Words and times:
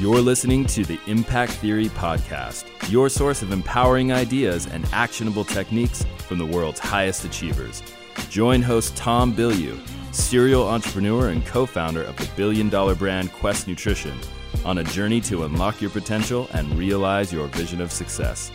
You're 0.00 0.22
listening 0.22 0.64
to 0.68 0.82
the 0.82 0.98
Impact 1.08 1.52
Theory 1.52 1.88
Podcast, 1.90 2.64
your 2.90 3.10
source 3.10 3.42
of 3.42 3.52
empowering 3.52 4.14
ideas 4.14 4.66
and 4.66 4.86
actionable 4.94 5.44
techniques 5.44 6.06
from 6.26 6.38
the 6.38 6.46
world's 6.46 6.80
highest 6.80 7.26
achievers. 7.26 7.82
Join 8.30 8.62
host 8.62 8.96
Tom 8.96 9.34
Bilyeu, 9.36 9.78
serial 10.10 10.66
entrepreneur 10.66 11.28
and 11.28 11.44
co 11.44 11.66
founder 11.66 12.02
of 12.02 12.16
the 12.16 12.26
billion 12.34 12.70
dollar 12.70 12.94
brand 12.94 13.30
Quest 13.34 13.68
Nutrition, 13.68 14.18
on 14.64 14.78
a 14.78 14.84
journey 14.84 15.20
to 15.20 15.44
unlock 15.44 15.82
your 15.82 15.90
potential 15.90 16.48
and 16.54 16.72
realize 16.78 17.30
your 17.30 17.48
vision 17.48 17.82
of 17.82 17.92
success. 17.92 18.50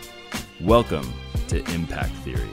Welcome 0.62 1.14
to 1.50 1.60
Impact 1.76 2.14
Theory. 2.24 2.50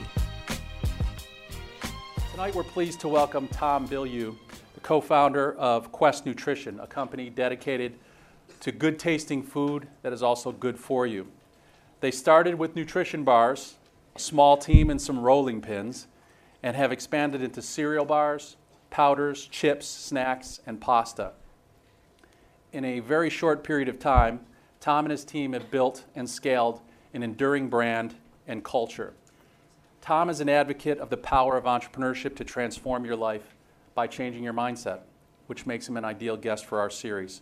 Tonight, 2.29 2.53
we're 2.53 2.61
pleased 2.61 2.99
to 2.99 3.07
welcome 3.07 3.47
Tom 3.47 3.87
Bilyeu, 3.87 4.35
the 4.75 4.81
co 4.81 5.01
founder 5.01 5.55
of 5.55 5.91
Quest 5.91 6.27
Nutrition, 6.27 6.79
a 6.79 6.85
company 6.85 7.31
dedicated 7.31 7.97
to 8.63 8.71
good 8.71 8.97
tasting 8.97 9.43
food 9.43 9.89
that 10.03 10.13
is 10.13 10.23
also 10.23 10.49
good 10.53 10.79
for 10.79 11.05
you. 11.05 11.27
They 11.99 12.11
started 12.11 12.55
with 12.55 12.77
nutrition 12.77 13.25
bars, 13.25 13.75
a 14.15 14.19
small 14.19 14.55
team, 14.55 14.89
and 14.89 15.01
some 15.01 15.19
rolling 15.19 15.59
pins, 15.59 16.07
and 16.63 16.73
have 16.77 16.89
expanded 16.89 17.41
into 17.41 17.61
cereal 17.61 18.05
bars, 18.05 18.55
powders, 18.89 19.47
chips, 19.47 19.85
snacks, 19.85 20.61
and 20.65 20.79
pasta. 20.79 21.33
In 22.71 22.85
a 22.85 23.01
very 23.01 23.29
short 23.29 23.65
period 23.65 23.89
of 23.89 23.99
time, 23.99 24.39
Tom 24.79 25.03
and 25.03 25.11
his 25.11 25.25
team 25.25 25.51
have 25.51 25.69
built 25.69 26.05
and 26.15 26.29
scaled 26.29 26.79
an 27.13 27.21
enduring 27.21 27.67
brand 27.67 28.15
and 28.47 28.63
culture. 28.63 29.13
Tom 29.99 30.29
is 30.29 30.39
an 30.39 30.47
advocate 30.47 30.99
of 30.99 31.09
the 31.09 31.17
power 31.17 31.57
of 31.57 31.65
entrepreneurship 31.65 32.33
to 32.37 32.45
transform 32.45 33.03
your 33.03 33.17
life 33.17 33.55
by 33.93 34.07
changing 34.07 34.41
your 34.41 34.53
mindset, 34.53 35.01
which 35.47 35.65
makes 35.65 35.89
him 35.89 35.97
an 35.97 36.05
ideal 36.05 36.37
guest 36.37 36.65
for 36.65 36.79
our 36.79 36.89
series. 36.89 37.41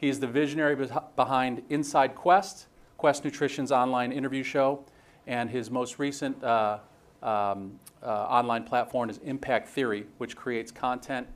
He 0.00 0.08
is 0.08 0.18
the 0.18 0.26
visionary 0.26 0.88
behind 1.14 1.62
Inside 1.68 2.14
Quest, 2.14 2.68
Quest 2.96 3.22
Nutrition's 3.22 3.70
online 3.70 4.12
interview 4.12 4.42
show, 4.42 4.82
and 5.26 5.50
his 5.50 5.70
most 5.70 5.98
recent 5.98 6.42
uh, 6.42 6.78
um, 7.22 7.78
uh, 8.02 8.06
online 8.06 8.64
platform 8.64 9.10
is 9.10 9.18
Impact 9.18 9.68
Theory, 9.68 10.06
which 10.16 10.36
creates 10.36 10.72
content 10.72 11.26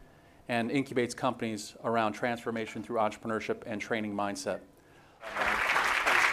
and 0.49 0.71
incubates 0.71 1.15
companies 1.15 1.77
around 1.85 2.15
transformation 2.15 2.83
through 2.83 2.97
entrepreneurship 2.97 3.63
and 3.67 3.83
training 3.83 4.15
mindset. 4.15 4.61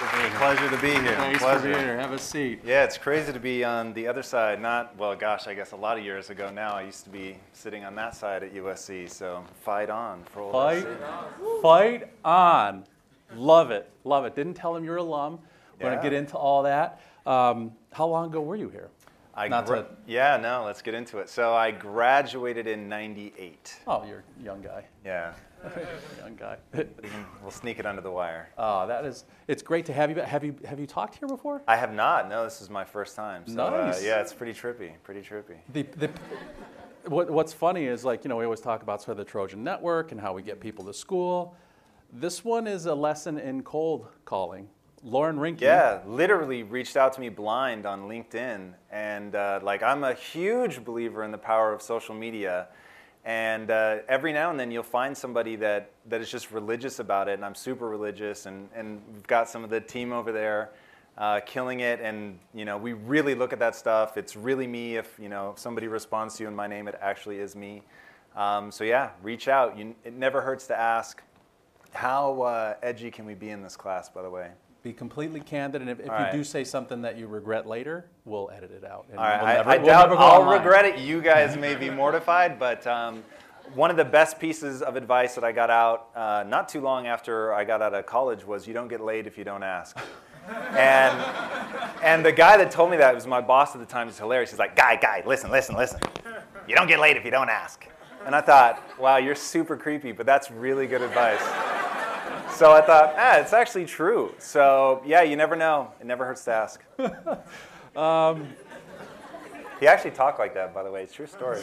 Pleasure 0.01 0.67
to 0.69 0.77
be 0.81 0.89
here. 0.89 1.15
Thanks 1.15 1.39
Pleasure. 1.43 1.59
for 1.59 1.67
being 1.67 1.77
here. 1.79 1.99
Have 1.99 2.11
a 2.11 2.17
seat. 2.17 2.61
Yeah, 2.65 2.83
it's 2.83 2.97
crazy 2.97 3.31
to 3.31 3.39
be 3.39 3.63
on 3.63 3.93
the 3.93 4.07
other 4.07 4.23
side. 4.23 4.59
Not, 4.59 4.97
well, 4.97 5.15
gosh, 5.15 5.45
I 5.45 5.53
guess 5.53 5.73
a 5.73 5.75
lot 5.75 5.95
of 5.99 6.03
years 6.03 6.31
ago 6.31 6.49
now. 6.49 6.73
I 6.73 6.81
used 6.81 7.03
to 7.03 7.11
be 7.11 7.37
sitting 7.53 7.85
on 7.85 7.93
that 7.95 8.15
side 8.15 8.41
at 8.41 8.51
USC, 8.55 9.07
so 9.07 9.43
fight 9.63 9.91
on 9.91 10.23
for 10.23 10.39
old 10.41 10.53
Fight, 10.53 10.81
SC. 10.83 11.61
fight 11.61 12.07
on. 12.25 12.83
Love 13.35 13.69
it, 13.69 13.89
love 14.03 14.25
it. 14.25 14.35
Didn't 14.35 14.55
tell 14.55 14.75
him 14.75 14.83
you're 14.83 14.97
alum. 14.97 15.39
We're 15.79 15.89
Yeah. 15.89 15.95
gonna 15.95 16.01
get 16.09 16.13
into 16.13 16.35
all 16.35 16.63
that. 16.63 16.99
Um, 17.27 17.71
how 17.93 18.07
long 18.07 18.25
ago 18.31 18.41
were 18.41 18.55
you 18.55 18.69
here? 18.69 18.89
I 19.35 19.47
Not 19.49 19.65
gra- 19.67 19.83
to- 19.83 19.87
yeah, 20.07 20.35
no, 20.37 20.63
let's 20.65 20.81
get 20.81 20.95
into 20.95 21.19
it. 21.19 21.29
So 21.29 21.53
I 21.53 21.69
graduated 21.71 22.65
in 22.67 22.89
98. 22.89 23.79
Oh, 23.87 24.03
you're 24.05 24.23
a 24.39 24.43
young 24.43 24.61
guy. 24.61 24.85
Yeah, 25.05 25.33
young 26.17 26.35
guy. 26.35 26.57
we'll 27.41 27.51
sneak 27.51 27.79
it 27.79 27.85
under 27.85 28.01
the 28.01 28.11
wire. 28.11 28.49
Oh, 28.57 28.87
that 28.87 29.05
is. 29.05 29.25
It's 29.47 29.61
great 29.61 29.85
to 29.85 29.93
have 29.93 30.09
you. 30.09 30.21
Have 30.21 30.43
you 30.43 30.55
have 30.65 30.79
you 30.79 30.87
talked 30.87 31.15
here 31.15 31.27
before? 31.27 31.61
I 31.67 31.75
have 31.75 31.93
not. 31.93 32.29
No, 32.29 32.43
this 32.43 32.61
is 32.61 32.69
my 32.69 32.83
first 32.83 33.15
time. 33.15 33.43
So, 33.47 33.65
uh, 33.65 33.85
Nice. 33.87 34.03
yeah, 34.03 34.21
it's 34.21 34.33
pretty 34.33 34.53
trippy. 34.53 34.91
Pretty 35.03 35.21
trippy. 35.21 35.57
The, 35.73 35.83
the, 35.83 36.09
what, 37.05 37.29
what's 37.29 37.53
funny 37.53 37.85
is 37.85 38.03
like 38.03 38.23
you 38.23 38.29
know 38.29 38.37
we 38.37 38.45
always 38.45 38.61
talk 38.61 38.83
about 38.83 39.01
sort 39.01 39.17
of 39.19 39.25
the 39.25 39.29
Trojan 39.29 39.63
Network 39.63 40.11
and 40.11 40.19
how 40.19 40.33
we 40.33 40.41
get 40.41 40.59
people 40.59 40.85
to 40.85 40.93
school. 40.93 41.55
This 42.13 42.43
one 42.43 42.67
is 42.67 42.85
a 42.85 42.95
lesson 42.95 43.37
in 43.37 43.63
cold 43.63 44.07
calling. 44.25 44.67
Lauren 45.03 45.37
Rinke. 45.37 45.61
Yeah, 45.61 46.01
literally 46.05 46.61
reached 46.61 46.95
out 46.95 47.13
to 47.13 47.21
me 47.21 47.29
blind 47.29 47.87
on 47.87 48.01
LinkedIn, 48.01 48.73
and 48.91 49.35
uh, 49.35 49.59
like 49.63 49.81
I'm 49.81 50.03
a 50.03 50.13
huge 50.13 50.83
believer 50.83 51.23
in 51.23 51.31
the 51.31 51.37
power 51.37 51.73
of 51.73 51.81
social 51.81 52.13
media. 52.13 52.67
And 53.23 53.69
uh, 53.69 53.99
every 54.07 54.33
now 54.33 54.49
and 54.49 54.59
then 54.59 54.71
you'll 54.71 54.83
find 54.83 55.15
somebody 55.15 55.55
that, 55.57 55.91
that 56.07 56.21
is 56.21 56.31
just 56.31 56.51
religious 56.51 56.99
about 56.99 57.27
it, 57.27 57.33
and 57.33 57.45
I'm 57.45 57.53
super 57.53 57.87
religious, 57.87 58.47
and, 58.47 58.67
and 58.75 59.01
we've 59.13 59.27
got 59.27 59.47
some 59.47 59.63
of 59.63 59.69
the 59.69 59.79
team 59.79 60.11
over 60.11 60.31
there 60.31 60.71
uh, 61.17 61.39
killing 61.45 61.81
it, 61.81 61.99
and 62.01 62.39
you 62.53 62.65
know 62.65 62.77
we 62.77 62.93
really 62.93 63.35
look 63.35 63.53
at 63.53 63.59
that 63.59 63.75
stuff. 63.75 64.17
It's 64.17 64.35
really 64.35 64.67
me. 64.67 64.95
If 64.95 65.17
you 65.19 65.29
know 65.29 65.51
if 65.51 65.59
somebody 65.59 65.87
responds 65.87 66.35
to 66.37 66.43
you 66.43 66.49
in 66.49 66.55
my 66.55 66.67
name, 66.67 66.87
it 66.87 66.95
actually 67.01 67.37
is 67.37 67.55
me. 67.55 67.83
Um, 68.35 68.71
so 68.71 68.83
yeah, 68.83 69.11
reach 69.21 69.47
out. 69.47 69.77
You, 69.77 69.95
it 70.03 70.13
never 70.13 70.41
hurts 70.41 70.67
to 70.67 70.79
ask. 70.79 71.21
How 71.93 72.41
uh, 72.41 72.75
edgy 72.81 73.11
can 73.11 73.25
we 73.25 73.33
be 73.33 73.49
in 73.49 73.61
this 73.61 73.75
class, 73.75 74.09
by 74.09 74.21
the 74.21 74.29
way? 74.29 74.51
Be 74.83 74.93
completely 74.93 75.41
candid, 75.41 75.81
and 75.81 75.89
if, 75.91 75.99
if 75.99 76.05
you 76.07 76.11
right. 76.11 76.31
do 76.31 76.43
say 76.43 76.63
something 76.63 77.03
that 77.03 77.15
you 77.15 77.27
regret 77.27 77.67
later, 77.67 78.05
we'll 78.25 78.49
edit 78.51 78.71
it 78.71 78.83
out. 78.83 79.05
And 79.11 79.19
All 79.19 79.25
right, 79.25 79.39
we'll 79.39 79.47
I, 79.47 79.53
never- 79.53 79.69
I 79.69 79.77
we'll 79.77 79.85
doubt 79.85 80.11
I'll 80.13 80.41
online. 80.41 80.57
regret 80.57 80.85
it. 80.85 80.97
You 80.99 81.21
guys 81.21 81.55
may 81.55 81.75
be 81.75 81.89
mortified, 81.91 82.57
but 82.57 82.87
um, 82.87 83.23
one 83.75 83.91
of 83.91 83.97
the 83.97 84.05
best 84.05 84.39
pieces 84.39 84.81
of 84.81 84.95
advice 84.95 85.35
that 85.35 85.43
I 85.43 85.51
got 85.51 85.69
out 85.69 86.09
uh, 86.15 86.43
not 86.47 86.67
too 86.67 86.81
long 86.81 87.05
after 87.05 87.53
I 87.53 87.63
got 87.63 87.83
out 87.83 87.93
of 87.93 88.07
college 88.07 88.43
was 88.43 88.67
you 88.67 88.73
don't 88.73 88.87
get 88.87 89.01
laid 89.01 89.27
if 89.27 89.37
you 89.37 89.43
don't 89.43 89.63
ask. 89.63 89.97
and 90.75 91.15
and 92.01 92.25
the 92.25 92.31
guy 92.31 92.57
that 92.57 92.71
told 92.71 92.89
me 92.89 92.97
that 92.97 93.13
was 93.13 93.27
my 93.27 93.39
boss 93.39 93.75
at 93.75 93.79
the 93.79 93.85
time. 93.85 94.07
He's 94.07 94.17
hilarious. 94.17 94.49
He's 94.49 94.57
like, 94.59 94.75
guy, 94.75 94.95
guy, 94.95 95.21
listen, 95.27 95.51
listen, 95.51 95.75
listen. 95.77 95.99
You 96.67 96.75
don't 96.75 96.87
get 96.87 96.99
laid 96.99 97.17
if 97.17 97.23
you 97.23 97.29
don't 97.31 97.49
ask. 97.49 97.85
And 98.25 98.35
I 98.35 98.41
thought, 98.41 98.99
wow, 98.99 99.17
you're 99.17 99.35
super 99.35 99.77
creepy, 99.77 100.11
but 100.11 100.25
that's 100.25 100.49
really 100.49 100.87
good 100.87 101.01
advice. 101.03 101.41
So 102.53 102.71
I 102.71 102.81
thought, 102.81 103.15
ah, 103.17 103.37
it's 103.37 103.53
actually 103.53 103.85
true. 103.85 104.33
So 104.37 105.01
yeah, 105.05 105.23
you 105.23 105.35
never 105.35 105.55
know. 105.55 105.91
It 105.99 106.05
never 106.05 106.25
hurts 106.25 106.43
to 106.45 106.51
ask. 106.51 106.83
He 109.81 109.87
actually 109.87 110.11
talked 110.11 110.37
like 110.37 110.53
that, 110.53 110.75
by 110.75 110.83
the 110.83 110.91
way. 110.91 111.01
It's 111.01 111.11
a 111.11 111.15
true 111.15 111.25
story. 111.25 111.59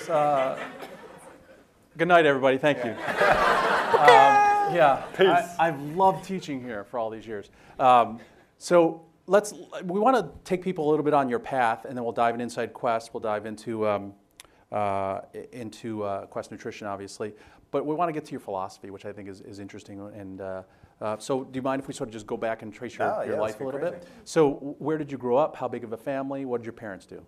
Good 1.97 2.09
night, 2.09 2.27
everybody. 2.27 2.59
Thank 2.59 2.79
you. 2.79 2.91
um, 2.91 2.97
yeah, 4.75 5.05
I, 5.19 5.55
I've 5.59 5.81
loved 5.97 6.25
teaching 6.25 6.61
here 6.61 6.85
for 6.85 6.99
all 6.99 7.11
these 7.11 7.27
years. 7.27 7.51
Um, 7.79 8.21
so 8.59 9.07
let's. 9.27 9.53
We 9.85 10.01
want 10.01 10.17
to 10.17 10.31
take 10.45 10.63
people 10.63 10.89
a 10.89 10.91
little 10.91 11.05
bit 11.05 11.15
on 11.15 11.29
your 11.29 11.39
path, 11.39 11.85
and 11.85 11.97
then 11.97 12.05
we'll 12.05 12.13
dive 12.13 12.35
in 12.35 12.41
inside 12.41 12.73
Quest. 12.73 13.15
We'll 13.15 13.21
dive 13.21 13.47
into 13.47 13.89
um, 13.89 14.15
uh, 14.71 15.21
into 15.53 16.03
uh, 16.03 16.27
Quest 16.27 16.51
Nutrition, 16.51 16.87
obviously. 16.87 17.33
But 17.71 17.85
we 17.85 17.95
want 17.95 18.09
to 18.09 18.13
get 18.13 18.25
to 18.27 18.31
your 18.31 18.41
philosophy, 18.41 18.91
which 18.91 19.05
I 19.05 19.13
think 19.13 19.29
is, 19.29 19.41
is 19.43 19.59
interesting. 19.59 20.01
And 20.15 20.41
uh, 20.41 20.63
uh, 21.01 21.17
so, 21.19 21.45
do 21.45 21.57
you 21.57 21.63
mind 21.63 21.83
if 21.83 21.89
we 21.89 21.95
sort 21.95 22.09
of 22.09 22.13
just 22.13 22.27
go 22.27 22.37
back 22.37 22.63
and 22.63 22.73
trace 22.73 22.97
your, 22.97 23.15
Oh, 23.15 23.23
your 23.23 23.35
yeah, 23.35 23.41
life 23.41 23.61
a 23.61 23.65
little 23.65 23.81
crazy. 23.81 23.97
bit? 23.97 24.09
So, 24.25 24.75
where 24.79 24.97
did 24.97 25.13
you 25.13 25.19
grow 25.19 25.37
up? 25.37 25.55
How 25.57 25.69
big 25.69 25.85
of 25.85 25.93
a 25.93 25.97
family? 25.97 26.45
What 26.45 26.59
did 26.63 26.67
your 26.67 26.73
parents 26.73 27.05
do? 27.07 27.23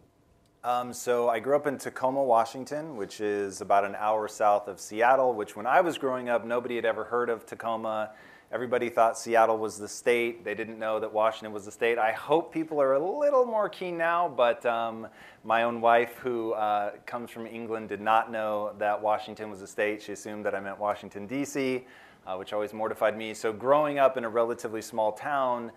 Um, 0.62 0.92
so 0.92 1.30
I 1.30 1.40
grew 1.40 1.56
up 1.56 1.66
in 1.66 1.78
Tacoma, 1.78 2.22
Washington, 2.22 2.96
which 2.96 3.22
is 3.22 3.62
about 3.62 3.84
an 3.86 3.94
hour 3.94 4.28
south 4.28 4.68
of 4.68 4.78
Seattle. 4.80 5.34
Which, 5.34 5.56
when 5.56 5.66
I 5.66 5.80
was 5.80 5.98
growing 5.98 6.28
up, 6.28 6.44
nobody 6.44 6.76
had 6.76 6.84
ever 6.84 7.04
heard 7.04 7.30
of 7.30 7.46
Tacoma. 7.46 8.10
Everybody 8.52 8.88
thought 8.88 9.16
Seattle 9.16 9.58
was 9.58 9.78
the 9.78 9.86
state. 9.86 10.44
They 10.44 10.56
didn't 10.56 10.76
know 10.76 10.98
that 10.98 11.12
Washington 11.12 11.52
was 11.52 11.66
the 11.66 11.70
state. 11.70 11.98
I 11.98 12.10
hope 12.10 12.52
people 12.52 12.82
are 12.82 12.94
a 12.94 12.98
little 12.98 13.46
more 13.46 13.68
keen 13.68 13.96
now, 13.96 14.28
but 14.28 14.66
um, 14.66 15.06
my 15.44 15.62
own 15.62 15.80
wife, 15.80 16.16
who 16.16 16.52
uh, 16.54 16.94
comes 17.06 17.30
from 17.30 17.46
England, 17.46 17.88
did 17.88 18.00
not 18.00 18.32
know 18.32 18.72
that 18.78 19.00
Washington 19.00 19.50
was 19.50 19.62
a 19.62 19.68
state. 19.68 20.02
She 20.02 20.10
assumed 20.10 20.44
that 20.46 20.56
I 20.56 20.58
meant 20.58 20.80
Washington, 20.80 21.28
D.C., 21.28 21.86
uh, 22.26 22.36
which 22.38 22.52
always 22.52 22.72
mortified 22.72 23.16
me. 23.16 23.34
So, 23.34 23.52
growing 23.52 24.00
up 24.00 24.16
in 24.16 24.24
a 24.24 24.28
relatively 24.28 24.82
small 24.82 25.12
town, 25.12 25.70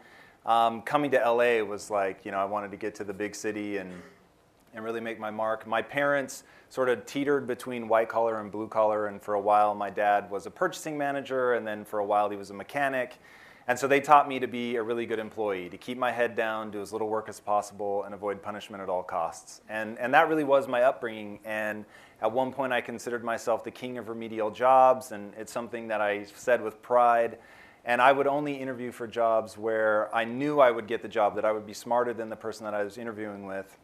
um, 0.48 0.81
coming 0.81 1.12
to 1.12 1.18
LA 1.18 1.64
was 1.64 1.92
like, 1.92 2.25
you 2.25 2.31
know, 2.31 2.40
I 2.40 2.46
wanted 2.46 2.72
to 2.72 2.78
get 2.78 2.96
to 2.96 3.04
the 3.04 3.14
big 3.14 3.36
city 3.36 3.78
and 3.78 3.92
and 4.74 4.84
really 4.84 5.02
make 5.02 5.20
my 5.20 5.31
mark. 5.31 5.68
My 5.68 5.81
parents 5.81 6.44
sort 6.70 6.90
of 6.90 7.06
teetered 7.06 7.46
between 7.46 7.88
white 7.88 8.10
collar 8.10 8.40
and 8.40 8.52
blue 8.52 8.68
collar, 8.68 9.08
and 9.08 9.22
for 9.22 9.36
a 9.36 9.42
while 9.42 9.75
my 9.75 9.90
dad 9.90 10.30
was 10.31 10.46
a 10.46 10.52
purchasing 10.52 10.98
manager, 10.98 11.54
and 11.54 11.66
then 11.66 11.86
for 11.86 12.00
a 12.00 12.06
while 12.06 12.30
he 12.30 12.36
was 12.36 12.50
a 12.50 12.54
mechanic. 12.54 13.20
And 13.68 13.80
so 13.80 13.88
they 13.88 14.02
taught 14.02 14.28
me 14.28 14.40
to 14.40 14.48
be 14.48 14.75
a 14.75 14.84
really 14.84 15.06
good 15.06 15.20
employee, 15.20 15.70
to 15.70 15.78
keep 15.78 15.98
my 15.98 16.12
head 16.12 16.36
down, 16.36 16.70
do 16.70 16.81
as 16.81 16.92
little 16.92 17.08
work 17.08 17.30
as 17.30 17.40
possible, 17.40 18.04
and 18.04 18.14
avoid 18.14 18.42
punishment 18.42 18.84
at 18.84 18.90
all 18.90 19.04
costs. 19.04 19.62
And, 19.70 19.98
and 20.00 20.14
that 20.14 20.28
really 20.28 20.44
was 20.44 20.68
my 20.68 20.81
upbringing. 20.81 21.40
And 21.46 21.86
at 22.22 22.30
one 22.30 22.52
point, 22.52 22.74
I 22.74 22.81
considered 22.81 23.24
myself 23.24 23.64
the 23.64 23.72
king 23.72 23.98
of 23.98 24.10
remedial 24.10 24.52
jobs, 24.52 25.14
and 25.14 25.34
it's 25.38 25.52
something 25.52 25.88
that 25.88 26.02
I 26.02 26.25
said 26.25 26.62
with 26.62 26.81
pride. 26.81 27.38
And 27.86 28.02
I 28.02 28.12
would 28.12 28.28
only 28.28 28.54
interview 28.54 28.92
for 28.92 29.08
jobs 29.08 29.58
where 29.58 30.14
I 30.14 30.25
knew 30.25 30.60
I 30.60 30.72
would 30.72 30.88
get 30.88 31.02
the 31.02 31.08
job, 31.08 31.36
that 31.36 31.46
I 31.46 31.52
would 31.54 31.66
be 31.66 31.74
smarter 31.74 32.14
than 32.14 32.30
the 32.30 32.36
person 32.36 32.66
that 32.66 32.74
I 32.74 32.84
was 32.84 32.98
interviewing 32.98 33.46
with, 33.46 33.78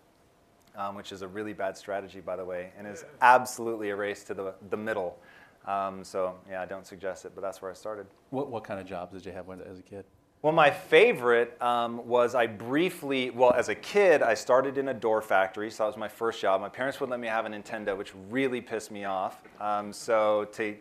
um, 0.80 0.96
which 0.96 1.12
is 1.12 1.22
a 1.22 1.28
really 1.28 1.54
bad 1.54 1.78
strategy, 1.78 2.22
by 2.22 2.36
the 2.38 2.46
way, 2.46 2.72
and 2.78 2.88
is 2.88 3.04
absolutely 3.22 3.90
a 3.90 3.96
race 3.96 4.24
to 4.24 4.34
the, 4.34 4.54
the 4.70 4.78
middle. 4.78 5.20
Um, 5.68 6.04
so, 6.04 6.36
yeah, 6.50 6.62
I 6.62 6.66
don't 6.66 6.88
suggest 6.88 7.26
it, 7.26 7.34
but 7.36 7.42
that's 7.42 7.62
where 7.62 7.70
I 7.70 7.74
started. 7.74 8.08
What, 8.30 8.50
what 8.50 8.64
kind 8.64 8.80
of 8.80 8.88
jobs 8.88 9.14
did 9.14 9.26
you 9.26 9.34
have 9.34 9.46
when, 9.46 9.62
as 9.62 9.78
a 9.78 9.84
kid? 9.84 10.06
Well, 10.42 10.54
my 10.54 10.72
favorite 10.72 11.62
um, 11.62 12.08
was 12.08 12.34
I 12.34 12.48
briefly, 12.48 13.30
well, 13.30 13.52
as 13.52 13.68
a 13.68 13.76
kid, 13.76 14.24
I 14.24 14.36
started 14.36 14.78
in 14.78 14.88
a 14.88 14.94
door 14.94 15.22
factory, 15.22 15.70
so 15.70 15.84
that 15.84 15.88
was 15.88 15.98
my 15.98 16.08
first 16.08 16.40
job. 16.40 16.62
My 16.62 16.70
parents 16.70 17.02
wouldn't 17.02 17.12
let 17.12 17.20
me 17.20 17.28
have 17.28 17.46
a 17.46 17.50
Nintendo, 17.50 17.98
which 17.98 18.14
really 18.30 18.62
pissed 18.62 18.90
me 18.90 19.04
off. 19.04 19.44
Um, 19.60 19.92
so 19.92 20.48
to, 20.54 20.78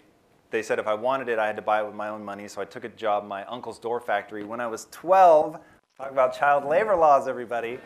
they 0.51 0.63
said 0.63 0.79
if 0.79 0.87
I 0.87 0.95
wanted 0.95 1.29
it, 1.29 1.41
I 1.41 1.47
had 1.49 1.57
to 1.57 1.63
buy 1.63 1.83
it 1.83 1.87
with 1.87 1.97
my 1.97 2.09
own 2.09 2.25
money. 2.25 2.47
So 2.47 2.61
I 2.61 2.67
took 2.67 2.85
a 2.85 2.89
job 2.91 3.25
in 3.25 3.29
my 3.29 3.45
uncle's 3.47 3.81
door 3.81 4.01
factory 4.01 4.45
when 4.45 4.61
I 4.61 4.69
was 4.69 4.87
12. 4.93 5.59
Talk 5.99 6.13
about 6.13 6.39
child 6.39 6.65
labor 6.65 6.95
laws, 6.95 7.27
everybody. 7.27 7.81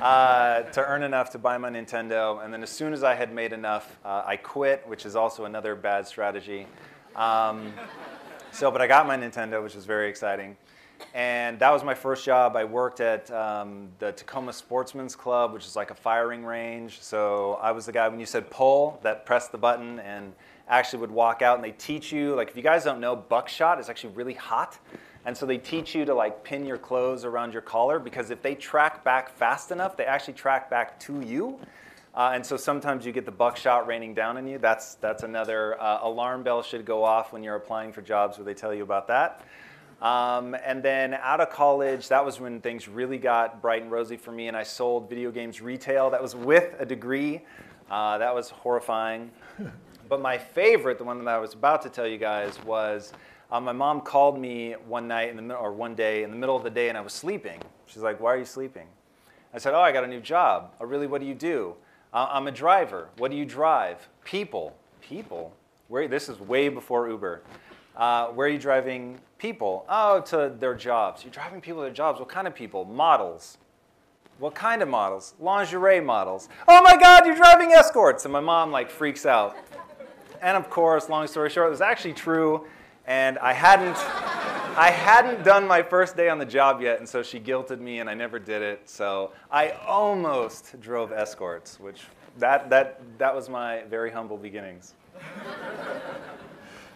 Uh, 0.00 0.62
to 0.62 0.80
earn 0.86 1.02
enough 1.02 1.30
to 1.30 1.38
buy 1.38 1.58
my 1.58 1.68
Nintendo. 1.68 2.44
And 2.44 2.54
then 2.54 2.62
as 2.62 2.70
soon 2.70 2.92
as 2.92 3.02
I 3.02 3.16
had 3.16 3.34
made 3.34 3.52
enough, 3.52 3.98
uh, 4.04 4.22
I 4.24 4.36
quit, 4.36 4.86
which 4.86 5.04
is 5.04 5.16
also 5.16 5.44
another 5.44 5.74
bad 5.74 6.06
strategy. 6.06 6.68
Um, 7.16 7.72
so, 8.52 8.70
but 8.70 8.80
I 8.80 8.86
got 8.86 9.08
my 9.08 9.16
Nintendo, 9.16 9.60
which 9.60 9.74
was 9.74 9.86
very 9.86 10.08
exciting. 10.08 10.56
And 11.14 11.58
that 11.58 11.72
was 11.72 11.82
my 11.82 11.94
first 11.94 12.24
job. 12.24 12.54
I 12.54 12.62
worked 12.62 13.00
at 13.00 13.28
um, 13.32 13.88
the 13.98 14.12
Tacoma 14.12 14.52
Sportsman's 14.52 15.16
Club, 15.16 15.52
which 15.52 15.66
is 15.66 15.74
like 15.74 15.90
a 15.90 15.96
firing 15.96 16.44
range. 16.44 17.00
So 17.00 17.58
I 17.60 17.72
was 17.72 17.86
the 17.86 17.92
guy 17.92 18.06
when 18.06 18.20
you 18.20 18.26
said 18.26 18.48
pull 18.50 19.00
that 19.02 19.26
pressed 19.26 19.50
the 19.50 19.58
button 19.58 19.98
and 19.98 20.32
actually 20.68 21.00
would 21.00 21.10
walk 21.10 21.42
out 21.42 21.56
and 21.56 21.64
they 21.64 21.72
teach 21.72 22.12
you, 22.12 22.36
like 22.36 22.50
if 22.50 22.56
you 22.56 22.62
guys 22.62 22.84
don't 22.84 23.00
know, 23.00 23.16
buckshot 23.16 23.80
is 23.80 23.88
actually 23.88 24.14
really 24.14 24.34
hot. 24.34 24.78
And 25.24 25.36
so 25.36 25.46
they 25.46 25.58
teach 25.58 25.94
you 25.94 26.04
to 26.04 26.14
like 26.14 26.42
pin 26.44 26.64
your 26.64 26.78
clothes 26.78 27.24
around 27.24 27.52
your 27.52 27.62
collar 27.62 27.98
because 27.98 28.30
if 28.30 28.42
they 28.42 28.54
track 28.54 29.04
back 29.04 29.30
fast 29.30 29.70
enough, 29.70 29.96
they 29.96 30.04
actually 30.04 30.34
track 30.34 30.70
back 30.70 30.98
to 31.00 31.20
you. 31.20 31.58
Uh, 32.14 32.32
and 32.34 32.44
so 32.44 32.56
sometimes 32.56 33.06
you 33.06 33.12
get 33.12 33.24
the 33.24 33.30
buckshot 33.30 33.86
raining 33.86 34.14
down 34.14 34.36
on 34.36 34.46
you. 34.46 34.58
That's, 34.58 34.94
that's 34.96 35.22
another 35.22 35.80
uh, 35.80 36.00
alarm 36.02 36.42
bell 36.42 36.62
should 36.62 36.84
go 36.84 37.04
off 37.04 37.32
when 37.32 37.42
you're 37.42 37.56
applying 37.56 37.92
for 37.92 38.02
jobs 38.02 38.38
where 38.38 38.44
they 38.44 38.54
tell 38.54 38.74
you 38.74 38.82
about 38.82 39.06
that. 39.08 39.44
Um, 40.00 40.56
and 40.64 40.82
then 40.82 41.14
out 41.14 41.40
of 41.40 41.50
college, 41.50 42.08
that 42.08 42.24
was 42.24 42.38
when 42.38 42.60
things 42.60 42.88
really 42.88 43.18
got 43.18 43.60
bright 43.60 43.82
and 43.82 43.90
rosy 43.90 44.16
for 44.16 44.30
me, 44.30 44.46
and 44.46 44.56
I 44.56 44.62
sold 44.62 45.08
video 45.08 45.32
games 45.32 45.60
retail. 45.60 46.10
That 46.10 46.22
was 46.22 46.36
with 46.36 46.74
a 46.78 46.86
degree. 46.86 47.44
Uh, 47.90 48.18
that 48.18 48.32
was 48.32 48.50
horrifying. 48.50 49.30
but 50.08 50.20
my 50.20 50.38
favorite, 50.38 50.98
the 50.98 51.04
one 51.04 51.24
that 51.24 51.28
I 51.28 51.38
was 51.38 51.54
about 51.54 51.82
to 51.82 51.88
tell 51.88 52.06
you 52.06 52.18
guys, 52.18 52.62
was 52.64 53.12
uh, 53.50 53.60
my 53.60 53.72
mom 53.72 54.00
called 54.00 54.38
me 54.38 54.72
one 54.86 55.08
night 55.08 55.30
in 55.30 55.36
the 55.36 55.42
middle, 55.42 55.62
or 55.62 55.72
one 55.72 55.94
day 55.94 56.22
in 56.22 56.30
the 56.30 56.36
middle 56.36 56.56
of 56.56 56.62
the 56.62 56.70
day, 56.70 56.88
and 56.88 56.98
I 56.98 57.00
was 57.00 57.12
sleeping. 57.12 57.60
She's 57.86 58.02
like, 58.02 58.20
"Why 58.20 58.34
are 58.34 58.38
you 58.38 58.44
sleeping?" 58.44 58.86
I 59.54 59.58
said, 59.58 59.74
"Oh, 59.74 59.80
I 59.80 59.92
got 59.92 60.04
a 60.04 60.08
new 60.08 60.20
job." 60.20 60.74
"Oh, 60.80 60.84
really? 60.84 61.06
What 61.06 61.20
do 61.20 61.26
you 61.26 61.34
do?" 61.34 61.74
Uh, 62.12 62.28
"I'm 62.30 62.46
a 62.46 62.52
driver." 62.52 63.08
"What 63.16 63.30
do 63.30 63.36
you 63.36 63.44
drive?" 63.44 64.08
"People." 64.24 64.76
"People." 65.00 65.54
Where? 65.88 66.06
This 66.06 66.28
is 66.28 66.38
way 66.38 66.68
before 66.68 67.08
Uber. 67.08 67.42
Uh, 67.96 68.26
where 68.28 68.46
are 68.46 68.50
you 68.50 68.58
driving 68.58 69.18
people? 69.38 69.84
Oh, 69.88 70.20
to 70.20 70.54
their 70.58 70.74
jobs. 70.74 71.24
You're 71.24 71.32
driving 71.32 71.60
people 71.60 71.80
to 71.80 71.86
their 71.86 71.94
jobs. 71.94 72.20
What 72.20 72.28
kind 72.28 72.46
of 72.46 72.54
people? 72.54 72.84
Models. 72.84 73.58
What 74.38 74.54
kind 74.54 74.82
of 74.82 74.88
models? 74.88 75.34
Lingerie 75.40 76.00
models. 76.00 76.48
Oh 76.68 76.80
my 76.82 76.96
God, 76.96 77.26
you're 77.26 77.34
driving 77.34 77.72
escorts. 77.72 78.24
And 78.24 78.32
my 78.32 78.40
mom 78.40 78.70
like 78.70 78.88
freaks 78.88 79.26
out. 79.26 79.56
And 80.40 80.56
of 80.56 80.70
course, 80.70 81.08
long 81.08 81.26
story 81.26 81.50
short, 81.50 81.66
it 81.66 81.70
was 81.70 81.80
actually 81.80 82.12
true. 82.12 82.66
And 83.08 83.38
I 83.38 83.54
hadn't, 83.54 83.96
I 84.76 84.90
hadn't 84.90 85.42
done 85.42 85.66
my 85.66 85.82
first 85.82 86.14
day 86.14 86.28
on 86.28 86.36
the 86.36 86.44
job 86.44 86.82
yet, 86.82 86.98
and 86.98 87.08
so 87.08 87.22
she 87.22 87.40
guilted 87.40 87.80
me, 87.80 88.00
and 88.00 88.10
I 88.10 88.12
never 88.12 88.38
did 88.38 88.60
it. 88.60 88.82
So 88.88 89.32
I 89.50 89.70
almost 89.86 90.78
drove 90.82 91.10
escorts, 91.10 91.80
which 91.80 92.02
that 92.36 92.68
that 92.68 93.00
that 93.16 93.34
was 93.34 93.48
my 93.48 93.82
very 93.84 94.10
humble 94.10 94.36
beginnings. 94.36 94.92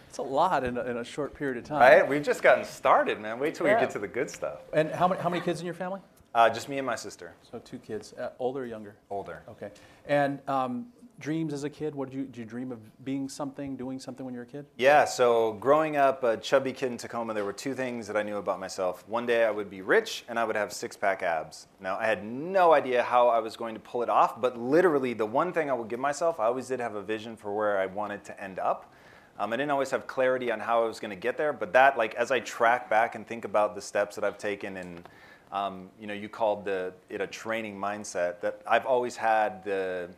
It's 0.06 0.18
a 0.18 0.22
lot 0.22 0.64
in 0.64 0.76
a, 0.76 0.82
in 0.82 0.98
a 0.98 1.04
short 1.04 1.32
period 1.34 1.56
of 1.56 1.64
time. 1.64 1.80
Right? 1.80 2.06
We've 2.06 2.22
just 2.22 2.42
gotten 2.42 2.66
started, 2.66 3.18
man. 3.18 3.38
Wait 3.38 3.54
till 3.54 3.66
Yeah. 3.66 3.76
we 3.76 3.80
get 3.80 3.90
to 3.92 3.98
the 3.98 4.06
good 4.06 4.28
stuff. 4.28 4.58
And 4.74 4.90
how 4.90 5.08
many, 5.08 5.22
how 5.22 5.30
many 5.30 5.42
kids 5.42 5.60
in 5.60 5.64
your 5.64 5.74
family? 5.74 6.02
Uh, 6.34 6.50
just 6.50 6.68
me 6.68 6.76
and 6.76 6.86
my 6.86 6.94
sister, 6.94 7.32
So 7.50 7.58
two 7.60 7.78
kids, 7.78 8.12
uh, 8.14 8.28
older 8.38 8.60
or 8.60 8.66
younger? 8.66 8.94
older. 9.08 9.42
Okay. 9.48 9.70
And 10.06 10.40
um, 10.46 10.88
dreams 11.22 11.54
as 11.54 11.64
a 11.64 11.70
kid? 11.70 11.94
What 11.94 12.10
did 12.10 12.16
you, 12.16 12.24
did 12.24 12.36
you 12.36 12.44
dream 12.44 12.72
of 12.72 12.80
being 13.04 13.28
something, 13.28 13.76
doing 13.76 13.98
something 13.98 14.26
when 14.26 14.34
you 14.34 14.40
were 14.40 14.44
a 14.44 14.48
kid? 14.48 14.66
Yeah, 14.76 15.04
so 15.04 15.54
growing 15.54 15.96
up 15.96 16.24
a 16.24 16.36
chubby 16.36 16.72
kid 16.72 16.90
in 16.90 16.98
Tacoma, 16.98 17.32
there 17.32 17.44
were 17.44 17.52
two 17.52 17.74
things 17.74 18.06
that 18.08 18.16
I 18.16 18.22
knew 18.22 18.36
about 18.36 18.58
myself. 18.60 19.08
One 19.08 19.24
day 19.24 19.44
I 19.44 19.50
would 19.50 19.70
be 19.70 19.80
rich 19.80 20.24
and 20.28 20.38
I 20.38 20.44
would 20.44 20.56
have 20.56 20.72
six 20.72 20.96
pack 20.96 21.22
abs. 21.22 21.68
Now, 21.80 21.96
I 21.96 22.06
had 22.06 22.24
no 22.24 22.74
idea 22.74 23.02
how 23.02 23.28
I 23.28 23.38
was 23.38 23.56
going 23.56 23.74
to 23.74 23.80
pull 23.80 24.02
it 24.02 24.10
off, 24.10 24.40
but 24.40 24.58
literally, 24.58 25.14
the 25.14 25.24
one 25.24 25.52
thing 25.52 25.70
I 25.70 25.72
would 25.72 25.88
give 25.88 26.00
myself, 26.00 26.40
I 26.40 26.46
always 26.46 26.68
did 26.68 26.80
have 26.80 26.96
a 26.96 27.02
vision 27.02 27.36
for 27.36 27.54
where 27.54 27.78
I 27.78 27.86
wanted 27.86 28.24
to 28.24 28.42
end 28.42 28.58
up. 28.58 28.92
Um, 29.38 29.52
I 29.52 29.56
didn't 29.56 29.70
always 29.70 29.90
have 29.92 30.06
clarity 30.06 30.50
on 30.50 30.60
how 30.60 30.84
I 30.84 30.86
was 30.86 31.00
going 31.00 31.10
to 31.10 31.16
get 31.16 31.36
there, 31.36 31.52
but 31.52 31.72
that, 31.72 31.96
like, 31.96 32.14
as 32.16 32.30
I 32.30 32.40
track 32.40 32.90
back 32.90 33.14
and 33.14 33.26
think 33.26 33.44
about 33.44 33.74
the 33.74 33.80
steps 33.80 34.16
that 34.16 34.24
I've 34.24 34.38
taken, 34.38 34.76
and 34.76 35.08
um, 35.52 35.90
you 36.00 36.06
know, 36.06 36.14
you 36.14 36.28
called 36.28 36.64
the, 36.64 36.92
it 37.08 37.20
a 37.20 37.26
training 37.26 37.78
mindset, 37.78 38.40
that 38.40 38.60
I've 38.66 38.86
always 38.86 39.16
had 39.16 39.62
the 39.64 40.08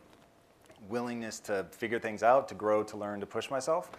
willingness 0.89 1.39
to 1.41 1.65
figure 1.71 1.99
things 1.99 2.23
out, 2.23 2.47
to 2.49 2.55
grow, 2.55 2.83
to 2.83 2.97
learn, 2.97 3.19
to 3.19 3.25
push 3.25 3.49
myself. 3.49 3.91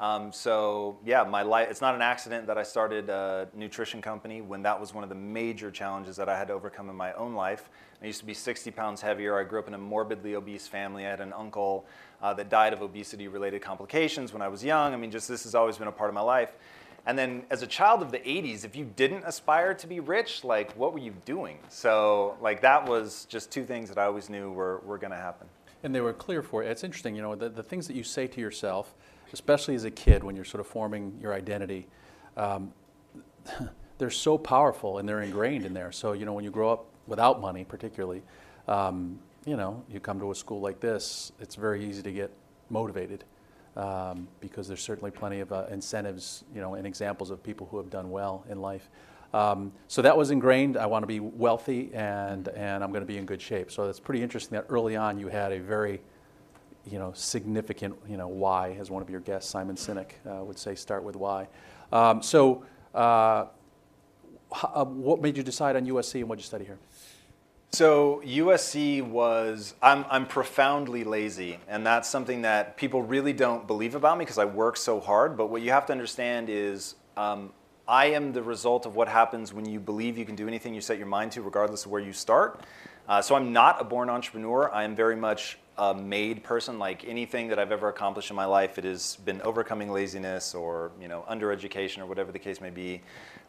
Um, 0.00 0.32
so 0.32 0.98
yeah, 1.04 1.24
my 1.24 1.42
life, 1.42 1.68
it's 1.70 1.82
not 1.82 1.94
an 1.94 2.00
accident 2.00 2.46
that 2.46 2.56
I 2.56 2.62
started 2.62 3.10
a 3.10 3.48
nutrition 3.54 4.00
company 4.00 4.40
when 4.40 4.62
that 4.62 4.80
was 4.80 4.94
one 4.94 5.04
of 5.04 5.10
the 5.10 5.14
major 5.14 5.70
challenges 5.70 6.16
that 6.16 6.26
I 6.26 6.38
had 6.38 6.48
to 6.48 6.54
overcome 6.54 6.88
in 6.88 6.96
my 6.96 7.12
own 7.12 7.34
life. 7.34 7.68
I 8.02 8.06
used 8.06 8.20
to 8.20 8.24
be 8.24 8.32
60 8.32 8.70
pounds 8.70 9.02
heavier. 9.02 9.38
I 9.38 9.44
grew 9.44 9.58
up 9.58 9.68
in 9.68 9.74
a 9.74 9.78
morbidly 9.78 10.36
obese 10.36 10.66
family. 10.66 11.06
I 11.06 11.10
had 11.10 11.20
an 11.20 11.34
uncle 11.34 11.84
uh, 12.22 12.32
that 12.32 12.48
died 12.48 12.72
of 12.72 12.80
obesity 12.80 13.28
related 13.28 13.60
complications 13.60 14.32
when 14.32 14.40
I 14.40 14.48
was 14.48 14.64
young. 14.64 14.94
I 14.94 14.96
mean, 14.96 15.10
just 15.10 15.28
this 15.28 15.44
has 15.44 15.54
always 15.54 15.76
been 15.76 15.88
a 15.88 15.92
part 15.92 16.08
of 16.08 16.14
my 16.14 16.22
life. 16.22 16.54
And 17.04 17.18
then 17.18 17.44
as 17.50 17.62
a 17.62 17.66
child 17.66 18.00
of 18.00 18.10
the 18.10 18.20
80s, 18.20 18.64
if 18.64 18.74
you 18.74 18.90
didn't 18.96 19.24
aspire 19.24 19.74
to 19.74 19.86
be 19.86 20.00
rich, 20.00 20.44
like 20.44 20.72
what 20.72 20.94
were 20.94 20.98
you 20.98 21.14
doing? 21.26 21.58
So 21.68 22.36
like 22.40 22.62
that 22.62 22.88
was 22.88 23.26
just 23.26 23.50
two 23.50 23.64
things 23.64 23.90
that 23.90 23.98
I 23.98 24.04
always 24.04 24.30
knew 24.30 24.50
were, 24.50 24.78
were 24.78 24.96
going 24.96 25.12
to 25.12 25.18
happen. 25.18 25.46
And 25.82 25.94
they 25.94 26.00
were 26.00 26.12
clear 26.12 26.42
for 26.42 26.62
you. 26.62 26.68
It's 26.68 26.84
interesting, 26.84 27.16
you 27.16 27.22
know, 27.22 27.34
the, 27.34 27.48
the 27.48 27.62
things 27.62 27.86
that 27.86 27.96
you 27.96 28.04
say 28.04 28.26
to 28.26 28.40
yourself, 28.40 28.94
especially 29.32 29.74
as 29.74 29.84
a 29.84 29.90
kid 29.90 30.22
when 30.22 30.36
you're 30.36 30.44
sort 30.44 30.60
of 30.60 30.66
forming 30.66 31.18
your 31.20 31.32
identity, 31.32 31.86
um, 32.36 32.72
they're 33.98 34.10
so 34.10 34.36
powerful 34.38 34.98
and 34.98 35.08
they're 35.08 35.22
ingrained 35.22 35.64
in 35.64 35.74
there. 35.74 35.92
So, 35.92 36.12
you 36.12 36.24
know, 36.24 36.32
when 36.32 36.44
you 36.44 36.50
grow 36.50 36.72
up 36.72 36.86
without 37.06 37.40
money, 37.40 37.64
particularly, 37.64 38.22
um, 38.68 39.18
you 39.46 39.56
know, 39.56 39.82
you 39.90 40.00
come 40.00 40.20
to 40.20 40.30
a 40.30 40.34
school 40.34 40.60
like 40.60 40.80
this, 40.80 41.32
it's 41.40 41.54
very 41.54 41.84
easy 41.84 42.02
to 42.02 42.12
get 42.12 42.30
motivated 42.68 43.24
um, 43.76 44.28
because 44.40 44.68
there's 44.68 44.82
certainly 44.82 45.10
plenty 45.10 45.40
of 45.40 45.52
uh, 45.52 45.66
incentives, 45.70 46.44
you 46.54 46.60
know, 46.60 46.74
and 46.74 46.86
examples 46.86 47.30
of 47.30 47.42
people 47.42 47.66
who 47.70 47.76
have 47.78 47.90
done 47.90 48.10
well 48.10 48.44
in 48.48 48.60
life. 48.60 48.90
Um, 49.32 49.72
so 49.86 50.02
that 50.02 50.16
was 50.16 50.30
ingrained. 50.30 50.76
I 50.76 50.86
want 50.86 51.02
to 51.04 51.06
be 51.06 51.20
wealthy 51.20 51.90
and, 51.94 52.48
and 52.48 52.82
I'm 52.82 52.90
going 52.90 53.02
to 53.02 53.06
be 53.06 53.16
in 53.16 53.26
good 53.26 53.40
shape. 53.40 53.70
So 53.70 53.88
it's 53.88 54.00
pretty 54.00 54.22
interesting 54.22 54.56
that 54.56 54.66
early 54.68 54.96
on 54.96 55.18
you 55.18 55.28
had 55.28 55.52
a 55.52 55.60
very, 55.60 56.00
you 56.90 56.98
know, 56.98 57.12
significant, 57.14 57.96
you 58.08 58.16
know, 58.16 58.28
why, 58.28 58.72
as 58.80 58.90
one 58.90 59.02
of 59.02 59.10
your 59.10 59.20
guests, 59.20 59.50
Simon 59.50 59.76
Sinek, 59.76 60.12
uh, 60.28 60.42
would 60.44 60.58
say, 60.58 60.74
start 60.74 61.04
with 61.04 61.14
why. 61.14 61.46
Um, 61.92 62.22
so 62.22 62.64
uh, 62.94 63.46
uh, 64.62 64.84
what 64.84 65.20
made 65.20 65.36
you 65.36 65.42
decide 65.42 65.76
on 65.76 65.86
USC 65.86 66.20
and 66.20 66.28
what 66.28 66.36
did 66.36 66.42
you 66.42 66.48
study 66.48 66.64
here? 66.64 66.78
So 67.72 68.20
USC 68.26 69.00
was 69.00 69.74
I'm 69.80 70.04
I'm 70.10 70.26
profoundly 70.26 71.04
lazy, 71.04 71.58
and 71.68 71.86
that's 71.86 72.08
something 72.08 72.42
that 72.42 72.76
people 72.76 73.00
really 73.00 73.32
don't 73.32 73.64
believe 73.68 73.94
about 73.94 74.18
me 74.18 74.24
because 74.24 74.38
I 74.38 74.44
work 74.44 74.76
so 74.76 74.98
hard. 74.98 75.36
But 75.36 75.50
what 75.50 75.62
you 75.62 75.70
have 75.70 75.86
to 75.86 75.92
understand 75.92 76.48
is 76.50 76.96
um, 77.16 77.52
I 77.90 78.06
am 78.06 78.32
the 78.32 78.40
result 78.40 78.86
of 78.86 78.94
what 78.94 79.08
happens 79.08 79.52
when 79.52 79.68
you 79.68 79.80
believe 79.80 80.16
you 80.16 80.24
can 80.24 80.36
do 80.36 80.46
anything 80.46 80.72
you 80.72 80.80
set 80.80 80.96
your 80.96 81.08
mind 81.08 81.32
to, 81.32 81.42
regardless 81.42 81.86
of 81.86 81.90
where 81.90 82.00
you 82.00 82.12
start. 82.12 82.60
Uh, 83.08 83.20
so 83.20 83.34
I'm 83.34 83.52
not 83.52 83.80
a 83.80 83.84
born 83.84 84.08
entrepreneur. 84.08 84.72
I 84.72 84.84
am 84.84 84.94
very 84.94 85.16
much 85.16 85.58
a 85.76 85.92
made 85.92 86.44
person. 86.44 86.78
Like 86.78 87.04
anything 87.08 87.48
that 87.48 87.58
I've 87.58 87.72
ever 87.72 87.88
accomplished 87.88 88.30
in 88.30 88.36
my 88.36 88.44
life, 88.44 88.78
it 88.78 88.84
has 88.84 89.16
been 89.24 89.42
overcoming 89.42 89.90
laziness 89.90 90.54
or 90.54 90.92
you 91.00 91.08
know 91.08 91.24
undereducation 91.28 91.98
or 91.98 92.06
whatever 92.06 92.30
the 92.30 92.38
case 92.38 92.60
may 92.60 92.70
be. 92.70 93.02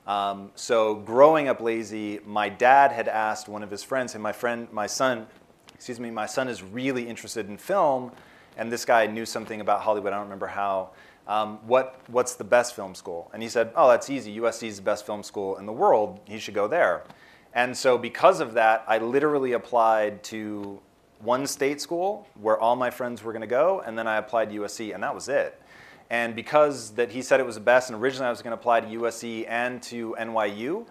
Um, 0.08 0.50
so 0.56 0.96
growing 0.96 1.48
up 1.48 1.62
lazy, 1.62 2.20
my 2.26 2.50
dad 2.50 2.92
had 2.92 3.08
asked 3.08 3.48
one 3.48 3.62
of 3.62 3.70
his 3.70 3.84
friends, 3.84 4.16
and 4.16 4.24
my 4.24 4.32
friend, 4.32 4.68
my 4.72 4.88
son, 4.88 5.28
excuse 5.76 6.00
me, 6.00 6.10
my 6.10 6.26
son 6.26 6.48
is 6.48 6.64
really 6.64 7.08
interested 7.08 7.48
in 7.48 7.58
film, 7.58 8.12
and 8.58 8.72
this 8.72 8.86
guy 8.86 9.06
knew 9.06 9.28
something 9.28 9.62
about 9.62 9.82
Hollywood. 9.82 10.14
I 10.14 10.16
don't 10.16 10.26
remember 10.26 10.48
how. 10.48 10.90
Um, 11.28 11.60
what 11.68 12.02
what's 12.08 12.36
the 12.36 12.44
best 12.44 12.76
film 12.76 12.96
school? 12.96 13.30
And 13.34 13.42
he 13.42 13.50
said, 13.50 13.72
oh, 13.76 13.90
that's 13.90 14.10
easy. 14.10 14.40
USC 14.40 14.68
is 14.68 14.78
the 14.78 14.82
best 14.82 15.06
film 15.06 15.24
school 15.24 15.58
in 15.58 15.66
the 15.66 15.74
world. 15.74 16.20
He 16.26 16.40
should 16.40 16.56
go 16.56 16.68
there. 16.68 17.04
And 17.54 17.76
so 17.76 17.98
because 17.98 18.40
of 18.40 18.54
that, 18.54 18.84
I 18.88 18.98
literally 18.98 19.54
applied 19.54 20.24
to 20.26 20.80
one 21.20 21.46
state 21.46 21.82
school 21.82 22.28
where 22.40 22.60
all 22.60 22.76
my 22.76 22.90
friends 22.90 23.24
were 23.24 23.34
going 23.34 23.42
to 23.42 23.48
go, 23.48 23.82
and 23.86 23.98
then 23.98 24.08
I 24.08 24.18
applied 24.18 24.50
to 24.52 24.60
USC, 24.62 24.94
and 24.94 25.04
that 25.04 25.14
was 25.14 25.30
it. 25.30 25.62
And 26.10 26.36
because 26.36 26.92
that 26.92 27.10
he 27.10 27.22
said 27.22 27.40
it 27.40 27.46
was 27.46 27.56
the 27.56 27.62
best, 27.62 27.90
and 27.90 27.98
originally 28.02 28.28
I 28.28 28.32
was 28.32 28.42
going 28.42 28.52
to 28.52 28.60
apply 28.60 28.82
to 28.82 28.88
USC 28.88 29.46
and 29.48 29.82
to 29.84 30.14
NYU, 30.20 30.86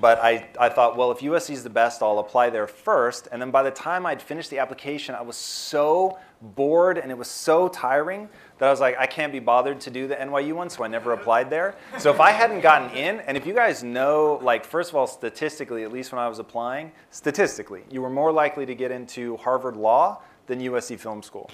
but 0.00 0.18
I, 0.18 0.48
I 0.58 0.68
thought, 0.68 0.96
well, 0.96 1.12
if 1.12 1.18
USC 1.18 1.50
is 1.50 1.62
the 1.62 1.70
best, 1.70 2.02
I'll 2.02 2.18
apply 2.18 2.50
there 2.50 2.66
first. 2.66 3.28
And 3.30 3.40
then 3.40 3.52
by 3.52 3.62
the 3.62 3.70
time 3.70 4.04
I'd 4.04 4.20
finished 4.20 4.50
the 4.50 4.58
application, 4.58 5.14
I 5.14 5.22
was 5.22 5.36
so 5.36 6.18
bored 6.42 6.98
and 6.98 7.12
it 7.12 7.16
was 7.16 7.28
so 7.28 7.68
tiring 7.68 8.28
that 8.58 8.66
I 8.66 8.70
was 8.70 8.80
like, 8.80 8.96
I 8.98 9.06
can't 9.06 9.32
be 9.32 9.40
bothered 9.40 9.80
to 9.80 9.90
do 9.90 10.06
the 10.06 10.14
NYU 10.14 10.52
one, 10.52 10.70
so 10.70 10.84
I 10.84 10.88
never 10.88 11.12
applied 11.12 11.50
there. 11.50 11.74
So 11.98 12.10
if 12.10 12.20
I 12.20 12.30
hadn't 12.30 12.60
gotten 12.60 12.90
in, 12.96 13.20
and 13.20 13.36
if 13.36 13.46
you 13.46 13.54
guys 13.54 13.82
know, 13.82 14.38
like, 14.42 14.64
first 14.64 14.90
of 14.90 14.96
all, 14.96 15.06
statistically, 15.06 15.82
at 15.82 15.92
least 15.92 16.12
when 16.12 16.20
I 16.20 16.28
was 16.28 16.38
applying, 16.38 16.92
statistically, 17.10 17.82
you 17.90 18.00
were 18.00 18.10
more 18.10 18.30
likely 18.30 18.64
to 18.66 18.74
get 18.74 18.90
into 18.90 19.36
Harvard 19.38 19.76
Law 19.76 20.22
than 20.46 20.60
USC 20.60 20.98
Film 20.98 21.22
School. 21.22 21.50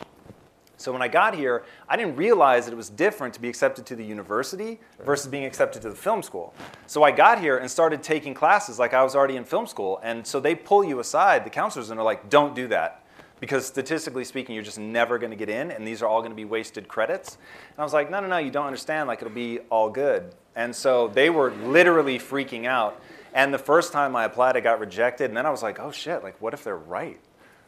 So 0.81 0.93
when 0.93 1.03
I 1.03 1.09
got 1.09 1.35
here, 1.35 1.65
I 1.91 1.97
didn't 1.99 2.17
realize 2.17 2.65
that 2.65 2.73
it 2.73 2.77
was 2.77 2.89
different 2.89 3.35
to 3.35 3.41
be 3.41 3.51
accepted 3.51 3.85
to 3.87 3.97
the 3.97 4.05
university 4.05 4.81
versus 5.05 5.27
being 5.27 5.45
accepted 5.45 5.83
to 5.83 5.91
the 5.91 5.95
film 5.95 6.23
school. 6.23 6.55
So 6.87 7.03
I 7.03 7.11
got 7.11 7.39
here 7.39 7.59
and 7.59 7.71
started 7.71 8.03
taking 8.03 8.33
classes 8.33 8.79
like 8.79 8.95
I 8.95 9.05
was 9.05 9.15
already 9.15 9.37
in 9.37 9.45
film 9.45 9.67
school. 9.67 10.01
And 10.03 10.27
so 10.27 10.41
they 10.41 10.55
pull 10.55 10.83
you 10.83 10.99
aside, 11.01 11.45
the 11.45 11.51
counselors, 11.51 11.91
and 11.91 11.99
they're 11.99 12.05
like, 12.05 12.31
don't 12.31 12.55
do 12.55 12.67
that. 12.69 13.05
Because 13.41 13.67
statistically 13.67 14.25
speaking, 14.25 14.55
you're 14.55 14.65
just 14.65 14.79
never 14.79 15.19
going 15.19 15.31
to 15.31 15.37
get 15.37 15.49
in, 15.49 15.71
and 15.71 15.87
these 15.89 16.03
are 16.03 16.07
all 16.07 16.21
going 16.21 16.31
to 16.31 16.37
be 16.37 16.45
wasted 16.45 16.87
credits. 16.87 17.39
And 17.71 17.79
I 17.79 17.83
was 17.83 17.93
like, 17.93 18.11
no, 18.11 18.21
no, 18.21 18.29
no, 18.29 18.37
you 18.39 18.51
don't 18.51 18.67
understand. 18.67 19.09
Like, 19.09 19.23
it'll 19.23 19.35
be 19.35 19.61
all 19.71 19.89
good. 19.89 20.35
And 20.55 20.77
so 20.77 21.09
they 21.09 21.31
were 21.31 21.51
literally 21.51 22.19
freaking 22.19 22.67
out. 22.67 23.03
And 23.33 23.55
the 23.55 23.59
first 23.59 23.93
time 23.93 24.15
I 24.15 24.25
applied, 24.25 24.57
I 24.57 24.61
got 24.61 24.79
rejected. 24.79 25.31
And 25.31 25.37
then 25.37 25.47
I 25.47 25.51
was 25.51 25.63
like, 25.63 25.81
oh 25.81 25.91
shit, 25.91 26.23
like, 26.23 26.41
what 26.41 26.53
if 26.53 26.65
they're 26.65 26.77
right? 26.77 27.19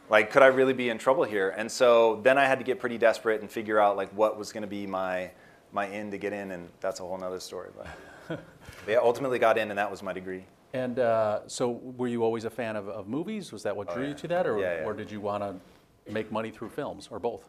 like 0.09 0.31
could 0.31 0.41
i 0.41 0.47
really 0.47 0.73
be 0.73 0.89
in 0.89 0.97
trouble 0.97 1.23
here 1.23 1.49
and 1.57 1.71
so 1.71 2.19
then 2.23 2.37
i 2.37 2.45
had 2.45 2.59
to 2.59 2.65
get 2.65 2.79
pretty 2.79 2.97
desperate 2.97 3.41
and 3.41 3.49
figure 3.49 3.79
out 3.79 3.95
like 3.95 4.09
what 4.09 4.37
was 4.37 4.51
going 4.51 4.61
to 4.61 4.67
be 4.67 4.85
my 4.85 5.29
my 5.71 5.87
in 5.87 6.11
to 6.11 6.17
get 6.17 6.33
in 6.33 6.51
and 6.51 6.69
that's 6.79 6.99
a 6.99 7.03
whole 7.03 7.17
nother 7.17 7.39
story 7.39 7.69
but 7.75 8.39
yeah 8.87 8.97
ultimately 8.97 9.39
got 9.39 9.57
in 9.57 9.69
and 9.69 9.77
that 9.77 9.89
was 9.89 10.03
my 10.03 10.13
degree 10.13 10.43
And 10.73 10.97
uh, 10.97 11.41
so, 11.47 11.69
were 11.69 12.07
you 12.07 12.23
always 12.23 12.45
a 12.45 12.49
fan 12.49 12.75
of, 12.75 12.89
of 12.89 13.07
movies? 13.07 13.51
Was 13.51 13.63
that 13.63 13.75
what 13.75 13.93
drew 13.93 14.07
you 14.07 14.13
to 14.15 14.27
that, 14.29 14.47
or, 14.47 14.57
Yeah, 14.59 14.79
yeah. 14.79 14.85
or 14.85 14.93
did 14.93 15.11
you 15.11 15.21
want 15.21 15.43
to 15.43 16.11
make 16.11 16.31
money 16.31 16.49
through 16.49 16.69
films, 16.69 17.07
or 17.11 17.19
both? 17.19 17.43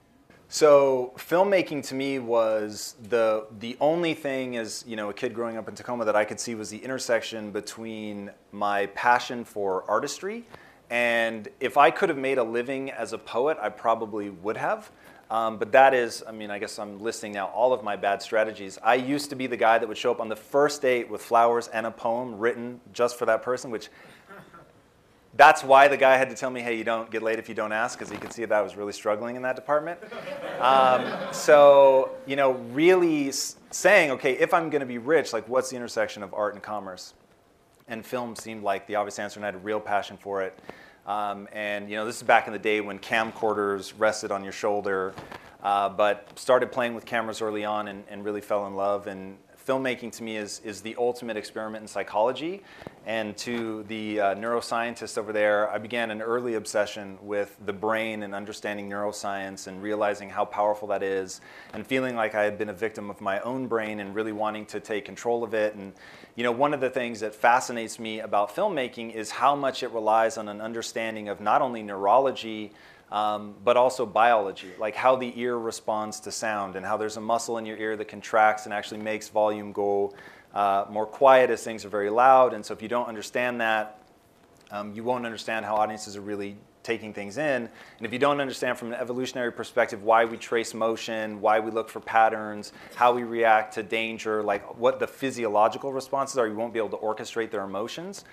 So 0.48 1.14
filmmaking 1.16 1.86
to 1.88 1.94
me 1.94 2.18
was 2.18 2.96
the 3.08 3.46
the 3.58 3.78
only 3.80 4.12
thing 4.12 4.58
as 4.58 4.84
you 4.86 4.94
know 4.94 5.08
a 5.08 5.14
kid 5.14 5.34
growing 5.34 5.56
up 5.56 5.68
in 5.68 5.74
Tacoma 5.74 6.04
that 6.04 6.14
I 6.14 6.24
could 6.24 6.38
see 6.38 6.54
was 6.54 6.68
the 6.68 6.76
intersection 6.78 7.50
between 7.50 8.30
my 8.52 8.86
passion 8.88 9.44
for 9.44 9.84
artistry 9.90 10.44
and 10.90 11.48
if 11.60 11.76
I 11.76 11.90
could 11.90 12.08
have 12.08 12.18
made 12.18 12.38
a 12.38 12.44
living 12.44 12.90
as 12.90 13.12
a 13.12 13.18
poet, 13.18 13.56
I 13.60 13.68
probably 13.70 14.30
would 14.30 14.56
have. 14.56 14.90
Um, 15.30 15.56
but 15.56 15.72
that 15.72 15.94
is, 15.94 16.22
I 16.28 16.32
mean, 16.32 16.50
I 16.50 16.58
guess 16.58 16.78
I'm 16.78 17.00
listing 17.00 17.32
now 17.32 17.46
all 17.46 17.72
of 17.72 17.82
my 17.82 17.96
bad 17.96 18.20
strategies. 18.20 18.78
I 18.82 18.94
used 18.94 19.30
to 19.30 19.36
be 19.36 19.46
the 19.46 19.56
guy 19.56 19.78
that 19.78 19.88
would 19.88 19.96
show 19.96 20.10
up 20.10 20.20
on 20.20 20.28
the 20.28 20.36
first 20.36 20.82
date 20.82 21.10
with 21.10 21.22
flowers 21.22 21.68
and 21.68 21.86
a 21.86 21.90
poem 21.90 22.38
written 22.38 22.80
just 22.92 23.18
for 23.18 23.24
that 23.26 23.42
person, 23.42 23.70
which 23.70 23.88
that's 25.36 25.64
why 25.64 25.88
the 25.88 25.96
guy 25.96 26.16
had 26.16 26.30
to 26.30 26.36
tell 26.36 26.50
me, 26.50 26.60
hey, 26.60 26.76
you 26.76 26.84
don't 26.84 27.10
get 27.10 27.22
laid 27.22 27.40
if 27.40 27.48
you 27.48 27.56
don't 27.56 27.72
ask, 27.72 27.98
because 27.98 28.12
he 28.12 28.18
could 28.18 28.32
see 28.32 28.44
that 28.44 28.54
I 28.54 28.62
was 28.62 28.76
really 28.76 28.92
struggling 28.92 29.34
in 29.34 29.42
that 29.42 29.56
department. 29.56 29.98
Um, 30.60 31.12
so, 31.32 32.12
you 32.24 32.36
know, 32.36 32.52
really 32.72 33.32
saying, 33.32 34.12
okay, 34.12 34.34
if 34.34 34.54
I'm 34.54 34.70
going 34.70 34.80
to 34.80 34.86
be 34.86 34.98
rich, 34.98 35.32
like, 35.32 35.48
what's 35.48 35.70
the 35.70 35.76
intersection 35.76 36.22
of 36.22 36.32
art 36.34 36.54
and 36.54 36.62
commerce? 36.62 37.14
And 37.88 38.06
film 38.06 38.36
seemed 38.36 38.62
like 38.62 38.86
the 38.86 38.94
obvious 38.94 39.18
answer, 39.18 39.40
and 39.40 39.44
I 39.44 39.48
had 39.48 39.56
a 39.56 39.58
real 39.58 39.80
passion 39.80 40.16
for 40.16 40.42
it. 40.42 40.56
Um, 41.06 41.48
and, 41.52 41.90
you 41.90 41.96
know, 41.96 42.06
this 42.06 42.16
is 42.16 42.22
back 42.22 42.46
in 42.46 42.52
the 42.52 42.58
day 42.58 42.80
when 42.80 42.98
camcorders 42.98 43.92
rested 43.98 44.30
on 44.30 44.42
your 44.42 44.52
shoulder, 44.52 45.14
uh, 45.62 45.88
but 45.90 46.38
started 46.38 46.72
playing 46.72 46.94
with 46.94 47.04
cameras 47.04 47.42
early 47.42 47.64
on 47.64 47.88
and, 47.88 48.04
and 48.08 48.24
really 48.24 48.40
fell 48.40 48.66
in 48.66 48.74
love. 48.74 49.06
And 49.06 49.36
filmmaking 49.66 50.12
to 50.12 50.22
me 50.22 50.36
is, 50.36 50.60
is 50.64 50.80
the 50.80 50.94
ultimate 50.98 51.36
experiment 51.36 51.82
in 51.82 51.88
psychology. 51.88 52.62
And 53.06 53.36
to 53.38 53.82
the 53.84 54.20
uh, 54.20 54.34
neuroscientists 54.34 55.18
over 55.18 55.32
there, 55.32 55.70
I 55.70 55.78
began 55.78 56.10
an 56.10 56.22
early 56.22 56.54
obsession 56.54 57.18
with 57.20 57.54
the 57.64 57.72
brain 57.72 58.22
and 58.22 58.34
understanding 58.34 58.88
neuroscience 58.88 59.66
and 59.66 59.82
realizing 59.82 60.30
how 60.30 60.46
powerful 60.46 60.88
that 60.88 61.02
is 61.02 61.40
and 61.74 61.86
feeling 61.86 62.16
like 62.16 62.34
I 62.34 62.44
had 62.44 62.56
been 62.56 62.70
a 62.70 62.74
victim 62.74 63.10
of 63.10 63.20
my 63.20 63.40
own 63.40 63.66
brain 63.66 64.00
and 64.00 64.14
really 64.14 64.32
wanting 64.32 64.64
to 64.66 64.80
take 64.80 65.04
control 65.04 65.44
of 65.44 65.52
it. 65.52 65.74
And, 65.74 65.92
you 66.34 66.44
know, 66.44 66.52
one 66.52 66.72
of 66.72 66.80
the 66.80 66.90
things 66.90 67.20
that 67.20 67.34
fascinates 67.34 67.98
me 67.98 68.20
about 68.20 68.56
filmmaking 68.56 69.14
is 69.14 69.30
how 69.30 69.54
much 69.54 69.82
it 69.82 69.90
relies 69.90 70.38
on 70.38 70.48
an 70.48 70.62
understanding 70.62 71.28
of 71.28 71.40
not 71.40 71.60
only 71.60 71.82
neurology, 71.82 72.72
um, 73.12 73.54
but 73.64 73.76
also 73.76 74.06
biology, 74.06 74.70
like 74.78 74.94
how 74.94 75.16
the 75.16 75.32
ear 75.38 75.56
responds 75.56 76.20
to 76.20 76.32
sound 76.32 76.76
and 76.76 76.84
how 76.84 76.96
there's 76.96 77.16
a 77.16 77.20
muscle 77.20 77.58
in 77.58 77.66
your 77.66 77.76
ear 77.76 77.96
that 77.96 78.08
contracts 78.08 78.64
and 78.64 78.74
actually 78.74 79.00
makes 79.00 79.28
volume 79.28 79.72
go 79.72 80.14
uh, 80.54 80.86
more 80.90 81.06
quiet 81.06 81.50
as 81.50 81.62
things 81.62 81.84
are 81.84 81.88
very 81.88 82.10
loud. 82.10 82.54
And 82.54 82.64
so 82.64 82.72
if 82.74 82.82
you 82.82 82.88
don't 82.88 83.06
understand 83.06 83.60
that, 83.60 84.00
um, 84.70 84.92
you 84.94 85.04
won't 85.04 85.26
understand 85.26 85.64
how 85.64 85.76
audiences 85.76 86.16
are 86.16 86.20
really 86.22 86.56
taking 86.82 87.12
things 87.12 87.38
in. 87.38 87.62
And 87.62 87.70
if 88.00 88.12
you 88.12 88.18
don't 88.18 88.40
understand 88.40 88.78
from 88.78 88.92
an 88.92 89.00
evolutionary 89.00 89.50
perspective 89.50 90.02
why 90.02 90.24
we 90.24 90.36
trace 90.36 90.74
motion, 90.74 91.40
why 91.40 91.58
we 91.58 91.70
look 91.70 91.88
for 91.88 92.00
patterns, 92.00 92.72
how 92.94 93.12
we 93.12 93.22
react 93.22 93.74
to 93.74 93.82
danger, 93.82 94.42
like 94.42 94.78
what 94.78 95.00
the 95.00 95.06
physiological 95.06 95.92
responses 95.92 96.36
are, 96.38 96.46
you 96.46 96.54
won't 96.54 96.72
be 96.72 96.78
able 96.78 96.90
to 96.90 96.96
orchestrate 96.98 97.50
their 97.50 97.64
emotions. 97.64 98.24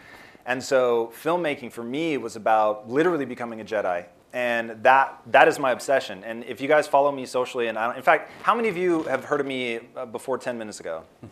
And 0.46 0.62
so 0.62 1.14
filmmaking 1.24 1.72
for 1.72 1.84
me 1.84 2.18
was 2.18 2.36
about 2.36 2.90
literally 2.90 3.26
becoming 3.26 3.62
a 3.62 3.66
Jedi. 3.66 4.06
And 4.34 4.82
that, 4.84 5.22
that 5.28 5.48
is 5.48 5.60
my 5.60 5.72
obsession. 5.72 6.24
And 6.24 6.44
if 6.46 6.62
you 6.62 6.68
guys 6.68 6.88
follow 6.88 7.12
me 7.12 7.26
socially, 7.26 7.68
and 7.68 7.78
I 7.78 7.88
don't, 7.88 7.98
in 7.98 8.04
fact, 8.04 8.32
how 8.44 8.56
many 8.56 8.70
of 8.70 8.78
you 8.78 9.04
have 9.04 9.26
heard 9.26 9.42
of 9.42 9.46
me 9.46 9.80
uh, 9.96 10.06
before 10.06 10.38
10 10.38 10.58
minutes 10.58 10.80
ago? 10.80 11.04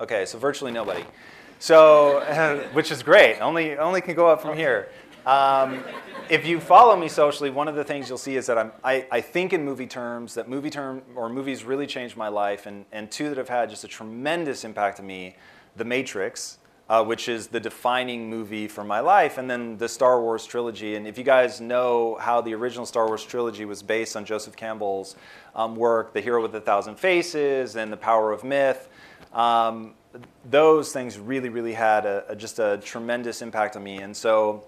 Okay, 0.00 0.24
so 0.24 0.38
virtually 0.38 0.72
nobody. 0.72 1.04
So, 1.58 2.20
which 2.72 2.90
is 2.90 3.02
great. 3.02 3.38
Only, 3.40 3.76
only 3.76 4.00
can 4.00 4.14
go 4.14 4.28
up 4.28 4.40
from 4.40 4.56
here. 4.56 4.88
Um, 5.26 5.84
if 6.30 6.46
you 6.46 6.58
follow 6.58 6.96
me 6.96 7.06
socially, 7.06 7.50
one 7.50 7.68
of 7.68 7.74
the 7.74 7.84
things 7.84 8.08
you'll 8.08 8.16
see 8.16 8.36
is 8.36 8.46
that 8.46 8.56
I'm, 8.56 8.72
I, 8.82 9.06
I 9.10 9.20
think 9.20 9.52
in 9.52 9.62
movie 9.62 9.86
terms, 9.86 10.32
that 10.34 10.48
movie 10.48 10.70
term 10.70 11.02
or 11.14 11.28
movies 11.28 11.64
really 11.64 11.86
changed 11.86 12.16
my 12.16 12.28
life, 12.28 12.64
and, 12.64 12.86
and 12.92 13.10
two 13.10 13.28
that 13.28 13.36
have 13.36 13.50
had 13.50 13.68
just 13.68 13.84
a 13.84 13.88
tremendous 13.88 14.64
impact 14.64 15.00
on 15.00 15.06
me 15.06 15.36
The 15.76 15.84
Matrix, 15.84 16.59
uh, 16.90 17.04
which 17.04 17.28
is 17.28 17.46
the 17.46 17.60
defining 17.60 18.28
movie 18.28 18.66
for 18.66 18.82
my 18.82 18.98
life, 18.98 19.38
and 19.38 19.48
then 19.48 19.78
the 19.78 19.88
Star 19.88 20.20
Wars 20.20 20.44
trilogy. 20.44 20.96
And 20.96 21.06
if 21.06 21.16
you 21.16 21.22
guys 21.22 21.60
know 21.60 22.18
how 22.20 22.40
the 22.40 22.52
original 22.52 22.84
Star 22.84 23.06
Wars 23.06 23.24
trilogy 23.24 23.64
was 23.64 23.80
based 23.80 24.16
on 24.16 24.24
Joseph 24.24 24.56
Campbell's 24.56 25.14
um, 25.54 25.76
work, 25.76 26.12
The 26.12 26.20
Hero 26.20 26.42
with 26.42 26.52
a 26.56 26.60
Thousand 26.60 26.96
Faces 26.96 27.76
and 27.76 27.92
The 27.92 27.96
Power 27.96 28.32
of 28.32 28.42
Myth, 28.42 28.88
um, 29.32 29.94
those 30.44 30.92
things 30.92 31.16
really, 31.16 31.48
really 31.48 31.74
had 31.74 32.06
a, 32.06 32.24
a, 32.30 32.34
just 32.34 32.58
a 32.58 32.78
tremendous 32.82 33.40
impact 33.40 33.76
on 33.76 33.84
me. 33.84 33.98
And 33.98 34.16
so, 34.16 34.64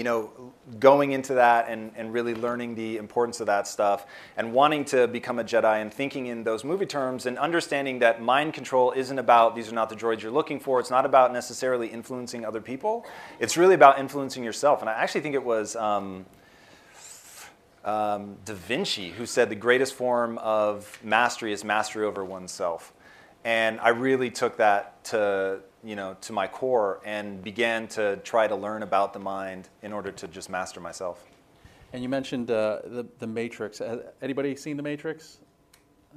you 0.00 0.04
know, 0.04 0.30
going 0.78 1.12
into 1.12 1.34
that 1.34 1.68
and, 1.68 1.92
and 1.94 2.10
really 2.10 2.34
learning 2.34 2.74
the 2.74 2.96
importance 2.96 3.38
of 3.40 3.48
that 3.48 3.68
stuff 3.68 4.06
and 4.34 4.50
wanting 4.50 4.82
to 4.82 5.06
become 5.06 5.38
a 5.38 5.44
Jedi 5.44 5.82
and 5.82 5.92
thinking 5.92 6.24
in 6.24 6.42
those 6.42 6.64
movie 6.64 6.86
terms 6.86 7.26
and 7.26 7.36
understanding 7.36 7.98
that 7.98 8.22
mind 8.22 8.54
control 8.54 8.92
isn't 8.92 9.18
about 9.18 9.54
these 9.54 9.70
are 9.70 9.74
not 9.74 9.90
the 9.90 9.94
droids 9.94 10.22
you're 10.22 10.32
looking 10.32 10.58
for. 10.58 10.80
It's 10.80 10.88
not 10.90 11.04
about 11.04 11.34
necessarily 11.34 11.86
influencing 11.88 12.46
other 12.46 12.62
people. 12.62 13.04
It's 13.40 13.58
really 13.58 13.74
about 13.74 13.98
influencing 13.98 14.42
yourself. 14.42 14.80
And 14.80 14.88
I 14.88 14.94
actually 14.94 15.20
think 15.20 15.34
it 15.34 15.44
was 15.44 15.76
um, 15.76 16.24
um, 17.84 18.38
Da 18.46 18.54
Vinci 18.54 19.10
who 19.10 19.26
said 19.26 19.50
the 19.50 19.54
greatest 19.54 19.92
form 19.92 20.38
of 20.38 20.98
mastery 21.04 21.52
is 21.52 21.62
mastery 21.62 22.06
over 22.06 22.24
oneself. 22.24 22.94
And 23.44 23.78
I 23.80 23.90
really 23.90 24.30
took 24.30 24.56
that 24.56 25.04
to, 25.04 25.60
you 25.82 25.96
know, 25.96 26.16
to 26.22 26.32
my 26.32 26.46
core 26.46 27.00
and 27.04 27.42
began 27.42 27.88
to 27.88 28.16
try 28.18 28.46
to 28.46 28.54
learn 28.54 28.82
about 28.82 29.12
the 29.12 29.18
mind 29.18 29.68
in 29.82 29.92
order 29.92 30.12
to 30.12 30.28
just 30.28 30.50
master 30.50 30.80
myself. 30.80 31.24
And 31.92 32.02
you 32.02 32.08
mentioned 32.08 32.50
uh, 32.50 32.80
the, 32.84 33.06
the 33.18 33.26
Matrix. 33.26 33.78
Has 33.78 34.00
anybody 34.22 34.54
seen 34.56 34.76
the 34.76 34.82
Matrix? 34.82 35.38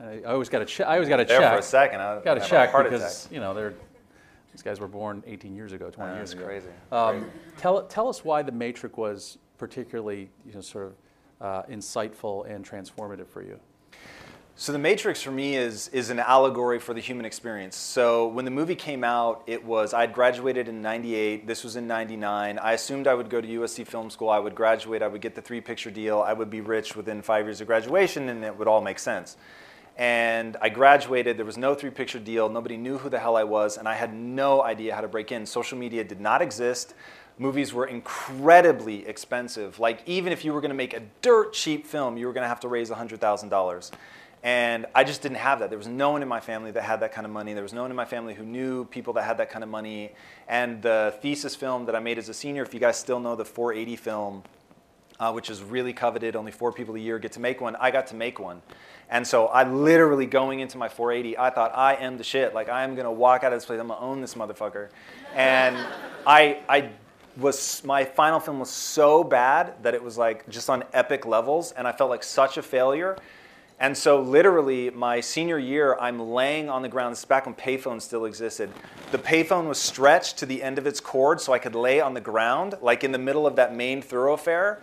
I, 0.01 0.19
I 0.19 0.23
always 0.25 0.49
got 0.49 0.59
to 0.59 0.65
check. 0.65 0.87
I 0.87 0.93
always 0.95 1.09
got 1.09 1.17
to 1.17 1.25
There 1.25 1.39
check. 1.39 1.53
for 1.53 1.59
a 1.59 1.63
second, 1.63 2.01
I 2.01 2.19
Got 2.21 2.35
to 2.35 2.47
check 2.47 2.71
because 2.73 3.23
attack. 3.25 3.31
you 3.33 3.39
know 3.39 3.53
they're 3.53 3.73
these 4.51 4.61
guys 4.61 4.79
were 4.79 4.87
born 4.87 5.23
18 5.25 5.55
years 5.55 5.73
ago, 5.73 5.89
20 5.89 6.11
Ah, 6.11 6.15
years 6.15 6.29
that's 6.29 6.33
ago. 6.39 6.45
crazy. 6.45 6.67
Um, 6.91 7.21
Crazy. 7.21 7.31
tell 7.57 7.83
tell 7.87 8.07
us 8.07 8.23
why 8.23 8.41
the 8.43 8.51
Matrix 8.51 8.97
was 8.97 9.37
particularly 9.57 10.29
you 10.45 10.53
know 10.53 10.61
sort 10.61 10.87
of 10.87 10.93
uh, 11.41 11.63
insightful 11.71 12.47
and 12.49 12.67
transformative 12.67 13.27
for 13.27 13.41
you. 13.41 13.59
So 14.55 14.71
the 14.71 14.77
Matrix 14.77 15.19
for 15.19 15.31
me 15.31 15.55
is 15.55 15.87
is 15.87 16.11
an 16.11 16.19
allegory 16.19 16.77
for 16.77 16.93
the 16.93 17.01
human 17.01 17.25
experience. 17.25 17.75
So 17.75 18.27
when 18.27 18.45
the 18.45 18.51
movie 18.51 18.75
came 18.75 19.03
out, 19.03 19.41
it 19.47 19.65
was 19.65 19.95
I'd 19.95 20.13
graduated 20.13 20.67
in 20.67 20.79
98, 20.79 21.47
this 21.47 21.63
was 21.63 21.75
in 21.75 21.87
99. 21.87 22.59
I 22.59 22.73
assumed 22.73 23.07
I 23.07 23.15
would 23.15 23.31
go 23.31 23.41
to 23.41 23.47
USC 23.47 23.87
Film 23.87 24.11
School, 24.11 24.29
I 24.29 24.37
would 24.37 24.53
graduate, 24.53 25.01
I 25.01 25.07
would 25.07 25.21
get 25.21 25.33
the 25.33 25.41
three 25.41 25.59
picture 25.59 25.89
deal, 25.89 26.21
I 26.21 26.33
would 26.33 26.51
be 26.51 26.61
rich 26.61 26.95
within 26.95 27.23
5 27.23 27.45
years 27.45 27.61
of 27.61 27.67
graduation 27.67 28.29
and 28.29 28.43
it 28.43 28.55
would 28.55 28.67
all 28.67 28.79
make 28.79 28.99
sense. 28.99 29.37
And 29.97 30.55
I 30.61 30.69
graduated, 30.69 31.35
there 31.35 31.45
was 31.45 31.57
no 31.57 31.73
three 31.73 31.89
picture 31.89 32.19
deal, 32.19 32.47
nobody 32.47 32.77
knew 32.77 32.99
who 32.99 33.09
the 33.09 33.19
hell 33.19 33.35
I 33.35 33.43
was 33.45 33.77
and 33.77 33.87
I 33.87 33.95
had 33.95 34.13
no 34.13 34.61
idea 34.61 34.93
how 34.93 35.01
to 35.01 35.07
break 35.07 35.31
in. 35.31 35.47
Social 35.47 35.79
media 35.79 36.03
did 36.03 36.21
not 36.21 36.43
exist. 36.43 36.93
Movies 37.39 37.73
were 37.73 37.87
incredibly 37.87 39.07
expensive. 39.07 39.79
Like 39.79 40.03
even 40.05 40.31
if 40.31 40.45
you 40.45 40.53
were 40.53 40.61
going 40.61 40.69
to 40.69 40.75
make 40.75 40.93
a 40.93 41.01
dirt 41.23 41.53
cheap 41.53 41.87
film, 41.87 42.17
you 42.17 42.27
were 42.27 42.33
going 42.33 42.43
to 42.43 42.47
have 42.47 42.59
to 42.59 42.67
raise 42.67 42.91
$100,000. 42.91 43.91
And 44.43 44.85
I 44.93 45.05
just 45.05 45.21
didn't 45.21 45.37
have 45.37 45.59
that. 45.59 45.69
There 45.69 45.77
was 45.77 45.87
no 45.87 46.11
one 46.11 46.21
in 46.21 46.27
my 46.27 46.41
family 46.41 46.71
that 46.71 46.83
had 46.83 46.99
that 46.99 47.13
kind 47.13 47.25
of 47.25 47.31
money. 47.31 47.53
There 47.53 47.63
was 47.63 47.71
no 47.71 47.83
one 47.83 47.91
in 47.91 47.95
my 47.95 48.05
family 48.05 48.33
who 48.33 48.43
knew 48.43 48.83
people 48.85 49.13
that 49.13 49.23
had 49.23 49.37
that 49.37 49.49
kind 49.49 49.63
of 49.63 49.69
money. 49.69 50.11
And 50.49 50.81
the 50.81 51.17
thesis 51.21 51.55
film 51.55 51.85
that 51.85 51.95
I 51.95 51.99
made 51.99 52.17
as 52.17 52.27
a 52.27 52.33
senior, 52.33 52.61
if 52.63 52.73
you 52.73 52.79
guys 52.81 52.99
still 52.99 53.21
know 53.21 53.37
the 53.37 53.45
480 53.45 53.95
film, 53.95 54.43
uh, 55.17 55.31
which 55.31 55.49
is 55.49 55.63
really 55.63 55.93
coveted, 55.93 56.35
only 56.35 56.51
four 56.51 56.73
people 56.73 56.95
a 56.95 56.99
year 56.99 57.19
get 57.19 57.31
to 57.33 57.39
make 57.39 57.61
one, 57.61 57.77
I 57.77 57.89
got 57.89 58.07
to 58.07 58.15
make 58.15 58.37
one. 58.37 58.61
And 59.09 59.25
so 59.25 59.47
I 59.47 59.63
literally 59.63 60.25
going 60.25 60.59
into 60.59 60.77
my 60.77 60.89
480, 60.89 61.37
I 61.37 61.49
thought 61.49 61.71
I 61.73 61.95
am 61.95 62.17
the 62.17 62.23
shit. 62.25 62.53
Like 62.53 62.67
I 62.67 62.83
am 62.83 62.95
gonna 62.95 63.11
walk 63.11 63.45
out 63.45 63.53
of 63.53 63.57
this 63.57 63.65
place, 63.65 63.79
I'm 63.79 63.87
gonna 63.87 64.01
own 64.01 64.19
this 64.19 64.33
motherfucker. 64.33 64.89
And 65.33 65.77
I, 66.27 66.59
I 66.67 66.89
was 67.37 67.81
my 67.85 68.03
final 68.03 68.39
film 68.39 68.59
was 68.59 68.69
so 68.69 69.23
bad 69.23 69.81
that 69.83 69.93
it 69.93 70.03
was 70.03 70.17
like 70.17 70.49
just 70.49 70.69
on 70.69 70.83
epic 70.93 71.25
levels, 71.25 71.71
and 71.71 71.87
I 71.87 71.91
felt 71.91 72.09
like 72.09 72.23
such 72.23 72.57
a 72.57 72.61
failure 72.61 73.17
and 73.79 73.97
so, 73.97 74.21
literally, 74.21 74.89
my 74.89 75.19
senior 75.19 75.57
year, 75.57 75.97
I'm 75.99 76.19
laying 76.19 76.69
on 76.69 76.81
the 76.81 76.89
ground. 76.89 77.13
This 77.13 77.19
is 77.19 77.25
back 77.25 77.45
when 77.45 77.55
payphones 77.55 78.03
still 78.03 78.25
existed. 78.25 78.69
The 79.11 79.17
payphone 79.17 79.67
was 79.67 79.77
stretched 79.77 80.37
to 80.37 80.45
the 80.45 80.63
end 80.63 80.77
of 80.77 80.87
its 80.87 80.99
cord 80.99 81.41
so 81.41 81.53
I 81.53 81.59
could 81.59 81.75
lay 81.75 81.99
on 81.99 82.13
the 82.13 82.21
ground, 82.21 82.75
like 82.81 83.03
in 83.03 83.11
the 83.11 83.17
middle 83.17 83.45
of 83.45 83.55
that 83.57 83.75
main 83.75 84.01
thoroughfare 84.01 84.81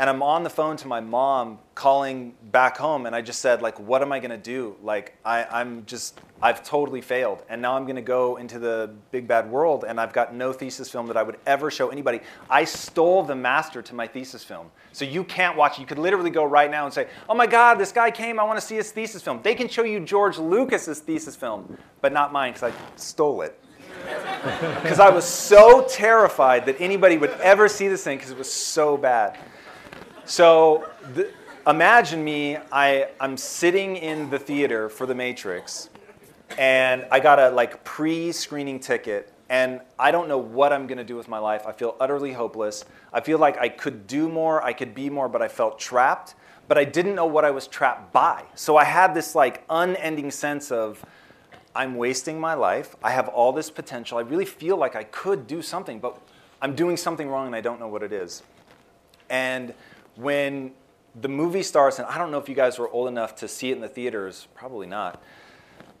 and 0.00 0.08
I'm 0.08 0.22
on 0.22 0.44
the 0.44 0.50
phone 0.50 0.78
to 0.78 0.88
my 0.88 1.00
mom 1.00 1.58
calling 1.74 2.34
back 2.52 2.78
home 2.78 3.04
and 3.04 3.14
I 3.14 3.20
just 3.20 3.40
said 3.40 3.60
like 3.60 3.78
what 3.78 4.00
am 4.00 4.12
I 4.12 4.18
to 4.30 4.38
do? 4.38 4.74
Like 4.82 5.14
I, 5.26 5.44
I'm 5.44 5.84
just 5.84 6.18
I've 6.40 6.64
totally 6.64 7.02
failed 7.02 7.42
and 7.50 7.60
now 7.60 7.76
I'm 7.76 7.84
to 7.96 8.02
go 8.02 8.36
into 8.36 8.58
the 8.58 8.94
big 9.10 9.28
bad 9.28 9.50
world 9.50 9.84
and 9.86 10.00
I've 10.00 10.14
got 10.14 10.34
no 10.34 10.54
thesis 10.54 10.90
film 10.90 11.06
that 11.08 11.18
I 11.18 11.22
would 11.22 11.36
ever 11.44 11.70
show 11.70 11.90
anybody. 11.90 12.20
I 12.48 12.64
stole 12.64 13.24
the 13.24 13.34
master 13.34 13.82
to 13.82 13.94
my 13.94 14.06
thesis 14.06 14.42
film. 14.42 14.70
So 14.92 15.04
you 15.04 15.22
can't 15.22 15.54
watch 15.54 15.76
it 15.76 15.82
you 15.82 15.86
could 15.86 15.98
literally 15.98 16.30
go 16.30 16.44
right 16.44 16.70
now 16.70 16.86
and 16.86 16.94
say 16.94 17.06
oh 17.28 17.34
my 17.34 17.46
god 17.46 17.74
this 17.74 17.92
guy 17.92 18.10
came 18.10 18.40
I 18.40 18.44
want 18.44 18.58
to 18.58 18.66
see 18.66 18.76
his 18.76 18.90
thesis 18.90 19.20
film. 19.20 19.40
They 19.42 19.54
can 19.54 19.68
show 19.68 19.84
you 19.84 20.00
George 20.00 20.38
Lucas's 20.38 21.00
thesis 21.00 21.36
film 21.36 21.76
but 22.00 22.10
not 22.10 22.32
mine 22.32 22.54
because 22.54 22.72
I 22.72 22.96
stole 22.96 23.42
it. 23.42 23.62
Because 24.82 24.98
I 24.98 25.10
was 25.10 25.26
so 25.26 25.84
terrified 25.86 26.64
that 26.64 26.80
anybody 26.80 27.18
would 27.18 27.32
ever 27.42 27.68
see 27.68 27.88
this 27.88 28.02
thing 28.02 28.16
because 28.16 28.30
it 28.30 28.38
was 28.38 28.50
so 28.50 28.96
bad 28.96 29.38
so 30.30 30.88
imagine 31.66 32.22
me, 32.22 32.56
I, 32.70 33.08
I'm 33.18 33.36
sitting 33.36 33.96
in 33.96 34.30
the 34.30 34.38
theater 34.38 34.88
for 34.88 35.04
The 35.04 35.14
Matrix, 35.14 35.90
and 36.56 37.04
I 37.10 37.18
got 37.18 37.40
a 37.40 37.50
like 37.50 37.82
pre-screening 37.82 38.78
ticket, 38.78 39.32
and 39.48 39.80
I 39.98 40.12
don't 40.12 40.28
know 40.28 40.38
what 40.38 40.72
I'm 40.72 40.86
gonna 40.86 41.02
do 41.02 41.16
with 41.16 41.26
my 41.26 41.38
life. 41.38 41.66
I 41.66 41.72
feel 41.72 41.96
utterly 41.98 42.32
hopeless. 42.32 42.84
I 43.12 43.20
feel 43.20 43.38
like 43.38 43.58
I 43.58 43.68
could 43.68 44.06
do 44.06 44.28
more, 44.28 44.62
I 44.62 44.72
could 44.72 44.94
be 44.94 45.10
more, 45.10 45.28
but 45.28 45.42
I 45.42 45.48
felt 45.48 45.80
trapped. 45.80 46.36
But 46.68 46.78
I 46.78 46.84
didn't 46.84 47.16
know 47.16 47.26
what 47.26 47.44
I 47.44 47.50
was 47.50 47.66
trapped 47.66 48.12
by. 48.12 48.44
So 48.54 48.76
I 48.76 48.84
had 48.84 49.12
this 49.12 49.34
like 49.34 49.64
unending 49.68 50.30
sense 50.30 50.70
of, 50.70 51.04
I'm 51.74 51.96
wasting 51.96 52.38
my 52.38 52.54
life. 52.54 52.94
I 53.02 53.10
have 53.10 53.26
all 53.26 53.52
this 53.52 53.68
potential. 53.68 54.18
I 54.18 54.20
really 54.20 54.44
feel 54.44 54.76
like 54.76 54.94
I 54.94 55.02
could 55.02 55.48
do 55.48 55.60
something, 55.60 55.98
but 55.98 56.16
I'm 56.62 56.76
doing 56.76 56.96
something 56.96 57.28
wrong 57.28 57.48
and 57.48 57.56
I 57.56 57.60
don't 57.60 57.80
know 57.80 57.88
what 57.88 58.04
it 58.04 58.12
is. 58.12 58.44
And 59.28 59.74
when 60.16 60.72
the 61.20 61.28
movie 61.28 61.62
starts, 61.62 61.98
and 61.98 62.06
I 62.06 62.18
don't 62.18 62.30
know 62.30 62.38
if 62.38 62.48
you 62.48 62.54
guys 62.54 62.78
were 62.78 62.88
old 62.88 63.08
enough 63.08 63.34
to 63.36 63.48
see 63.48 63.70
it 63.70 63.74
in 63.74 63.80
the 63.80 63.88
theaters, 63.88 64.48
probably 64.54 64.86
not. 64.86 65.22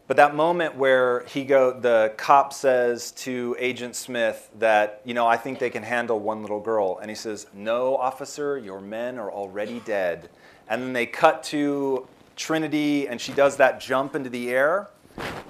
But 0.06 0.16
that 0.16 0.34
moment 0.34 0.74
where 0.74 1.24
he 1.26 1.44
go, 1.44 1.72
the 1.78 2.12
cop 2.16 2.52
says 2.52 3.12
to 3.12 3.54
Agent 3.60 3.94
Smith 3.94 4.50
that, 4.58 5.02
you 5.04 5.14
know, 5.14 5.26
I 5.26 5.36
think 5.36 5.60
they 5.60 5.70
can 5.70 5.84
handle 5.84 6.18
one 6.18 6.42
little 6.42 6.58
girl, 6.60 6.98
and 6.98 7.08
he 7.08 7.14
says, 7.14 7.46
"No, 7.54 7.96
officer, 7.96 8.58
your 8.58 8.80
men 8.80 9.18
are 9.18 9.30
already 9.30 9.80
dead." 9.80 10.28
And 10.68 10.82
then 10.82 10.92
they 10.92 11.06
cut 11.06 11.44
to 11.44 12.08
Trinity, 12.34 13.06
and 13.06 13.20
she 13.20 13.32
does 13.32 13.56
that 13.58 13.80
jump 13.80 14.16
into 14.16 14.30
the 14.30 14.50
air. 14.50 14.88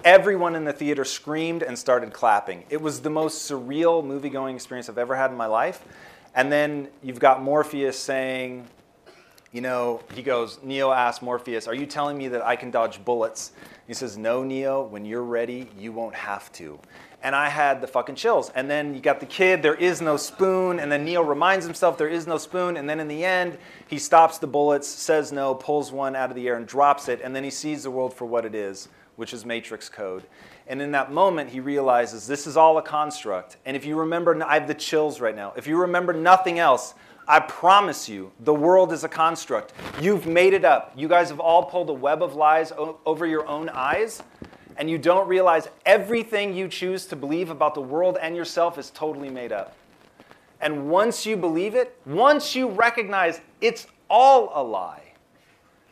Everyone 0.05 0.55
in 0.55 0.65
the 0.65 0.73
theater 0.73 1.05
screamed 1.05 1.63
and 1.63 1.79
started 1.79 2.13
clapping. 2.13 2.65
It 2.69 2.83
was 2.83 3.01
the 3.01 3.11
most 3.11 3.51
surreal 3.51 4.05
movie-going 4.05 4.57
experience 4.57 4.89
I've 4.89 4.99
ever 4.99 5.15
had 5.17 5.31
in 5.31 5.37
my 5.37 5.47
life. 5.47 5.83
And 6.35 6.51
then 6.51 6.89
you've 7.03 7.19
got 7.19 7.43
Morpheus 7.43 7.99
saying, 7.99 8.67
you 9.53 9.61
know, 9.61 10.01
he 10.15 10.23
goes, 10.23 10.61
Neo 10.63 10.93
asks 10.93 11.23
Morpheus, 11.23 11.67
Are 11.67 11.75
you 11.75 11.87
telling 11.87 12.17
me 12.17 12.29
that 12.29 12.43
I 12.45 12.55
can 12.55 12.71
dodge 12.71 13.05
bullets? 13.05 13.53
He 13.87 13.95
says, 13.95 14.17
No, 14.17 14.45
Neo, 14.45 14.83
when 14.83 15.05
you're 15.05 15.25
ready, 15.25 15.69
you 15.77 15.93
won't 15.93 16.15
have 16.15 16.53
to. 16.53 16.79
And 17.23 17.35
I 17.35 17.49
had 17.49 17.81
the 17.81 17.87
fucking 17.87 18.15
chills. 18.15 18.51
And 18.55 18.71
then 18.71 18.95
you 18.95 19.01
got 19.01 19.21
the 19.21 19.27
kid, 19.27 19.63
there 19.63 19.75
is 19.75 20.01
no 20.01 20.17
spoon. 20.17 20.79
And 20.79 20.91
then 20.91 21.05
Neo 21.05 21.23
reminds 21.23 21.67
himself 21.67 21.99
there 21.99 22.09
is 22.09 22.27
no 22.27 22.39
spoon. 22.39 22.77
And 22.77 22.89
then 22.89 23.01
in 23.01 23.09
the 23.09 23.25
end, 23.25 23.59
he 23.89 23.99
stops 23.99 24.39
the 24.39 24.47
bullets, 24.47 24.89
says 24.89 25.33
no, 25.33 25.55
pulls 25.55 25.93
one 25.93 26.17
out 26.17 26.31
of 26.31 26.37
the 26.37 26.49
air 26.49 26.57
and 26.57 26.67
drops 26.67 27.09
it. 27.09 27.21
And 27.23 27.35
then 27.37 27.45
he 27.45 27.51
sees 27.51 27.83
the 27.83 27.91
world 27.91 28.15
for 28.15 28.25
what 28.25 28.47
it 28.47 28.55
is, 28.55 28.89
which 29.17 29.35
is 29.35 29.45
Matrix 29.45 29.89
code. 29.89 30.23
And 30.71 30.81
in 30.81 30.93
that 30.93 31.11
moment, 31.11 31.51
he 31.51 31.59
realizes 31.59 32.29
this 32.29 32.47
is 32.47 32.57
all 32.57 32.79
a 32.79 32.83
construct. 32.83 33.57
And 33.67 33.77
if 33.77 33.85
you 33.85 33.99
remember, 33.99 34.41
I 34.45 34.55
have 34.55 34.69
the 34.69 34.75
chills 34.75 35.21
right 35.21 35.35
now. 35.35 35.53
If 35.57 35.67
you 35.67 35.77
remember 35.77 36.13
nothing 36.13 36.61
else, 36.61 36.95
I 37.27 37.41
promise 37.41 38.09
you, 38.09 38.31
the 38.39 38.55
world 38.55 38.93
is 38.93 39.03
a 39.03 39.09
construct. 39.09 39.73
You've 40.01 40.29
made 40.29 40.53
it 40.53 40.65
up. 40.65 40.93
You 40.95 41.09
guys 41.09 41.29
have 41.31 41.41
all 41.41 41.65
pulled 41.65 41.91
a 41.91 41.93
web 41.93 42.23
of 42.23 42.37
lies 42.37 42.71
o- 42.71 43.01
over 43.05 43.27
your 43.27 43.49
own 43.49 43.69
eyes, 43.69 44.23
and 44.77 44.89
you 44.89 44.97
don't 44.97 45.27
realize 45.27 45.69
everything 45.87 46.55
you 46.55 46.69
choose 46.69 47.05
to 47.07 47.17
believe 47.17 47.51
about 47.51 47.75
the 47.75 47.83
world 47.83 48.17
and 48.23 48.37
yourself 48.37 48.79
is 48.79 48.91
totally 48.91 49.29
made 49.29 49.51
up. 49.51 49.75
And 50.61 50.89
once 50.89 51.27
you 51.27 51.37
believe 51.37 51.75
it, 51.75 52.01
once 52.07 52.55
you 52.55 52.69
recognize 52.69 53.41
it's 53.61 53.89
all 54.09 54.53
a 54.55 54.63
lie, 54.63 55.15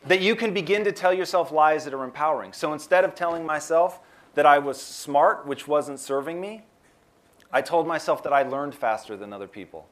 that 0.07 0.21
you 0.21 0.37
can 0.37 0.53
begin 0.53 0.85
to 0.85 0.93
tell 0.93 1.13
yourself 1.13 1.51
lies 1.51 1.83
that 1.83 1.93
are 1.93 2.05
empowering. 2.05 2.53
So 2.53 2.71
instead 2.71 3.03
of 3.03 3.13
telling 3.13 3.45
myself, 3.45 3.99
that 4.35 4.45
I 4.45 4.59
was 4.59 4.81
smart, 4.81 5.45
which 5.45 5.67
wasn't 5.67 5.99
serving 5.99 6.39
me. 6.39 6.63
I 7.51 7.61
told 7.61 7.87
myself 7.87 8.23
that 8.23 8.33
I 8.33 8.43
learned 8.43 8.75
faster 8.75 9.17
than 9.17 9.33
other 9.33 9.47
people. 9.47 9.87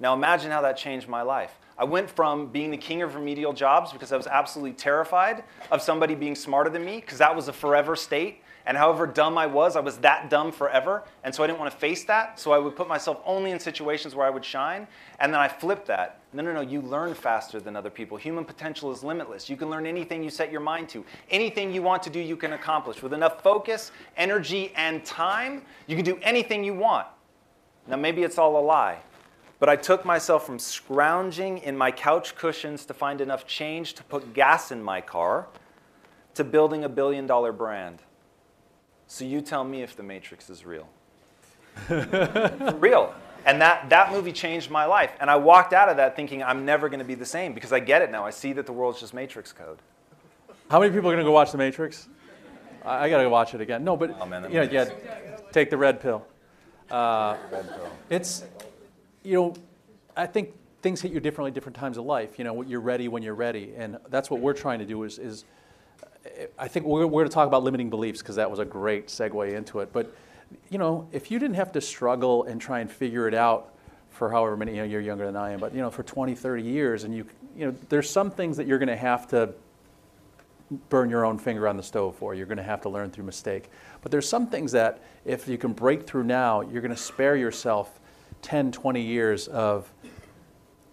Now 0.00 0.14
imagine 0.14 0.50
how 0.50 0.62
that 0.62 0.76
changed 0.76 1.08
my 1.08 1.22
life. 1.22 1.58
I 1.76 1.84
went 1.84 2.08
from 2.08 2.48
being 2.48 2.70
the 2.70 2.76
king 2.76 3.02
of 3.02 3.14
remedial 3.14 3.52
jobs 3.52 3.92
because 3.92 4.12
I 4.12 4.16
was 4.16 4.26
absolutely 4.26 4.74
terrified 4.74 5.42
of 5.70 5.82
somebody 5.82 6.14
being 6.14 6.36
smarter 6.36 6.70
than 6.70 6.84
me, 6.84 7.00
because 7.00 7.18
that 7.18 7.34
was 7.34 7.48
a 7.48 7.52
forever 7.52 7.96
state, 7.96 8.42
and 8.66 8.76
however 8.76 9.06
dumb 9.06 9.36
I 9.36 9.46
was, 9.46 9.76
I 9.76 9.80
was 9.80 9.98
that 9.98 10.30
dumb 10.30 10.52
forever. 10.52 11.02
And 11.22 11.34
so 11.34 11.42
I 11.42 11.46
didn't 11.46 11.58
want 11.58 11.72
to 11.72 11.76
face 11.76 12.04
that. 12.04 12.40
So 12.40 12.52
I 12.52 12.58
would 12.58 12.76
put 12.76 12.88
myself 12.88 13.20
only 13.26 13.50
in 13.50 13.58
situations 13.58 14.14
where 14.14 14.26
I 14.26 14.30
would 14.30 14.44
shine. 14.44 14.86
And 15.18 15.32
then 15.32 15.40
I 15.40 15.48
flipped 15.48 15.86
that. 15.88 16.20
No, 16.34 16.42
no, 16.42 16.52
no, 16.52 16.62
you 16.62 16.80
learn 16.80 17.14
faster 17.14 17.60
than 17.60 17.76
other 17.76 17.90
people. 17.90 18.16
Human 18.16 18.44
potential 18.44 18.90
is 18.90 19.04
limitless. 19.04 19.48
You 19.48 19.56
can 19.56 19.70
learn 19.70 19.86
anything 19.86 20.24
you 20.24 20.30
set 20.30 20.50
your 20.50 20.60
mind 20.60 20.88
to. 20.88 21.04
Anything 21.30 21.72
you 21.72 21.80
want 21.80 22.02
to 22.02 22.10
do, 22.10 22.18
you 22.18 22.36
can 22.36 22.54
accomplish. 22.54 23.00
With 23.04 23.12
enough 23.12 23.40
focus, 23.40 23.92
energy, 24.16 24.72
and 24.74 25.04
time, 25.04 25.62
you 25.86 25.94
can 25.94 26.04
do 26.04 26.18
anything 26.22 26.64
you 26.64 26.74
want. 26.74 27.06
Now, 27.86 27.96
maybe 27.96 28.24
it's 28.24 28.36
all 28.36 28.58
a 28.58 28.64
lie. 28.64 28.98
But 29.60 29.68
I 29.68 29.76
took 29.76 30.04
myself 30.04 30.44
from 30.44 30.58
scrounging 30.58 31.58
in 31.58 31.78
my 31.78 31.92
couch 31.92 32.34
cushions 32.34 32.84
to 32.86 32.94
find 32.94 33.20
enough 33.20 33.46
change 33.46 33.94
to 33.94 34.02
put 34.02 34.34
gas 34.34 34.72
in 34.72 34.82
my 34.82 35.00
car 35.00 35.46
to 36.34 36.42
building 36.42 36.82
a 36.82 36.88
billion 36.88 37.28
dollar 37.28 37.52
brand. 37.52 38.02
So 39.06 39.24
you 39.24 39.40
tell 39.40 39.62
me 39.62 39.82
if 39.82 39.94
the 39.94 40.02
Matrix 40.02 40.50
is 40.50 40.66
real. 40.66 40.88
real. 42.78 43.14
And 43.46 43.60
that, 43.60 43.90
that 43.90 44.10
movie 44.10 44.32
changed 44.32 44.70
my 44.70 44.86
life. 44.86 45.12
And 45.20 45.30
I 45.30 45.36
walked 45.36 45.72
out 45.72 45.88
of 45.88 45.98
that 45.98 46.16
thinking 46.16 46.42
I'm 46.42 46.64
never 46.64 46.88
going 46.88 47.00
to 47.00 47.04
be 47.04 47.14
the 47.14 47.26
same 47.26 47.52
because 47.52 47.72
I 47.72 47.80
get 47.80 48.02
it 48.02 48.10
now. 48.10 48.24
I 48.24 48.30
see 48.30 48.52
that 48.54 48.66
the 48.66 48.72
world's 48.72 49.00
just 49.00 49.12
Matrix 49.12 49.52
code. 49.52 49.78
How 50.70 50.80
many 50.80 50.92
people 50.92 51.10
are 51.10 51.14
going 51.14 51.24
to 51.24 51.28
go 51.28 51.32
watch 51.32 51.52
The 51.52 51.58
Matrix? 51.58 52.08
I, 52.84 53.04
I 53.04 53.10
got 53.10 53.18
to 53.18 53.24
go 53.24 53.30
watch 53.30 53.54
it 53.54 53.60
again. 53.60 53.84
No, 53.84 53.96
but 53.96 54.16
oh, 54.18 54.26
man, 54.26 54.44
you 54.44 54.60
know, 54.60 54.62
yeah, 54.62 54.90
take 55.52 55.70
the 55.70 55.76
red 55.76 56.00
pill. 56.00 56.26
Uh, 56.90 57.36
red 57.50 57.68
pill. 57.68 57.90
It's, 58.08 58.44
you 59.22 59.34
know, 59.34 59.54
I 60.16 60.26
think 60.26 60.54
things 60.80 61.00
hit 61.00 61.12
you 61.12 61.20
differently 61.20 61.50
different 61.50 61.76
times 61.76 61.98
of 61.98 62.04
life. 62.04 62.38
You 62.38 62.44
know, 62.44 62.62
you're 62.62 62.80
ready 62.80 63.08
when 63.08 63.22
you're 63.22 63.34
ready, 63.34 63.72
and 63.76 63.98
that's 64.08 64.30
what 64.30 64.40
we're 64.40 64.54
trying 64.54 64.78
to 64.78 64.86
do. 64.86 65.02
Is, 65.02 65.18
is 65.18 65.44
I 66.58 66.68
think 66.68 66.86
we're, 66.86 67.06
we're 67.06 67.22
going 67.22 67.28
to 67.28 67.34
talk 67.34 67.46
about 67.46 67.62
limiting 67.62 67.90
beliefs 67.90 68.20
because 68.20 68.36
that 68.36 68.50
was 68.50 68.58
a 68.58 68.64
great 68.64 69.08
segue 69.08 69.52
into 69.52 69.80
it. 69.80 69.92
But 69.92 70.14
you 70.70 70.78
know, 70.78 71.08
if 71.12 71.30
you 71.30 71.38
didn't 71.38 71.56
have 71.56 71.72
to 71.72 71.80
struggle 71.80 72.44
and 72.44 72.60
try 72.60 72.80
and 72.80 72.90
figure 72.90 73.28
it 73.28 73.34
out 73.34 73.74
for 74.10 74.30
however 74.30 74.56
many, 74.56 74.72
you 74.72 74.78
know, 74.78 74.84
you're 74.84 75.00
younger 75.00 75.26
than 75.26 75.36
I 75.36 75.52
am, 75.52 75.60
but 75.60 75.74
you 75.74 75.80
know, 75.80 75.90
for 75.90 76.02
20, 76.02 76.34
30 76.34 76.62
years, 76.62 77.04
and 77.04 77.14
you, 77.14 77.26
you 77.56 77.66
know, 77.66 77.74
there's 77.88 78.08
some 78.08 78.30
things 78.30 78.56
that 78.56 78.66
you're 78.66 78.78
going 78.78 78.88
to 78.88 78.96
have 78.96 79.26
to 79.28 79.54
burn 80.88 81.10
your 81.10 81.24
own 81.24 81.38
finger 81.38 81.68
on 81.68 81.76
the 81.76 81.82
stove 81.82 82.16
for. 82.16 82.34
You're 82.34 82.46
going 82.46 82.58
to 82.58 82.64
have 82.64 82.80
to 82.82 82.88
learn 82.88 83.10
through 83.10 83.24
mistake. 83.24 83.70
But 84.02 84.10
there's 84.10 84.28
some 84.28 84.46
things 84.46 84.72
that 84.72 85.02
if 85.24 85.46
you 85.48 85.58
can 85.58 85.72
break 85.72 86.06
through 86.06 86.24
now, 86.24 86.60
you're 86.60 86.80
going 86.80 86.94
to 86.94 86.96
spare 86.96 87.36
yourself 87.36 88.00
10, 88.42 88.72
20 88.72 89.00
years 89.00 89.48
of 89.48 89.92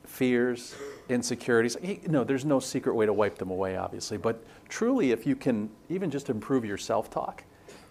fears, 0.06 0.76
insecurities. 1.10 1.78
No, 2.08 2.24
there's 2.24 2.46
no 2.46 2.60
secret 2.60 2.94
way 2.94 3.06
to 3.06 3.14
wipe 3.14 3.38
them 3.38 3.50
away, 3.50 3.78
obviously. 3.78 4.18
But 4.18 4.44
truly, 4.70 5.12
if 5.12 5.26
you 5.26 5.36
can 5.36 5.70
even 5.90 6.12
just 6.12 6.30
improve 6.30 6.66
your 6.66 6.78
self 6.78 7.10
talk 7.10 7.44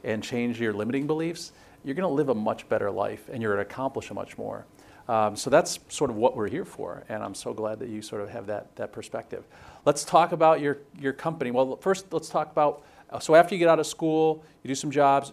and 0.05 0.23
change 0.23 0.61
your 0.61 0.73
limiting 0.73 1.07
beliefs, 1.07 1.53
you're 1.85 1.95
going 1.95 2.09
to 2.09 2.15
live 2.15 2.29
a 2.29 2.35
much 2.35 2.69
better 2.69 2.91
life 2.91 3.29
and 3.33 3.43
you're 3.43 3.55
going 3.55 3.65
to 3.65 3.71
accomplish 3.71 4.11
much 4.13 4.37
more. 4.37 4.67
Um, 5.09 5.35
so 5.35 5.51
that's 5.51 5.81
sort 5.89 6.11
of 6.11 6.17
what 6.17 6.37
we're 6.37 6.49
here 6.49 6.65
for, 6.65 7.03
and 7.09 7.23
I'm 7.23 7.35
so 7.35 7.53
glad 7.53 7.81
that 7.81 7.89
you 7.89 8.01
sort 8.01 8.23
of 8.23 8.29
have 8.29 8.47
that, 8.47 8.77
that 8.77 8.93
perspective. 8.93 9.45
Let's 9.85 10.05
talk 10.05 10.31
about 10.31 10.61
your, 10.61 10.79
your 11.01 11.13
company. 11.13 11.51
Well, 11.51 11.77
first, 11.79 12.13
let's 12.13 12.29
talk 12.29 12.53
about 12.53 12.85
uh, 13.11 13.19
so 13.19 13.35
after 13.35 13.55
you 13.55 13.59
get 13.59 13.69
out 13.69 13.81
of 13.81 13.87
school, 13.87 14.45
you 14.63 14.69
do 14.69 14.75
some 14.75 14.91
jobs. 14.91 15.33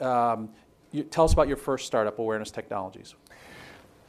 Um, 0.00 0.48
you, 0.90 1.02
tell 1.04 1.24
us 1.24 1.32
about 1.32 1.48
your 1.48 1.58
first 1.58 1.86
startup, 1.86 2.18
Awareness 2.18 2.50
Technologies. 2.50 3.14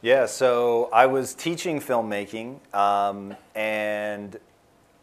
Yeah, 0.00 0.26
so 0.26 0.88
I 0.92 1.06
was 1.06 1.34
teaching 1.34 1.78
filmmaking, 1.78 2.58
um, 2.74 3.36
and 3.54 4.36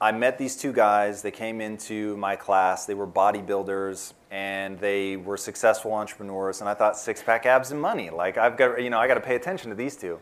I 0.02 0.12
met 0.12 0.38
these 0.38 0.58
two 0.58 0.74
guys. 0.74 1.22
They 1.22 1.32
came 1.32 1.62
into 1.62 2.18
my 2.18 2.36
class. 2.36 2.86
They 2.86 2.96
were 2.96 3.08
bodybuilders, 3.08 4.14
and 4.32 4.80
they 4.80 5.18
were 5.18 5.38
successful 5.38 5.94
entrepreneurs. 5.94 6.62
And 6.62 6.70
I 6.70 6.74
thought, 6.74 6.98
six 6.98 7.24
pack 7.24 7.46
abs 7.46 7.72
and 7.72 7.82
money. 7.82 8.10
Like 8.10 8.38
I've 8.38 8.58
got, 8.58 8.82
you 8.82 8.90
know, 8.90 9.00
I 9.00 9.08
got 9.08 9.16
to 9.16 9.22
pay 9.22 9.36
attention 9.36 9.70
to 9.70 9.76
these 9.76 9.96
two. 9.96 10.20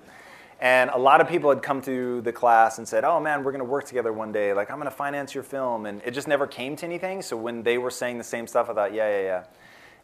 And 0.60 0.90
a 0.90 0.98
lot 0.98 1.22
of 1.22 1.28
people 1.28 1.50
had 1.52 1.62
come 1.62 1.82
to 1.84 2.22
the 2.22 2.32
class 2.32 2.80
and 2.80 2.88
said, 2.88 3.04
"Oh 3.04 3.20
man, 3.20 3.44
we're 3.44 3.52
going 3.52 3.64
to 3.64 3.70
work 3.70 3.86
together 3.86 4.12
one 4.12 4.32
day. 4.32 4.54
Like 4.54 4.72
I'm 4.72 4.78
going 4.78 4.90
to 4.90 4.96
finance 4.96 5.36
your 5.36 5.44
film." 5.44 5.86
And 5.86 6.02
it 6.04 6.12
just 6.12 6.28
never 6.28 6.48
came 6.48 6.76
to 6.78 6.86
anything. 6.86 7.22
So 7.22 7.38
when 7.38 7.62
they 7.62 7.78
were 7.78 7.92
saying 7.92 8.18
the 8.18 8.24
same 8.24 8.48
stuff, 8.48 8.68
I 8.68 8.74
thought, 8.74 8.94
"Yeah, 8.94 9.08
yeah, 9.08 9.24
yeah." 9.24 9.44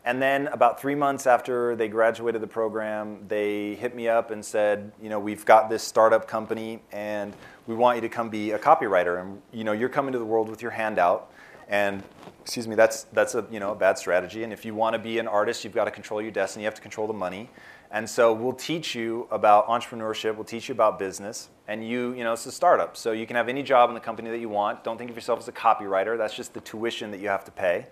And 0.05 0.21
then 0.21 0.47
about 0.47 0.81
three 0.81 0.95
months 0.95 1.25
after 1.27 1.75
they 1.75 1.87
graduated 1.87 2.41
the 2.41 2.47
program, 2.47 3.25
they 3.29 3.75
hit 3.75 3.95
me 3.95 4.09
up 4.09 4.31
and 4.31 4.43
said, 4.43 4.91
you 5.01 5.07
know, 5.07 5.19
we've 5.19 5.45
got 5.45 5.69
this 5.69 5.81
startup 5.81 6.27
company 6.27 6.81
and 6.91 7.33
we 7.67 7.75
want 7.75 7.95
you 7.95 8.01
to 8.01 8.09
come 8.09 8.29
be 8.29 8.51
a 8.51 8.59
copywriter. 8.59 9.21
And 9.21 9.41
you 9.53 9.63
know, 9.63 9.71
you're 9.71 9.89
coming 9.89 10.11
to 10.11 10.19
the 10.19 10.25
world 10.25 10.49
with 10.49 10.61
your 10.61 10.71
hand 10.71 10.99
out. 10.99 11.31
And 11.67 12.04
excuse 12.41 12.67
me, 12.67 12.76
that's 12.76 13.04
that's 13.13 13.36
a 13.36 13.45
you 13.52 13.60
know 13.60 13.71
a 13.71 13.76
bad 13.76 13.97
strategy. 13.97 14.43
And 14.43 14.52
if 14.52 14.65
you 14.65 14.76
want 14.76 14.93
to 14.93 14.99
be 14.99 15.19
an 15.19 15.28
artist, 15.28 15.63
you've 15.63 15.73
got 15.73 15.86
to 15.86 15.91
control 15.91 16.21
your 16.21 16.32
destiny. 16.32 16.63
You 16.63 16.67
have 16.67 16.76
to 16.76 16.82
control 16.82 17.08
the 17.08 17.13
money. 17.13 17.49
And 17.91 18.10
so 18.10 18.34
we'll 18.34 18.54
teach 18.54 18.95
you 18.95 19.28
about 19.30 19.67
entrepreneurship. 19.67 20.36
We'll 20.36 20.45
teach 20.45 20.67
you 20.67 20.73
about 20.73 20.97
business. 20.97 21.49
And 21.67 21.88
you, 21.88 22.13
you 22.13 22.23
know, 22.23 22.34
it's 22.34 22.45
a 22.47 22.52
startup, 22.52 22.97
so 22.97 23.12
you 23.12 23.28
can 23.28 23.36
have 23.36 23.47
any 23.47 23.62
job 23.62 23.89
in 23.89 23.93
the 23.93 24.02
company 24.02 24.32
that 24.32 24.39
you 24.39 24.49
want. 24.49 24.84
Don't 24.84 24.97
think 24.97 25.12
of 25.12 25.15
yourself 25.15 25.39
as 25.39 25.47
a 25.47 25.52
copywriter. 25.52 26.17
That's 26.17 26.36
just 26.36 26.54
the 26.54 26.62
tuition 26.62 27.12
that 27.12 27.19
you 27.19 27.28
have 27.28 27.45
to 27.45 27.52
pay 27.52 27.86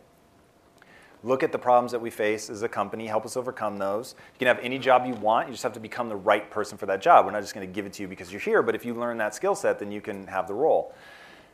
look 1.24 1.44
at 1.44 1.52
the 1.52 1.60
problems 1.60 1.92
that 1.92 2.00
we 2.00 2.10
face 2.10 2.50
as 2.50 2.64
a 2.64 2.70
company, 2.70 3.06
help 3.08 3.26
us 3.26 3.38
overcome 3.38 3.78
those. 3.78 4.16
You 4.34 4.40
can 4.40 4.48
have 4.48 4.64
any 4.64 4.80
job 4.80 5.06
you 5.06 5.14
want, 5.16 5.48
you 5.48 5.54
just 5.54 5.64
have 5.64 5.74
to 5.74 5.80
become 5.80 6.10
the 6.10 6.16
right 6.16 6.50
person 6.50 6.78
for 6.78 6.86
that 6.88 7.02
job. 7.02 7.26
We're 7.26 7.32
not 7.32 7.42
just 7.42 7.54
going 7.54 7.68
to 7.68 7.72
give 7.72 7.86
it 7.86 7.94
to 7.94 8.04
you 8.04 8.08
because 8.08 8.32
you're 8.32 8.42
here, 8.42 8.62
but 8.64 8.76
if 8.76 8.86
you 8.86 8.94
learn 8.94 9.18
that 9.18 9.36
skill 9.36 9.56
set, 9.56 9.80
then 9.80 9.92
you 9.92 10.02
can 10.02 10.28
have 10.28 10.48
the 10.48 10.54
role. 10.54 10.94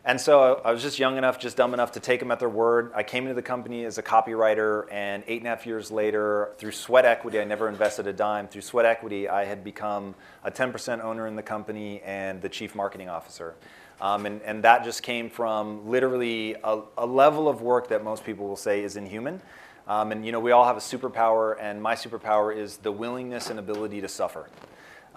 And 0.07 0.21
so 0.21 0.61
I 0.63 0.71
was 0.71 0.81
just 0.81 0.99
young 0.99 1.17
enough, 1.17 1.37
just 1.37 1.57
dumb 1.57 1.73
enough 1.73 1.91
to 1.91 1.99
take 1.99 2.21
them 2.21 2.31
at 2.31 2.39
their 2.39 2.47
word. 2.47 2.93
I 2.95 3.03
came 3.03 3.23
into 3.23 3.33
the 3.33 3.41
company 3.41 3.83
as 3.83 3.97
a 3.97 4.01
copywriter, 4.01 4.85
and 4.89 5.21
eight 5.27 5.39
and 5.39 5.47
a 5.47 5.49
half 5.49 5.65
years 5.65 5.91
later, 5.91 6.53
through 6.57 6.71
sweat 6.71 7.03
equity, 7.03 7.41
I 7.41 7.43
never 7.43 7.67
invested 7.67 8.07
a 8.07 8.13
dime. 8.13 8.47
Through 8.47 8.61
sweat 8.61 8.85
equity, 8.85 9.27
I 9.27 9.43
had 9.43 9.65
become 9.65 10.15
a 10.45 10.49
10% 10.49 11.03
owner 11.03 11.27
in 11.27 11.35
the 11.35 11.43
company 11.43 12.01
and 12.05 12.41
the 12.41 12.47
chief 12.47 12.73
marketing 12.73 13.09
officer. 13.09 13.55
Um, 13.99 14.25
and, 14.25 14.41
and 14.43 14.63
that 14.63 14.85
just 14.85 15.03
came 15.03 15.29
from 15.29 15.89
literally 15.89 16.55
a, 16.63 16.83
a, 16.97 17.05
level 17.05 17.49
of 17.49 17.61
work 17.61 17.89
that 17.89 18.01
most 18.01 18.23
people 18.23 18.47
will 18.47 18.55
say 18.55 18.83
is 18.83 18.95
inhuman. 18.95 19.41
Um, 19.87 20.13
and 20.13 20.25
you 20.25 20.31
know, 20.31 20.39
we 20.39 20.51
all 20.51 20.63
have 20.63 20.77
a 20.77 20.79
superpower, 20.79 21.57
and 21.59 21.81
my 21.83 21.95
superpower 21.95 22.55
is 22.55 22.77
the 22.77 22.93
willingness 22.93 23.49
and 23.49 23.59
ability 23.59 23.99
to 23.99 24.07
suffer. 24.07 24.47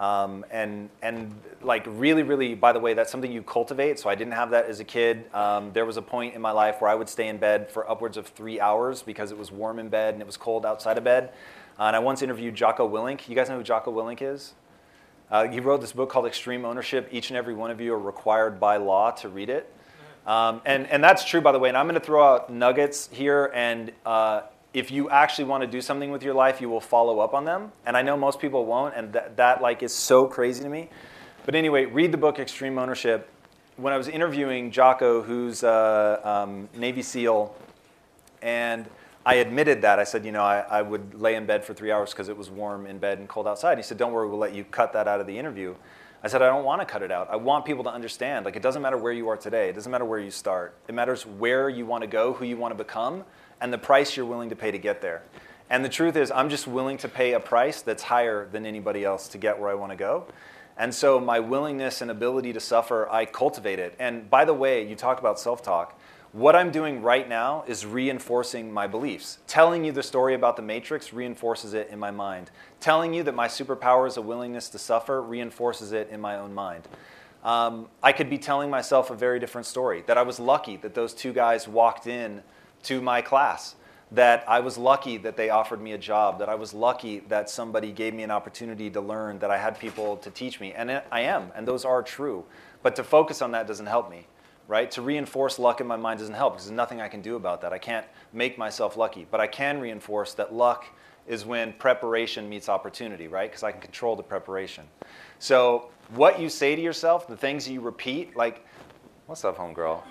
Um, 0.01 0.43
and 0.49 0.89
and 1.03 1.31
like 1.61 1.85
really, 1.87 2.23
really, 2.23 2.55
by 2.55 2.71
the 2.71 2.79
way, 2.79 2.95
that's 2.95 3.11
something 3.11 3.31
you 3.31 3.43
cultivate. 3.43 3.99
So 3.99 4.09
I 4.09 4.15
didn't 4.15 4.33
have 4.33 4.49
that 4.49 4.65
as 4.65 4.79
a 4.79 4.83
kid. 4.83 5.31
Um, 5.31 5.71
there 5.73 5.85
was 5.85 5.95
a 5.95 6.01
point 6.01 6.33
in 6.33 6.41
my 6.41 6.49
life 6.49 6.81
where 6.81 6.89
I 6.89 6.95
would 6.95 7.07
stay 7.07 7.27
in 7.27 7.37
bed 7.37 7.69
for 7.69 7.89
upwards 7.89 8.17
of 8.17 8.25
three 8.25 8.59
hours 8.59 9.03
because 9.03 9.31
it 9.31 9.37
was 9.37 9.51
warm 9.51 9.77
in 9.77 9.89
bed 9.89 10.15
and 10.15 10.21
it 10.21 10.25
was 10.25 10.37
cold 10.37 10.65
outside 10.65 10.97
of 10.97 11.03
bed. 11.03 11.31
Uh, 11.79 11.83
and 11.83 11.95
I 11.95 11.99
once 11.99 12.23
interviewed 12.23 12.55
Jocko 12.55 12.89
Willink. 12.89 13.29
You 13.29 13.35
guys 13.35 13.47
know 13.47 13.57
who 13.57 13.63
Jocko 13.63 13.91
Willink 13.93 14.23
is? 14.23 14.55
Uh, 15.29 15.47
he 15.47 15.59
wrote 15.59 15.81
this 15.81 15.93
book 15.93 16.09
called 16.09 16.25
Extreme 16.25 16.65
Ownership. 16.65 17.07
Each 17.11 17.29
and 17.29 17.37
every 17.37 17.53
one 17.53 17.69
of 17.69 17.79
you 17.79 17.93
are 17.93 17.99
required 17.99 18.59
by 18.59 18.77
law 18.77 19.11
to 19.11 19.29
read 19.29 19.51
it. 19.51 19.71
Um, 20.25 20.61
and, 20.65 20.87
and 20.87 21.03
that's 21.03 21.23
true, 21.25 21.41
by 21.41 21.51
the 21.51 21.59
way. 21.59 21.69
And 21.69 21.77
I'm 21.77 21.85
going 21.85 21.99
to 21.99 22.05
throw 22.05 22.23
out 22.23 22.51
nuggets 22.51 23.07
here. 23.11 23.51
And 23.53 23.91
uh, 24.03 24.41
if 24.73 24.89
you 24.89 25.09
actually 25.09 25.45
want 25.45 25.61
to 25.61 25.67
do 25.67 25.81
something 25.81 26.11
with 26.11 26.23
your 26.23 26.33
life, 26.33 26.61
you 26.61 26.69
will 26.69 26.81
follow 26.81 27.19
up 27.19 27.33
on 27.33 27.45
them. 27.45 27.71
And 27.85 27.97
I 27.97 28.01
know 28.01 28.15
most 28.15 28.39
people 28.39 28.65
won't. 28.65 28.95
And 28.95 29.13
that, 29.35 29.61
like 29.61 29.83
is 29.83 29.93
so 29.93 30.27
crazy 30.27 30.63
to 30.63 30.69
me. 30.69 30.89
But 31.45 31.55
anyway, 31.55 31.85
read 31.85 32.11
the 32.11 32.17
book 32.17 32.39
Extreme 32.39 32.77
Ownership. 32.77 33.29
When 33.77 33.93
I 33.93 33.97
was 33.97 34.07
interviewing 34.07 34.71
Jocko, 34.71 35.21
who's 35.21 35.63
a 35.63 36.21
um, 36.23 36.69
Navy 36.75 37.01
SEAL, 37.01 37.55
and 38.41 38.87
I 39.25 39.35
admitted 39.35 39.81
that. 39.81 39.99
I 39.99 40.03
said, 40.03 40.25
you 40.25 40.31
know, 40.31 40.43
I, 40.43 40.59
I 40.59 40.81
would 40.81 41.15
lay 41.15 41.35
in 41.35 41.45
bed 41.45 41.63
for 41.63 41.73
three 41.73 41.91
hours 41.91 42.11
because 42.11 42.29
it 42.29 42.37
was 42.37 42.49
warm 42.49 42.85
in 42.85 42.97
bed 42.97 43.19
and 43.19 43.27
cold 43.27 43.47
outside. 43.47 43.73
And 43.73 43.79
He 43.79 43.83
said, 43.83 43.97
don't 43.97 44.13
worry, 44.13 44.27
we'll 44.29 44.39
let 44.39 44.53
you 44.53 44.63
cut 44.63 44.93
that 44.93 45.07
out 45.07 45.19
of 45.19 45.27
the 45.27 45.37
interview. 45.37 45.75
I 46.23 46.27
said, 46.27 46.41
I 46.41 46.47
don't 46.47 46.63
want 46.63 46.81
to 46.81 46.85
cut 46.85 47.01
it 47.01 47.11
out. 47.11 47.29
I 47.31 47.35
want 47.35 47.65
people 47.65 47.83
to 47.85 47.89
understand. 47.89 48.45
Like, 48.45 48.55
it 48.55 48.61
doesn't 48.61 48.81
matter 48.81 48.97
where 48.97 49.11
you 49.11 49.27
are 49.29 49.37
today. 49.37 49.69
It 49.69 49.73
doesn't 49.73 49.91
matter 49.91 50.05
where 50.05 50.19
you 50.19 50.29
start. 50.29 50.75
It 50.87 50.93
matters 50.93 51.25
where 51.25 51.67
you 51.67 51.85
want 51.85 52.03
to 52.03 52.07
go, 52.07 52.33
who 52.33 52.45
you 52.45 52.57
want 52.57 52.77
to 52.77 52.83
become, 52.83 53.23
and 53.61 53.71
the 53.71 53.77
price 53.77 54.17
you're 54.17 54.25
willing 54.25 54.49
to 54.49 54.55
pay 54.55 54.71
to 54.71 54.77
get 54.77 55.01
there. 55.01 55.23
And 55.69 55.85
the 55.85 55.89
truth 55.89 56.17
is, 56.17 56.31
I'm 56.31 56.49
just 56.49 56.67
willing 56.67 56.97
to 56.97 57.07
pay 57.07 57.31
a 57.31 57.39
price 57.39 57.81
that's 57.81 58.03
higher 58.03 58.49
than 58.51 58.65
anybody 58.65 59.05
else 59.05 59.29
to 59.29 59.37
get 59.37 59.57
where 59.57 59.69
I 59.69 59.75
want 59.75 59.91
to 59.91 59.95
go. 59.95 60.25
And 60.77 60.93
so 60.93 61.19
my 61.19 61.39
willingness 61.39 62.01
and 62.01 62.11
ability 62.11 62.53
to 62.53 62.59
suffer, 62.59 63.07
I 63.09 63.25
cultivate 63.25 63.79
it. 63.79 63.95
And 63.99 64.29
by 64.29 64.43
the 64.43 64.53
way, 64.53 64.85
you 64.85 64.95
talk 64.95 65.19
about 65.19 65.39
self 65.39 65.61
talk. 65.61 65.97
What 66.33 66.55
I'm 66.55 66.71
doing 66.71 67.01
right 67.01 67.27
now 67.27 67.65
is 67.67 67.85
reinforcing 67.85 68.71
my 68.71 68.87
beliefs. 68.87 69.39
Telling 69.47 69.83
you 69.83 69.91
the 69.91 70.01
story 70.01 70.33
about 70.33 70.55
the 70.55 70.61
Matrix 70.61 71.11
reinforces 71.11 71.73
it 71.73 71.89
in 71.89 71.99
my 71.99 72.11
mind. 72.11 72.51
Telling 72.79 73.13
you 73.13 73.23
that 73.23 73.35
my 73.35 73.47
superpower 73.47 74.07
is 74.07 74.15
a 74.15 74.21
willingness 74.21 74.69
to 74.69 74.79
suffer 74.79 75.21
reinforces 75.21 75.91
it 75.91 76.09
in 76.09 76.21
my 76.21 76.37
own 76.37 76.53
mind. 76.53 76.87
Um, 77.43 77.87
I 78.01 78.13
could 78.13 78.29
be 78.29 78.37
telling 78.37 78.69
myself 78.69 79.09
a 79.09 79.15
very 79.15 79.39
different 79.39 79.67
story 79.67 80.03
that 80.07 80.17
I 80.17 80.21
was 80.21 80.39
lucky 80.39 80.77
that 80.77 80.93
those 80.93 81.13
two 81.13 81.33
guys 81.33 81.67
walked 81.67 82.07
in 82.07 82.43
to 82.83 83.01
my 83.01 83.21
class, 83.21 83.75
that 84.11 84.43
I 84.47 84.59
was 84.59 84.77
lucky 84.77 85.17
that 85.17 85.37
they 85.37 85.49
offered 85.49 85.81
me 85.81 85.93
a 85.93 85.97
job, 85.97 86.39
that 86.39 86.49
I 86.49 86.55
was 86.55 86.73
lucky 86.73 87.19
that 87.29 87.49
somebody 87.49 87.91
gave 87.91 88.13
me 88.13 88.23
an 88.23 88.31
opportunity 88.31 88.89
to 88.89 89.01
learn, 89.01 89.39
that 89.39 89.51
I 89.51 89.57
had 89.57 89.79
people 89.79 90.17
to 90.17 90.29
teach 90.29 90.59
me. 90.59 90.73
And 90.73 91.01
I 91.11 91.21
am, 91.21 91.51
and 91.55 91.67
those 91.67 91.85
are 91.85 92.03
true. 92.03 92.45
But 92.83 92.95
to 92.97 93.03
focus 93.03 93.41
on 93.41 93.51
that 93.51 93.67
doesn't 93.67 93.85
help 93.85 94.09
me 94.09 94.27
right? 94.71 94.89
To 94.91 95.01
reinforce 95.01 95.59
luck 95.59 95.81
in 95.81 95.87
my 95.87 95.97
mind 95.97 96.19
doesn't 96.19 96.33
help 96.33 96.53
because 96.53 96.67
there's 96.67 96.75
nothing 96.77 97.01
I 97.01 97.09
can 97.09 97.21
do 97.21 97.35
about 97.35 97.59
that. 97.59 97.73
I 97.73 97.77
can't 97.77 98.05
make 98.31 98.57
myself 98.57 98.95
lucky, 98.95 99.27
but 99.29 99.41
I 99.41 99.47
can 99.47 99.81
reinforce 99.81 100.33
that 100.35 100.53
luck 100.53 100.85
is 101.27 101.45
when 101.45 101.73
preparation 101.73 102.47
meets 102.47 102.69
opportunity, 102.69 103.27
right? 103.27 103.49
Because 103.49 103.63
I 103.63 103.73
can 103.73 103.81
control 103.81 104.15
the 104.15 104.23
preparation. 104.23 104.85
So 105.39 105.89
what 106.13 106.39
you 106.39 106.47
say 106.47 106.73
to 106.73 106.81
yourself, 106.81 107.27
the 107.27 107.35
things 107.35 107.67
you 107.67 107.81
repeat, 107.81 108.37
like, 108.37 108.65
what's 109.25 109.43
up, 109.43 109.57
homegirl? 109.57 110.01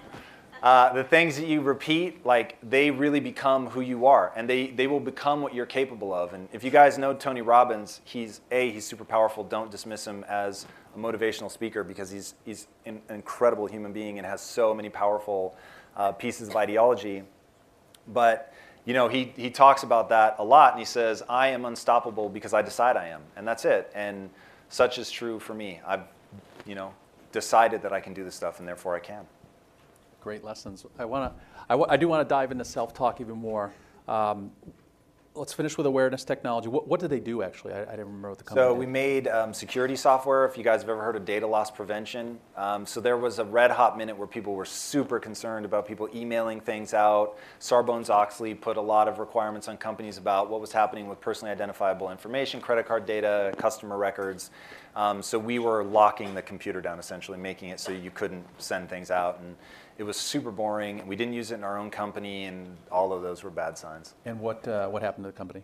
Uh, 0.62 0.92
the 0.92 1.04
things 1.04 1.36
that 1.36 1.46
you 1.46 1.62
repeat, 1.62 2.24
like 2.26 2.58
they 2.62 2.90
really 2.90 3.20
become 3.20 3.68
who 3.68 3.80
you 3.80 4.06
are, 4.06 4.30
and 4.36 4.48
they, 4.48 4.66
they 4.66 4.86
will 4.86 5.00
become 5.00 5.40
what 5.40 5.54
you're 5.54 5.64
capable 5.64 6.12
of. 6.12 6.34
And 6.34 6.48
if 6.52 6.62
you 6.62 6.70
guys 6.70 6.98
know 6.98 7.14
Tony 7.14 7.40
Robbins, 7.40 8.02
he's 8.04 8.42
a 8.50 8.70
he's 8.70 8.84
super 8.84 9.04
powerful. 9.04 9.42
Don't 9.42 9.70
dismiss 9.70 10.06
him 10.06 10.22
as 10.28 10.66
a 10.94 10.98
motivational 10.98 11.50
speaker 11.50 11.82
because 11.82 12.10
he's 12.10 12.34
he's 12.44 12.66
an 12.84 13.00
incredible 13.08 13.66
human 13.66 13.94
being 13.94 14.18
and 14.18 14.26
has 14.26 14.42
so 14.42 14.74
many 14.74 14.90
powerful 14.90 15.56
uh, 15.96 16.12
pieces 16.12 16.50
of 16.50 16.56
ideology. 16.56 17.22
But 18.08 18.52
you 18.84 18.92
know, 18.92 19.08
he 19.08 19.32
he 19.36 19.48
talks 19.48 19.82
about 19.82 20.10
that 20.10 20.36
a 20.38 20.44
lot, 20.44 20.74
and 20.74 20.78
he 20.78 20.86
says, 20.86 21.22
"I 21.26 21.48
am 21.48 21.64
unstoppable 21.64 22.28
because 22.28 22.52
I 22.52 22.60
decide 22.60 22.98
I 22.98 23.08
am," 23.08 23.22
and 23.34 23.48
that's 23.48 23.64
it. 23.64 23.90
And 23.94 24.28
such 24.68 24.98
is 24.98 25.10
true 25.10 25.38
for 25.38 25.54
me. 25.54 25.80
I've 25.86 26.02
you 26.66 26.74
know 26.74 26.92
decided 27.32 27.80
that 27.80 27.94
I 27.94 28.00
can 28.00 28.12
do 28.12 28.24
this 28.24 28.34
stuff, 28.34 28.58
and 28.58 28.68
therefore 28.68 28.94
I 28.94 29.00
can 29.00 29.24
great 30.20 30.44
lessons. 30.44 30.84
I 30.98 31.04
want 31.04 31.32
to, 31.32 31.42
I, 31.68 31.74
w- 31.74 31.86
I 31.88 31.96
do 31.96 32.08
want 32.08 32.26
to 32.26 32.28
dive 32.28 32.52
into 32.52 32.64
self-talk 32.64 33.20
even 33.20 33.36
more. 33.36 33.72
Um, 34.08 34.50
let's 35.34 35.52
finish 35.52 35.76
with 35.76 35.86
awareness 35.86 36.24
technology. 36.24 36.68
What, 36.68 36.88
what 36.88 36.98
did 36.98 37.10
they 37.10 37.20
do 37.20 37.42
actually? 37.42 37.72
I, 37.72 37.82
I 37.82 37.90
didn't 37.90 38.06
remember 38.06 38.30
what 38.30 38.38
the 38.38 38.44
company. 38.44 38.66
So 38.66 38.74
did. 38.74 38.78
we 38.80 38.86
made 38.86 39.28
um, 39.28 39.54
security 39.54 39.94
software. 39.96 40.44
If 40.44 40.58
you 40.58 40.64
guys 40.64 40.80
have 40.82 40.90
ever 40.90 41.02
heard 41.02 41.16
of 41.16 41.24
data 41.24 41.46
loss 41.46 41.70
prevention, 41.70 42.38
um, 42.56 42.84
so 42.84 43.00
there 43.00 43.16
was 43.16 43.38
a 43.38 43.44
red 43.44 43.70
hot 43.70 43.96
minute 43.96 44.16
where 44.16 44.26
people 44.26 44.54
were 44.54 44.64
super 44.64 45.20
concerned 45.20 45.64
about 45.64 45.86
people 45.86 46.08
emailing 46.14 46.60
things 46.60 46.94
out. 46.94 47.38
Sarbanes 47.60 48.10
Oxley 48.10 48.54
put 48.54 48.76
a 48.76 48.80
lot 48.80 49.06
of 49.08 49.18
requirements 49.18 49.68
on 49.68 49.76
companies 49.76 50.18
about 50.18 50.50
what 50.50 50.60
was 50.60 50.72
happening 50.72 51.08
with 51.08 51.20
personally 51.20 51.52
identifiable 51.52 52.10
information, 52.10 52.60
credit 52.60 52.86
card 52.86 53.06
data, 53.06 53.54
customer 53.56 53.96
records. 53.96 54.50
Um, 54.96 55.22
so 55.22 55.38
we 55.38 55.60
were 55.60 55.84
locking 55.84 56.34
the 56.34 56.42
computer 56.42 56.80
down 56.80 56.98
essentially, 56.98 57.38
making 57.38 57.68
it 57.68 57.78
so 57.78 57.92
you 57.92 58.10
couldn't 58.10 58.44
send 58.58 58.88
things 58.88 59.12
out 59.12 59.38
and 59.38 59.54
it 60.00 60.06
was 60.06 60.16
super 60.16 60.50
boring, 60.50 60.98
and 60.98 61.06
we 61.06 61.14
didn't 61.14 61.34
use 61.34 61.50
it 61.50 61.56
in 61.56 61.62
our 61.62 61.76
own 61.76 61.90
company, 61.90 62.44
and 62.44 62.74
all 62.90 63.12
of 63.12 63.20
those 63.20 63.44
were 63.44 63.50
bad 63.50 63.76
signs. 63.76 64.14
And 64.24 64.40
what, 64.40 64.66
uh, 64.66 64.88
what 64.88 65.02
happened 65.02 65.24
to 65.24 65.30
the 65.30 65.36
company? 65.36 65.62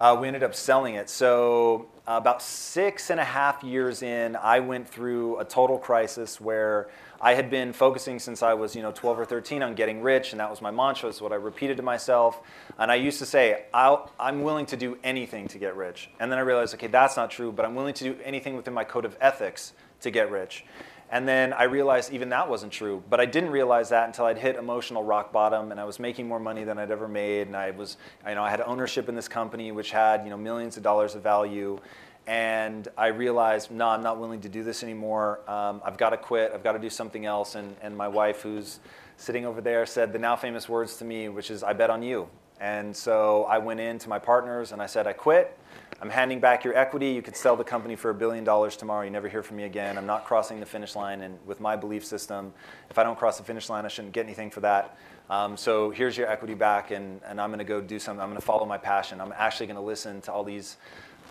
Uh, 0.00 0.16
we 0.18 0.26
ended 0.26 0.42
up 0.42 0.54
selling 0.54 0.94
it. 0.94 1.10
So 1.10 1.88
uh, 2.08 2.12
about 2.12 2.40
six 2.40 3.10
and 3.10 3.20
a 3.20 3.24
half 3.24 3.62
years 3.62 4.02
in, 4.02 4.36
I 4.36 4.60
went 4.60 4.88
through 4.88 5.38
a 5.38 5.44
total 5.44 5.76
crisis 5.76 6.40
where 6.40 6.88
I 7.20 7.34
had 7.34 7.50
been 7.50 7.74
focusing 7.74 8.18
since 8.18 8.42
I 8.42 8.54
was, 8.54 8.74
you 8.74 8.80
know, 8.80 8.90
12 8.90 9.18
or 9.18 9.24
13 9.26 9.62
on 9.62 9.74
getting 9.74 10.00
rich, 10.00 10.32
and 10.32 10.40
that 10.40 10.48
was 10.48 10.62
my 10.62 10.70
mantra. 10.70 11.10
It's 11.10 11.20
what 11.20 11.32
I 11.32 11.36
repeated 11.36 11.76
to 11.76 11.82
myself. 11.82 12.40
And 12.78 12.90
I 12.90 12.94
used 12.94 13.18
to 13.18 13.26
say, 13.26 13.64
i 13.74 13.98
am 14.18 14.42
willing 14.42 14.64
to 14.66 14.78
do 14.78 14.96
anything 15.04 15.46
to 15.48 15.58
get 15.58 15.76
rich. 15.76 16.08
And 16.20 16.32
then 16.32 16.38
I 16.38 16.42
realized, 16.42 16.72
okay, 16.72 16.86
that's 16.86 17.18
not 17.18 17.30
true, 17.30 17.52
but 17.52 17.66
I'm 17.66 17.74
willing 17.74 17.92
to 17.92 18.04
do 18.04 18.16
anything 18.24 18.56
within 18.56 18.72
my 18.72 18.84
code 18.84 19.04
of 19.04 19.14
ethics 19.20 19.74
to 20.00 20.10
get 20.10 20.30
rich. 20.30 20.64
And 21.10 21.28
then 21.28 21.52
I 21.52 21.64
realized 21.64 22.12
even 22.12 22.30
that 22.30 22.48
wasn't 22.48 22.72
true. 22.72 23.02
But 23.08 23.20
I 23.20 23.26
didn't 23.26 23.50
realize 23.50 23.90
that 23.90 24.06
until 24.06 24.24
I'd 24.24 24.38
hit 24.38 24.56
emotional 24.56 25.04
rock 25.04 25.32
bottom 25.32 25.70
and 25.70 25.78
I 25.80 25.84
was 25.84 25.98
making 25.98 26.26
more 26.26 26.40
money 26.40 26.64
than 26.64 26.78
I'd 26.78 26.90
ever 26.90 27.06
made. 27.06 27.46
And 27.46 27.56
I 27.56 27.70
was, 27.70 27.96
you 28.26 28.34
know, 28.34 28.42
I 28.42 28.50
had 28.50 28.60
ownership 28.62 29.08
in 29.08 29.14
this 29.14 29.28
company 29.28 29.70
which 29.72 29.90
had, 29.90 30.24
you 30.24 30.30
know, 30.30 30.36
millions 30.36 30.76
of 30.76 30.82
dollars 30.82 31.14
of 31.14 31.22
value. 31.22 31.78
And 32.26 32.88
I 32.96 33.08
realized, 33.08 33.70
no, 33.70 33.88
I'm 33.88 34.02
not 34.02 34.18
willing 34.18 34.40
to 34.40 34.48
do 34.48 34.62
this 34.62 34.82
anymore. 34.82 35.40
Um, 35.48 35.82
I've 35.84 35.98
got 35.98 36.10
to 36.10 36.16
quit. 36.16 36.52
I've 36.54 36.64
got 36.64 36.72
to 36.72 36.78
do 36.78 36.90
something 36.90 37.26
else. 37.26 37.54
And, 37.54 37.76
and 37.82 37.96
my 37.96 38.08
wife, 38.08 38.40
who's 38.40 38.80
sitting 39.16 39.44
over 39.44 39.60
there, 39.60 39.84
said 39.84 40.12
the 40.12 40.18
now 40.18 40.34
famous 40.34 40.68
words 40.68 40.96
to 40.96 41.04
me, 41.04 41.28
which 41.28 41.50
is, 41.50 41.62
I 41.62 41.74
bet 41.74 41.90
on 41.90 42.02
you. 42.02 42.28
And 42.60 42.96
so 42.96 43.44
I 43.44 43.58
went 43.58 43.80
in 43.80 43.98
to 43.98 44.08
my 44.08 44.18
partners 44.18 44.72
and 44.72 44.80
I 44.80 44.86
said, 44.86 45.06
I 45.06 45.12
quit. 45.12 45.58
I'm 46.04 46.10
handing 46.10 46.38
back 46.38 46.64
your 46.64 46.76
equity. 46.76 47.12
You 47.12 47.22
could 47.22 47.34
sell 47.34 47.56
the 47.56 47.64
company 47.64 47.96
for 47.96 48.10
a 48.10 48.14
billion 48.14 48.44
dollars 48.44 48.76
tomorrow. 48.76 49.04
You 49.04 49.10
never 49.10 49.26
hear 49.26 49.42
from 49.42 49.56
me 49.56 49.62
again. 49.62 49.96
I'm 49.96 50.04
not 50.04 50.26
crossing 50.26 50.60
the 50.60 50.66
finish 50.66 50.94
line. 50.94 51.22
And 51.22 51.38
with 51.46 51.60
my 51.60 51.76
belief 51.76 52.04
system, 52.04 52.52
if 52.90 52.98
I 52.98 53.04
don't 53.04 53.18
cross 53.18 53.38
the 53.38 53.42
finish 53.42 53.70
line, 53.70 53.86
I 53.86 53.88
shouldn't 53.88 54.12
get 54.12 54.26
anything 54.26 54.50
for 54.50 54.60
that. 54.60 54.98
Um, 55.30 55.56
so 55.56 55.88
here's 55.88 56.14
your 56.14 56.28
equity 56.28 56.52
back, 56.52 56.90
and, 56.90 57.22
and 57.24 57.40
I'm 57.40 57.48
going 57.48 57.58
to 57.58 57.64
go 57.64 57.80
do 57.80 57.98
something. 57.98 58.20
I'm 58.20 58.28
going 58.28 58.38
to 58.38 58.44
follow 58.44 58.66
my 58.66 58.76
passion. 58.76 59.18
I'm 59.18 59.32
actually 59.34 59.64
going 59.64 59.78
to 59.78 59.82
listen 59.82 60.20
to 60.20 60.30
all 60.30 60.44
these 60.44 60.76